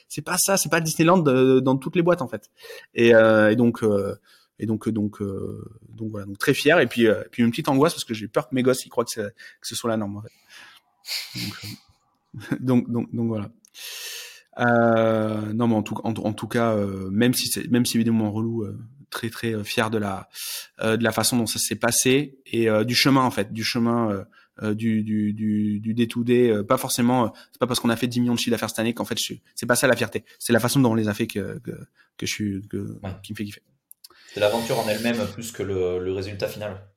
C'est 0.07 0.21
pas 0.21 0.37
ça. 0.37 0.57
C'est 0.57 0.69
pas 0.69 0.81
Disneyland 0.81 1.19
dans 1.19 1.77
toutes 1.77 1.95
les 1.95 2.01
boîtes 2.01 2.21
en 2.21 2.27
fait. 2.27 2.49
Et, 2.95 3.13
euh, 3.13 3.51
et 3.51 3.55
donc 3.55 3.83
euh, 3.83 4.15
et 4.59 4.65
donc 4.65 4.89
donc 4.89 5.21
donc 5.21 6.11
voilà, 6.11 6.25
donc 6.25 6.37
très 6.37 6.53
fier. 6.53 6.79
Et 6.79 6.87
puis 6.87 7.07
puis 7.31 7.43
une 7.43 7.51
petite 7.51 7.69
angoisse 7.69 7.93
parce 7.93 8.05
que 8.05 8.13
j'ai 8.13 8.27
peur 8.27 8.49
que 8.49 8.55
mes 8.55 8.63
gosses 8.63 8.85
ils 8.85 8.89
croient 8.89 9.05
que, 9.05 9.21
que 9.21 9.31
ce 9.61 9.75
soit 9.75 9.89
la 9.89 9.97
norme 9.97 10.17
en 10.17 10.21
fait. 10.21 10.31
Donc 11.35 12.59
donc 12.59 12.89
donc, 12.89 13.15
donc 13.15 13.27
voilà. 13.27 13.49
Euh, 14.59 15.53
non, 15.53 15.67
mais 15.67 15.75
en 15.75 15.83
tout, 15.83 15.95
en, 16.03 16.13
en 16.13 16.33
tout 16.33 16.47
cas, 16.47 16.73
euh, 16.73 17.09
même 17.11 17.33
si 17.33 17.47
c'est, 17.47 17.69
même 17.69 17.85
si 17.85 17.97
évidemment 17.97 18.31
relou, 18.31 18.63
euh, 18.63 18.77
très 19.09 19.29
très 19.29 19.53
euh, 19.53 19.63
fier 19.63 19.89
de 19.89 19.97
la 19.97 20.29
euh, 20.81 20.97
de 20.97 21.03
la 21.03 21.11
façon 21.11 21.37
dont 21.37 21.45
ça 21.45 21.59
s'est 21.59 21.75
passé 21.75 22.39
et 22.45 22.67
du 22.85 22.95
chemin 22.95 23.21
en 23.21 23.31
fait, 23.31 23.51
du 23.53 23.63
chemin 23.63 24.25
du 24.61 25.03
du 25.03 25.33
du 25.33 25.79
du 25.79 25.93
day 25.93 26.07
to 26.07 26.23
day. 26.23 26.63
pas 26.63 26.77
forcément, 26.77 27.33
c'est 27.51 27.59
pas 27.59 27.67
parce 27.67 27.79
qu'on 27.79 27.89
a 27.89 27.95
fait 27.95 28.07
10 28.07 28.21
millions 28.21 28.33
de 28.33 28.39
chiffres 28.39 28.51
d'affaires 28.51 28.69
cette 28.69 28.79
année 28.79 28.93
qu'en 28.93 29.05
fait, 29.05 29.17
c'est 29.55 29.65
pas 29.65 29.75
ça 29.75 29.87
la 29.87 29.95
fierté. 29.95 30.23
C'est 30.39 30.53
la 30.53 30.59
façon 30.59 30.79
dont 30.79 30.91
on 30.91 30.95
les 30.95 31.09
a 31.09 31.13
fait 31.13 31.27
que 31.27 31.59
que, 31.59 31.71
que 32.17 32.25
je 32.25 32.31
suis 32.31 32.61
que, 32.69 32.97
qui 33.23 33.33
me 33.33 33.37
fait 33.37 33.45
kiffer. 33.45 33.61
C'est 34.33 34.39
l'aventure 34.39 34.79
en 34.79 34.87
elle-même 34.87 35.27
plus 35.33 35.51
que 35.51 35.63
le, 35.63 36.03
le 36.03 36.13
résultat 36.13 36.47
final. 36.47 36.87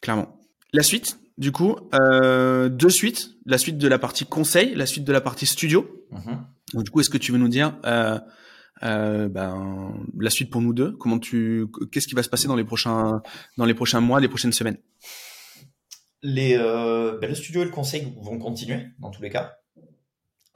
Clairement. 0.00 0.38
La 0.72 0.82
suite, 0.82 1.18
du 1.38 1.52
coup, 1.52 1.76
euh, 1.94 2.68
deux 2.68 2.90
suites. 2.90 3.30
La 3.46 3.58
suite 3.58 3.78
de 3.78 3.88
la 3.88 3.98
partie 3.98 4.26
conseil, 4.26 4.74
la 4.74 4.86
suite 4.86 5.04
de 5.04 5.12
la 5.12 5.20
partie 5.20 5.46
studio. 5.46 6.04
Mm-hmm. 6.12 6.38
Donc, 6.74 6.84
du 6.84 6.90
coup, 6.90 7.00
est-ce 7.00 7.10
que 7.10 7.18
tu 7.18 7.32
veux 7.32 7.38
nous 7.38 7.48
dire 7.48 7.74
euh, 7.86 8.18
euh, 8.82 9.28
ben, 9.28 9.94
la 10.18 10.30
suite 10.30 10.50
pour 10.50 10.60
nous 10.60 10.72
deux. 10.72 10.92
Comment 10.92 11.18
tu, 11.18 11.66
qu'est-ce 11.92 12.06
qui 12.06 12.14
va 12.14 12.22
se 12.22 12.28
passer 12.28 12.48
dans 12.48 12.56
les 12.56 12.64
prochains, 12.64 13.22
dans 13.56 13.64
les 13.64 13.74
prochains 13.74 14.00
mois, 14.00 14.20
les 14.20 14.28
prochaines 14.28 14.52
semaines? 14.52 14.78
Euh, 16.24 17.18
ben, 17.18 17.28
le 17.28 17.34
studio 17.34 17.62
et 17.62 17.64
le 17.64 17.70
conseil 17.70 18.14
vont 18.20 18.38
continuer 18.38 18.86
dans 18.98 19.10
tous 19.10 19.22
les 19.22 19.30
cas. 19.30 19.58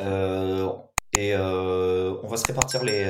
Euh, 0.01 0.69
et 1.13 1.37
on 1.37 2.27
va 2.27 2.37
se 2.37 2.47
répartir 2.47 2.83
les, 2.85 3.05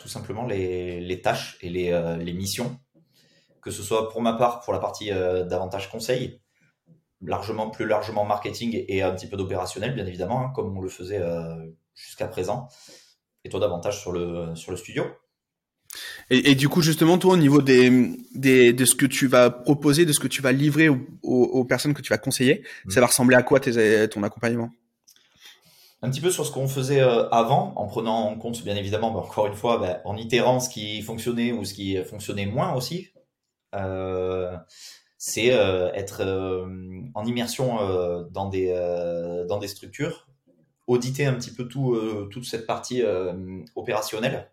tout 0.00 0.08
simplement 0.08 0.44
les, 0.46 1.20
tâches 1.22 1.58
et 1.60 1.68
les, 1.68 2.18
les 2.20 2.32
missions, 2.32 2.78
que 3.62 3.70
ce 3.70 3.82
soit 3.82 4.08
pour 4.08 4.20
ma 4.20 4.32
part 4.32 4.62
pour 4.62 4.72
la 4.72 4.80
partie 4.80 5.10
davantage 5.10 5.88
conseil, 5.88 6.40
largement 7.20 7.70
plus 7.70 7.86
largement 7.86 8.24
marketing 8.24 8.84
et 8.88 9.02
un 9.02 9.14
petit 9.14 9.28
peu 9.28 9.36
d'opérationnel 9.36 9.94
bien 9.94 10.06
évidemment, 10.06 10.40
hein, 10.40 10.52
comme 10.56 10.76
on 10.76 10.80
le 10.80 10.88
faisait 10.88 11.22
jusqu'à 11.94 12.26
présent, 12.26 12.68
et 13.46 13.48
toi 13.48 13.60
davantage 13.60 14.00
sur 14.00 14.12
le, 14.12 14.54
sur 14.54 14.72
le 14.72 14.76
studio. 14.76 15.04
Et, 16.28 16.50
et, 16.50 16.54
du 16.56 16.68
coup, 16.68 16.82
justement, 16.82 17.16
toi, 17.16 17.34
au 17.34 17.36
niveau 17.36 17.62
des, 17.62 18.10
des, 18.34 18.72
de 18.72 18.84
ce 18.84 18.94
que 18.96 19.06
tu 19.06 19.28
vas 19.28 19.48
proposer, 19.50 20.04
de 20.04 20.12
ce 20.12 20.18
que 20.18 20.26
tu 20.26 20.42
vas 20.42 20.52
livrer 20.52 20.88
aux, 20.88 21.06
aux, 21.22 21.64
personnes 21.64 21.94
que 21.94 22.02
tu 22.02 22.10
vas 22.10 22.18
conseiller, 22.18 22.64
mmh. 22.84 22.90
ça 22.90 23.00
va 23.00 23.06
ressembler 23.06 23.36
à 23.36 23.42
quoi 23.42 23.60
tes, 23.60 24.08
ton 24.08 24.22
accompagnement? 24.24 24.70
Un 26.02 26.10
petit 26.10 26.20
peu 26.20 26.30
sur 26.30 26.44
ce 26.44 26.50
qu'on 26.50 26.68
faisait 26.68 27.00
euh, 27.00 27.28
avant, 27.30 27.72
en 27.76 27.86
prenant 27.86 28.28
en 28.28 28.36
compte, 28.36 28.62
bien 28.64 28.76
évidemment, 28.76 29.12
bah, 29.12 29.20
encore 29.20 29.46
une 29.46 29.54
fois, 29.54 29.78
bah, 29.78 30.00
en 30.04 30.16
itérant 30.16 30.58
ce 30.60 30.68
qui 30.68 31.00
fonctionnait 31.00 31.52
ou 31.52 31.64
ce 31.64 31.72
qui 31.72 31.96
fonctionnait 32.04 32.46
moins 32.46 32.74
aussi. 32.74 33.08
Euh, 33.74 34.56
c'est 35.18 35.52
euh, 35.52 35.92
être 35.92 36.20
euh, 36.20 36.66
en 37.14 37.24
immersion 37.24 37.78
dans, 38.30 38.48
des, 38.48 38.74
dans 39.48 39.58
des 39.58 39.68
structures 39.68 40.26
auditer 40.86 41.26
un 41.26 41.34
petit 41.34 41.50
peu 41.50 41.68
euh, 41.76 42.26
toute 42.26 42.44
cette 42.44 42.66
partie 42.66 43.02
euh, 43.02 43.62
opérationnelle, 43.74 44.50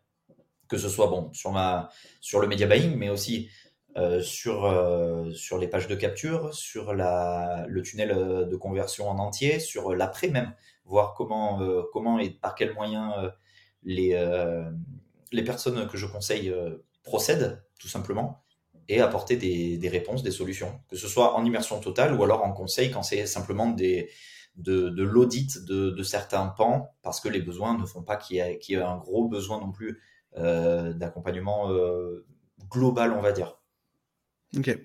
que 0.68 0.78
ce 0.78 0.90
soit 0.90 1.08
bon 1.08 1.32
sur 1.34 1.52
le 2.42 2.48
media 2.48 2.68
buying, 2.68 2.96
mais 2.96 3.10
aussi 3.10 3.50
euh, 3.96 4.22
sur 4.22 5.58
les 5.60 5.68
pages 5.68 5.88
de 5.88 5.96
capture, 5.96 6.54
sur 6.54 6.94
le 6.94 7.82
tunnel 7.82 8.48
de 8.50 8.56
conversion 8.56 9.08
en 9.08 9.20
entier, 9.20 9.60
sur 9.60 9.94
l'après 9.94 10.30
même, 10.30 10.54
voir 10.86 11.14
comment 11.14 12.20
et 12.20 12.32
par 12.32 12.56
quels 12.56 12.74
moyens 12.74 13.14
les 13.84 15.44
personnes 15.46 15.88
que 15.88 15.98
je 15.98 16.08
conseille 16.08 16.54
procèdent 17.04 17.64
tout 17.80 17.88
simplement 17.88 18.44
et 18.90 19.00
apporter 19.00 19.38
des, 19.38 19.90
réponses, 19.90 20.24
des 20.24 20.32
solutions, 20.32 20.80
que 20.90 20.96
ce 20.96 21.08
soit 21.08 21.36
en 21.36 21.46
immersion 21.46 21.80
totale 21.80 22.16
ou 22.16 22.24
alors 22.24 22.44
en 22.44 22.52
conseil 22.52 22.90
quand 22.92 23.04
c'est 23.04 23.28
simplement 23.28 23.70
des, 23.70 24.10
de, 24.56 24.90
de 24.90 25.04
l'audit 25.04 25.64
de, 25.66 25.90
de, 25.90 26.04
certains 26.04 26.48
pans 26.48 26.94
parce 27.02 27.20
que 27.20 27.30
les 27.30 27.42
besoins 27.42 27.78
ne 27.78 27.86
font 27.86 28.04
pas 28.04 28.18
qu'il 28.18 28.38
y, 28.38 28.40
ait, 28.40 28.60
y 28.68 28.74
ait 28.74 28.82
un 28.82 28.98
gros 28.98 29.28
besoin 29.28 29.60
non 29.60 29.72
plus 29.72 30.00
euh, 30.38 30.94
d'accompagnement 30.94 31.72
euh, 31.72 32.26
global, 32.70 33.14
on 33.14 33.22
va 33.22 33.32
dire. 33.32 33.58
Ok, 34.58 34.78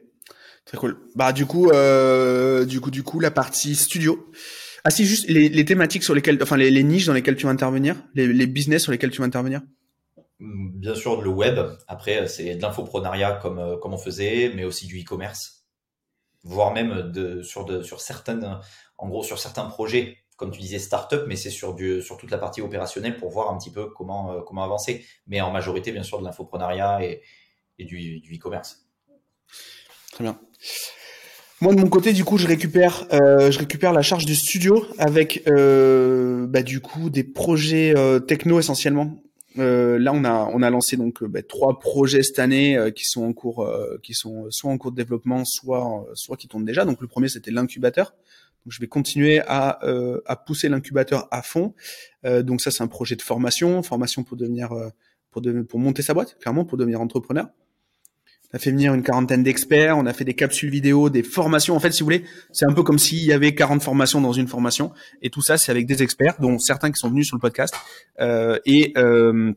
très 0.64 0.78
cool. 0.78 0.98
Bah 1.14 1.32
du 1.32 1.46
coup, 1.46 1.70
euh, 1.70 2.64
du 2.64 2.80
coup, 2.80 2.90
du 2.90 3.02
coup, 3.02 3.20
la 3.20 3.30
partie 3.30 3.74
studio. 3.74 4.30
Ah 4.84 4.90
si, 4.90 5.04
juste 5.04 5.28
les, 5.28 5.48
les 5.48 5.64
thématiques 5.64 6.04
sur 6.04 6.14
lesquelles, 6.14 6.38
enfin 6.42 6.56
les, 6.56 6.70
les, 6.70 6.82
niches 6.82 7.06
dans 7.06 7.12
lesquelles 7.12 7.36
tu 7.36 7.44
vas 7.44 7.52
intervenir, 7.52 7.96
les, 8.14 8.26
les 8.26 8.46
business 8.46 8.82
sur 8.82 8.92
lesquels 8.92 9.10
tu 9.10 9.20
vas 9.20 9.26
intervenir. 9.26 9.60
Bien 10.40 10.94
sûr, 10.94 11.20
le 11.20 11.30
web. 11.30 11.58
Après, 11.88 12.28
c'est 12.28 12.54
de 12.54 12.62
l'infoprenariat 12.62 13.38
comme 13.42 13.78
comme 13.80 13.92
on 13.92 13.98
faisait, 13.98 14.52
mais 14.54 14.64
aussi 14.64 14.86
du 14.86 15.00
e-commerce, 15.00 15.66
voire 16.44 16.72
même 16.72 17.10
de 17.10 17.42
sur 17.42 17.64
de 17.64 17.82
sur 17.82 18.00
certaines 18.00 18.58
en 18.99 19.09
gros 19.09 19.22
sur 19.22 19.38
certains 19.38 19.64
projets, 19.64 20.18
comme 20.36 20.51
tu 20.51 20.61
disais, 20.61 20.78
start-up, 20.78 21.24
mais 21.26 21.36
c'est 21.36 21.51
sur, 21.51 21.74
toute 21.74 22.30
la 22.30 22.38
partie 22.38 22.61
opérationnelle 22.61 23.16
pour 23.16 23.30
voir 23.30 23.53
un 23.53 23.59
petit 23.59 23.70
peu 23.70 23.86
comment, 23.86 24.32
euh, 24.32 24.62
avancer. 24.62 25.05
Mais 25.26 25.40
en 25.40 25.51
majorité, 25.51 25.92
bien 25.92 26.03
sûr, 26.03 26.18
de 26.20 26.24
l'infoprenariat 26.24 27.01
et, 27.03 27.22
du, 27.84 28.22
e-commerce. 28.34 28.86
Très 30.12 30.24
bien. 30.24 30.38
Moi 31.61 31.74
de 31.74 31.80
mon 31.80 31.88
côté, 31.88 32.12
du 32.12 32.24
coup, 32.24 32.38
je 32.38 32.46
récupère, 32.46 33.07
euh, 33.12 33.51
la 33.92 34.03
charge 34.03 34.26
du 34.26 34.36
studio 34.36 34.84
avec, 34.99 35.42
euh, 35.49 36.46
bah, 36.46 36.62
du 36.62 36.80
coup, 36.80 37.11
des 37.11 37.24
projets 37.24 37.94
techno 38.26 38.61
essentiellement. 38.61 39.16
Là, 39.57 40.12
on 40.12 40.62
a, 40.62 40.70
lancé 40.70 40.96
donc 40.96 41.24
bah, 41.24 41.42
trois 41.42 41.80
projets 41.80 42.22
cette 42.22 42.38
année 42.38 42.78
qui 42.94 43.05
sont 43.05 43.24
en 43.24 43.32
cours, 43.32 43.68
qui 44.05 44.14
sont 44.14 44.46
soit 44.51 44.70
en 44.70 44.78
cours 44.78 44.92
de 44.92 44.96
développement, 44.96 45.44
soit, 45.44 46.07
soit 46.14 46.36
qui 46.36 46.46
tournent 46.46 46.64
déjà. 46.64 46.84
Donc 46.84 47.01
le 47.01 47.09
premier, 47.09 47.28
c'était 47.28 47.51
l'incubateur. 47.51 48.14
Je 48.66 48.80
vais 48.80 48.86
continuer 48.86 49.40
à, 49.46 49.78
euh, 49.84 50.20
à 50.26 50.36
pousser 50.36 50.68
l'incubateur 50.68 51.28
à 51.30 51.42
fond. 51.42 51.74
Euh, 52.24 52.42
donc 52.42 52.61
ça, 52.61 52.70
c'est 52.70 52.82
un 52.82 52.88
projet 52.88 53.16
de 53.16 53.22
formation, 53.22 53.82
formation 53.82 54.24
pour 54.24 54.36
devenir, 54.36 54.72
euh, 54.72 54.88
pour, 55.30 55.42
pour 55.68 55.78
monter 55.78 56.02
sa 56.02 56.14
boîte, 56.14 56.38
clairement, 56.38 56.64
pour 56.64 56.78
devenir 56.78 57.00
entrepreneur. 57.00 57.48
On 58.52 58.56
a 58.56 58.59
fait 58.59 58.70
venir 58.70 58.94
une 58.94 59.02
quarantaine 59.02 59.42
d'experts, 59.42 59.98
on 59.98 60.06
a 60.06 60.14
fait 60.14 60.24
des 60.24 60.32
capsules 60.32 60.70
vidéo, 60.70 61.11
des 61.11 61.22
formations. 61.22 61.76
En 61.76 61.80
fait, 61.80 61.92
si 61.92 62.00
vous 62.00 62.06
voulez, 62.06 62.24
c'est 62.50 62.64
un 62.64 62.72
peu 62.72 62.82
comme 62.82 62.98
s'il 62.98 63.22
y 63.22 63.32
avait 63.32 63.54
40 63.54 63.82
formations 63.82 64.22
dans 64.22 64.32
une 64.32 64.48
formation. 64.48 64.92
Et 65.20 65.28
tout 65.28 65.42
ça, 65.42 65.59
c'est 65.59 65.70
avec 65.70 65.86
des 65.86 66.02
experts, 66.02 66.36
dont 66.40 66.59
certains 66.59 66.90
qui 66.90 66.98
sont 66.98 67.11
venus 67.11 67.26
sur 67.26 67.36
le 67.36 67.42
podcast. 67.42 67.74
Euh, 68.20 68.59
et 68.64 68.94
euh, 68.96 69.52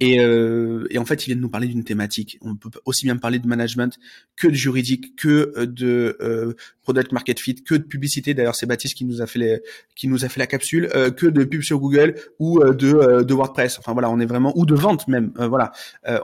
et, 0.00 0.20
euh, 0.20 0.86
et, 0.90 0.98
en 0.98 1.04
fait, 1.04 1.24
ils 1.24 1.26
viennent 1.26 1.40
nous 1.40 1.48
parler 1.48 1.68
d'une 1.68 1.84
thématique. 1.84 2.38
On 2.42 2.56
peut 2.56 2.70
aussi 2.84 3.04
bien 3.04 3.16
parler 3.16 3.38
de 3.38 3.46
management 3.46 3.98
que 4.36 4.48
de 4.48 4.54
juridique, 4.54 5.16
que 5.16 5.52
euh, 5.56 5.66
de 5.66 6.16
euh, 6.20 6.54
product 6.82 7.12
market 7.12 7.38
fit, 7.40 7.54
que 7.54 7.74
de 7.74 7.82
publicité. 7.82 8.34
D'ailleurs, 8.34 8.56
c'est 8.56 8.66
Baptiste 8.66 8.96
qui 8.96 9.04
nous 9.04 9.22
a 9.22 9.26
fait 9.26 9.38
les, 9.38 9.62
qui 9.94 10.08
nous 10.08 10.24
a 10.24 10.28
fait 10.28 10.40
la 10.40 10.46
capsule, 10.46 10.88
euh, 10.94 11.10
que 11.10 11.26
de 11.26 11.44
pub 11.44 11.62
sur 11.62 11.78
Google 11.78 12.16
ou 12.38 12.60
euh, 12.60 12.72
de, 12.72 12.92
euh, 12.92 13.24
de 13.24 13.34
WordPress. 13.34 13.78
Enfin 13.78 13.92
voilà, 13.92 14.10
on 14.10 14.18
est 14.20 14.26
vraiment 14.26 14.52
ou 14.56 14.66
de 14.66 14.74
vente 14.74 15.08
même. 15.08 15.32
voilà, 15.36 15.72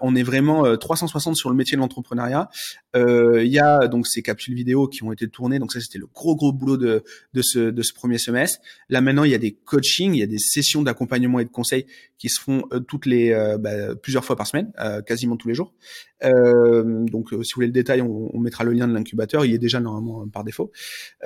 on 0.02 0.14
est 0.14 0.22
vraiment 0.22 0.76
360 0.76 1.36
sur 1.36 1.50
le 1.50 1.56
métier 1.56 1.76
de 1.76 1.80
l'entrepreneuriat. 1.80 2.48
Il 2.94 3.46
y 3.46 3.58
a 3.58 3.86
donc 3.86 4.06
ces 4.06 4.22
capsules 4.22 4.54
vidéo 4.54 4.88
qui 4.88 5.02
ont 5.02 5.12
été 5.12 5.28
tournées. 5.28 5.58
Donc 5.58 5.72
ça, 5.72 5.80
c'était 5.80 5.98
le 5.98 6.06
gros 6.06 6.34
gros 6.36 6.52
boulot 6.52 6.76
de 6.76 7.04
de 7.34 7.42
ce 7.42 7.70
de 7.70 7.82
ce 7.82 7.92
premier 7.92 8.18
semestre. 8.18 8.58
Là 8.88 9.00
maintenant, 9.00 9.24
il 9.24 9.30
y 9.30 9.34
a 9.34 9.38
des 9.38 9.52
coachings, 9.52 10.14
il 10.14 10.18
y 10.18 10.22
a 10.22 10.26
des 10.26 10.38
sessions 10.38 10.82
d'accompagnement 10.82 11.38
et 11.38 11.44
de 11.44 11.50
conseil 11.50 11.86
qui 12.18 12.28
se 12.28 12.40
font 12.40 12.64
toutes 12.88 13.06
les 13.06 13.32
bah, 13.60 13.94
plusieurs 13.94 14.24
fois 14.24 14.36
par 14.36 14.46
semaine, 14.46 14.72
quasiment 15.06 15.36
tous 15.36 15.48
les 15.48 15.54
jours. 15.54 15.74
donc 16.22 17.28
si 17.30 17.36
vous 17.36 17.42
voulez 17.54 17.66
le 17.66 17.72
détail, 17.72 18.02
on, 18.02 18.34
on 18.34 18.40
mettra 18.40 18.64
le 18.64 18.72
lien 18.72 18.88
de 18.88 18.94
l'incubateur. 18.94 19.44
Il 19.44 19.54
est 19.54 19.58
déjà 19.58 19.80
normalement 19.80 20.26
par 20.28 20.44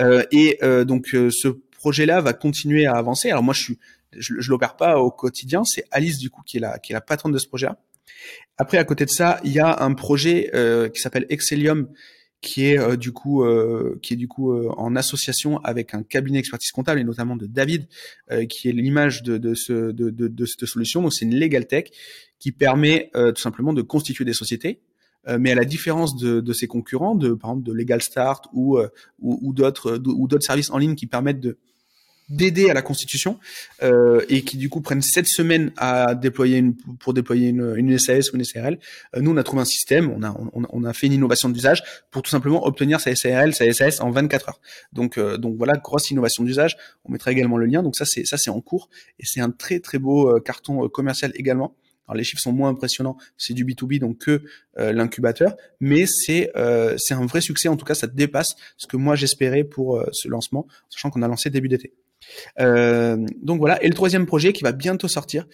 Euh, 0.00 0.24
et 0.30 0.58
euh, 0.62 0.84
donc 0.84 1.14
euh, 1.14 1.30
ce 1.30 1.48
projet-là 1.48 2.20
va 2.20 2.32
continuer 2.32 2.86
à 2.86 2.94
avancer. 2.94 3.30
Alors 3.30 3.42
moi, 3.42 3.54
je 3.54 3.62
suis, 3.62 3.78
je, 4.16 4.50
l'opère 4.50 4.76
pas 4.76 4.98
au 4.98 5.10
quotidien. 5.10 5.64
C'est 5.64 5.84
Alice 5.90 6.18
du 6.18 6.30
coup 6.30 6.42
qui 6.44 6.58
est 6.58 6.60
la 6.60 7.00
patronne 7.00 7.32
de 7.32 7.38
ce 7.38 7.48
projet-là. 7.48 7.78
Après, 8.58 8.78
à 8.78 8.84
côté 8.84 9.04
de 9.04 9.10
ça, 9.10 9.40
il 9.44 9.52
y 9.52 9.60
a 9.60 9.82
un 9.82 9.94
projet 9.94 10.50
qui 10.94 11.00
s'appelle 11.00 11.26
Excellium, 11.28 11.88
qui 12.40 12.66
est 12.66 12.96
du 12.96 13.12
coup 13.12 13.42
en 13.42 14.94
association 14.94 15.58
avec 15.64 15.94
un 15.94 16.02
cabinet 16.02 16.38
expertise 16.38 16.70
comptable 16.70 17.00
et 17.00 17.04
notamment 17.04 17.34
de 17.34 17.46
David, 17.46 17.88
qui 18.48 18.68
est 18.68 18.72
l'image 18.72 19.22
de, 19.22 19.38
de, 19.38 19.54
ce, 19.54 19.90
de, 19.90 20.10
de, 20.10 20.28
de 20.28 20.44
cette 20.44 20.66
solution. 20.66 21.02
Donc 21.02 21.14
c'est 21.14 21.24
une 21.24 21.34
legal 21.34 21.66
tech 21.66 21.86
qui 22.38 22.52
permet 22.52 23.10
tout 23.14 23.40
simplement 23.40 23.72
de 23.72 23.82
constituer 23.82 24.24
des 24.24 24.34
sociétés 24.34 24.82
mais 25.38 25.52
à 25.52 25.54
la 25.54 25.64
différence 25.64 26.16
de, 26.16 26.40
de, 26.40 26.52
ses 26.52 26.66
concurrents, 26.66 27.14
de 27.14 27.34
par 27.34 27.50
exemple 27.50 27.66
de 27.66 27.72
Legal 27.72 28.02
Start 28.02 28.46
ou 28.52 28.78
euh, 28.78 28.88
ou, 29.20 29.38
ou 29.42 29.52
d'autres 29.52 30.00
ou 30.06 30.26
d'autres 30.28 30.44
services 30.44 30.70
en 30.70 30.78
ligne 30.78 30.94
qui 30.94 31.06
permettent 31.06 31.40
de 31.40 31.58
d'aider 32.32 32.70
à 32.70 32.74
la 32.74 32.82
constitution 32.82 33.38
euh, 33.82 34.24
et 34.28 34.42
qui 34.42 34.56
du 34.56 34.68
coup 34.68 34.80
prennent 34.80 35.02
sept 35.02 35.26
semaines 35.26 35.72
à 35.76 36.14
déployer 36.14 36.58
une, 36.58 36.74
pour 36.74 37.14
déployer 37.14 37.48
une, 37.48 37.74
une 37.76 37.98
SAS 37.98 38.32
ou 38.32 38.36
une 38.36 38.44
SARL. 38.44 38.78
Euh, 39.16 39.20
nous, 39.20 39.32
on 39.32 39.36
a 39.36 39.42
trouvé 39.42 39.62
un 39.62 39.66
système, 39.66 40.10
on 40.10 40.22
a, 40.22 40.34
on, 40.52 40.62
on 40.68 40.84
a 40.84 40.92
fait 40.92 41.06
une 41.06 41.12
innovation 41.12 41.48
d'usage 41.48 41.82
pour 42.10 42.22
tout 42.22 42.30
simplement 42.30 42.66
obtenir 42.66 43.00
sa 43.00 43.14
SARL, 43.14 43.54
sa 43.54 43.70
SAS 43.72 44.00
en 44.00 44.10
24 44.10 44.48
heures. 44.48 44.60
Donc, 44.92 45.18
euh, 45.18 45.36
donc 45.36 45.56
voilà, 45.56 45.74
grosse 45.74 46.10
innovation 46.10 46.42
d'usage. 46.42 46.76
On 47.04 47.12
mettra 47.12 47.32
également 47.32 47.58
le 47.58 47.66
lien. 47.66 47.82
Donc 47.82 47.96
ça, 47.96 48.04
c'est 48.06 48.24
ça, 48.24 48.38
c'est 48.38 48.50
en 48.50 48.60
cours 48.60 48.88
et 49.18 49.24
c'est 49.26 49.40
un 49.40 49.50
très 49.50 49.80
très 49.80 49.98
beau 49.98 50.40
carton 50.40 50.88
commercial 50.88 51.32
également. 51.34 51.74
Alors 52.06 52.16
les 52.16 52.24
chiffres 52.24 52.42
sont 52.42 52.52
moins 52.52 52.70
impressionnants, 52.70 53.16
c'est 53.36 53.54
du 53.54 53.64
B2B 53.64 53.98
donc 53.98 54.18
que 54.18 54.42
euh, 54.78 54.92
l'incubateur, 54.92 55.56
mais 55.80 56.04
c'est 56.06 56.50
euh, 56.56 56.94
c'est 56.98 57.14
un 57.14 57.26
vrai 57.26 57.40
succès. 57.40 57.68
En 57.68 57.76
tout 57.76 57.84
cas, 57.84 57.94
ça 57.94 58.06
dépasse 58.06 58.54
ce 58.76 58.86
que 58.86 58.96
moi 58.96 59.14
j'espérais 59.14 59.64
pour 59.64 59.96
euh, 59.96 60.06
ce 60.12 60.28
lancement, 60.28 60.66
sachant 60.90 61.10
qu'on 61.10 61.22
a 61.22 61.28
lancé 61.28 61.50
début 61.50 61.68
d'été. 61.68 61.92
donc 62.58 63.58
voilà. 63.58 63.82
Et 63.82 63.88
le 63.88 63.94
troisième 63.94 64.26
projet 64.26 64.52
qui 64.52 64.62
va 64.62 64.72
bientôt 64.72 65.08
sortir, 65.08 65.46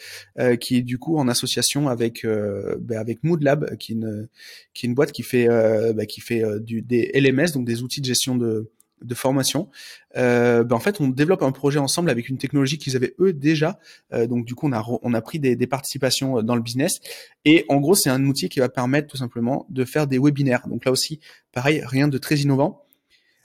qui 0.60 0.76
est 0.76 0.82
du 0.82 0.98
coup 0.98 1.18
en 1.18 1.28
association 1.28 1.88
avec 1.88 2.24
ben, 2.24 2.98
avec 2.98 3.24
Moodlab, 3.24 3.76
qui 3.76 3.92
est 3.92 3.94
une 3.94 4.28
qui 4.74 4.86
est 4.86 4.88
une 4.88 4.94
boîte 4.94 5.12
qui 5.12 5.22
fait 5.22 5.48
ben, 5.48 6.06
qui 6.06 6.20
fait 6.20 6.42
des 6.60 7.10
LMS, 7.14 7.52
donc 7.52 7.66
des 7.66 7.82
outils 7.82 8.00
de 8.00 8.06
gestion 8.06 8.36
de 8.36 8.70
de 9.02 9.14
formation, 9.14 9.68
euh, 10.16 10.64
ben 10.64 10.76
en 10.76 10.80
fait 10.80 11.00
on 11.00 11.08
développe 11.08 11.42
un 11.42 11.52
projet 11.52 11.78
ensemble 11.78 12.10
avec 12.10 12.28
une 12.28 12.38
technologie 12.38 12.78
qu'ils 12.78 12.96
avaient 12.96 13.14
eux 13.20 13.32
déjà. 13.32 13.78
Euh, 14.12 14.26
donc 14.26 14.44
du 14.44 14.54
coup 14.54 14.68
on 14.68 14.72
a 14.72 14.84
on 15.02 15.14
a 15.14 15.20
pris 15.20 15.38
des, 15.38 15.56
des, 15.56 15.66
participations 15.66 16.38
euh, 16.38 16.42
dans 16.42 16.54
le 16.54 16.62
business 16.62 17.00
et 17.44 17.64
en 17.68 17.76
gros 17.76 17.94
c'est 17.94 18.10
un 18.10 18.24
outil 18.26 18.48
qui 18.48 18.60
va 18.60 18.68
permettre 18.68 19.08
tout 19.08 19.16
simplement 19.16 19.66
de 19.68 19.84
faire 19.84 20.06
des 20.06 20.18
webinaires. 20.18 20.66
Donc 20.68 20.84
là 20.84 20.92
aussi 20.92 21.20
pareil 21.52 21.82
rien 21.84 22.08
de 22.08 22.18
très 22.18 22.36
innovant. 22.36 22.84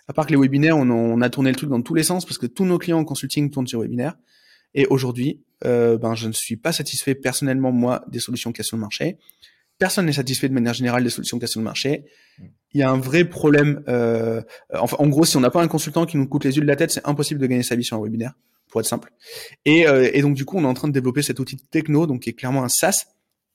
À 0.08 0.14
part 0.14 0.26
que 0.26 0.32
les 0.32 0.38
webinaires 0.40 0.78
on, 0.78 0.90
on 0.90 1.22
a 1.22 1.30
tourné 1.30 1.50
le 1.50 1.56
truc 1.56 1.70
dans 1.70 1.82
tous 1.82 1.94
les 1.94 2.04
sens 2.04 2.26
parce 2.26 2.38
que 2.38 2.48
tous 2.48 2.66
nos 2.66 2.78
clients 2.78 3.00
en 3.00 3.06
consulting 3.06 3.50
tournent 3.50 3.68
sur 3.68 3.82
webinaire. 3.82 4.18
Et 4.74 4.86
aujourd'hui 4.88 5.42
euh, 5.66 5.98
ben 5.98 6.14
je 6.16 6.28
ne 6.28 6.34
suis 6.34 6.58
pas 6.58 6.72
satisfait 6.72 7.16
personnellement 7.16 7.72
moi 7.72 8.04
des 8.08 8.20
solutions 8.20 8.52
qu'il 8.52 8.60
y 8.60 8.66
a 8.66 8.68
sur 8.68 8.78
le 8.78 8.82
marché 8.82 9.18
personne 9.84 10.06
n'est 10.06 10.14
satisfait 10.14 10.48
de 10.48 10.54
manière 10.54 10.74
générale 10.74 11.04
des 11.04 11.10
solutions 11.10 11.36
qu'il 11.36 11.44
y 11.44 11.44
a 11.44 11.48
sur 11.50 11.60
le 11.60 11.66
marché. 11.66 12.06
Il 12.72 12.80
y 12.80 12.84
a 12.84 12.90
un 12.90 12.98
vrai 12.98 13.26
problème. 13.26 13.84
Euh, 13.90 14.42
enfin, 14.74 14.96
en 14.98 15.10
gros, 15.10 15.26
si 15.26 15.36
on 15.36 15.42
n'a 15.42 15.50
pas 15.50 15.62
un 15.62 15.68
consultant 15.68 16.06
qui 16.06 16.16
nous 16.16 16.26
coûte 16.26 16.46
les 16.46 16.56
yeux 16.56 16.62
de 16.62 16.68
la 16.68 16.78
tête, 16.78 16.92
c'est 16.92 17.06
impossible 17.06 17.42
de 17.42 17.48
gagner 17.48 17.64
sa 17.64 17.76
vie 17.76 17.84
sur 17.84 17.98
un 17.98 18.02
webinaire, 18.02 18.32
pour 18.70 18.80
être 18.80 18.88
simple. 18.88 19.12
Et, 19.66 19.86
euh, 19.86 20.10
et, 20.14 20.22
donc, 20.22 20.36
du 20.36 20.46
coup, 20.46 20.58
on 20.58 20.64
est 20.64 20.68
en 20.68 20.74
train 20.74 20.88
de 20.88 20.94
développer 20.94 21.22
cet 21.22 21.38
outil 21.42 21.58
techno, 21.58 22.08
donc 22.08 22.22
qui 22.22 22.30
est 22.30 22.34
clairement 22.34 22.64
un 22.64 22.70
SaaS, 22.70 23.08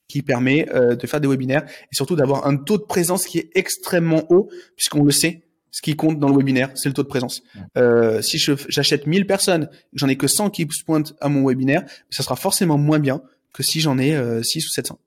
qui 0.06 0.20
permet 0.20 0.68
euh, 0.74 0.96
de 0.96 1.06
faire 1.06 1.22
des 1.22 1.28
webinaires 1.28 1.64
et 1.64 1.94
surtout 1.94 2.14
d'avoir 2.14 2.46
un 2.46 2.58
taux 2.58 2.76
de 2.76 2.82
présence 2.82 3.24
qui 3.24 3.38
est 3.38 3.48
extrêmement 3.54 4.30
haut, 4.30 4.50
puisqu'on 4.76 5.02
le 5.02 5.10
sait. 5.10 5.44
Ce 5.70 5.80
qui 5.80 5.96
compte 5.96 6.18
dans 6.18 6.28
le 6.28 6.36
webinaire, 6.36 6.70
c'est 6.74 6.90
le 6.90 6.94
taux 6.94 7.04
de 7.04 7.08
présence. 7.08 7.42
Euh, 7.78 8.20
si 8.20 8.36
j'achète 8.68 9.06
1000 9.06 9.26
personnes, 9.26 9.70
j'en 9.94 10.08
ai 10.08 10.16
que 10.16 10.26
100 10.26 10.50
qui 10.50 10.68
se 10.70 10.84
pointent 10.84 11.14
à 11.22 11.30
mon 11.30 11.46
webinaire, 11.46 11.84
ça 12.10 12.22
sera 12.22 12.36
forcément 12.36 12.76
moins 12.76 12.98
bien 12.98 13.22
que 13.54 13.62
si 13.62 13.80
j'en 13.80 13.98
ai 13.98 14.42
6 14.42 14.66
ou 14.66 14.68
700 14.68 14.98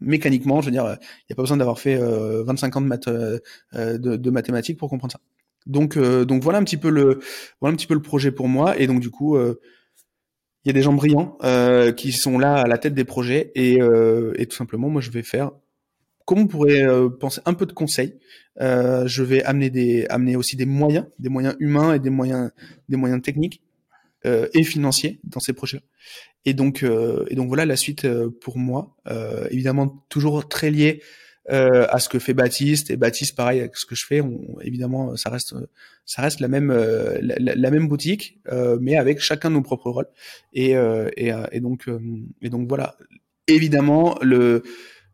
mécaniquement, 0.00 0.60
je 0.60 0.66
veux 0.66 0.72
dire, 0.72 0.84
il 0.84 1.26
n'y 1.30 1.32
a 1.32 1.36
pas 1.36 1.42
besoin 1.42 1.56
d'avoir 1.56 1.78
fait 1.78 1.96
25 1.96 2.74
euh, 2.74 2.78
ans 2.78 2.82
de, 2.82 2.98
euh, 3.08 3.38
euh, 3.74 3.98
de, 3.98 4.16
de, 4.16 4.30
mathématiques 4.30 4.78
pour 4.78 4.90
comprendre 4.90 5.12
ça. 5.12 5.20
Donc, 5.66 5.98
donc 5.98 6.42
voilà 6.44 6.58
un 6.58 6.64
petit 6.64 6.76
peu 6.76 6.90
le, 6.90 7.18
voilà 7.60 7.72
un 7.72 7.76
petit 7.76 7.88
peu 7.88 7.94
le 7.94 8.02
projet 8.02 8.30
pour 8.30 8.46
moi. 8.46 8.78
Et 8.78 8.86
donc 8.86 9.00
du 9.00 9.10
coup, 9.10 9.36
il 9.36 9.56
y 10.64 10.70
a 10.70 10.72
des 10.72 10.82
gens 10.82 10.92
brillants 10.92 11.36
qui 11.96 12.12
sont 12.12 12.38
là 12.38 12.54
à 12.54 12.68
la 12.68 12.78
tête 12.78 12.94
des 12.94 13.04
projets 13.04 13.50
et, 13.56 13.80
et 14.36 14.46
tout 14.46 14.56
simplement, 14.56 14.88
moi, 14.88 15.00
je 15.00 15.10
vais 15.10 15.24
faire 15.24 15.50
comme 16.24 16.40
on 16.40 16.46
pourrait 16.46 16.84
penser 17.18 17.40
un 17.46 17.54
peu 17.54 17.66
de 17.66 17.72
conseils. 17.72 18.14
je 18.60 19.22
vais 19.24 19.42
amener 19.42 19.70
des, 19.70 20.06
amener 20.08 20.36
aussi 20.36 20.54
des 20.54 20.66
moyens, 20.66 21.06
des 21.18 21.30
moyens 21.30 21.56
humains 21.58 21.94
et 21.94 21.98
des 21.98 22.10
moyens, 22.10 22.52
des 22.88 22.96
moyens 22.96 23.20
techniques 23.20 23.60
euh, 24.24 24.48
et 24.54 24.64
financiers 24.64 25.20
dans 25.24 25.40
ces 25.40 25.52
projets. 25.52 25.82
Et 26.44 26.54
donc, 26.54 26.82
euh, 26.82 27.26
et 27.28 27.34
donc 27.34 27.48
voilà 27.48 27.66
la 27.66 27.76
suite 27.76 28.04
euh, 28.04 28.30
pour 28.40 28.58
moi. 28.58 28.96
évidemment, 29.50 30.04
toujours 30.08 30.48
très 30.48 30.70
lié 30.70 31.02
à 31.48 32.00
ce 32.00 32.08
que 32.08 32.18
fait 32.18 32.34
Baptiste 32.34 32.90
et 32.90 32.96
Baptiste 32.96 33.36
pareil 33.36 33.60
avec 33.60 33.76
ce 33.76 33.86
que 33.86 33.94
je 33.94 34.04
fais. 34.04 34.20
On, 34.20 34.58
évidemment, 34.62 35.14
ça 35.16 35.30
reste, 35.30 35.54
ça 36.04 36.22
reste 36.22 36.40
la 36.40 36.48
même, 36.48 36.72
la, 36.72 37.36
la, 37.38 37.70
même 37.70 37.86
boutique, 37.86 38.40
mais 38.80 38.96
avec 38.96 39.20
chacun 39.20 39.50
nos 39.50 39.62
propres 39.62 39.90
rôles. 39.90 40.08
Et, 40.52 40.72
et, 40.72 41.32
et 41.52 41.60
donc, 41.60 41.88
et 42.42 42.50
donc 42.50 42.66
voilà. 42.66 42.96
Évidemment, 43.46 44.18
le 44.22 44.64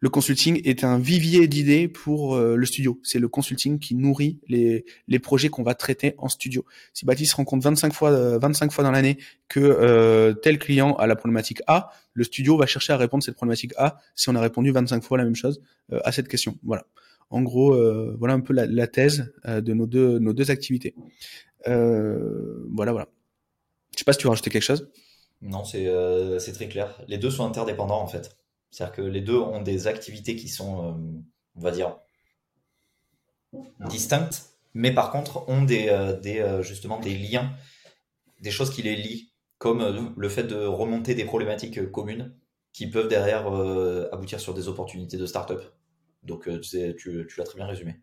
le 0.02 0.10
consulting 0.10 0.60
est 0.64 0.82
un 0.82 0.98
vivier 0.98 1.46
d'idées 1.46 1.86
pour 1.86 2.34
euh, 2.34 2.56
le 2.56 2.66
studio. 2.66 2.98
C'est 3.04 3.20
le 3.20 3.28
consulting 3.28 3.78
qui 3.78 3.94
nourrit 3.94 4.40
les, 4.48 4.84
les 5.06 5.18
projets 5.20 5.48
qu'on 5.48 5.62
va 5.62 5.76
traiter 5.76 6.16
en 6.18 6.28
studio. 6.28 6.64
Si 6.92 7.06
Baptiste 7.06 7.34
rencontre 7.34 7.62
25 7.62 7.92
fois, 7.92 8.38
25 8.38 8.66
euh, 8.66 8.70
fois 8.70 8.82
dans 8.82 8.90
l'année 8.90 9.16
que 9.48 9.60
euh, 9.60 10.32
tel 10.34 10.58
client 10.58 10.96
a 10.96 11.06
la 11.06 11.14
problématique 11.14 11.62
A, 11.68 11.92
le 12.14 12.24
studio 12.24 12.56
va 12.56 12.66
chercher 12.66 12.92
à 12.92 12.96
répondre 12.96 13.22
à 13.22 13.26
cette 13.26 13.36
problématique 13.36 13.74
A 13.76 13.96
si 14.16 14.28
on 14.28 14.34
a 14.34 14.40
répondu 14.40 14.72
25 14.72 15.04
fois 15.04 15.18
la 15.18 15.24
même 15.24 15.36
chose 15.36 15.62
à 16.04 16.10
cette 16.10 16.26
question. 16.26 16.58
Voilà. 16.64 16.84
En 17.30 17.42
gros, 17.42 17.74
voilà 18.18 18.34
un 18.34 18.40
peu 18.40 18.52
la, 18.52 18.86
thèse 18.88 19.32
de 19.46 19.72
nos 19.72 19.86
deux, 19.86 20.18
nos 20.18 20.32
deux 20.32 20.50
activités. 20.50 20.94
voilà, 21.64 22.90
voilà. 22.92 23.08
Je 23.94 23.98
sais 23.98 24.04
pas 24.04 24.12
si 24.12 24.18
tu 24.18 24.24
veux 24.24 24.30
rajouter 24.30 24.50
quelque 24.50 24.62
chose? 24.62 24.90
Non, 25.40 25.64
c'est 25.64 26.52
très 26.52 26.68
clair. 26.68 27.00
Les 27.06 27.18
deux 27.18 27.30
sont 27.30 27.46
interdépendants 27.46 28.02
en 28.02 28.08
fait. 28.08 28.36
C'est-à-dire 28.72 28.96
que 28.96 29.02
les 29.02 29.20
deux 29.20 29.36
ont 29.36 29.60
des 29.60 29.86
activités 29.86 30.34
qui 30.34 30.48
sont, 30.48 30.82
euh, 30.82 30.92
on 31.56 31.60
va 31.60 31.70
dire, 31.70 31.98
distinctes, 33.80 34.54
mais 34.72 34.94
par 34.94 35.12
contre 35.12 35.46
ont 35.48 35.62
des, 35.62 35.88
euh, 35.90 36.16
euh, 36.24 36.62
justement 36.62 36.98
des 36.98 37.14
liens, 37.16 37.52
des 38.40 38.50
choses 38.50 38.70
qui 38.70 38.80
les 38.80 38.96
lient, 38.96 39.30
comme 39.58 40.14
le 40.16 40.28
fait 40.28 40.44
de 40.44 40.56
remonter 40.64 41.14
des 41.14 41.24
problématiques 41.24 41.92
communes 41.92 42.34
qui 42.72 42.88
peuvent 42.88 43.06
derrière 43.06 43.46
aboutir 44.10 44.40
sur 44.40 44.54
des 44.54 44.66
opportunités 44.66 45.18
de 45.18 45.26
start-up. 45.26 45.62
Donc 46.24 46.48
tu, 46.62 47.28
l'as 47.36 47.44
très 47.44 47.56
bien 47.56 47.66
résumé. 47.66 48.00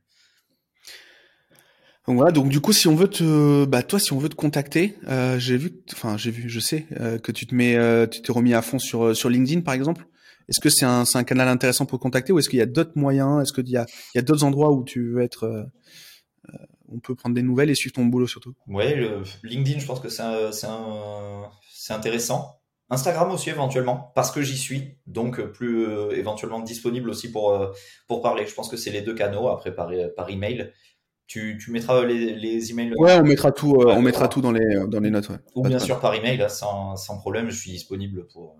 Voilà, 2.05 2.31
donc 2.31 2.47
du 2.47 2.61
coup, 2.61 2.71
si 2.71 2.87
on 2.87 2.95
veut 2.95 3.09
te, 3.09 3.65
bah 3.65 3.83
toi, 3.83 3.99
si 3.99 4.13
on 4.13 4.19
veut 4.19 4.29
te 4.29 4.35
contacter, 4.35 4.97
j'ai 5.37 5.57
vu, 5.57 5.73
enfin 5.91 6.15
je 6.15 6.59
sais 6.61 6.85
que 7.21 7.31
tu 7.33 7.45
te 7.45 7.53
mets, 7.53 8.07
tu 8.07 8.21
t'es 8.21 8.31
remis 8.31 8.53
à 8.53 8.61
fond 8.61 8.79
sur 8.79 9.29
LinkedIn 9.29 9.59
par 9.59 9.73
exemple. 9.73 10.05
Est-ce 10.49 10.59
que 10.59 10.69
c'est 10.69 10.85
un, 10.85 11.03
un, 11.13 11.23
canal 11.23 11.47
intéressant 11.47 11.85
pour 11.85 11.99
contacter 11.99 12.33
ou 12.33 12.39
est-ce 12.39 12.49
qu'il 12.49 12.59
y 12.59 12.61
a 12.61 12.65
d'autres 12.65 12.93
moyens? 12.95 13.41
Est-ce 13.41 13.53
qu'il 13.53 13.69
y 13.69 13.77
a, 13.77 13.85
d'autres 14.21 14.43
endroits 14.43 14.71
où 14.71 14.83
tu 14.83 15.11
veux 15.11 15.21
être 15.21 15.43
euh, 15.43 15.63
euh, 16.49 16.57
On 16.91 16.99
peut 16.99 17.13
prendre 17.13 17.35
des 17.35 17.43
nouvelles 17.43 17.69
et 17.69 17.75
suivre 17.75 17.93
ton 17.93 18.05
boulot 18.05 18.27
surtout? 18.27 18.53
Ouais, 18.67 18.99
LinkedIn, 19.43 19.79
je 19.79 19.85
pense 19.85 19.99
que 19.99 20.09
c'est 20.09 21.93
intéressant. 21.93 22.55
Instagram 22.91 23.29
aussi 23.29 23.51
éventuellement, 23.51 24.11
parce 24.15 24.31
que 24.31 24.41
j'y 24.41 24.57
suis, 24.57 24.97
donc 25.05 25.39
plus 25.51 25.85
éventuellement 26.13 26.59
disponible 26.59 27.11
aussi 27.11 27.31
pour, 27.31 27.71
pour 28.07 28.23
parler. 28.23 28.47
Je 28.47 28.55
pense 28.55 28.67
que 28.67 28.77
c'est 28.77 28.89
les 28.89 29.01
deux 29.01 29.13
canaux, 29.13 29.49
après 29.49 29.75
par, 29.75 29.91
par 30.17 30.31
email. 30.31 30.73
Tu, 31.27 31.59
tu 31.63 31.69
mettras 31.69 32.03
les, 32.05 32.33
les 32.33 32.71
emails 32.71 32.95
Ouais, 32.97 33.19
on 33.19 33.23
mettra 33.23 33.51
tout, 33.51 33.75
on 33.85 34.01
mettra 34.01 34.27
tout 34.27 34.41
dans 34.41 34.51
les, 34.51 34.87
dans 34.87 34.99
les 34.99 35.11
notes. 35.11 35.29
Ouais. 35.29 35.37
Ou 35.53 35.67
bien 35.67 35.77
sûr 35.77 35.99
par 35.99 36.15
email, 36.15 36.37
là, 36.37 36.49
sans, 36.49 36.95
sans 36.95 37.19
problème, 37.19 37.51
je 37.51 37.59
suis 37.59 37.69
disponible 37.69 38.25
pour, 38.33 38.55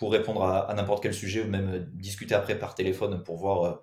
pour 0.00 0.12
répondre 0.12 0.42
à, 0.42 0.72
n'importe 0.74 1.02
quel 1.02 1.12
sujet 1.12 1.42
ou 1.42 1.48
même 1.48 1.86
discuter 1.92 2.34
après 2.34 2.58
par 2.58 2.74
téléphone 2.74 3.22
pour 3.22 3.36
voir, 3.36 3.82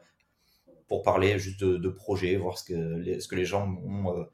pour 0.88 1.03
parler 1.03 1.38
juste 1.38 1.60
de, 1.60 1.77
de 1.77 1.89
projets, 1.89 2.35
voir 2.38 2.57
ce 2.57 2.64
que 2.64 2.73
les, 2.73 3.19
ce 3.22 3.27
que 3.27 3.35
les 3.35 3.45
gens 3.45 3.69
ont 3.85 4.27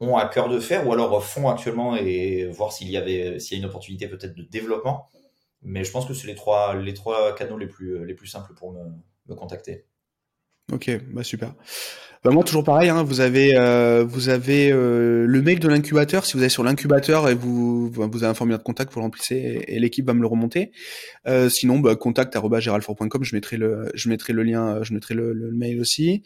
ont 0.00 0.16
à 0.16 0.28
cœur 0.28 0.48
de 0.48 0.60
faire 0.60 0.86
ou 0.86 0.92
alors 0.92 1.24
font 1.24 1.48
actuellement 1.48 1.96
et 1.96 2.46
voir 2.46 2.72
s'il 2.72 2.88
y 2.88 2.96
avait 2.96 3.40
s'il 3.40 3.56
y 3.56 3.60
a 3.60 3.64
une 3.64 3.68
opportunité 3.68 4.06
peut-être 4.06 4.36
de 4.36 4.44
développement. 4.44 5.08
Mais 5.62 5.82
je 5.82 5.90
pense 5.90 6.06
que 6.06 6.14
c'est 6.14 6.28
les 6.28 6.36
trois 6.36 6.76
les 6.76 6.94
trois 6.94 7.34
canaux 7.34 7.58
les 7.58 7.66
plus 7.66 8.06
les 8.06 8.14
plus 8.14 8.28
simples 8.28 8.54
pour 8.54 8.72
me, 8.72 8.84
me 9.26 9.34
contacter. 9.34 9.84
Ok, 10.72 10.90
bah 11.12 11.24
super. 11.24 11.54
Bah 12.24 12.30
moi 12.30 12.42
toujours 12.42 12.64
pareil, 12.64 12.88
hein, 12.88 13.04
vous 13.04 13.20
avez 13.20 13.56
euh, 13.56 14.04
vous 14.04 14.28
avez 14.28 14.72
euh, 14.72 15.24
le 15.24 15.42
mail 15.42 15.60
de 15.60 15.68
l'incubateur. 15.68 16.26
Si 16.26 16.34
vous 16.34 16.40
allez 16.40 16.48
sur 16.48 16.64
l'incubateur 16.64 17.28
et 17.28 17.34
vous 17.34 17.88
vous 17.90 18.02
avez 18.02 18.30
un 18.30 18.34
formulaire 18.34 18.58
de 18.58 18.64
contact, 18.64 18.92
vous 18.92 18.98
le 19.00 19.04
remplissez 19.04 19.64
et, 19.68 19.78
l'équipe 19.78 20.04
va 20.04 20.14
me 20.14 20.20
le 20.20 20.26
remonter. 20.26 20.72
Euh, 21.28 21.48
sinon, 21.48 21.78
bah, 21.78 21.94
contact@geraldfort.com. 21.94 23.22
Je 23.22 23.34
mettrai 23.36 23.56
le 23.56 23.90
je 23.94 24.08
mettrai 24.08 24.32
le 24.32 24.42
lien, 24.42 24.82
je 24.82 24.94
mettrai 24.94 25.14
le, 25.14 25.32
le 25.32 25.52
mail 25.52 25.80
aussi. 25.80 26.22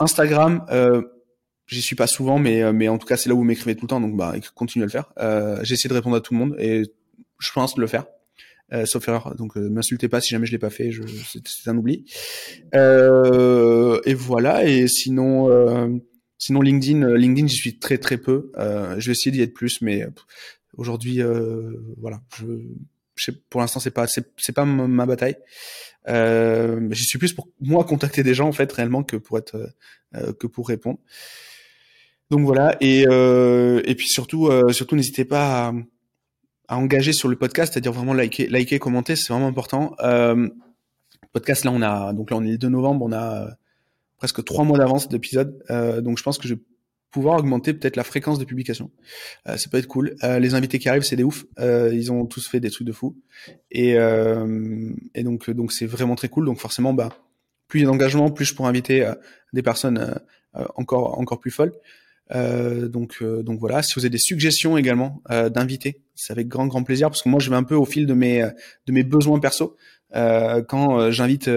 Instagram, 0.00 0.66
euh, 0.70 1.02
J'y 1.66 1.80
suis 1.80 1.96
pas 1.96 2.06
souvent, 2.06 2.38
mais 2.38 2.62
euh, 2.62 2.72
mais 2.72 2.88
en 2.88 2.98
tout 2.98 3.06
cas 3.06 3.16
c'est 3.16 3.30
là 3.30 3.34
où 3.34 3.38
vous 3.38 3.44
m'écrivez 3.44 3.74
tout 3.74 3.86
le 3.86 3.88
temps, 3.88 4.00
donc 4.00 4.16
bah 4.16 4.34
continuez 4.54 4.84
à 4.84 4.86
le 4.86 4.90
faire. 4.90 5.12
Euh, 5.18 5.58
J'essaie 5.62 5.88
de 5.88 5.94
répondre 5.94 6.16
à 6.16 6.20
tout 6.20 6.34
le 6.34 6.38
monde 6.38 6.56
et 6.58 6.82
je 7.38 7.52
pense 7.52 7.78
le 7.78 7.86
faire, 7.86 8.04
sauf 8.86 9.08
erreur. 9.08 9.34
Donc 9.36 9.56
euh, 9.56 9.68
m'insultez 9.68 10.08
pas 10.08 10.20
si 10.20 10.30
jamais 10.30 10.46
je 10.46 10.52
l'ai 10.52 10.58
pas 10.58 10.70
fait, 10.70 10.90
c'est 11.46 11.70
un 11.70 11.76
oubli. 11.76 12.04
Euh, 12.74 14.00
et 14.04 14.14
voilà. 14.14 14.64
Et 14.64 14.88
sinon 14.88 15.50
euh, 15.50 15.88
sinon 16.38 16.60
LinkedIn, 16.60 17.14
LinkedIn 17.16 17.46
j'y 17.46 17.56
suis 17.56 17.78
très 17.78 17.98
très 17.98 18.18
peu. 18.18 18.52
je 18.58 19.06
vais 19.06 19.12
essayer 19.12 19.30
d'y 19.30 19.42
être 19.42 19.54
plus, 19.54 19.80
mais 19.80 20.06
aujourd'hui 20.76 21.20
voilà, 21.98 22.20
je, 22.36 22.46
je 23.16 23.30
pour 23.50 23.60
l'instant 23.60 23.80
c'est 23.80 23.90
pas 23.90 24.06
c'est 24.06 24.54
pas 24.54 24.64
ma, 24.64 25.06
bataille. 25.06 25.36
Euh, 26.08 26.88
j'y 26.90 27.04
suis 27.04 27.18
plus 27.18 27.32
pour 27.32 27.48
moi 27.60 27.84
contacter 27.84 28.22
des 28.22 28.34
gens 28.34 28.48
en 28.48 28.52
fait 28.52 28.70
réellement 28.70 29.02
que 29.02 29.16
pour 29.16 29.38
être 29.38 29.74
que 30.38 30.46
pour 30.46 30.68
répondre. 30.68 30.98
Donc 32.30 32.46
voilà, 32.46 32.76
et, 32.80 33.06
euh, 33.06 33.82
et 33.84 33.94
puis 33.94 34.08
surtout, 34.08 34.48
euh, 34.48 34.72
surtout 34.72 34.96
n'hésitez 34.96 35.24
pas 35.24 35.68
à, 35.68 35.72
à, 36.68 36.76
engager 36.78 37.12
sur 37.12 37.28
le 37.28 37.36
podcast, 37.36 37.72
c'est-à-dire 37.72 37.92
vraiment 37.92 38.14
liker, 38.14 38.48
liker, 38.48 38.78
commenter, 38.78 39.16
c'est 39.16 39.32
vraiment 39.32 39.48
important. 39.48 39.94
Euh, 40.00 40.48
podcast 41.32 41.64
là, 41.64 41.72
on 41.72 41.82
a 41.82 42.12
donc 42.12 42.30
là 42.30 42.36
on 42.36 42.44
est 42.44 42.52
le 42.52 42.58
2 42.58 42.68
novembre, 42.68 43.04
on 43.04 43.12
a 43.12 43.56
presque 44.18 44.44
trois 44.44 44.64
mois 44.64 44.78
d'avance 44.78 45.08
d'épisode, 45.08 45.62
euh, 45.70 46.00
donc 46.00 46.18
je 46.18 46.22
pense 46.22 46.38
que 46.38 46.48
je 46.48 46.54
vais 46.54 46.60
pouvoir 47.10 47.38
augmenter 47.38 47.74
peut-être 47.74 47.96
la 47.96 48.02
fréquence 48.02 48.38
de 48.40 48.44
publication. 48.44 48.90
Euh, 49.48 49.56
ça 49.56 49.70
peut 49.70 49.76
être 49.76 49.86
cool. 49.86 50.16
Euh, 50.24 50.40
les 50.40 50.54
invités 50.54 50.80
qui 50.80 50.88
arrivent, 50.88 51.04
c'est 51.04 51.14
des 51.14 51.22
ouf. 51.22 51.44
Euh, 51.60 51.90
ils 51.94 52.10
ont 52.10 52.26
tous 52.26 52.48
fait 52.48 52.58
des 52.58 52.70
trucs 52.70 52.86
de 52.86 52.92
fou. 52.92 53.16
Et, 53.70 53.96
euh, 53.96 54.90
et 55.14 55.22
donc 55.22 55.48
donc 55.50 55.72
c'est 55.72 55.86
vraiment 55.86 56.16
très 56.16 56.28
cool. 56.28 56.44
Donc 56.44 56.58
forcément, 56.58 56.92
bah 56.92 57.10
plus 57.68 57.80
il 57.80 57.82
y 57.84 57.86
a 57.86 57.88
d'engagement, 57.88 58.30
plus 58.30 58.44
je 58.44 58.54
pourrai 58.54 58.68
inviter 58.68 59.08
des 59.52 59.62
personnes 59.62 60.20
encore 60.76 61.18
encore 61.18 61.38
plus 61.38 61.52
folles. 61.52 61.72
Euh, 62.32 62.88
donc, 62.88 63.18
euh, 63.22 63.42
donc 63.42 63.60
voilà. 63.60 63.82
Si 63.82 63.94
vous 63.94 64.00
avez 64.00 64.10
des 64.10 64.18
suggestions 64.18 64.76
également 64.76 65.22
euh, 65.30 65.48
d'invités, 65.48 66.00
c'est 66.14 66.32
avec 66.32 66.48
grand 66.48 66.66
grand 66.66 66.82
plaisir 66.82 67.08
parce 67.08 67.22
que 67.22 67.28
moi 67.28 67.40
je 67.40 67.50
vais 67.50 67.56
un 67.56 67.62
peu 67.62 67.74
au 67.74 67.84
fil 67.84 68.06
de 68.06 68.14
mes 68.14 68.42
de 68.86 68.92
mes 68.92 69.02
besoins 69.02 69.38
perso. 69.40 69.76
quand 70.12 71.10
j'invite 71.10 71.50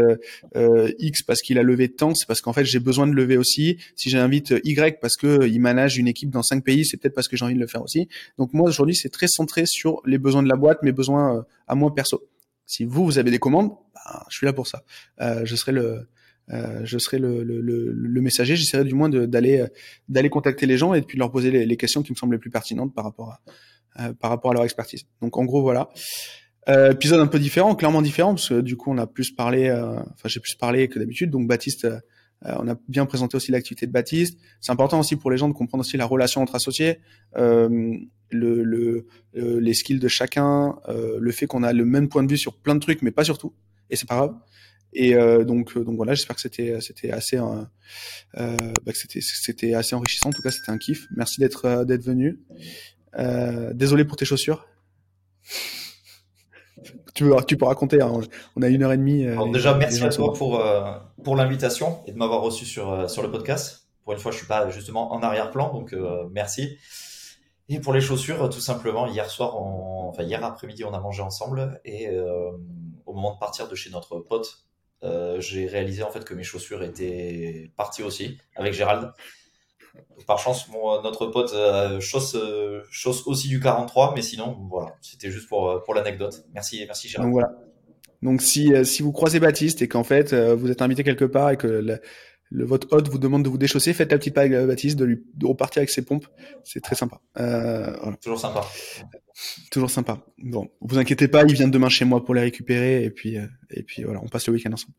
X 1.00 1.24
parce 1.24 1.42
qu'il 1.42 1.60
a 1.60 1.64
levé 1.64 1.90
tant, 1.90 2.16
c'est 2.16 2.28
parce 2.28 2.42
qu'en 2.42 2.54
fait 2.54 2.66
j'ai 2.66 2.80
besoin 2.80 3.08
de 3.08 3.14
lever 3.14 3.38
aussi. 3.38 3.78
Si 3.96 4.10
j'invite 4.10 4.54
Y 4.64 5.00
parce 5.00 5.16
que 5.16 5.48
il 5.48 5.60
manage 5.60 5.98
une 5.98 6.08
équipe 6.08 6.30
dans 6.30 6.44
cinq 6.44 6.64
pays, 6.64 6.86
c'est 6.86 6.98
peut-être 6.98 7.14
parce 7.16 7.28
que 7.28 7.38
j'ai 7.38 7.46
envie 7.46 7.56
de 7.56 7.60
le 7.60 7.68
faire 7.68 7.84
aussi. 7.84 8.08
Donc 8.38 8.54
moi 8.54 8.68
aujourd'hui 8.68 8.96
c'est 8.96 9.10
très 9.10 9.28
centré 9.28 9.66
sur 9.66 10.02
les 10.06 10.18
besoins 10.18 10.44
de 10.44 10.50
la 10.50 10.56
boîte, 10.56 10.82
mes 10.84 10.92
besoins 10.92 11.46
à 11.68 11.76
moi 11.76 11.94
perso. 11.94 12.28
Si 12.66 12.84
vous 12.84 13.06
vous 13.06 13.18
avez 13.18 13.32
des 13.32 13.40
commandes, 13.40 13.70
ben, 13.94 14.24
je 14.30 14.38
suis 14.38 14.46
là 14.46 14.54
pour 14.54 14.68
ça. 14.68 14.84
je 15.20 15.56
serai 15.56 15.72
le 15.72 16.08
euh, 16.50 16.82
je 16.84 16.98
serai 16.98 17.20
le, 17.20 17.44
le, 17.44 17.60
le, 17.62 17.92
le 17.92 18.22
messager. 18.22 18.56
J'essaierai 18.56 18.84
du 18.84 18.94
moins 18.94 19.10
d'aller 19.10 19.66
d'aller 20.10 20.30
contacter 20.30 20.66
les 20.66 20.78
gens 20.78 20.94
et 20.94 21.02
puis 21.02 21.18
leur 21.18 21.32
poser 21.32 21.52
les, 21.52 21.66
les, 21.66 21.78
questions 21.78 22.04
qui 22.04 22.12
me 22.12 22.16
semblent 22.16 22.34
les 22.34 22.40
plus 22.40 22.50
pertinentes 22.50 22.94
par 22.94 23.04
rapport 23.04 23.32
à 23.32 23.42
euh, 24.00 24.14
par 24.14 24.30
rapport 24.30 24.52
à 24.52 24.54
leur 24.54 24.64
expertise. 24.64 25.06
Donc 25.22 25.38
en 25.38 25.46
gros 25.46 25.64
voilà. 25.64 25.90
Euh, 26.70 26.92
épisode 26.92 27.20
un 27.20 27.28
peu 27.28 27.40
différent, 27.40 27.74
clairement 27.74 28.02
différent 28.04 28.36
parce 28.36 28.50
que 28.50 28.62
du 28.62 28.76
coup 28.76 28.92
on 28.92 28.98
a 29.00 29.08
plus 29.08 29.32
parlé, 29.32 29.70
euh, 29.70 29.96
enfin 29.96 30.28
j'ai 30.28 30.40
plus 30.40 30.54
parlé 30.54 30.88
que 30.88 31.00
d'habitude. 31.00 31.32
Donc 31.32 31.48
Baptiste, 31.48 31.86
euh, 31.86 32.00
on 32.44 32.68
a 32.68 32.76
bien 32.88 33.08
présenté 33.08 33.38
aussi 33.38 33.52
l'activité 33.52 33.88
de 33.88 33.92
Baptiste. 33.92 34.38
C'est 34.62 34.72
important 34.72 35.00
aussi 35.00 35.16
pour 35.16 35.32
les 35.32 35.38
gens 35.38 35.48
de 35.48 35.54
comprendre 35.54 35.82
aussi 35.82 35.98
la 35.98 36.06
relation 36.06 36.42
entre 36.42 36.54
associés, 36.54 37.00
le 37.36 39.08
les 39.34 39.74
skills 39.74 40.00
de 40.00 40.08
chacun, 40.08 40.76
le 40.88 41.32
fait 41.32 41.48
qu'on 41.48 41.64
a 41.64 41.74
le 41.74 41.86
même 41.86 42.08
point 42.08 42.22
de 42.22 42.30
vue 42.30 42.38
sur 42.38 42.54
plein 42.54 42.76
de 42.76 42.82
trucs, 42.82 43.02
mais 43.02 43.12
pas 43.12 43.24
sur 43.24 43.40
tout. 43.40 43.54
Et 43.90 43.96
c'est 43.96 44.08
pas 44.08 44.18
grave. 44.18 44.36
Et 44.94 45.16
euh, 45.16 45.44
donc, 45.44 45.76
euh, 45.76 45.84
donc 45.84 45.96
voilà, 45.96 46.14
j'espère 46.14 46.36
que 46.36 46.42
c'était, 46.42 46.80
c'était 46.82 47.12
assez, 47.12 47.38
euh, 47.38 47.64
euh, 48.38 48.58
bah, 48.84 48.92
c'était, 48.94 49.22
c'était 49.22 49.74
assez 49.74 49.96
enrichissant. 49.96 50.30
En 50.30 50.34
tout 50.34 50.42
cas, 50.42 50.52
c'était 50.52 50.72
un 50.72 50.78
kiff. 50.78 51.08
Merci 51.16 51.40
d'être, 51.40 51.84
d'être 51.84 52.04
venu. 52.04 52.40
Désolé 53.74 54.06
pour 54.06 54.18
tes 54.18 54.26
chaussures. 54.26 54.66
tu, 57.14 57.26
peux, 57.26 57.36
tu 57.46 57.58
peux 57.58 57.66
raconter. 57.66 58.02
Hein, 58.02 58.22
on 58.56 58.62
a 58.62 58.68
une 58.68 58.84
heure 58.84 58.94
et 58.94 58.98
demie. 58.98 59.26
Alors 59.26 59.52
déjà, 59.52 59.76
merci 59.76 60.04
à 60.04 60.10
toi 60.10 60.34
pour 60.34 60.64
pour 61.24 61.36
l'invitation 61.36 62.04
et 62.06 62.12
de 62.12 62.18
m'avoir 62.18 62.42
reçu 62.42 62.66
sur 62.66 63.10
sur 63.10 63.22
le 63.22 63.32
podcast. 63.32 63.88
Pour 64.04 64.14
une 64.14 64.20
fois, 64.20 64.32
je 64.32 64.38
suis 64.38 64.48
pas 64.48 64.70
justement 64.70 65.12
en 65.12 65.22
arrière-plan, 65.22 65.74
donc 65.74 65.96
merci. 66.32 66.78
Et 67.70 67.80
pour 67.82 67.92
les 67.92 68.00
chaussures, 68.00 68.50
tout 68.50 68.62
simplement, 68.62 69.08
hier 69.08 69.30
soir, 69.30 69.62
on... 69.62 70.08
enfin 70.08 70.24
hier 70.24 70.44
après-midi, 70.46 70.86
on 70.86 70.94
a 70.94 71.00
mangé 71.00 71.22
ensemble 71.22 71.82
et 71.84 72.10
au 73.06 73.14
moment 73.14 73.34
de 73.34 73.40
partir 73.40 73.68
de 73.68 73.76
chez 73.76 73.90
notre 73.90 74.20
pote, 74.20 74.68
euh, 75.04 75.40
j'ai 75.40 75.68
réalisé 75.68 76.04
en 76.04 76.10
fait 76.10 76.24
que 76.26 76.34
mes 76.34 76.44
chaussures 76.44 76.84
étaient 76.84 77.72
parties 77.76 78.04
aussi 78.04 78.38
avec 78.56 78.74
Gérald. 78.74 79.12
Par 80.26 80.40
chance, 80.40 80.68
mon, 80.70 81.02
notre 81.02 81.28
pote 81.28 81.54
euh, 81.54 82.00
chausse, 82.00 82.36
euh, 82.36 82.82
aussi 83.26 83.48
du 83.48 83.60
43, 83.60 84.14
mais 84.16 84.22
sinon, 84.22 84.58
voilà, 84.70 84.96
c'était 85.02 85.32
juste 85.32 85.48
pour, 85.48 85.70
euh, 85.70 85.80
pour 85.80 85.94
l'anecdote. 85.94 86.46
Merci, 86.54 86.84
merci 86.86 87.08
Gérald. 87.08 87.28
Donc 87.28 87.34
voilà. 87.34 87.56
Donc 88.22 88.42
si, 88.42 88.74
si 88.84 89.04
vous 89.04 89.12
croisez 89.12 89.40
Baptiste 89.40 89.84
et 89.84 89.88
qu'en 89.88 90.04
fait 90.04 90.34
vous 90.34 90.72
êtes 90.72 90.82
invité 90.82 91.04
quelque 91.04 91.26
part 91.26 91.52
et 91.52 91.58
que 91.58 92.00
le, 92.50 92.66
votre 92.66 92.88
hôte 92.92 93.10
vous 93.10 93.18
demande 93.18 93.44
de 93.44 93.50
vous 93.50 93.58
déchausser, 93.58 93.94
faites 93.94 94.12
la 94.12 94.18
petite 94.18 94.34
paille 94.34 94.56
à 94.56 94.66
Baptiste 94.66 94.98
de 94.98 95.06
lui 95.06 95.24
de 95.34 95.46
repartir 95.46 95.82
avec 95.82 95.90
ses 95.90 96.04
pompes. 96.04 96.28
C'est 96.64 96.82
très 96.82 96.96
sympa. 96.96 97.20
Voilà. 97.36 98.18
Toujours 98.22 98.40
sympa. 98.40 98.66
Toujours 99.72 99.92
sympa. 99.92 100.26
Bon, 100.40 100.70
vous 100.82 100.98
inquiétez 100.98 101.28
pas, 101.28 101.44
il 101.44 101.54
vient 101.54 101.68
demain 101.68 101.90
chez 101.90 102.06
moi 102.06 102.26
pour 102.26 102.34
les 102.34 102.42
récupérer 102.42 103.04
et 103.04 103.12
puis 103.12 103.38
euh, 103.38 103.46
et 103.70 103.84
puis 103.84 104.04
voilà, 104.04 104.20
on 104.24 104.28
passe 104.28 104.48
le 104.48 104.54
week-end 104.54 104.72
ensemble. 104.74 104.94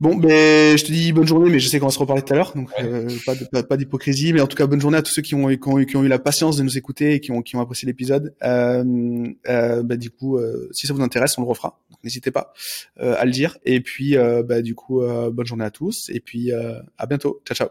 Bon, 0.00 0.16
ben 0.16 0.78
je 0.78 0.84
te 0.84 0.92
dis 0.92 1.12
bonne 1.12 1.26
journée, 1.26 1.50
mais 1.50 1.60
je 1.60 1.68
sais 1.68 1.78
qu'on 1.78 1.86
va 1.86 1.92
se 1.92 1.98
reparler 1.98 2.22
tout 2.22 2.32
à 2.32 2.36
l'heure, 2.36 2.52
donc 2.56 2.70
euh, 2.80 3.06
pas, 3.26 3.62
pas, 3.62 3.76
d'hypocrisie, 3.76 4.32
mais 4.32 4.40
en 4.40 4.46
tout 4.46 4.56
cas 4.56 4.66
bonne 4.66 4.80
journée 4.80 4.96
à 4.96 5.02
tous 5.02 5.12
ceux 5.12 5.20
qui 5.20 5.34
ont, 5.34 5.48
qui 5.48 5.68
ont, 5.68 5.84
qui 5.84 5.96
ont 5.96 6.02
eu 6.02 6.08
la 6.08 6.18
patience 6.18 6.56
de 6.56 6.62
nous 6.62 6.78
écouter 6.78 7.14
et 7.14 7.20
qui 7.20 7.32
ont, 7.32 7.42
qui 7.42 7.54
ont 7.56 7.60
apprécié 7.60 7.84
l'épisode. 7.84 8.34
Euh, 8.42 9.28
euh, 9.48 9.82
bah, 9.82 9.96
du 9.96 10.10
coup, 10.10 10.38
euh, 10.38 10.70
si 10.72 10.86
ça 10.86 10.94
vous 10.94 11.02
intéresse, 11.02 11.36
on 11.36 11.42
le 11.42 11.48
refera, 11.48 11.78
n'hésitez 12.02 12.30
pas 12.30 12.54
à 12.98 13.26
le 13.26 13.30
dire. 13.30 13.58
Et 13.66 13.82
puis, 13.82 14.16
bah, 14.16 14.62
du 14.62 14.74
coup, 14.74 15.02
bonne 15.02 15.46
journée 15.46 15.64
à 15.66 15.70
tous 15.70 16.08
et 16.08 16.20
puis 16.20 16.50
à 16.52 17.06
bientôt. 17.06 17.42
Ciao, 17.44 17.54
ciao. 17.54 17.70